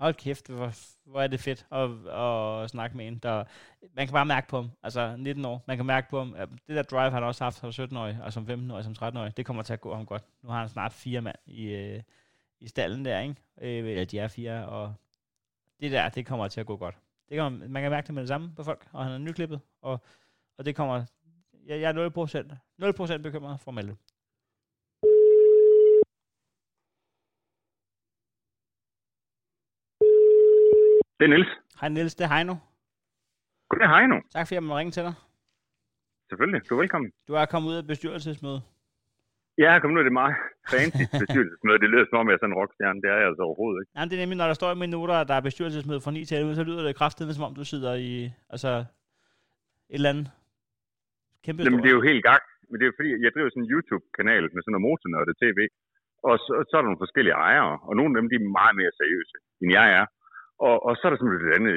Hold 0.00 0.14
kæft, 0.14 0.48
hvor, 0.48 0.70
hvor 1.10 1.20
er 1.20 1.26
det 1.26 1.40
fedt 1.40 1.66
at, 1.72 1.90
at 2.62 2.70
snakke 2.70 2.96
med 2.96 3.06
en. 3.06 3.18
Der, 3.18 3.44
man 3.96 4.06
kan 4.06 4.12
bare 4.12 4.26
mærke 4.26 4.48
på 4.48 4.56
ham, 4.56 4.70
altså 4.82 5.16
19 5.16 5.44
år, 5.44 5.64
man 5.66 5.76
kan 5.76 5.86
mærke 5.86 6.10
på 6.10 6.18
ham, 6.18 6.34
at 6.36 6.48
det 6.66 6.76
der 6.76 6.82
drive, 6.82 7.10
han 7.10 7.24
også 7.24 7.44
haft 7.44 7.56
som 7.56 7.68
17-årig, 7.68 8.18
og 8.22 8.32
som 8.32 8.44
15-årig, 8.44 8.84
som 8.84 8.94
13-årig, 8.98 9.36
det 9.36 9.46
kommer 9.46 9.62
til 9.62 9.72
at 9.72 9.80
gå 9.80 9.94
ham 9.94 10.06
godt. 10.06 10.22
Nu 10.42 10.48
har 10.48 10.60
han 10.60 10.68
snart 10.68 10.92
fire 10.92 11.20
mand 11.20 11.36
i, 11.46 11.74
øh, 11.74 12.00
i 12.60 12.68
stallen 12.68 13.04
der, 13.04 13.20
ikke? 13.20 13.34
Øh, 13.60 13.90
eller 13.90 14.04
de 14.04 14.18
er 14.18 14.28
fire, 14.28 14.66
og 14.68 14.94
det 15.82 15.92
der, 15.92 16.08
det 16.08 16.26
kommer 16.26 16.48
til 16.48 16.60
at 16.60 16.66
gå 16.66 16.76
godt. 16.76 16.96
Det 17.28 17.36
kan 17.36 17.52
man, 17.52 17.70
man 17.70 17.82
kan 17.82 17.90
mærke 17.90 18.06
det 18.06 18.14
med 18.14 18.22
det 18.22 18.28
samme 18.28 18.54
på 18.56 18.62
folk, 18.64 18.88
og 18.92 19.04
han 19.04 19.12
er 19.12 19.18
nyklippet, 19.18 19.60
og, 19.82 20.00
og 20.58 20.64
det 20.64 20.76
kommer, 20.76 21.04
jeg, 21.66 21.80
jeg 21.80 21.90
er 21.90 22.08
0%, 23.12 23.16
0% 23.18 23.22
bekymret 23.22 23.60
for 23.60 23.70
Malte. 23.70 23.96
Det 31.18 31.24
er 31.24 31.32
Niels. 31.32 31.48
Hej 31.80 31.88
Niels, 31.88 32.14
det 32.14 32.24
er 32.24 32.34
Heino. 32.34 32.54
Goddag 33.68 33.88
Heino. 33.88 34.16
Tak 34.32 34.46
fordi 34.46 34.54
jeg 34.54 34.62
må 34.62 34.78
ringe 34.78 34.90
til 34.90 35.02
dig. 35.02 35.14
Selvfølgelig, 36.28 36.60
du 36.68 36.74
er 36.74 36.78
velkommen. 36.78 37.12
Du 37.28 37.34
er 37.34 37.46
kommet 37.46 37.70
ud 37.70 37.74
af 37.74 37.86
bestyrelsesmøde. 37.86 38.62
Ja, 39.64 39.70
er 39.74 39.92
ud 39.94 40.02
af 40.02 40.06
det 40.08 40.16
meget 40.22 40.36
fancy 40.72 41.04
bestyrelsesmøde. 41.22 41.82
Det 41.84 41.90
lyder 41.92 42.06
som 42.06 42.18
om, 42.20 42.26
jeg 42.28 42.36
er 42.36 42.42
sådan 42.42 42.52
en 42.52 42.60
rockstjerne. 42.60 43.00
Det 43.02 43.08
er 43.14 43.18
jeg 43.22 43.28
altså 43.30 43.42
overhovedet 43.48 43.78
ikke. 43.80 43.90
Jamen, 43.96 44.08
det 44.10 44.16
er 44.16 44.22
nemlig, 44.22 44.38
når 44.40 44.48
der 44.52 44.58
står 44.60 44.70
i 44.72 44.78
mine 44.82 44.94
noter, 44.96 45.16
at 45.22 45.28
der 45.30 45.36
er 45.38 45.44
bestyrelsesmøde 45.48 46.00
fra 46.04 46.14
9 46.16 46.24
til 46.28 46.36
11, 46.38 46.58
så 46.60 46.64
lyder 46.68 46.82
det 46.86 47.00
kraftigt, 47.00 47.36
som 47.36 47.46
om 47.48 47.54
du 47.60 47.64
sidder 47.72 47.92
i 48.10 48.12
altså, 48.54 48.70
et 49.92 49.98
eller 49.98 50.12
andet 50.12 50.26
kæmpe 51.44 51.58
Jamen, 51.66 51.82
det 51.84 51.90
er 51.92 51.98
jo 52.00 52.08
helt 52.10 52.24
gagt. 52.30 52.48
Men 52.68 52.76
det 52.80 52.86
er 52.86 52.94
fordi, 52.98 53.10
jeg 53.24 53.32
driver 53.34 53.50
sådan 53.50 53.64
en 53.64 53.72
YouTube-kanal 53.74 54.42
med 54.54 54.60
sådan 54.62 54.72
noget 54.74 54.86
motornørdet 54.88 55.34
tv. 55.44 55.58
Og 56.28 56.34
så, 56.44 56.52
så 56.66 56.72
er 56.74 56.80
der 56.80 56.88
nogle 56.88 57.04
forskellige 57.04 57.38
ejere, 57.48 57.74
og 57.88 57.92
nogle 57.98 58.10
af 58.12 58.18
dem, 58.18 58.28
de 58.30 58.36
er 58.38 58.56
meget 58.60 58.74
mere 58.80 58.92
seriøse, 59.00 59.36
end 59.62 59.70
jeg 59.78 59.86
er. 60.00 60.06
Og, 60.68 60.76
og 60.86 60.92
så 60.96 61.02
er 61.06 61.10
der 61.10 61.18
simpelthen 61.18 61.48
et 61.48 61.56
andet 61.58 61.76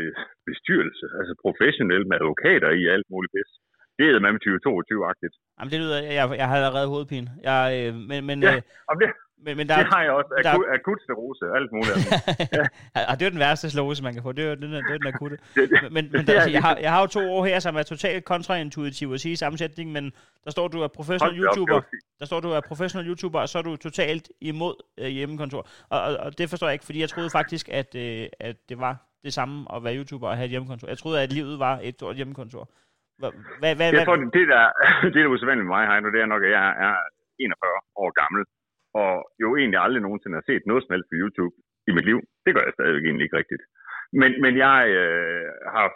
bestyrelse, 0.49 1.05
altså 1.19 1.33
professionelle 1.45 2.07
med 2.07 2.17
advokater 2.21 2.69
i 2.81 2.83
alt 2.95 3.07
muligt 3.13 3.36
bedst. 3.38 3.55
Det 3.97 4.05
er 4.05 4.23
med 4.23 4.43
2022-agtigt. 4.47 5.36
Jamen 5.60 5.72
det 5.72 5.80
lyder, 5.80 6.01
jeg, 6.01 6.38
jeg 6.38 6.47
har 6.47 6.56
allerede 6.56 6.88
hovedpine. 6.88 7.32
Jeg, 7.43 7.86
øh, 7.88 7.95
men, 7.95 8.26
men, 8.26 8.43
ja, 8.43 8.56
øh, 8.56 8.62
det, 9.01 9.10
men, 9.45 9.58
men 9.58 9.70
der, 9.70 9.78
det 9.78 9.86
har 9.93 10.01
jeg 10.03 10.12
også. 10.12 10.30
Der, 10.43 10.74
akut 10.74 11.01
sterose, 11.01 11.45
alt 11.56 11.72
muligt. 11.72 11.97
ja. 12.60 13.01
ja. 13.10 13.16
det 13.16 13.26
er 13.26 13.30
den 13.30 13.39
værste 13.39 13.70
slåse, 13.70 14.03
man 14.03 14.14
kan 14.14 14.24
få. 14.24 14.32
Det 14.32 14.45
er, 14.45 14.56
den, 14.56 14.72
det 14.72 14.91
er 14.93 14.97
den 14.97 15.08
akutte. 15.08 15.38
men 15.91 16.12
men 16.12 16.28
der, 16.28 16.34
altså, 16.34 16.49
jeg, 16.49 16.62
har, 16.62 16.78
jeg 16.78 16.91
har 16.91 17.01
jo 17.01 17.08
to 17.08 17.20
år 17.20 17.45
her, 17.45 17.60
som 17.60 17.76
er 17.76 17.84
totalt 17.84 18.26
kontraintuitiv 18.26 19.12
at 19.14 19.22
sige 19.22 19.38
sammensætning, 19.38 19.91
men 19.91 20.14
der 20.43 20.51
står, 20.51 20.68
du 20.68 20.82
er 20.82 20.88
professionel 20.88 21.39
YouTuber. 21.39 21.82
Der 22.20 22.26
står, 22.26 22.39
du 22.39 22.49
er 22.49 22.62
professionel 22.68 23.10
YouTuber, 23.10 23.39
og 23.39 23.49
så 23.49 23.58
er 23.58 23.62
du 23.62 23.76
totalt 23.76 24.30
imod 24.41 24.76
øh, 24.97 25.08
hjemmekontor. 25.08 25.68
Og, 25.89 26.01
og, 26.01 26.18
og, 26.18 26.38
det 26.38 26.49
forstår 26.49 26.68
jeg 26.68 26.74
ikke, 26.74 26.86
fordi 26.86 27.01
jeg 27.01 27.10
troede 27.10 27.30
faktisk, 27.30 27.70
at, 27.70 27.95
øh, 27.95 28.28
at 28.39 28.56
det 28.70 28.80
var 28.80 28.97
det 29.24 29.34
samme 29.34 29.76
at 29.76 29.84
være 29.84 29.97
YouTuber 29.97 30.28
og 30.30 30.36
have 30.36 30.45
et 30.45 30.49
hjemmekontor. 30.49 30.88
Jeg 30.88 30.97
troede, 30.97 31.22
at 31.22 31.34
livet 31.34 31.60
var 31.60 31.80
et 31.84 31.93
stort 31.93 32.16
hjemmekontor. 32.16 32.72
Hvad, 33.61 33.74
hvad, 33.78 33.88
jeg 33.95 34.05
tror, 34.05 34.18
det 34.38 34.45
der, 34.53 34.63
det 35.13 35.20
der 35.22 35.28
er 35.28 35.34
usædvanligt 35.34 35.68
med 35.68 35.76
mig, 35.76 35.84
Heino, 35.89 36.07
det 36.13 36.22
er 36.22 36.34
nok, 36.34 36.43
at 36.47 36.51
jeg 36.59 36.68
er 36.88 36.95
41 37.39 37.80
år 38.03 38.11
gammel, 38.22 38.41
og 39.01 39.13
jo 39.43 39.47
egentlig 39.59 39.80
aldrig 39.86 40.01
nogensinde 40.03 40.38
har 40.39 40.47
set 40.49 40.63
noget 40.70 40.82
som 40.84 40.93
helst 40.93 41.09
på 41.11 41.18
YouTube 41.22 41.55
i 41.89 41.91
mit 41.95 42.05
liv. 42.09 42.20
Det 42.45 42.51
gør 42.55 42.63
jeg 42.66 42.76
stadigvæk 42.76 43.05
egentlig 43.05 43.26
ikke 43.26 43.39
rigtigt. 43.41 43.63
Men, 44.22 44.32
men 44.43 44.53
jeg 44.66 44.80
øh, 44.99 45.47
har 45.76 45.88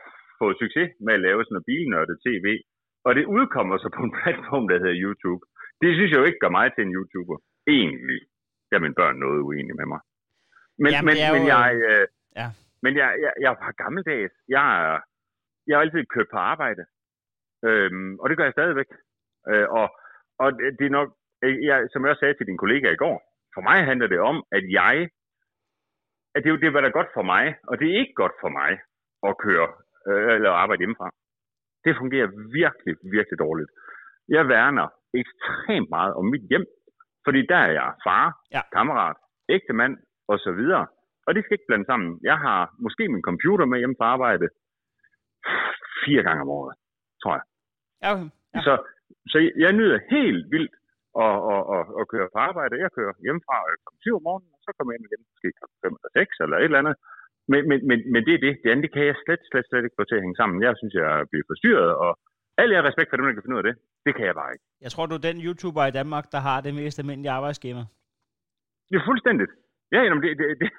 fået 0.42 0.56
succes 0.64 0.90
med 1.06 1.14
at 1.18 1.24
lave 1.28 1.40
sådan 1.44 1.56
noget 1.56 1.70
bilnørdet 1.70 2.18
tv, 2.28 2.48
og 3.08 3.12
det 3.18 3.26
udkommer 3.38 3.76
så 3.78 3.90
på 3.98 4.02
en 4.08 4.14
platform, 4.20 4.66
der 4.70 4.82
hedder 4.84 5.02
YouTube. 5.06 5.42
Det 5.82 5.90
synes 5.96 6.12
jeg 6.12 6.20
jo 6.22 6.30
ikke 6.30 6.44
gør 6.44 6.58
mig 6.60 6.68
til 6.72 6.84
en 6.84 6.96
YouTuber. 6.98 7.38
Egentlig. 7.78 8.22
Der 8.68 8.76
er 8.76 8.86
mine 8.86 9.00
børn 9.02 9.16
noget 9.26 9.40
uenige 9.48 9.80
med 9.82 9.88
mig. 9.94 10.02
Men, 10.84 10.92
Jamen, 10.94 11.06
men, 11.10 11.16
jo... 11.28 11.34
men 11.36 11.44
jeg... 11.56 11.70
Øh, 11.90 12.06
ja. 12.40 12.48
Men 12.84 12.92
jeg, 13.02 13.10
jeg, 13.24 13.34
jeg 13.44 13.50
er 13.52 13.82
gammeldags. 13.84 14.34
Jeg, 14.56 14.66
jeg 15.68 15.74
har 15.76 15.82
altid 15.84 16.06
kørt 16.16 16.30
på 16.34 16.40
arbejde. 16.54 16.84
Øhm, 17.68 18.20
og 18.20 18.30
det 18.30 18.38
gør 18.38 18.44
jeg 18.44 18.58
stadigvæk. 18.58 18.90
Øh, 19.50 19.68
og, 19.80 19.88
og 20.40 20.48
det 20.80 20.86
er 20.86 20.98
nok, 21.00 21.10
jeg, 21.42 21.88
som 21.92 22.04
jeg 22.04 22.10
også 22.12 22.20
sagde 22.20 22.38
til 22.38 22.46
din 22.50 22.62
kollega 22.64 22.88
i 22.92 23.02
går, 23.04 23.18
for 23.54 23.62
mig 23.62 23.86
handler 23.86 24.08
det 24.08 24.20
om, 24.20 24.44
at 24.52 24.64
jeg, 24.80 25.10
at 26.36 26.44
det, 26.44 26.62
det 26.62 26.74
var 26.74 26.82
da 26.82 26.90
godt 26.90 27.12
for 27.14 27.22
mig, 27.34 27.56
og 27.70 27.80
det 27.80 27.88
er 27.88 28.00
ikke 28.00 28.14
godt 28.14 28.36
for 28.42 28.50
mig 28.50 28.72
at 29.30 29.38
køre 29.46 29.68
øh, 30.08 30.36
eller 30.36 30.52
arbejde 30.52 30.82
hjemmefra. 30.82 31.10
Det 31.86 31.96
fungerer 31.98 32.28
virkelig, 32.60 32.96
virkelig 33.16 33.40
dårligt. 33.40 33.72
Jeg 34.30 34.48
værner 34.48 34.88
ekstremt 35.22 35.90
meget 35.90 36.14
om 36.14 36.26
mit 36.26 36.46
hjem, 36.50 36.66
fordi 37.26 37.42
der 37.52 37.60
er 37.68 37.72
jeg 37.72 37.94
far, 38.08 38.26
ja. 38.52 38.62
kammerat, 38.74 39.18
ægtemand 39.50 39.98
og 40.28 40.40
så 40.40 40.52
videre. 40.52 40.88
Og 41.28 41.36
det 41.36 41.44
skal 41.44 41.56
ikke 41.56 41.70
blande 41.70 41.86
sammen. 41.86 42.20
Jeg 42.24 42.38
har 42.38 42.60
måske 42.80 43.04
min 43.10 43.28
computer 43.30 43.66
med 43.66 43.78
hjemme 43.80 43.96
på 44.00 44.04
arbejde 44.04 44.48
fire 46.06 46.24
gange 46.24 46.42
om 46.42 46.50
året, 46.50 46.76
tror 47.22 47.34
jeg. 47.38 47.46
Okay. 48.12 48.28
Ja. 48.54 48.60
Så, 48.68 48.74
så 49.32 49.38
jeg 49.66 49.72
nyder 49.80 49.98
helt 50.16 50.44
vildt 50.54 50.74
at, 51.26 51.38
at, 51.54 51.64
at, 51.76 51.84
at 52.00 52.06
køre 52.14 52.28
på 52.34 52.40
arbejde. 52.50 52.82
Jeg 52.84 52.92
kører 52.98 53.14
hjemmefra 53.26 53.58
kl. 53.84 53.96
7 54.06 54.16
om 54.20 54.24
morgenen, 54.28 54.52
og 54.56 54.62
så 54.66 54.70
kommer 54.76 54.92
jeg 54.92 55.00
hjem 55.00 55.10
igen 55.10 55.22
måske 55.32 55.48
kl. 55.58 55.64
5 55.86 55.98
eller 55.98 56.12
6 56.18 56.44
eller 56.44 56.58
et 56.58 56.70
eller 56.70 56.82
andet. 56.84 56.96
Men, 57.52 57.62
men, 57.70 57.80
men, 57.90 57.98
men 58.14 58.22
det 58.28 58.34
er 58.36 58.42
det. 58.46 58.54
Det 58.62 58.70
andet 58.72 58.86
det 58.86 58.94
kan 58.96 59.06
jeg 59.10 59.16
slet, 59.26 59.42
slet, 59.50 59.66
slet 59.70 59.86
ikke 59.86 60.00
få 60.00 60.06
til 60.08 60.20
at 60.20 60.24
hænge 60.26 60.40
sammen. 60.40 60.58
Jeg 60.68 60.74
synes, 60.80 60.94
jeg 61.02 61.10
bliver 61.32 61.46
forstyrret, 61.52 61.92
og 62.04 62.12
alle 62.62 62.76
jeg 62.76 62.84
respekt 62.90 63.10
for 63.10 63.18
dem, 63.18 63.26
der 63.26 63.34
kan 63.36 63.44
finde 63.44 63.58
ud 63.58 63.64
af 63.64 63.68
det. 63.70 63.76
Det 64.06 64.14
kan 64.16 64.26
jeg 64.30 64.36
bare 64.42 64.52
ikke. 64.54 64.66
Jeg 64.86 64.92
tror, 64.92 65.06
du 65.06 65.16
er 65.18 65.28
den 65.30 65.38
YouTuber 65.46 65.84
i 65.88 65.98
Danmark, 66.00 66.26
der 66.34 66.42
har 66.48 66.58
det 66.66 66.74
mest 66.82 67.00
almindelige 67.02 67.36
arbejdsskema. 67.38 67.82
Det 68.90 68.96
er 69.02 69.06
fuldstændigt. 69.10 69.52
Ja, 69.96 70.00
jamen, 70.08 70.22
det, 70.24 70.32
det, 70.40 70.48
det, 70.62 70.70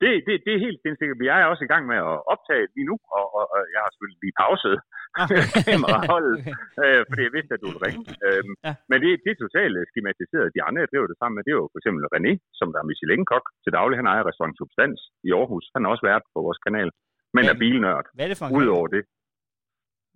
det, 0.00 0.10
det, 0.26 0.34
det 0.46 0.52
er 0.54 0.64
helt 0.66 0.80
sikkert. 1.00 1.28
Jeg 1.30 1.36
er 1.42 1.46
også 1.52 1.64
i 1.64 1.72
gang 1.72 1.84
med 1.92 1.98
at 2.10 2.16
optage 2.32 2.64
lige 2.76 2.88
nu, 2.90 2.96
og, 3.16 3.24
og, 3.38 3.44
og 3.54 3.60
jeg 3.74 3.80
har 3.84 3.90
selvfølgelig 3.90 4.22
lige 4.24 4.38
pauset 4.42 4.76
okay. 5.22 5.42
kameraholdet, 5.72 6.36
øh, 6.84 7.00
fordi 7.08 7.22
jeg 7.26 7.32
vidste, 7.38 7.52
at 7.56 7.60
du 7.62 7.66
ville 7.70 7.84
ringe. 7.86 8.02
Øhm, 8.26 8.52
ja. 8.66 8.72
Men 8.90 8.96
det, 9.02 9.10
det 9.24 9.30
er 9.34 9.38
totalt 9.44 9.74
skematiseret. 9.92 10.46
De 10.56 10.60
andre, 10.68 10.82
det 10.90 10.96
er 10.96 11.02
jo 11.04 11.10
det 11.12 11.18
samme 11.20 11.32
med. 11.36 11.42
Det 11.46 11.52
er 11.54 11.58
jo 11.62 11.66
for 11.72 11.78
eksempel 11.80 12.00
René, 12.16 12.32
som 12.58 12.66
der 12.72 12.78
er 12.82 12.86
Michelin-kok 12.90 13.44
til 13.64 13.70
daglig. 13.78 13.94
Han 14.00 14.08
ejer 14.12 14.24
restaurant 14.30 14.54
Substans 14.60 15.00
i 15.28 15.30
Aarhus. 15.38 15.64
Han 15.74 15.80
har 15.82 15.90
også 15.94 16.04
været 16.10 16.22
på 16.34 16.38
vores 16.46 16.60
kanal. 16.66 16.88
Men 17.34 17.42
Hvad- 17.44 17.54
er 17.54 17.58
bilnørd. 17.64 18.04
Hvad 18.16 18.24
er 18.26 18.30
det 18.32 18.38
for 18.40 18.46
en 18.46 18.54
Udover 18.60 18.88
det. 18.96 19.02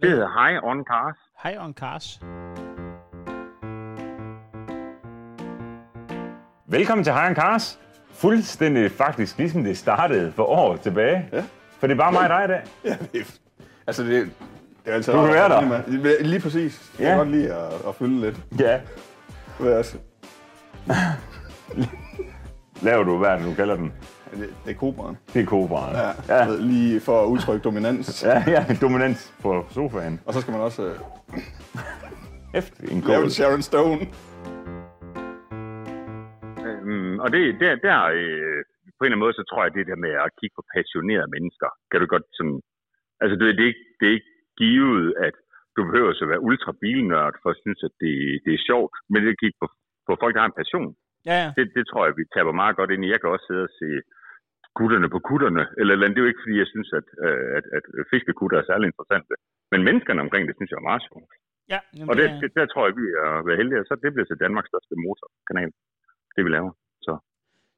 Det 0.03 0.09
hedder 0.14 0.30
High 0.40 0.59
on 0.70 0.78
Cars. 0.93 1.18
Hej 1.43 1.55
on 1.64 1.72
Cars. 1.82 2.07
Velkommen 6.76 7.05
til 7.05 7.12
High 7.12 7.34
Cars. 7.34 7.78
Fuldstændig 8.11 8.90
faktisk 8.90 9.38
ligesom 9.38 9.64
det 9.64 9.78
startede 9.78 10.32
for 10.32 10.45
år 10.45 10.76
tilbage. 10.76 11.28
Ja. 11.32 11.43
For 11.78 11.86
det 11.86 11.95
er 11.95 11.99
bare 11.99 12.12
mig 12.12 12.22
og 12.22 12.28
dig 12.28 12.45
i 12.45 12.49
dag. 12.49 12.62
Ja, 12.84 12.97
det 13.12 13.20
er, 13.20 13.38
altså 13.86 14.03
det, 14.05 14.18
det 14.85 14.91
er 14.91 14.95
altid 14.95 15.12
Du 15.12 15.20
kan 15.24 15.35
være 15.35 15.49
der. 15.49 15.68
med. 15.68 16.24
Lige 16.24 16.41
præcis. 16.41 16.93
Jeg 16.99 17.05
Ja. 17.05 17.09
kan 17.09 17.18
godt 17.18 17.30
lide 17.30 17.55
at, 17.55 17.72
at 17.89 17.95
følge 17.95 18.20
lidt. 18.20 18.37
Ja. 18.61 18.80
Hvad 19.61 19.72
er 19.72 19.83
det? 19.83 20.01
Laver 22.87 23.05
du, 23.05 23.18
hvad 23.18 23.28
er 23.28 23.37
det, 23.39 23.47
du 23.51 23.55
kalder 23.55 23.76
den? 23.76 23.93
Det, 24.30 24.55
det 24.64 24.70
er 24.70 24.74
kobraen. 24.78 25.18
Det 25.35 25.43
er 25.43 25.47
kobraen. 25.47 25.97
Ja, 25.97 26.11
ja. 26.37 26.43
Lige 26.72 27.01
for 27.01 27.22
at 27.22 27.26
udtrykke 27.26 27.62
dominans. 27.64 28.22
Ja, 28.30 28.45
ja, 28.55 28.66
dominans 28.80 29.35
på 29.43 29.66
sofaen. 29.70 30.20
Og 30.26 30.35
så 30.35 30.41
skal 30.41 30.53
man 30.53 30.61
også 30.61 30.83
øh, 30.87 30.97
Efter 32.55 32.76
en 32.93 33.01
lave 33.01 33.16
kål. 33.18 33.24
en 33.24 33.30
Sharon 33.30 33.62
Stone. 33.62 34.01
Øhm, 36.66 37.14
og 37.24 37.28
det, 37.35 37.43
der, 37.62 37.72
der 37.89 37.99
øh, 38.20 38.59
på 38.97 39.01
en 39.03 39.07
eller 39.07 39.16
anden 39.16 39.24
måde, 39.26 39.37
så 39.41 39.45
tror 39.51 39.61
jeg, 39.64 39.72
det 39.78 39.85
der 39.91 39.99
med 40.07 40.12
at 40.24 40.30
kigge 40.39 40.55
på 40.59 40.64
passionerede 40.74 41.33
mennesker, 41.37 41.68
kan 41.91 41.99
du 42.03 42.07
godt 42.14 42.26
sådan... 42.39 42.59
Altså, 43.22 43.35
det, 43.41 43.47
det, 43.59 43.64
er 43.66 43.70
ikke, 43.72 43.85
det 43.99 44.05
er 44.09 44.14
ikke 44.18 44.32
givet, 44.61 45.07
at 45.26 45.36
du 45.76 45.80
behøver 45.88 46.12
så 46.12 46.24
være 46.32 46.44
ultra 46.48 46.72
bilnørd 46.82 47.34
for 47.42 47.50
at 47.50 47.61
synes, 47.62 47.80
at 47.88 47.94
det, 48.03 48.14
det 48.44 48.53
er 48.55 48.66
sjovt. 48.68 48.94
Men 49.11 49.18
det 49.22 49.34
at 49.34 49.42
kigge 49.42 49.59
på, 49.62 49.66
på 50.07 50.12
folk, 50.22 50.32
der 50.34 50.42
har 50.42 50.50
en 50.50 50.61
passion. 50.62 50.90
Ja, 51.28 51.36
ja. 51.42 51.48
Det, 51.57 51.64
det 51.76 51.84
tror 51.86 52.03
jeg, 52.05 52.14
vi 52.20 52.24
taber 52.36 52.61
meget 52.62 52.76
godt 52.78 52.90
ind 52.90 53.05
i. 53.05 53.12
Jeg 53.12 53.20
kan 53.20 53.30
også 53.34 53.46
sidde 53.48 53.66
og 53.68 53.74
se 53.80 53.88
gutterne 54.78 55.09
på 55.14 55.18
kutterne. 55.28 55.64
Eller, 55.80 55.92
eller 55.94 56.09
det 56.09 56.18
er 56.18 56.26
jo 56.26 56.32
ikke, 56.32 56.44
fordi 56.44 56.57
jeg 56.62 56.70
synes, 56.74 56.90
at, 57.00 57.09
øh, 57.26 57.48
at, 57.59 57.64
at 57.78 57.84
fiskekutter 58.12 58.57
er 58.59 58.66
særlig 58.70 58.86
interessante. 58.88 59.34
Men 59.72 59.80
menneskerne 59.88 60.24
omkring 60.26 60.44
det, 60.48 60.55
synes 60.57 60.70
jeg 60.70 60.80
er 60.80 60.90
meget 60.90 61.05
sjovt. 61.09 61.32
Ja, 61.72 61.80
jamen, 61.96 62.09
Og 62.11 62.14
det, 62.18 62.26
det, 62.42 62.50
der 62.59 62.66
tror 62.66 62.84
jeg, 62.86 62.94
vi 63.00 63.07
er 63.53 63.61
heldige. 63.61 63.80
Og 63.82 63.86
så 63.88 63.94
det 64.03 64.11
bliver 64.12 64.28
så 64.28 64.36
Danmarks 64.44 64.68
største 64.72 64.94
motorkanal, 65.05 65.70
det 66.34 66.42
vi 66.46 66.50
laver. 66.57 66.72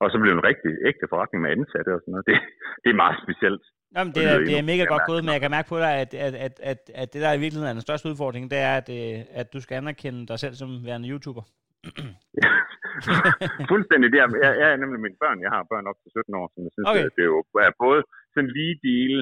Og 0.03 0.07
så 0.11 0.17
blev 0.21 0.31
det 0.33 0.39
en 0.39 0.49
rigtig 0.51 0.71
ægte 0.89 1.07
forretning 1.13 1.41
med 1.43 1.51
ansatte 1.57 1.91
og 1.97 2.01
sådan 2.01 2.13
noget. 2.15 2.27
Det, 2.31 2.37
det 2.83 2.89
er 2.91 3.03
meget 3.05 3.17
specielt. 3.25 3.65
Jamen, 3.97 4.13
det, 4.17 4.23
er, 4.31 4.37
det 4.49 4.55
er 4.59 4.71
mega 4.73 4.85
godt 4.95 5.07
gået, 5.11 5.25
men 5.25 5.33
jeg 5.37 5.43
kan 5.45 5.55
mærke 5.57 5.69
på 5.73 5.79
dig, 5.85 5.93
at, 6.03 6.11
at, 6.27 6.35
at, 6.47 6.55
at, 6.71 6.81
at 7.01 7.09
det 7.13 7.21
der 7.25 7.33
i 7.33 7.41
virkeligheden 7.43 7.71
er 7.71 7.79
den 7.79 7.87
største 7.89 8.09
udfordring, 8.11 8.45
det 8.53 8.59
er, 8.69 8.75
at, 8.81 8.89
øh, 8.99 9.19
at 9.41 9.47
du 9.55 9.59
skal 9.61 9.75
anerkende 9.77 10.27
dig 10.31 10.39
selv 10.39 10.55
som 10.55 10.69
værende 10.89 11.11
YouTuber. 11.13 11.45
Fuldstændig 13.73 14.09
der. 14.15 14.25
Jeg, 14.45 14.53
jeg 14.61 14.69
er 14.73 14.77
nemlig 14.83 15.01
mine 15.07 15.19
børn. 15.25 15.39
Jeg 15.45 15.51
har 15.55 15.63
børn 15.73 15.87
op 15.91 15.99
til 16.03 16.11
17 16.11 16.35
år, 16.41 16.47
som 16.53 16.61
jeg 16.67 16.73
synes, 16.75 16.87
Okay. 16.91 17.09
det 17.17 17.23
er 17.27 17.31
jo 17.35 17.41
er 17.67 17.73
både 17.87 18.01
sådan 18.35 18.51
lige 18.59 18.75
dele, 18.89 19.19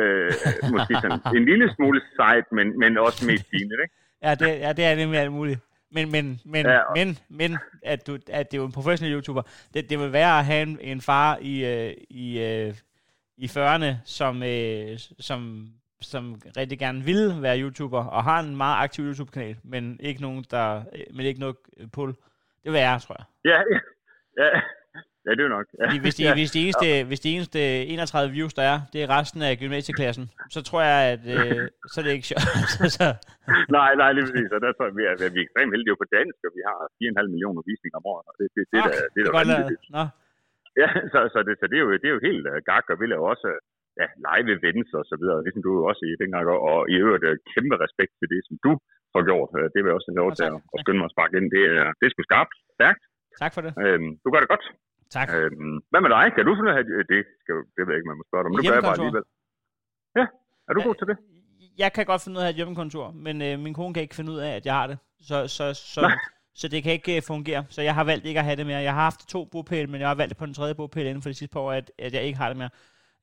øh, 0.00 0.30
måske 0.74 0.92
sådan 1.04 1.20
en 1.38 1.44
lille 1.50 1.66
smule 1.76 2.00
sejt, 2.18 2.46
men, 2.56 2.66
men 2.82 2.90
også 3.06 3.20
mest 3.30 3.44
pinligt, 3.52 3.80
ikke? 3.84 3.94
Ja, 4.24 4.32
det, 4.40 4.48
ja, 4.64 4.70
det 4.76 4.84
er 4.84 4.94
nemlig 5.02 5.18
alt 5.24 5.36
muligt. 5.40 5.60
Men, 5.92 6.10
men, 6.10 6.40
men, 6.44 6.66
Ja, 6.66 6.78
og- 6.78 6.92
men, 6.96 7.18
men 7.28 7.58
at, 7.82 8.06
du, 8.06 8.18
at 8.28 8.50
det 8.50 8.56
er 8.56 8.60
jo 8.62 8.66
en 8.66 8.72
professionel 8.72 9.14
YouTuber. 9.14 9.42
Det, 9.74 9.90
det 9.90 9.98
vil 9.98 10.12
være 10.12 10.38
at 10.38 10.44
have 10.44 10.62
en, 10.62 10.78
en 10.80 11.00
far 11.00 11.38
i, 11.40 11.64
øh, 11.64 11.94
i, 12.10 12.38
øh, 12.40 12.74
i 13.36 13.44
40'erne, 13.46 13.94
som, 14.04 14.42
øh, 14.42 14.98
som, 15.20 15.68
som 16.00 16.42
rigtig 16.56 16.78
gerne 16.78 17.04
vil 17.04 17.42
være 17.42 17.60
YouTuber, 17.60 18.04
og 18.04 18.24
har 18.24 18.40
en 18.40 18.56
meget 18.56 18.82
aktiv 18.82 19.04
YouTube-kanal, 19.04 19.56
men 19.64 20.00
ikke 20.00 20.20
nogen, 20.22 20.44
der, 20.50 20.82
øh, 20.92 21.04
men 21.14 21.26
ikke 21.26 21.40
noget 21.40 21.56
øh, 21.76 21.88
pull. 21.92 22.14
Det 22.64 22.72
vil 22.72 22.80
jeg, 22.80 23.00
tror 23.02 23.16
jeg. 23.18 23.24
Ja, 23.44 23.58
ja. 24.38 24.44
ja. 24.56 24.60
Ja, 25.26 25.30
det 25.36 25.42
er 25.46 25.52
nok. 25.58 25.66
Ja. 25.80 25.86
Hvis 26.04 26.14
de, 26.18 26.22
ja. 26.28 26.32
hvis, 26.38 26.50
de 26.56 26.60
eneste, 26.64 26.86
hvis 27.10 27.20
de 27.24 27.28
eneste 27.36 27.60
31 27.94 28.32
views, 28.36 28.54
der 28.58 28.64
er, 28.72 28.78
det 28.92 28.98
er 29.04 29.08
resten 29.18 29.40
af 29.48 29.52
gymnasieklassen, 29.60 30.26
så 30.54 30.60
tror 30.68 30.80
jeg, 30.90 31.00
at 31.14 31.22
øh, 31.34 31.62
så 31.92 31.96
er 32.00 32.04
det 32.04 32.12
ikke 32.16 32.28
sjovt. 32.32 32.70
så, 32.96 33.04
Nej, 33.78 33.90
nej, 34.02 34.10
lige 34.16 34.24
præcis. 34.28 34.50
Og 34.56 34.60
der 34.64 34.70
tror 34.72 34.84
jeg, 34.88 34.94
vi 35.00 35.04
er, 35.10 35.14
vi 35.34 35.38
er 35.40 35.44
ekstremt 35.46 35.72
heldige 35.74 36.00
på 36.02 36.06
dansk, 36.16 36.38
og 36.46 36.52
vi 36.58 36.62
har 36.68 36.78
4,5 37.24 37.34
millioner 37.34 37.62
visninger 37.70 37.98
om 38.00 38.06
året. 38.12 38.24
Og 38.30 38.34
det, 38.38 38.46
det, 38.56 38.62
det, 38.72 38.78
Ah, 38.82 38.88
det, 38.88 39.00
det, 39.02 39.08
det, 39.14 39.22
det 39.26 39.32
vanvittigt. 39.38 39.82
Nå. 39.96 40.04
Ja, 40.82 40.88
så, 41.12 41.18
så, 41.32 41.38
det, 41.46 41.54
så 41.60 41.64
det, 41.70 41.76
er 41.80 41.84
jo, 41.86 41.90
det 42.02 42.08
er 42.10 42.14
jo 42.16 42.22
helt 42.28 42.44
uh, 42.52 42.58
gak, 42.70 42.84
og 42.92 42.96
vi 43.00 43.06
laver 43.12 43.26
også 43.34 43.48
uh, 43.54 43.58
ja, 44.00 44.06
live 44.28 44.48
events 44.58 44.90
og 44.98 45.04
så 45.10 45.14
videre, 45.20 45.38
ligesom 45.44 45.62
du 45.66 45.70
jo 45.78 45.82
også 45.90 46.02
i 46.10 46.12
dengang, 46.22 46.44
og, 46.54 46.58
og 46.70 46.78
i 46.92 46.94
øvrigt 47.04 47.24
uh, 47.30 47.34
kæmpe 47.52 47.76
respekt 47.84 48.12
til 48.20 48.28
det, 48.32 48.40
som 48.48 48.54
du 48.66 48.72
har 49.14 49.22
gjort. 49.28 49.50
Uh, 49.58 49.66
det 49.72 49.78
vil 49.80 49.90
jeg 49.90 49.98
også 49.98 50.10
have 50.10 50.22
lov 50.22 50.30
til 50.38 50.44
at, 50.50 50.58
at 50.74 50.78
skynde 50.82 51.00
mig 51.00 51.08
at 51.10 51.14
sparke 51.16 51.34
ind. 51.38 51.46
Det, 51.56 51.62
er 51.80 51.88
det 51.98 52.04
er 52.06 52.12
sgu 52.12 52.22
skarpt, 52.28 52.54
stærkt. 52.78 53.02
Tak 53.42 53.52
for 53.56 53.62
det. 53.66 53.72
Øhm, 53.84 54.10
du 54.22 54.28
gør 54.32 54.42
det 54.42 54.52
godt. 54.54 54.64
Tak. 55.16 55.28
Øhm, 55.36 55.76
hvad 55.90 56.00
med 56.04 56.10
dig? 56.16 56.24
Kan 56.36 56.44
du 56.48 56.52
finde 56.58 56.70
at- 56.80 57.08
det? 57.14 57.22
Skal, 57.42 57.54
det 57.76 57.82
ved 57.86 57.92
jeg 57.92 57.98
ikke, 58.00 58.10
man 58.12 58.18
må 58.20 58.24
spørge 58.30 58.42
dig, 58.44 58.50
men 58.50 58.56
nu 58.58 58.62
gør 58.68 58.76
jeg 58.78 58.82
bare 58.88 58.98
alligevel. 59.00 59.24
Ja, 60.18 60.24
er 60.68 60.72
du 60.76 60.80
god 60.88 60.94
til 61.00 61.06
det? 61.10 61.16
jeg 61.78 61.92
kan 61.92 62.06
godt 62.06 62.22
finde 62.22 62.36
ud 62.36 62.42
af 62.42 62.44
at 62.44 62.46
have 62.46 62.50
et 62.50 62.56
hjemmekontor, 62.56 63.06
men 63.26 63.42
øh, 63.42 63.58
min 63.58 63.74
kone 63.74 63.94
kan 63.94 64.02
ikke 64.02 64.14
finde 64.14 64.32
ud 64.32 64.38
af, 64.38 64.50
at 64.56 64.66
jeg 64.66 64.74
har 64.74 64.86
det. 64.86 64.98
Så, 65.20 65.48
så, 65.48 65.74
så, 65.74 66.12
så 66.54 66.68
det 66.68 66.82
kan 66.82 66.92
ikke 66.92 67.16
øh, 67.16 67.22
fungere. 67.22 67.64
Så 67.68 67.82
jeg 67.82 67.94
har 67.94 68.04
valgt 68.04 68.26
ikke 68.26 68.38
at 68.40 68.44
have 68.44 68.56
det 68.56 68.66
mere. 68.66 68.78
Jeg 68.78 68.94
har 68.94 69.02
haft 69.02 69.28
to 69.28 69.44
bopæl, 69.44 69.88
men 69.88 70.00
jeg 70.00 70.08
har 70.08 70.14
valgt 70.14 70.28
det 70.30 70.36
på 70.38 70.46
den 70.46 70.54
tredje 70.54 70.74
bopæl 70.74 71.06
inden 71.06 71.22
for 71.22 71.28
de 71.30 71.34
sidste 71.34 71.52
par 71.52 71.60
år, 71.60 71.72
at, 71.72 71.92
at 71.98 72.14
jeg 72.14 72.22
ikke 72.22 72.38
har 72.38 72.48
det 72.48 72.56
mere. 72.56 72.70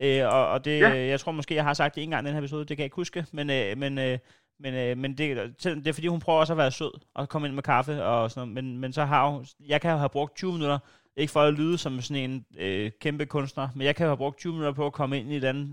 Øh, 0.04 0.34
og, 0.34 0.48
og 0.50 0.66
det, 0.66 0.80
Ja. 0.80 0.90
ja. 0.90 1.08
jeg 1.08 1.20
tror 1.20 1.32
måske, 1.32 1.56
jeg 1.56 1.64
har 1.64 1.74
sagt 1.74 1.96
det 1.96 2.04
en 2.04 2.10
gang 2.10 2.24
i 2.24 2.28
den 2.28 2.34
her 2.34 2.42
episode, 2.42 2.60
det 2.66 2.68
kan 2.78 2.78
jeg 2.80 2.86
ikke 2.86 2.96
huske, 2.96 3.26
men, 3.34 3.50
øh, 3.50 3.78
men, 3.78 3.98
øh, 4.00 4.18
men, 4.60 4.74
øh, 4.74 4.98
men 4.98 5.18
det, 5.18 5.54
det 5.64 5.88
er 5.88 5.94
fordi, 5.94 6.08
hun 6.08 6.20
prøver 6.20 6.40
også 6.40 6.54
at 6.54 6.58
være 6.58 6.72
sød 6.72 6.92
og 7.16 7.30
komme 7.30 7.48
ind 7.48 7.56
med 7.56 7.64
kaffe 7.64 8.04
og 8.04 8.32
sådan 8.32 8.48
noget, 8.50 8.64
men, 8.64 8.78
men 8.80 8.94
så 8.94 9.06
har 9.06 9.30
hun, 9.30 9.46
jeg 9.68 9.82
kan 9.82 9.92
jo 9.92 9.98
have 9.98 10.10
brugt 10.10 10.36
20 10.36 10.52
minutter, 10.54 10.80
ikke 11.22 11.34
for 11.36 11.44
at 11.50 11.54
lyde 11.60 11.78
som 11.84 11.94
sådan 12.06 12.24
en 12.28 12.36
øh, 12.64 12.88
kæmpe 13.04 13.26
kunstner, 13.36 13.68
men 13.76 13.84
jeg 13.88 13.96
kan 13.96 14.06
have 14.06 14.22
brugt 14.24 14.38
20 14.38 14.54
minutter 14.54 14.76
på 14.80 14.86
at 14.86 14.98
komme 15.00 15.14
ind 15.20 15.28
i 15.28 15.32
et 15.32 15.36
eller 15.36 15.54
andet 15.54 15.70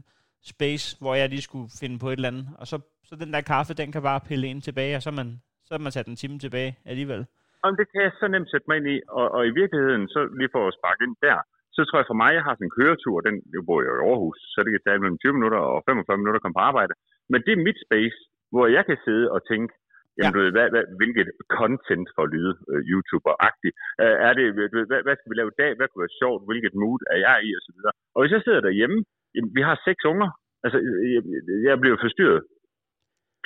space, 0.53 0.86
hvor 1.03 1.14
jeg 1.20 1.28
lige 1.28 1.49
skulle 1.49 1.68
finde 1.80 1.97
på 2.03 2.09
et 2.09 2.18
eller 2.18 2.32
andet, 2.32 2.47
og 2.61 2.66
så, 2.70 2.76
så 3.09 3.14
den 3.22 3.30
der 3.34 3.51
kaffe, 3.53 3.72
den 3.80 3.92
kan 3.92 4.03
bare 4.11 4.26
pille 4.28 4.47
ind 4.51 4.61
tilbage, 4.62 4.97
og 4.97 5.03
så 5.03 5.09
er 5.12 5.18
man, 5.20 5.28
så 5.66 5.70
er 5.74 5.78
man 5.84 5.92
sat 5.92 6.07
en 6.07 6.20
time 6.22 6.38
tilbage 6.38 6.70
alligevel. 6.90 7.20
Jamen, 7.61 7.78
det 7.80 7.86
kan 7.92 8.01
jeg 8.07 8.12
så 8.20 8.26
nemt 8.28 8.51
sætte 8.51 8.66
mig 8.68 8.76
ind 8.78 8.88
i, 8.95 8.97
og, 9.18 9.26
og 9.36 9.42
i 9.51 9.53
virkeligheden, 9.61 10.05
så 10.14 10.20
lige 10.38 10.55
for 10.55 10.62
at 10.68 10.76
sparke 10.78 11.05
ind 11.07 11.16
der, 11.26 11.38
så 11.76 11.80
tror 11.84 11.99
jeg 12.01 12.11
for 12.11 12.20
mig, 12.22 12.30
jeg 12.34 12.45
har 12.47 12.55
sådan 12.55 12.66
en 12.68 12.76
køretur, 12.78 13.16
den, 13.26 13.34
jeg 13.55 13.62
bor 13.68 13.80
jo 13.86 13.92
i 13.97 14.05
Aarhus, 14.11 14.38
så 14.53 14.59
det 14.64 14.70
kan 14.72 14.84
tage 14.84 15.03
mellem 15.03 15.18
20 15.18 15.32
minutter 15.38 15.61
og 15.72 15.78
45 15.88 16.20
minutter 16.20 16.38
at 16.38 16.45
komme 16.45 16.59
på 16.59 16.66
arbejde. 16.70 16.95
Men 17.30 17.40
det 17.45 17.53
er 17.53 17.66
mit 17.66 17.78
space, 17.86 18.18
hvor 18.53 18.66
jeg 18.76 18.84
kan 18.88 18.99
sidde 19.07 19.26
og 19.34 19.40
tænke, 19.51 19.72
jamen, 20.19 20.33
ja. 20.33 20.35
du 20.35 20.39
ved, 20.43 20.51
hvad, 20.57 20.67
hvad, 20.75 20.85
hvilket 21.01 21.29
content 21.59 22.09
for 22.17 22.25
lyde 22.35 22.53
uh, 22.73 22.81
YouTuber-agtigt. 22.91 23.75
Uh, 24.03 24.17
er 24.27 24.33
det, 24.39 24.45
du 24.73 24.77
ved, 24.79 24.87
hvad, 24.91 25.01
hvad, 25.07 25.15
skal 25.17 25.31
vi 25.31 25.37
lave 25.41 25.51
i 25.55 25.59
dag? 25.62 25.71
Hvad 25.77 25.87
kunne 25.89 26.05
være 26.07 26.19
sjovt? 26.23 26.41
Hvilket 26.49 26.73
mood 26.83 27.01
er 27.12 27.19
jeg 27.27 27.37
i? 27.49 27.51
Og 27.59 27.62
så 27.67 27.71
videre. 27.77 27.93
Og 28.15 28.19
hvis 28.21 28.33
jeg 28.37 28.43
sidder 28.47 28.62
derhjemme, 28.69 28.99
jamen, 29.35 29.51
vi 29.59 29.62
har 29.69 29.77
seks 29.89 30.03
unger. 30.12 30.29
Altså, 30.65 30.79
jeg, 31.15 31.23
jeg 31.69 31.77
bliver 31.83 31.97
forstyrret 32.07 32.41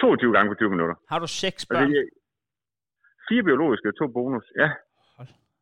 22 0.00 0.32
gange 0.36 0.48
på 0.52 0.56
20 0.62 0.70
minutter. 0.74 0.96
Har 1.12 1.18
du 1.24 1.28
seks 1.44 1.60
børn? 1.70 1.90
det, 1.90 1.98
er- 2.02 2.18
fire 3.28 3.42
biologiske 3.48 3.88
og 3.92 3.96
to 4.00 4.06
bonus, 4.18 4.46
ja. 4.62 4.68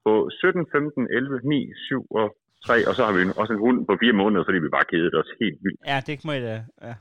På 0.05 0.13
17, 0.31 0.67
15, 0.73 1.09
11, 1.11 1.41
9, 1.45 1.73
7 1.77 2.07
og 2.11 2.37
3, 2.67 2.89
og 2.89 2.95
så 2.95 3.03
har 3.07 3.13
vi 3.17 3.21
også 3.41 3.53
en 3.53 3.59
hund 3.59 3.79
på 3.87 3.97
fire 4.03 4.13
måneder, 4.13 4.45
fordi 4.45 4.59
vi 4.59 4.69
bare 4.69 4.87
kedede 4.93 5.17
os 5.23 5.31
helt 5.41 5.59
vildt. 5.65 5.81
Ja, 5.91 5.97
det 6.07 6.25
må 6.27 6.33
jeg 6.33 6.43
da. 6.43 6.57
Ja. 6.87 6.95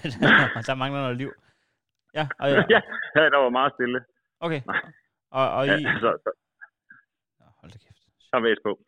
der 0.68 0.74
mangler 0.82 1.00
noget 1.00 1.16
liv. 1.16 1.30
Ja, 2.14 2.28
og, 2.38 2.48
ja, 2.74 2.80
ja, 3.16 3.20
der 3.30 3.36
var 3.36 3.48
meget 3.50 3.72
stille. 3.76 4.00
Okay. 4.40 4.60
Og, 5.30 5.50
og 5.50 5.66
Ja, 5.66 5.76
I, 5.76 5.82
så, 5.82 6.16
så, 6.24 6.30
hold 7.60 7.72
da 7.72 7.78
kæft. 7.78 7.98
så 8.20 8.40
væs 8.40 8.58
på. 8.64 8.78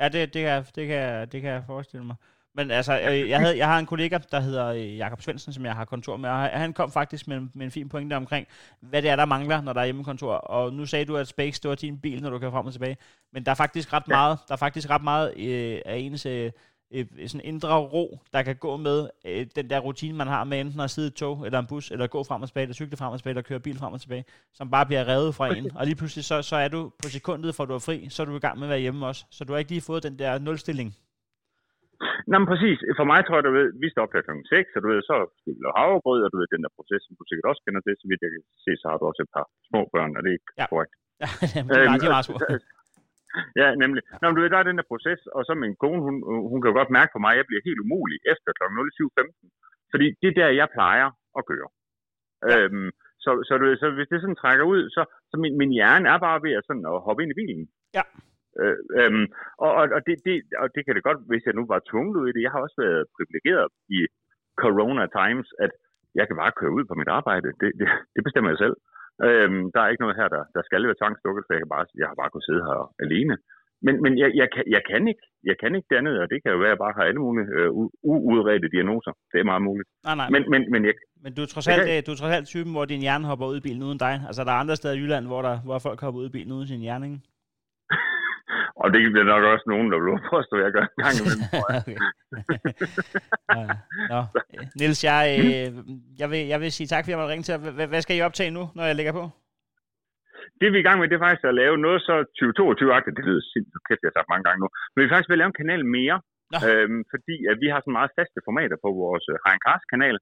Ja, 0.00 0.08
det, 0.08 0.34
det, 0.34 0.42
kan, 0.42 0.64
det, 0.74 0.86
kan, 0.88 1.28
det 1.28 1.42
kan 1.42 1.50
jeg 1.50 1.62
forestille 1.66 2.06
mig. 2.06 2.16
Men 2.54 2.70
altså, 2.70 2.92
øh, 3.10 3.28
jeg, 3.28 3.40
havde, 3.40 3.58
jeg 3.58 3.68
har 3.68 3.78
en 3.78 3.86
kollega, 3.86 4.18
der 4.30 4.40
hedder 4.40 4.66
øh, 4.66 4.96
Jakob 4.98 5.20
Svendsen, 5.22 5.52
som 5.52 5.64
jeg 5.64 5.74
har 5.74 5.84
kontor 5.84 6.16
med, 6.16 6.30
og 6.30 6.36
han 6.36 6.72
kom 6.72 6.90
faktisk 6.92 7.28
med, 7.28 7.36
en- 7.36 7.50
med 7.54 7.64
en 7.66 7.70
fin 7.72 7.88
pointe 7.88 8.14
omkring, 8.14 8.46
hvad 8.80 9.02
det 9.02 9.10
er, 9.10 9.16
der 9.16 9.24
mangler, 9.24 9.60
når 9.60 9.72
der 9.72 9.80
er 9.80 9.84
hjemmekontor. 9.84 10.34
Og 10.34 10.72
nu 10.72 10.86
sagde 10.86 11.04
du, 11.04 11.16
at 11.16 11.28
Space, 11.28 11.62
det 11.62 11.68
var 11.68 11.74
din 11.74 12.00
bil, 12.00 12.22
når 12.22 12.30
du 12.30 12.38
kører 12.38 12.50
frem 12.50 12.66
og 12.66 12.72
tilbage. 12.72 12.96
Men 13.32 13.44
der 13.44 13.50
er 13.50 13.54
faktisk 13.54 13.92
ret 13.92 14.02
Ja. 14.08 14.14
meget, 14.14 14.38
der 14.48 14.52
er 14.54 14.58
faktisk 14.58 14.90
ret 14.90 15.02
meget 15.02 15.28
øh, 15.36 15.80
af 15.86 15.96
ens 15.96 16.26
øh, 16.26 16.50
øh, 16.96 17.04
sådan 17.28 17.44
indre 17.52 17.74
ro, 17.94 18.04
der 18.34 18.42
kan 18.48 18.56
gå 18.66 18.72
med 18.76 18.98
øh, 19.28 19.46
den 19.58 19.66
der 19.70 19.78
rutine, 19.86 20.16
man 20.22 20.26
har 20.34 20.44
med 20.50 20.60
enten 20.60 20.80
at 20.80 20.90
sidde 20.94 21.08
i 21.08 21.12
et 21.14 21.18
tog, 21.22 21.34
eller 21.46 21.58
en 21.58 21.66
bus, 21.72 21.86
eller 21.94 22.06
gå 22.16 22.20
frem 22.28 22.42
og 22.42 22.48
tilbage, 22.48 22.64
eller 22.66 22.74
cykle 22.80 22.96
frem 23.00 23.12
og 23.12 23.18
tilbage, 23.18 23.32
eller 23.36 23.48
køre 23.50 23.60
bil 23.66 23.78
frem 23.82 23.92
og 23.96 24.00
tilbage, 24.04 24.24
som 24.58 24.70
bare 24.74 24.86
bliver 24.90 25.04
revet 25.12 25.30
fra 25.38 25.46
en. 25.56 25.64
Og 25.78 25.82
lige 25.88 25.96
pludselig, 26.00 26.24
så, 26.30 26.36
så 26.50 26.56
er 26.64 26.68
du 26.76 26.80
på 27.02 27.06
sekundet, 27.16 27.50
for 27.56 27.62
du 27.64 27.74
er 27.78 27.84
fri, 27.88 27.96
så 28.14 28.18
er 28.22 28.26
du 28.26 28.36
i 28.36 28.44
gang 28.46 28.56
med 28.58 28.66
at 28.68 28.72
være 28.74 28.84
hjemme 28.86 29.06
også. 29.10 29.22
Så 29.36 29.40
du 29.44 29.50
har 29.52 29.58
ikke 29.62 29.70
lige 29.76 29.86
fået 29.90 30.02
den 30.08 30.16
der 30.22 30.32
nulstilling. 30.46 30.90
Nå, 32.30 32.36
men 32.40 32.48
præcis. 32.52 32.78
For 32.98 33.06
mig 33.12 33.20
tror 33.22 33.36
jeg, 33.38 33.44
du 33.48 33.52
ved, 33.58 33.68
vi 33.82 33.88
står 33.92 34.02
op 34.04 34.10
kl. 34.12 34.18
6, 34.56 34.76
og 34.76 34.80
du 34.84 34.88
ved, 34.92 35.00
så 35.10 35.16
skal 35.38 35.50
vi 35.54 35.60
lave 35.64 35.76
havregrød, 35.80 36.20
og 36.26 36.30
du 36.32 36.36
ved, 36.40 36.48
den 36.54 36.62
der 36.64 36.72
proces, 36.78 37.00
som 37.06 37.12
du 37.18 37.22
sikkert 37.30 37.46
også 37.50 37.62
kender 37.64 37.80
til, 37.86 37.94
så 38.00 38.06
vidt 38.10 38.20
jeg 38.24 38.30
kan 38.34 38.42
se, 38.64 38.70
så 38.80 38.86
har 38.90 38.96
du 39.00 39.04
også 39.10 39.22
et 39.26 39.32
par 39.36 39.46
små 39.68 39.80
børn, 39.94 40.10
er 40.18 40.22
det 40.26 40.32
ikke 40.36 40.50
Ja. 40.60 40.66
korrekt? 40.72 40.94
Ja, 41.22 41.28
de 41.46 41.58
er 41.60 41.64
meget, 41.90 42.00
de 42.02 42.06
er 42.10 42.14
meget 42.16 42.28
små. 42.28 42.36
Ja, 43.60 43.68
nemlig. 43.82 44.02
Nå, 44.20 44.24
men 44.26 44.36
du 44.36 44.42
ved, 44.42 44.50
der 44.50 44.60
er 44.60 44.68
den 44.68 44.78
der 44.80 44.90
proces, 44.92 45.20
og 45.36 45.40
så 45.46 45.52
min 45.54 45.76
kone, 45.82 46.02
hun, 46.06 46.14
hun 46.50 46.58
kan 46.58 46.70
jo 46.70 46.78
godt 46.80 46.96
mærke 46.98 47.12
på 47.12 47.20
mig, 47.24 47.32
at 47.32 47.40
jeg 47.40 47.48
bliver 47.48 47.66
helt 47.68 47.82
umulig 47.84 48.18
efter 48.32 48.50
kl. 48.58 48.64
07.15. 48.64 49.92
Fordi 49.92 50.06
det 50.20 50.28
er 50.30 50.38
der, 50.40 50.58
jeg 50.60 50.68
plejer 50.76 51.08
at 51.38 51.42
køre. 51.50 51.68
Ja. 52.48 52.58
Øhm, 52.58 52.90
så, 53.24 53.30
så, 53.46 53.52
du 53.58 53.64
så 53.82 53.86
hvis 53.96 54.10
det 54.12 54.20
sådan 54.20 54.40
trækker 54.42 54.64
ud, 54.74 54.82
så, 54.96 55.02
så 55.30 55.34
min, 55.42 55.54
min 55.60 55.72
hjerne 55.78 56.08
er 56.14 56.18
bare 56.26 56.42
ved 56.44 56.52
at, 56.58 56.64
sådan, 56.66 56.86
at 56.90 57.04
hoppe 57.06 57.22
ind 57.22 57.32
i 57.32 57.40
bilen. 57.42 57.64
Ja. 57.98 58.04
Øh, 58.60 58.78
øhm, 59.00 59.26
og 59.64 59.70
og, 59.80 59.84
og, 59.96 60.00
det, 60.06 60.16
det, 60.26 60.34
og 60.62 60.68
det 60.74 60.82
kan 60.84 60.94
det 60.94 61.06
godt, 61.08 61.20
hvis 61.30 61.46
jeg 61.46 61.54
nu 61.54 61.64
var 61.72 61.88
tvunget 61.90 62.16
ud 62.20 62.26
i 62.28 62.34
det. 62.34 62.42
Jeg 62.42 62.52
har 62.54 62.60
også 62.66 62.78
været 62.84 63.04
privilegeret 63.16 63.68
i 63.98 64.00
corona 64.62 65.04
times, 65.20 65.48
at 65.64 65.72
jeg 66.18 66.24
kan 66.26 66.36
bare 66.42 66.56
køre 66.60 66.76
ud 66.78 66.84
på 66.86 66.94
mit 67.00 67.14
arbejde. 67.18 67.48
Det, 67.60 67.70
det, 67.80 67.88
det 68.14 68.22
bestemmer 68.26 68.50
jeg 68.50 68.62
selv. 68.64 68.76
Øhm, 69.28 69.62
der 69.74 69.80
er 69.82 69.88
ikke 69.90 70.04
noget 70.04 70.18
her, 70.20 70.28
der, 70.34 70.42
der 70.56 70.62
skal 70.68 70.86
være 70.88 71.00
tvangsdukket, 71.00 71.42
for 71.44 71.52
jeg, 71.54 71.60
kan 71.62 71.72
bare, 71.74 71.84
jeg 72.00 72.06
har 72.10 72.16
bare 72.20 72.30
kunnet 72.32 72.48
sidde 72.48 72.62
her 72.68 72.78
alene. 73.04 73.34
Men, 73.86 73.94
men 74.04 74.12
jeg, 74.22 74.30
jeg, 74.40 74.48
kan, 74.54 74.64
jeg, 74.76 74.82
kan 74.90 75.02
ikke, 75.10 75.24
jeg 75.50 75.56
kan 75.60 75.70
ikke 75.76 75.88
det 75.90 75.96
andet, 76.00 76.14
og 76.22 76.26
det 76.32 76.38
kan 76.42 76.52
jo 76.54 76.58
være, 76.62 76.72
at 76.72 76.76
jeg 76.76 76.82
bare 76.84 76.96
har 76.98 77.04
alle 77.08 77.20
mulige 77.26 77.46
øh, 77.58 77.70
uudredte 78.28 78.68
diagnoser. 78.74 79.12
Det 79.32 79.38
er 79.40 79.46
meget 79.52 79.64
muligt. 79.68 79.88
Nej, 80.08 80.16
nej. 80.20 80.28
Men, 80.34 80.42
men, 80.52 80.60
men 80.72 80.80
jeg, 80.88 80.94
Men 81.24 81.30
du 81.36 81.40
er 81.42 81.46
trods 81.52 81.66
Jeg 81.68 81.74
alt, 81.74 81.86
kan- 81.86 81.96
øh, 81.96 82.02
du 82.06 82.10
er 82.14 82.18
trods 82.20 82.34
alt 82.38 82.46
typen, 82.54 82.72
hvor 82.74 82.84
din 82.92 83.00
hjerne 83.06 83.24
hopper 83.30 83.46
ud 83.52 83.56
i 83.60 83.64
bilen 83.66 83.82
uden 83.88 83.98
dig. 84.06 84.14
Altså, 84.28 84.40
der 84.46 84.52
er 84.54 84.60
andre 84.64 84.76
steder 84.76 84.94
i 84.94 85.00
Jylland, 85.02 85.26
hvor, 85.32 85.42
der, 85.48 85.54
hvor 85.68 85.78
folk 85.86 85.98
hopper 86.04 86.20
ud 86.22 86.26
i 86.30 86.34
bilen 86.36 86.52
uden 86.56 86.66
sin 86.72 86.80
hjerne, 86.86 87.04
ikke? 87.08 87.20
Og 88.82 88.86
det 88.92 89.12
bliver 89.14 89.28
nok 89.32 89.44
også 89.52 89.66
nogen, 89.72 89.88
der 89.92 89.98
vil 89.98 90.10
påstå, 90.34 90.54
at 90.56 90.64
jeg 90.64 90.72
gør 90.76 90.84
en 90.88 90.96
gang 91.02 91.14
imellem. 91.20 91.44
Ja. 93.56 93.66
Nå. 94.12 94.20
øh, 94.54 94.66
Niels, 94.78 95.04
jeg, 95.10 95.22
øh, 95.38 95.68
jeg, 96.20 96.28
vil, 96.32 96.42
jeg 96.52 96.58
vil 96.60 96.70
sige 96.72 96.86
tak, 96.86 97.02
fordi 97.02 97.12
jeg 97.12 97.20
måtte 97.20 97.32
ringe 97.32 97.46
til 97.46 97.54
dig. 97.54 97.86
Hvad, 97.90 98.00
skal 98.02 98.16
I 98.16 98.26
optage 98.28 98.50
nu, 98.58 98.62
når 98.76 98.84
jeg 98.88 98.96
lægger 98.96 99.14
på? 99.20 99.24
det 100.60 100.72
vi 100.72 100.76
er 100.78 100.84
i 100.84 100.88
gang 100.88 100.98
med, 100.98 101.08
det 101.08 101.16
er 101.16 101.26
faktisk 101.26 101.44
at 101.44 101.60
lave 101.62 101.76
noget 101.86 102.00
så 102.08 102.14
2022-agtigt. 102.38 103.16
Det 103.18 103.24
lyder 103.28 103.42
sindssygt 103.52 103.86
kæft, 103.86 104.02
jeg 104.02 104.10
har 104.10 104.18
sagt 104.18 104.32
mange 104.32 104.46
gange 104.46 104.60
nu. 104.62 104.68
Men 104.92 105.00
vi 105.00 105.12
faktisk 105.12 105.30
at 105.30 105.40
lave 105.42 105.52
en 105.52 105.60
kanal 105.62 105.82
mere. 105.98 106.16
Øhm, 106.68 107.00
fordi 107.12 107.36
at 107.50 107.56
vi 107.62 107.68
har 107.72 107.80
sådan 107.80 107.98
meget 107.98 108.14
faste 108.18 108.40
formater 108.46 108.78
på 108.84 108.90
vores 109.02 109.24
uh, 109.32 109.36
Hein 109.44 109.60
Cars 109.66 109.84
kanal, 109.92 110.16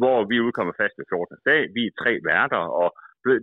hvor 0.00 0.18
vi 0.30 0.36
udkommer 0.46 0.74
fast 0.80 0.94
ved 0.98 1.06
14. 1.08 1.50
dag. 1.50 1.60
Vi 1.76 1.82
er 1.86 1.98
tre 2.02 2.12
værter, 2.28 2.62
og 2.82 2.88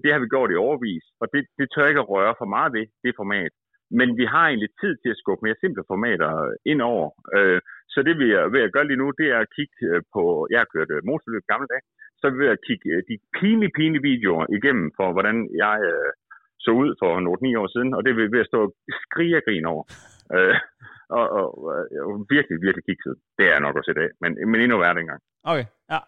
det 0.03 0.09
har 0.13 0.19
vi 0.21 0.33
gjort 0.33 0.53
i 0.53 0.61
overvis. 0.65 1.05
Og 1.21 1.25
det, 1.33 1.41
det 1.59 1.65
tør 1.67 1.83
jeg 1.83 1.91
ikke 1.91 2.05
at 2.05 2.11
røre 2.15 2.33
for 2.41 2.47
meget 2.55 2.71
ved, 2.77 2.85
det 3.03 3.19
format. 3.21 3.53
Men 3.99 4.09
vi 4.19 4.25
har 4.33 4.45
egentlig 4.47 4.71
tid 4.81 4.93
til 4.97 5.09
at 5.13 5.19
skubbe 5.21 5.45
mere 5.45 5.61
simple 5.63 5.83
formater 5.91 6.31
ind 6.71 6.81
over. 6.93 7.07
Øh, 7.35 7.59
så 7.93 7.99
det 8.07 8.15
vi 8.21 8.27
er 8.39 8.45
ved 8.55 8.61
at 8.63 8.73
gøre 8.75 8.87
lige 8.87 9.01
nu, 9.03 9.07
det 9.21 9.27
er 9.35 9.39
at 9.41 9.53
kigge 9.57 9.77
øh, 9.91 10.01
på, 10.15 10.23
jeg 10.51 10.59
har 10.61 10.69
kørt 10.73 10.91
øh, 10.95 11.01
motorløb 11.09 11.43
i 11.43 11.51
gamle 11.51 11.67
dage, 11.73 11.83
så 12.17 12.23
er 12.27 12.31
vi 12.33 12.39
ved 12.43 12.55
at 12.55 12.63
kigge 12.67 12.89
de 13.09 13.15
pinlige, 13.39 13.75
pinlige 13.77 14.05
videoer 14.11 14.45
igennem 14.57 14.87
for, 14.97 15.07
hvordan 15.15 15.35
jeg 15.63 15.77
så 16.65 16.71
ud 16.81 16.89
for 16.99 17.09
8-9 17.55 17.61
år 17.61 17.69
siden, 17.75 17.91
og 17.95 17.99
det 18.03 18.09
er 18.09 18.19
vi 18.19 18.33
ved 18.35 18.45
at 18.45 18.51
stå 18.51 18.59
og 18.67 18.73
skrige 19.05 19.37
og 19.39 19.43
grine 19.47 19.67
over. 19.73 19.83
Øh, 20.35 20.57
og, 21.17 21.25
og, 21.37 21.45
og 22.07 22.13
virkelig, 22.35 22.57
virkelig 22.65 22.85
kikset. 22.89 23.15
Det 23.37 23.45
er 23.53 23.59
nok 23.59 23.75
at 23.77 23.85
sætte 23.85 24.01
af, 24.05 24.11
men, 24.21 24.31
men 24.49 24.61
endnu 24.61 24.77
værre 24.77 24.99
dengang. 24.99 25.21
Okay, 25.51 25.65
ja. 25.93 25.99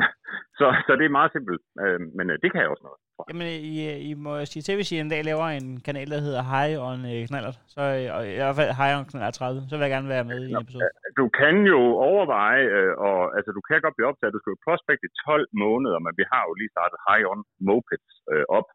Så, 0.58 0.66
så 0.86 0.92
det 0.98 1.04
er 1.06 1.18
meget 1.18 1.32
simpelt, 1.32 1.62
øh, 1.84 2.00
men 2.16 2.26
det 2.42 2.48
kan 2.50 2.60
jeg 2.60 2.72
også 2.72 2.86
noget. 2.88 3.00
Jamen, 3.28 3.48
I, 3.72 3.74
I 4.10 4.12
må 4.24 4.32
sige 4.44 4.62
til, 4.62 4.74
hvis 4.76 4.92
I 4.92 4.96
en 4.98 5.12
dag 5.14 5.22
laver 5.30 5.46
en 5.58 5.68
kanal, 5.86 6.08
der 6.14 6.20
hedder 6.26 6.42
High 6.54 6.74
on 6.88 7.00
øh, 7.12 7.20
Knallert, 7.28 7.58
så 7.74 7.82
øh, 7.98 8.06
og 8.16 8.20
i 8.34 8.36
hvert 8.40 8.58
fald 8.60 8.70
High 8.80 8.94
on 8.98 9.08
Knallert 9.10 9.34
30, 9.34 9.68
så 9.68 9.72
vil 9.74 9.86
jeg 9.86 9.94
gerne 9.96 10.14
være 10.16 10.28
med 10.30 10.38
i 10.44 10.50
en 10.52 10.62
episode. 10.64 10.90
Du 11.20 11.26
kan 11.40 11.56
jo 11.74 11.80
overveje, 12.10 12.64
øh, 12.76 12.92
og 13.08 13.18
altså 13.36 13.50
du 13.56 13.62
kan 13.68 13.84
godt 13.84 13.96
blive 13.96 14.10
optaget, 14.10 14.36
du 14.36 14.42
skal 14.42 14.54
jo 14.54 14.64
prospect 14.66 15.02
i 15.08 15.10
12 15.26 15.48
måneder, 15.64 15.98
men 16.04 16.12
vi 16.20 16.24
har 16.32 16.42
jo 16.48 16.52
lige 16.60 16.74
startet 16.74 16.98
High 17.08 17.24
on 17.32 17.40
Mopeds 17.66 18.08
øh, 18.32 18.44
op, 18.58 18.68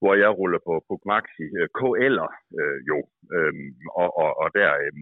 hvor 0.00 0.14
jeg 0.22 0.30
ruller 0.38 0.60
på, 0.68 0.74
på 0.88 0.94
Maxi 1.10 1.46
øh, 1.60 1.68
KL'er 1.78 2.30
øh, 2.60 2.78
jo, 2.90 2.98
øh, 3.34 3.52
og, 4.02 4.08
og, 4.22 4.30
og 4.42 4.48
der, 4.58 4.70
øh, 4.82 4.92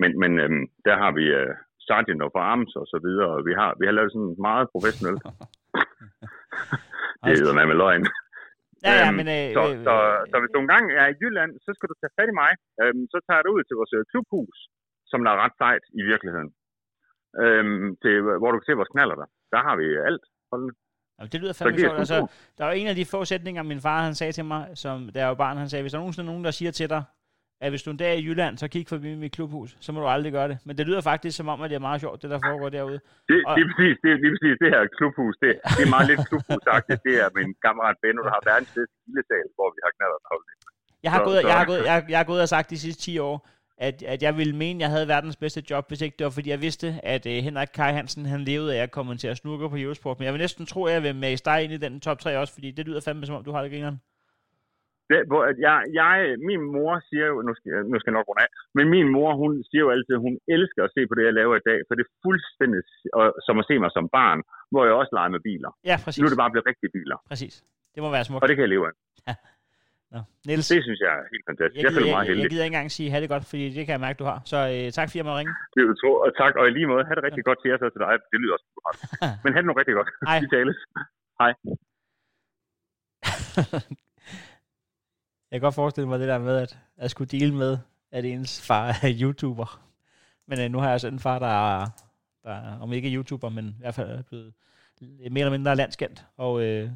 men, 0.00 0.10
men 0.22 0.32
øh, 0.44 0.50
der 0.86 0.94
har 1.02 1.12
vi 1.18 1.24
øh, 1.40 1.52
Sergeant 1.88 2.22
of 2.26 2.36
Arms 2.50 2.72
og 2.80 2.86
så 2.92 2.98
videre, 3.06 3.30
og 3.36 3.40
vi 3.48 3.52
har, 3.60 3.70
vi 3.80 3.84
har 3.86 3.94
lavet 3.96 4.12
sådan 4.12 4.34
meget 4.48 4.66
professionelt. 4.72 5.22
det 7.26 7.62
er 7.64 7.70
med 7.72 7.78
løgn. 7.84 8.04
Ja, 8.86 8.92
ja, 9.00 9.08
Øhm, 9.08 9.16
men... 9.18 9.26
Øh, 9.36 9.48
så, 9.56 9.62
øh, 9.70 9.76
så, 9.86 9.94
så 10.30 10.36
hvis 10.40 10.52
du 10.54 10.58
engang 10.64 10.84
er 11.02 11.06
i 11.12 11.18
Jylland, 11.20 11.52
så 11.64 11.70
skal 11.76 11.88
du 11.90 11.94
tage 11.96 12.14
fat 12.18 12.28
i 12.32 12.36
mig. 12.42 12.52
Øhm, 12.82 13.04
så 13.12 13.18
tager 13.28 13.42
du 13.44 13.50
ud 13.56 13.62
til 13.68 13.74
vores 13.80 13.92
øh, 13.98 14.02
klubhus, 14.10 14.56
som 15.10 15.18
der 15.24 15.30
er 15.34 15.38
ret 15.44 15.56
sejt 15.62 15.84
i 16.00 16.02
virkeligheden. 16.10 16.50
Øhm, 17.42 17.86
til, 18.02 18.14
hvor 18.40 18.50
du 18.50 18.58
kan 18.58 18.68
se 18.68 18.80
vores 18.80 18.94
knaller 18.94 19.16
der. 19.20 19.28
Der 19.52 19.60
har 19.66 19.74
vi 19.80 19.86
alt. 20.08 20.24
Jamen, 21.16 21.30
det 21.32 21.38
lyder 21.42 21.54
fandme 21.58 21.78
sjovt. 21.78 21.98
Altså, 22.04 22.18
der 22.58 22.64
var 22.68 22.74
en 22.80 22.88
af 22.92 22.96
de 23.00 23.04
få 23.12 23.18
sætninger, 23.32 23.62
min 23.62 23.80
far 23.86 23.98
han 24.08 24.14
sagde 24.20 24.32
til 24.38 24.44
mig, 24.52 24.62
som 24.82 24.96
da 25.14 25.18
jeg 25.20 25.28
var 25.28 25.40
barn, 25.44 25.56
han 25.62 25.68
sagde, 25.68 25.82
hvis 25.82 25.92
der 25.92 25.98
er 25.98 26.04
nogensinde 26.04 26.30
nogen, 26.32 26.44
der 26.44 26.50
siger 26.50 26.72
til 26.78 26.88
dig, 26.94 27.02
at 27.64 27.68
hvis 27.72 27.82
du 27.86 27.90
en 27.90 27.96
dag 28.02 28.10
er 28.14 28.18
i 28.22 28.24
Jylland, 28.28 28.54
så 28.62 28.66
kig 28.74 28.84
forbi 28.94 29.10
mit 29.24 29.32
klubhus, 29.36 29.70
så 29.84 29.88
må 29.92 29.98
du 30.00 30.06
aldrig 30.16 30.32
gøre 30.38 30.48
det. 30.52 30.58
Men 30.66 30.74
det 30.78 30.84
lyder 30.88 31.00
faktisk 31.10 31.34
som 31.40 31.48
om, 31.52 31.58
at 31.62 31.68
det 31.70 31.76
er 31.80 31.84
meget 31.88 32.00
sjovt, 32.04 32.22
det 32.22 32.30
der 32.34 32.40
foregår 32.48 32.68
derude. 32.76 32.98
Det, 33.30 33.36
Og- 33.48 33.56
det, 33.56 33.62
er 33.64 33.68
præcis, 33.76 33.96
det, 34.02 34.10
er 34.14 34.18
lige 34.24 34.32
præcis 34.36 34.56
det 34.64 34.68
her 34.74 34.82
klubhus. 34.98 35.34
Det, 35.42 35.50
det 35.76 35.82
er 35.86 35.90
meget 35.96 36.06
lidt 36.10 36.20
klubhusagtigt. 36.30 37.00
Det 37.08 37.14
er 37.24 37.28
min 37.38 37.48
kammerat 37.64 37.96
Benno, 38.02 38.20
der 38.26 38.32
har 38.36 38.42
verdens 38.50 38.70
bedste 38.76 38.94
gildesal, 39.04 39.46
hvor 39.56 39.68
vi 39.74 39.78
har 39.84 39.92
knaller 39.96 40.18
holdt. 40.30 40.46
Jeg 41.04 41.10
har, 41.14 41.20
Så- 41.20 41.24
gået, 41.28 41.40
så- 41.42 41.48
jeg, 41.50 41.56
har 41.60 41.66
gået, 41.72 41.82
jeg, 41.90 41.96
jeg 42.12 42.18
har 42.22 42.28
gået 42.32 42.40
og 42.46 42.48
sagt 42.54 42.66
de 42.70 42.78
sidste 42.84 43.02
10 43.02 43.18
år, 43.28 43.36
at, 43.88 44.02
at 44.02 44.22
jeg 44.22 44.32
ville 44.40 44.56
mene, 44.62 44.76
at 44.78 44.80
jeg 44.84 44.90
havde 44.94 45.08
verdens 45.08 45.36
bedste 45.36 45.62
job, 45.70 45.84
hvis 45.88 46.00
ikke 46.06 46.16
det 46.18 46.24
var, 46.24 46.30
fordi 46.38 46.48
jeg 46.50 46.60
vidste, 46.66 46.86
at 47.14 47.26
uh, 47.26 47.32
Henrik 47.32 47.68
Kai 47.78 47.92
Hansen, 47.98 48.26
han 48.26 48.40
levede 48.40 48.76
af 48.78 48.82
at 48.82 48.90
kommentere 48.90 49.36
snurker 49.36 49.68
på 49.68 49.76
Eurosport. 49.78 50.18
Men 50.18 50.24
jeg 50.26 50.32
vil 50.34 50.40
næsten 50.40 50.66
tro, 50.66 50.80
at 50.86 50.92
jeg 50.94 51.02
vil 51.02 51.14
med 51.16 51.36
dig 51.50 51.58
ind 51.64 51.72
i 51.72 51.76
den 51.76 52.00
top 52.00 52.18
3 52.18 52.38
også, 52.38 52.52
fordi 52.54 52.70
det 52.70 52.86
lyder 52.86 53.00
fandme 53.00 53.26
som 53.26 53.34
om, 53.36 53.44
du 53.44 53.52
har 53.52 53.62
det 53.62 53.70
grineren. 53.70 54.00
Det, 55.10 55.18
hvor, 55.30 55.42
at 55.50 55.56
jeg, 55.66 55.76
jeg, 56.00 56.14
min 56.50 56.62
mor 56.74 56.94
siger 57.08 57.26
jo, 57.32 57.36
nu 57.48 57.52
skal, 57.58 57.70
nu 57.90 57.96
skal 57.98 58.10
jeg 58.10 58.18
nok 58.18 58.28
runde 58.28 58.42
af, 58.46 58.50
men 58.76 58.84
min 58.94 59.08
mor, 59.16 59.30
hun 59.42 59.50
siger 59.68 59.82
jo 59.84 59.90
altid, 59.94 60.12
at 60.18 60.24
hun 60.26 60.34
elsker 60.56 60.82
at 60.84 60.92
se 60.96 61.00
på 61.08 61.14
det, 61.16 61.24
jeg 61.28 61.34
laver 61.40 61.54
i 61.56 61.64
dag, 61.70 61.78
for 61.86 61.92
det 61.96 62.02
er 62.06 62.12
fuldstændig 62.24 62.80
og, 63.18 63.26
som 63.46 63.54
at 63.62 63.66
se 63.68 63.74
mig 63.84 63.90
som 63.96 64.06
barn, 64.18 64.38
hvor 64.72 64.82
jeg 64.86 64.94
også 65.00 65.12
leger 65.18 65.32
med 65.36 65.42
biler. 65.48 65.70
Ja, 65.90 65.96
præcis. 66.04 66.20
Nu 66.20 66.24
er 66.26 66.32
det 66.34 66.42
bare 66.44 66.52
blevet 66.54 66.66
rigtige 66.70 66.90
biler. 66.96 67.16
Præcis. 67.30 67.54
Det 67.94 68.00
må 68.04 68.08
være 68.16 68.24
smukt. 68.24 68.42
Og 68.42 68.48
det 68.48 68.56
kan 68.56 68.64
jeg 68.66 68.72
leve 68.76 68.86
af. 68.90 68.94
Nå, 70.14 70.20
Niels. 70.46 70.68
Det 70.74 70.80
synes 70.86 71.00
jeg 71.04 71.12
er 71.20 71.24
helt 71.34 71.46
fantastisk. 71.50 71.78
Jeg, 71.78 71.84
jeg 71.84 71.92
føler 71.96 72.08
mig 72.08 72.16
meget 72.16 72.26
jeg, 72.26 72.34
jeg 72.34 72.40
heldig. 72.40 72.52
gider 72.52 72.64
ikke 72.66 72.74
engang 72.74 72.90
sige, 72.96 73.08
have 73.12 73.22
det 73.24 73.30
godt, 73.34 73.44
fordi 73.52 73.64
det 73.76 73.82
kan 73.86 73.92
jeg 73.96 74.02
mærke, 74.06 74.18
du 74.22 74.26
har. 74.32 74.38
Så 74.52 74.58
øh, 74.74 74.84
tak 74.96 75.06
fordi 75.08 75.18
jeg 75.20 75.26
måtte 75.28 75.40
ringe. 75.40 75.54
Det 75.74 75.80
jeg 75.90 75.96
tro. 76.02 76.10
Og 76.24 76.30
tak, 76.40 76.52
og 76.60 76.64
i 76.68 76.70
lige 76.78 76.88
måde, 76.92 77.02
have 77.08 77.16
det 77.18 77.24
rigtig 77.28 77.44
godt 77.48 77.58
til 77.60 77.68
jer 77.70 77.78
så 77.82 77.86
til 77.94 78.00
dig. 78.04 78.12
Det 78.32 78.38
lyder 78.42 78.54
også 78.56 78.66
godt. 78.84 78.98
Men 79.44 79.50
have 79.54 79.62
det 79.62 79.68
nu 79.70 79.74
rigtig 79.80 79.96
godt. 79.98 80.08
Hej. 80.28 80.38
Vi 80.42 80.48
tales. 80.56 80.78
Hej. 81.40 81.52
Jeg 85.52 85.60
kan 85.60 85.66
godt 85.66 85.74
forestille 85.74 86.08
mig 86.08 86.18
det 86.18 86.28
der 86.28 86.38
med, 86.38 86.56
at 86.56 86.78
jeg 86.98 87.10
skulle 87.10 87.28
dele 87.28 87.54
med, 87.54 87.78
at 88.10 88.24
ens 88.24 88.60
far 88.60 88.86
er 89.02 89.16
YouTuber. 89.20 89.80
Men 90.46 90.60
øh, 90.60 90.70
nu 90.70 90.78
har 90.78 90.84
jeg 90.84 90.92
altså 90.92 91.08
en 91.08 91.18
far, 91.18 91.38
der 91.38 91.46
er, 91.46 91.86
der 92.44 92.50
er, 92.50 92.78
om 92.78 92.92
ikke 92.92 93.08
er 93.08 93.14
YouTuber, 93.16 93.48
men 93.48 93.68
i 93.68 93.78
hvert 93.78 93.94
fald 93.94 94.10
er 94.10 94.22
blevet 94.22 94.52
mere 95.00 95.40
eller 95.40 95.50
mindre 95.50 95.76
landskendt. 95.76 96.26
Og, 96.36 96.62
øh, 96.62 96.90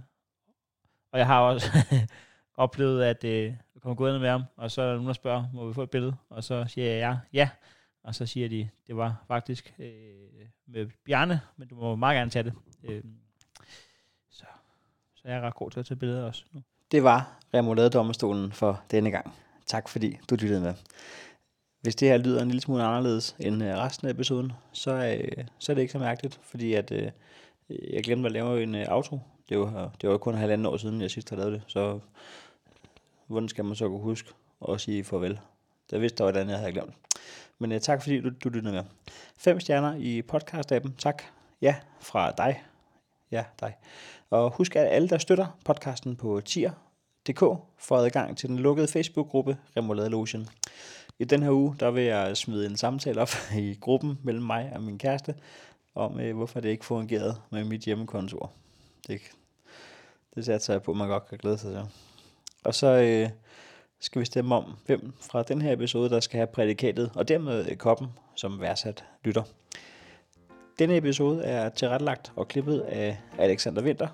og 1.13 1.19
jeg 1.19 1.27
har 1.27 1.41
også 1.41 1.67
oplevet, 2.65 3.05
at 3.05 3.25
øh, 3.25 3.45
jeg 3.45 3.83
kommer 3.83 3.95
gående 3.95 4.21
med 4.21 4.29
ham, 4.29 4.43
og 4.57 4.71
så 4.71 4.83
er 4.83 4.87
der 4.87 4.95
nogen, 4.95 5.07
der 5.07 5.13
spørger, 5.13 5.45
må 5.53 5.69
vi 5.69 5.75
få 5.75 5.83
et 5.83 5.91
billede? 5.91 6.17
Og 6.29 6.45
så 6.45 6.65
siger 6.69 6.87
jeg 6.87 6.99
ja, 6.99 7.19
ja. 7.33 7.51
Og 8.03 8.15
så 8.15 8.27
siger 8.27 8.49
de, 8.49 8.69
det 8.87 8.97
var 8.97 9.25
faktisk 9.29 9.75
øh, 9.79 10.47
med 10.67 10.87
Bjarne, 11.05 11.41
men 11.57 11.69
du 11.69 11.75
må 11.75 11.97
meget 11.97 12.17
gerne 12.17 12.31
tage 12.31 12.43
det. 12.43 12.53
Øh, 12.85 13.05
så, 14.31 14.45
så 15.15 15.29
jeg 15.29 15.37
er 15.37 15.41
ret 15.41 15.55
god 15.55 15.71
til 15.71 15.81
at 15.81 15.87
tage 15.87 15.99
billeder 15.99 16.25
også 16.25 16.45
nu. 16.53 16.63
Det 16.93 17.03
var 17.03 17.39
Remouladedommerstolen 17.55 18.53
for 18.53 18.83
denne 18.91 19.11
gang. 19.11 19.35
Tak 19.67 19.89
fordi 19.89 20.19
du 20.31 20.35
lyttede 20.35 20.61
med. 20.61 20.75
Hvis 21.81 21.97
det 21.97 22.09
her 22.09 22.17
lyder 22.17 22.43
en 22.43 22.49
lille 22.49 22.61
smule 22.61 22.83
anderledes 22.83 23.37
end 23.39 23.65
øh, 23.65 23.77
resten 23.77 24.09
af 24.09 24.11
episoden, 24.13 24.53
så, 24.73 24.93
øh, 24.93 25.45
så 25.59 25.73
er 25.73 25.75
det 25.75 25.83
ikke 25.83 25.93
så 25.93 25.99
mærkeligt, 25.99 26.41
fordi 26.43 26.75
at, 26.75 26.93
øh, 26.93 27.11
jeg 27.69 28.05
glemte 28.05 28.27
at 28.27 28.33
lave 28.33 28.63
en 28.63 28.75
øh, 28.75 28.87
outro. 28.89 29.21
Det 29.49 29.59
var, 29.59 29.93
det 30.01 30.11
var 30.11 30.19
kun 30.19 30.35
halvanden 30.35 30.67
år 30.67 30.77
siden, 30.77 31.01
jeg 31.01 31.11
sidst 31.11 31.31
har 31.31 31.37
lavet 31.37 31.53
det, 31.53 31.63
så 31.67 31.99
hvordan 33.27 33.49
skal 33.49 33.65
man 33.65 33.77
så 33.77 33.89
kunne 33.89 34.01
huske 34.01 34.31
at 34.69 34.81
sige 34.81 35.05
farvel? 35.05 35.39
Der 35.91 35.99
vidste 35.99 36.25
jeg, 36.25 36.33
hvordan 36.33 36.51
jeg 36.51 36.59
havde 36.59 36.73
glemt. 36.73 36.95
Men 37.59 37.73
øh, 37.73 37.81
tak 37.81 38.03
fordi 38.03 38.21
du, 38.21 38.31
du 38.45 38.49
lyttede 38.49 38.75
med. 38.75 38.85
Fem 39.39 39.61
stjerner 39.61 39.95
i 39.95 40.23
podcast-appen. 40.33 40.91
Tak. 40.99 41.23
Ja, 41.63 41.75
fra 42.01 42.31
dig. 42.31 42.63
Ja, 43.31 43.45
dig. 43.61 43.77
Og 44.31 44.51
husk, 44.51 44.77
at 44.77 44.87
alle, 44.87 45.09
der 45.09 45.19
støtter 45.19 45.59
podcasten 45.65 46.17
på 46.17 46.41
tier.dk, 46.41 47.41
får 47.79 47.97
adgang 47.97 48.37
til 48.37 48.49
den 48.49 48.59
lukkede 48.59 48.89
Facebook-gruppe 48.89 49.57
Remolade 49.77 50.11
Lotion. 50.11 50.49
I 51.19 51.25
den 51.25 51.43
her 51.43 51.51
uge, 51.51 51.77
der 51.81 51.91
vil 51.91 52.05
jeg 52.05 52.37
smide 52.37 52.67
en 52.67 52.77
samtale 52.77 53.21
op 53.21 53.31
i 53.59 53.79
gruppen 53.81 54.19
mellem 54.23 54.45
mig 54.45 54.73
og 54.75 54.83
min 54.83 54.99
kæreste, 54.99 55.35
om 55.95 56.21
øh, 56.21 56.37
hvorfor 56.37 56.61
det 56.61 56.69
ikke 56.69 56.85
fungerede 56.85 57.37
med 57.51 57.65
mit 57.65 57.81
hjemmekontor. 57.81 58.53
Det, 59.07 59.21
det 60.35 60.45
satser 60.45 60.75
jeg 60.75 60.83
på, 60.83 60.91
at 60.91 60.97
man 60.97 61.09
godt 61.09 61.29
kan 61.29 61.39
glæde 61.39 61.59
sig 61.59 61.73
til. 61.73 61.83
Og 62.65 62.75
så 62.75 62.87
øh, 62.87 63.31
skal 64.01 64.21
vi 64.21 64.25
stemme 64.25 64.55
om, 64.55 64.77
hvem 64.87 65.13
fra 65.21 65.43
den 65.43 65.63
her 65.63 65.73
episode, 65.73 66.11
der 66.11 66.21
skal 66.21 66.37
have 66.37 66.47
prædikatet, 66.47 67.11
og 67.15 67.29
dermed 67.29 67.71
øh, 67.71 67.77
koppen 67.77 68.09
som 68.35 68.61
værdsat 68.61 69.05
lytter. 69.25 69.43
Denne 70.79 70.97
episode 70.97 71.43
er 71.43 71.69
tilrettelagt 71.69 72.33
og 72.37 72.49
klippet 72.49 72.81
af 72.81 73.19
Alexander 73.39 73.83
Winter. 73.83 74.09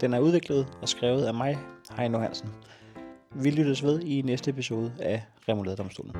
Den 0.00 0.14
er 0.14 0.18
udviklet 0.18 0.66
og 0.82 0.88
skrevet 0.88 1.24
af 1.24 1.34
mig, 1.34 1.58
Heino 1.96 2.18
Hansen. 2.18 2.48
Vi 3.34 3.50
lyttes 3.50 3.84
ved 3.84 4.00
i 4.00 4.22
næste 4.22 4.50
episode 4.50 4.92
af 4.98 5.22
Remouladedomstolen. 5.48 6.12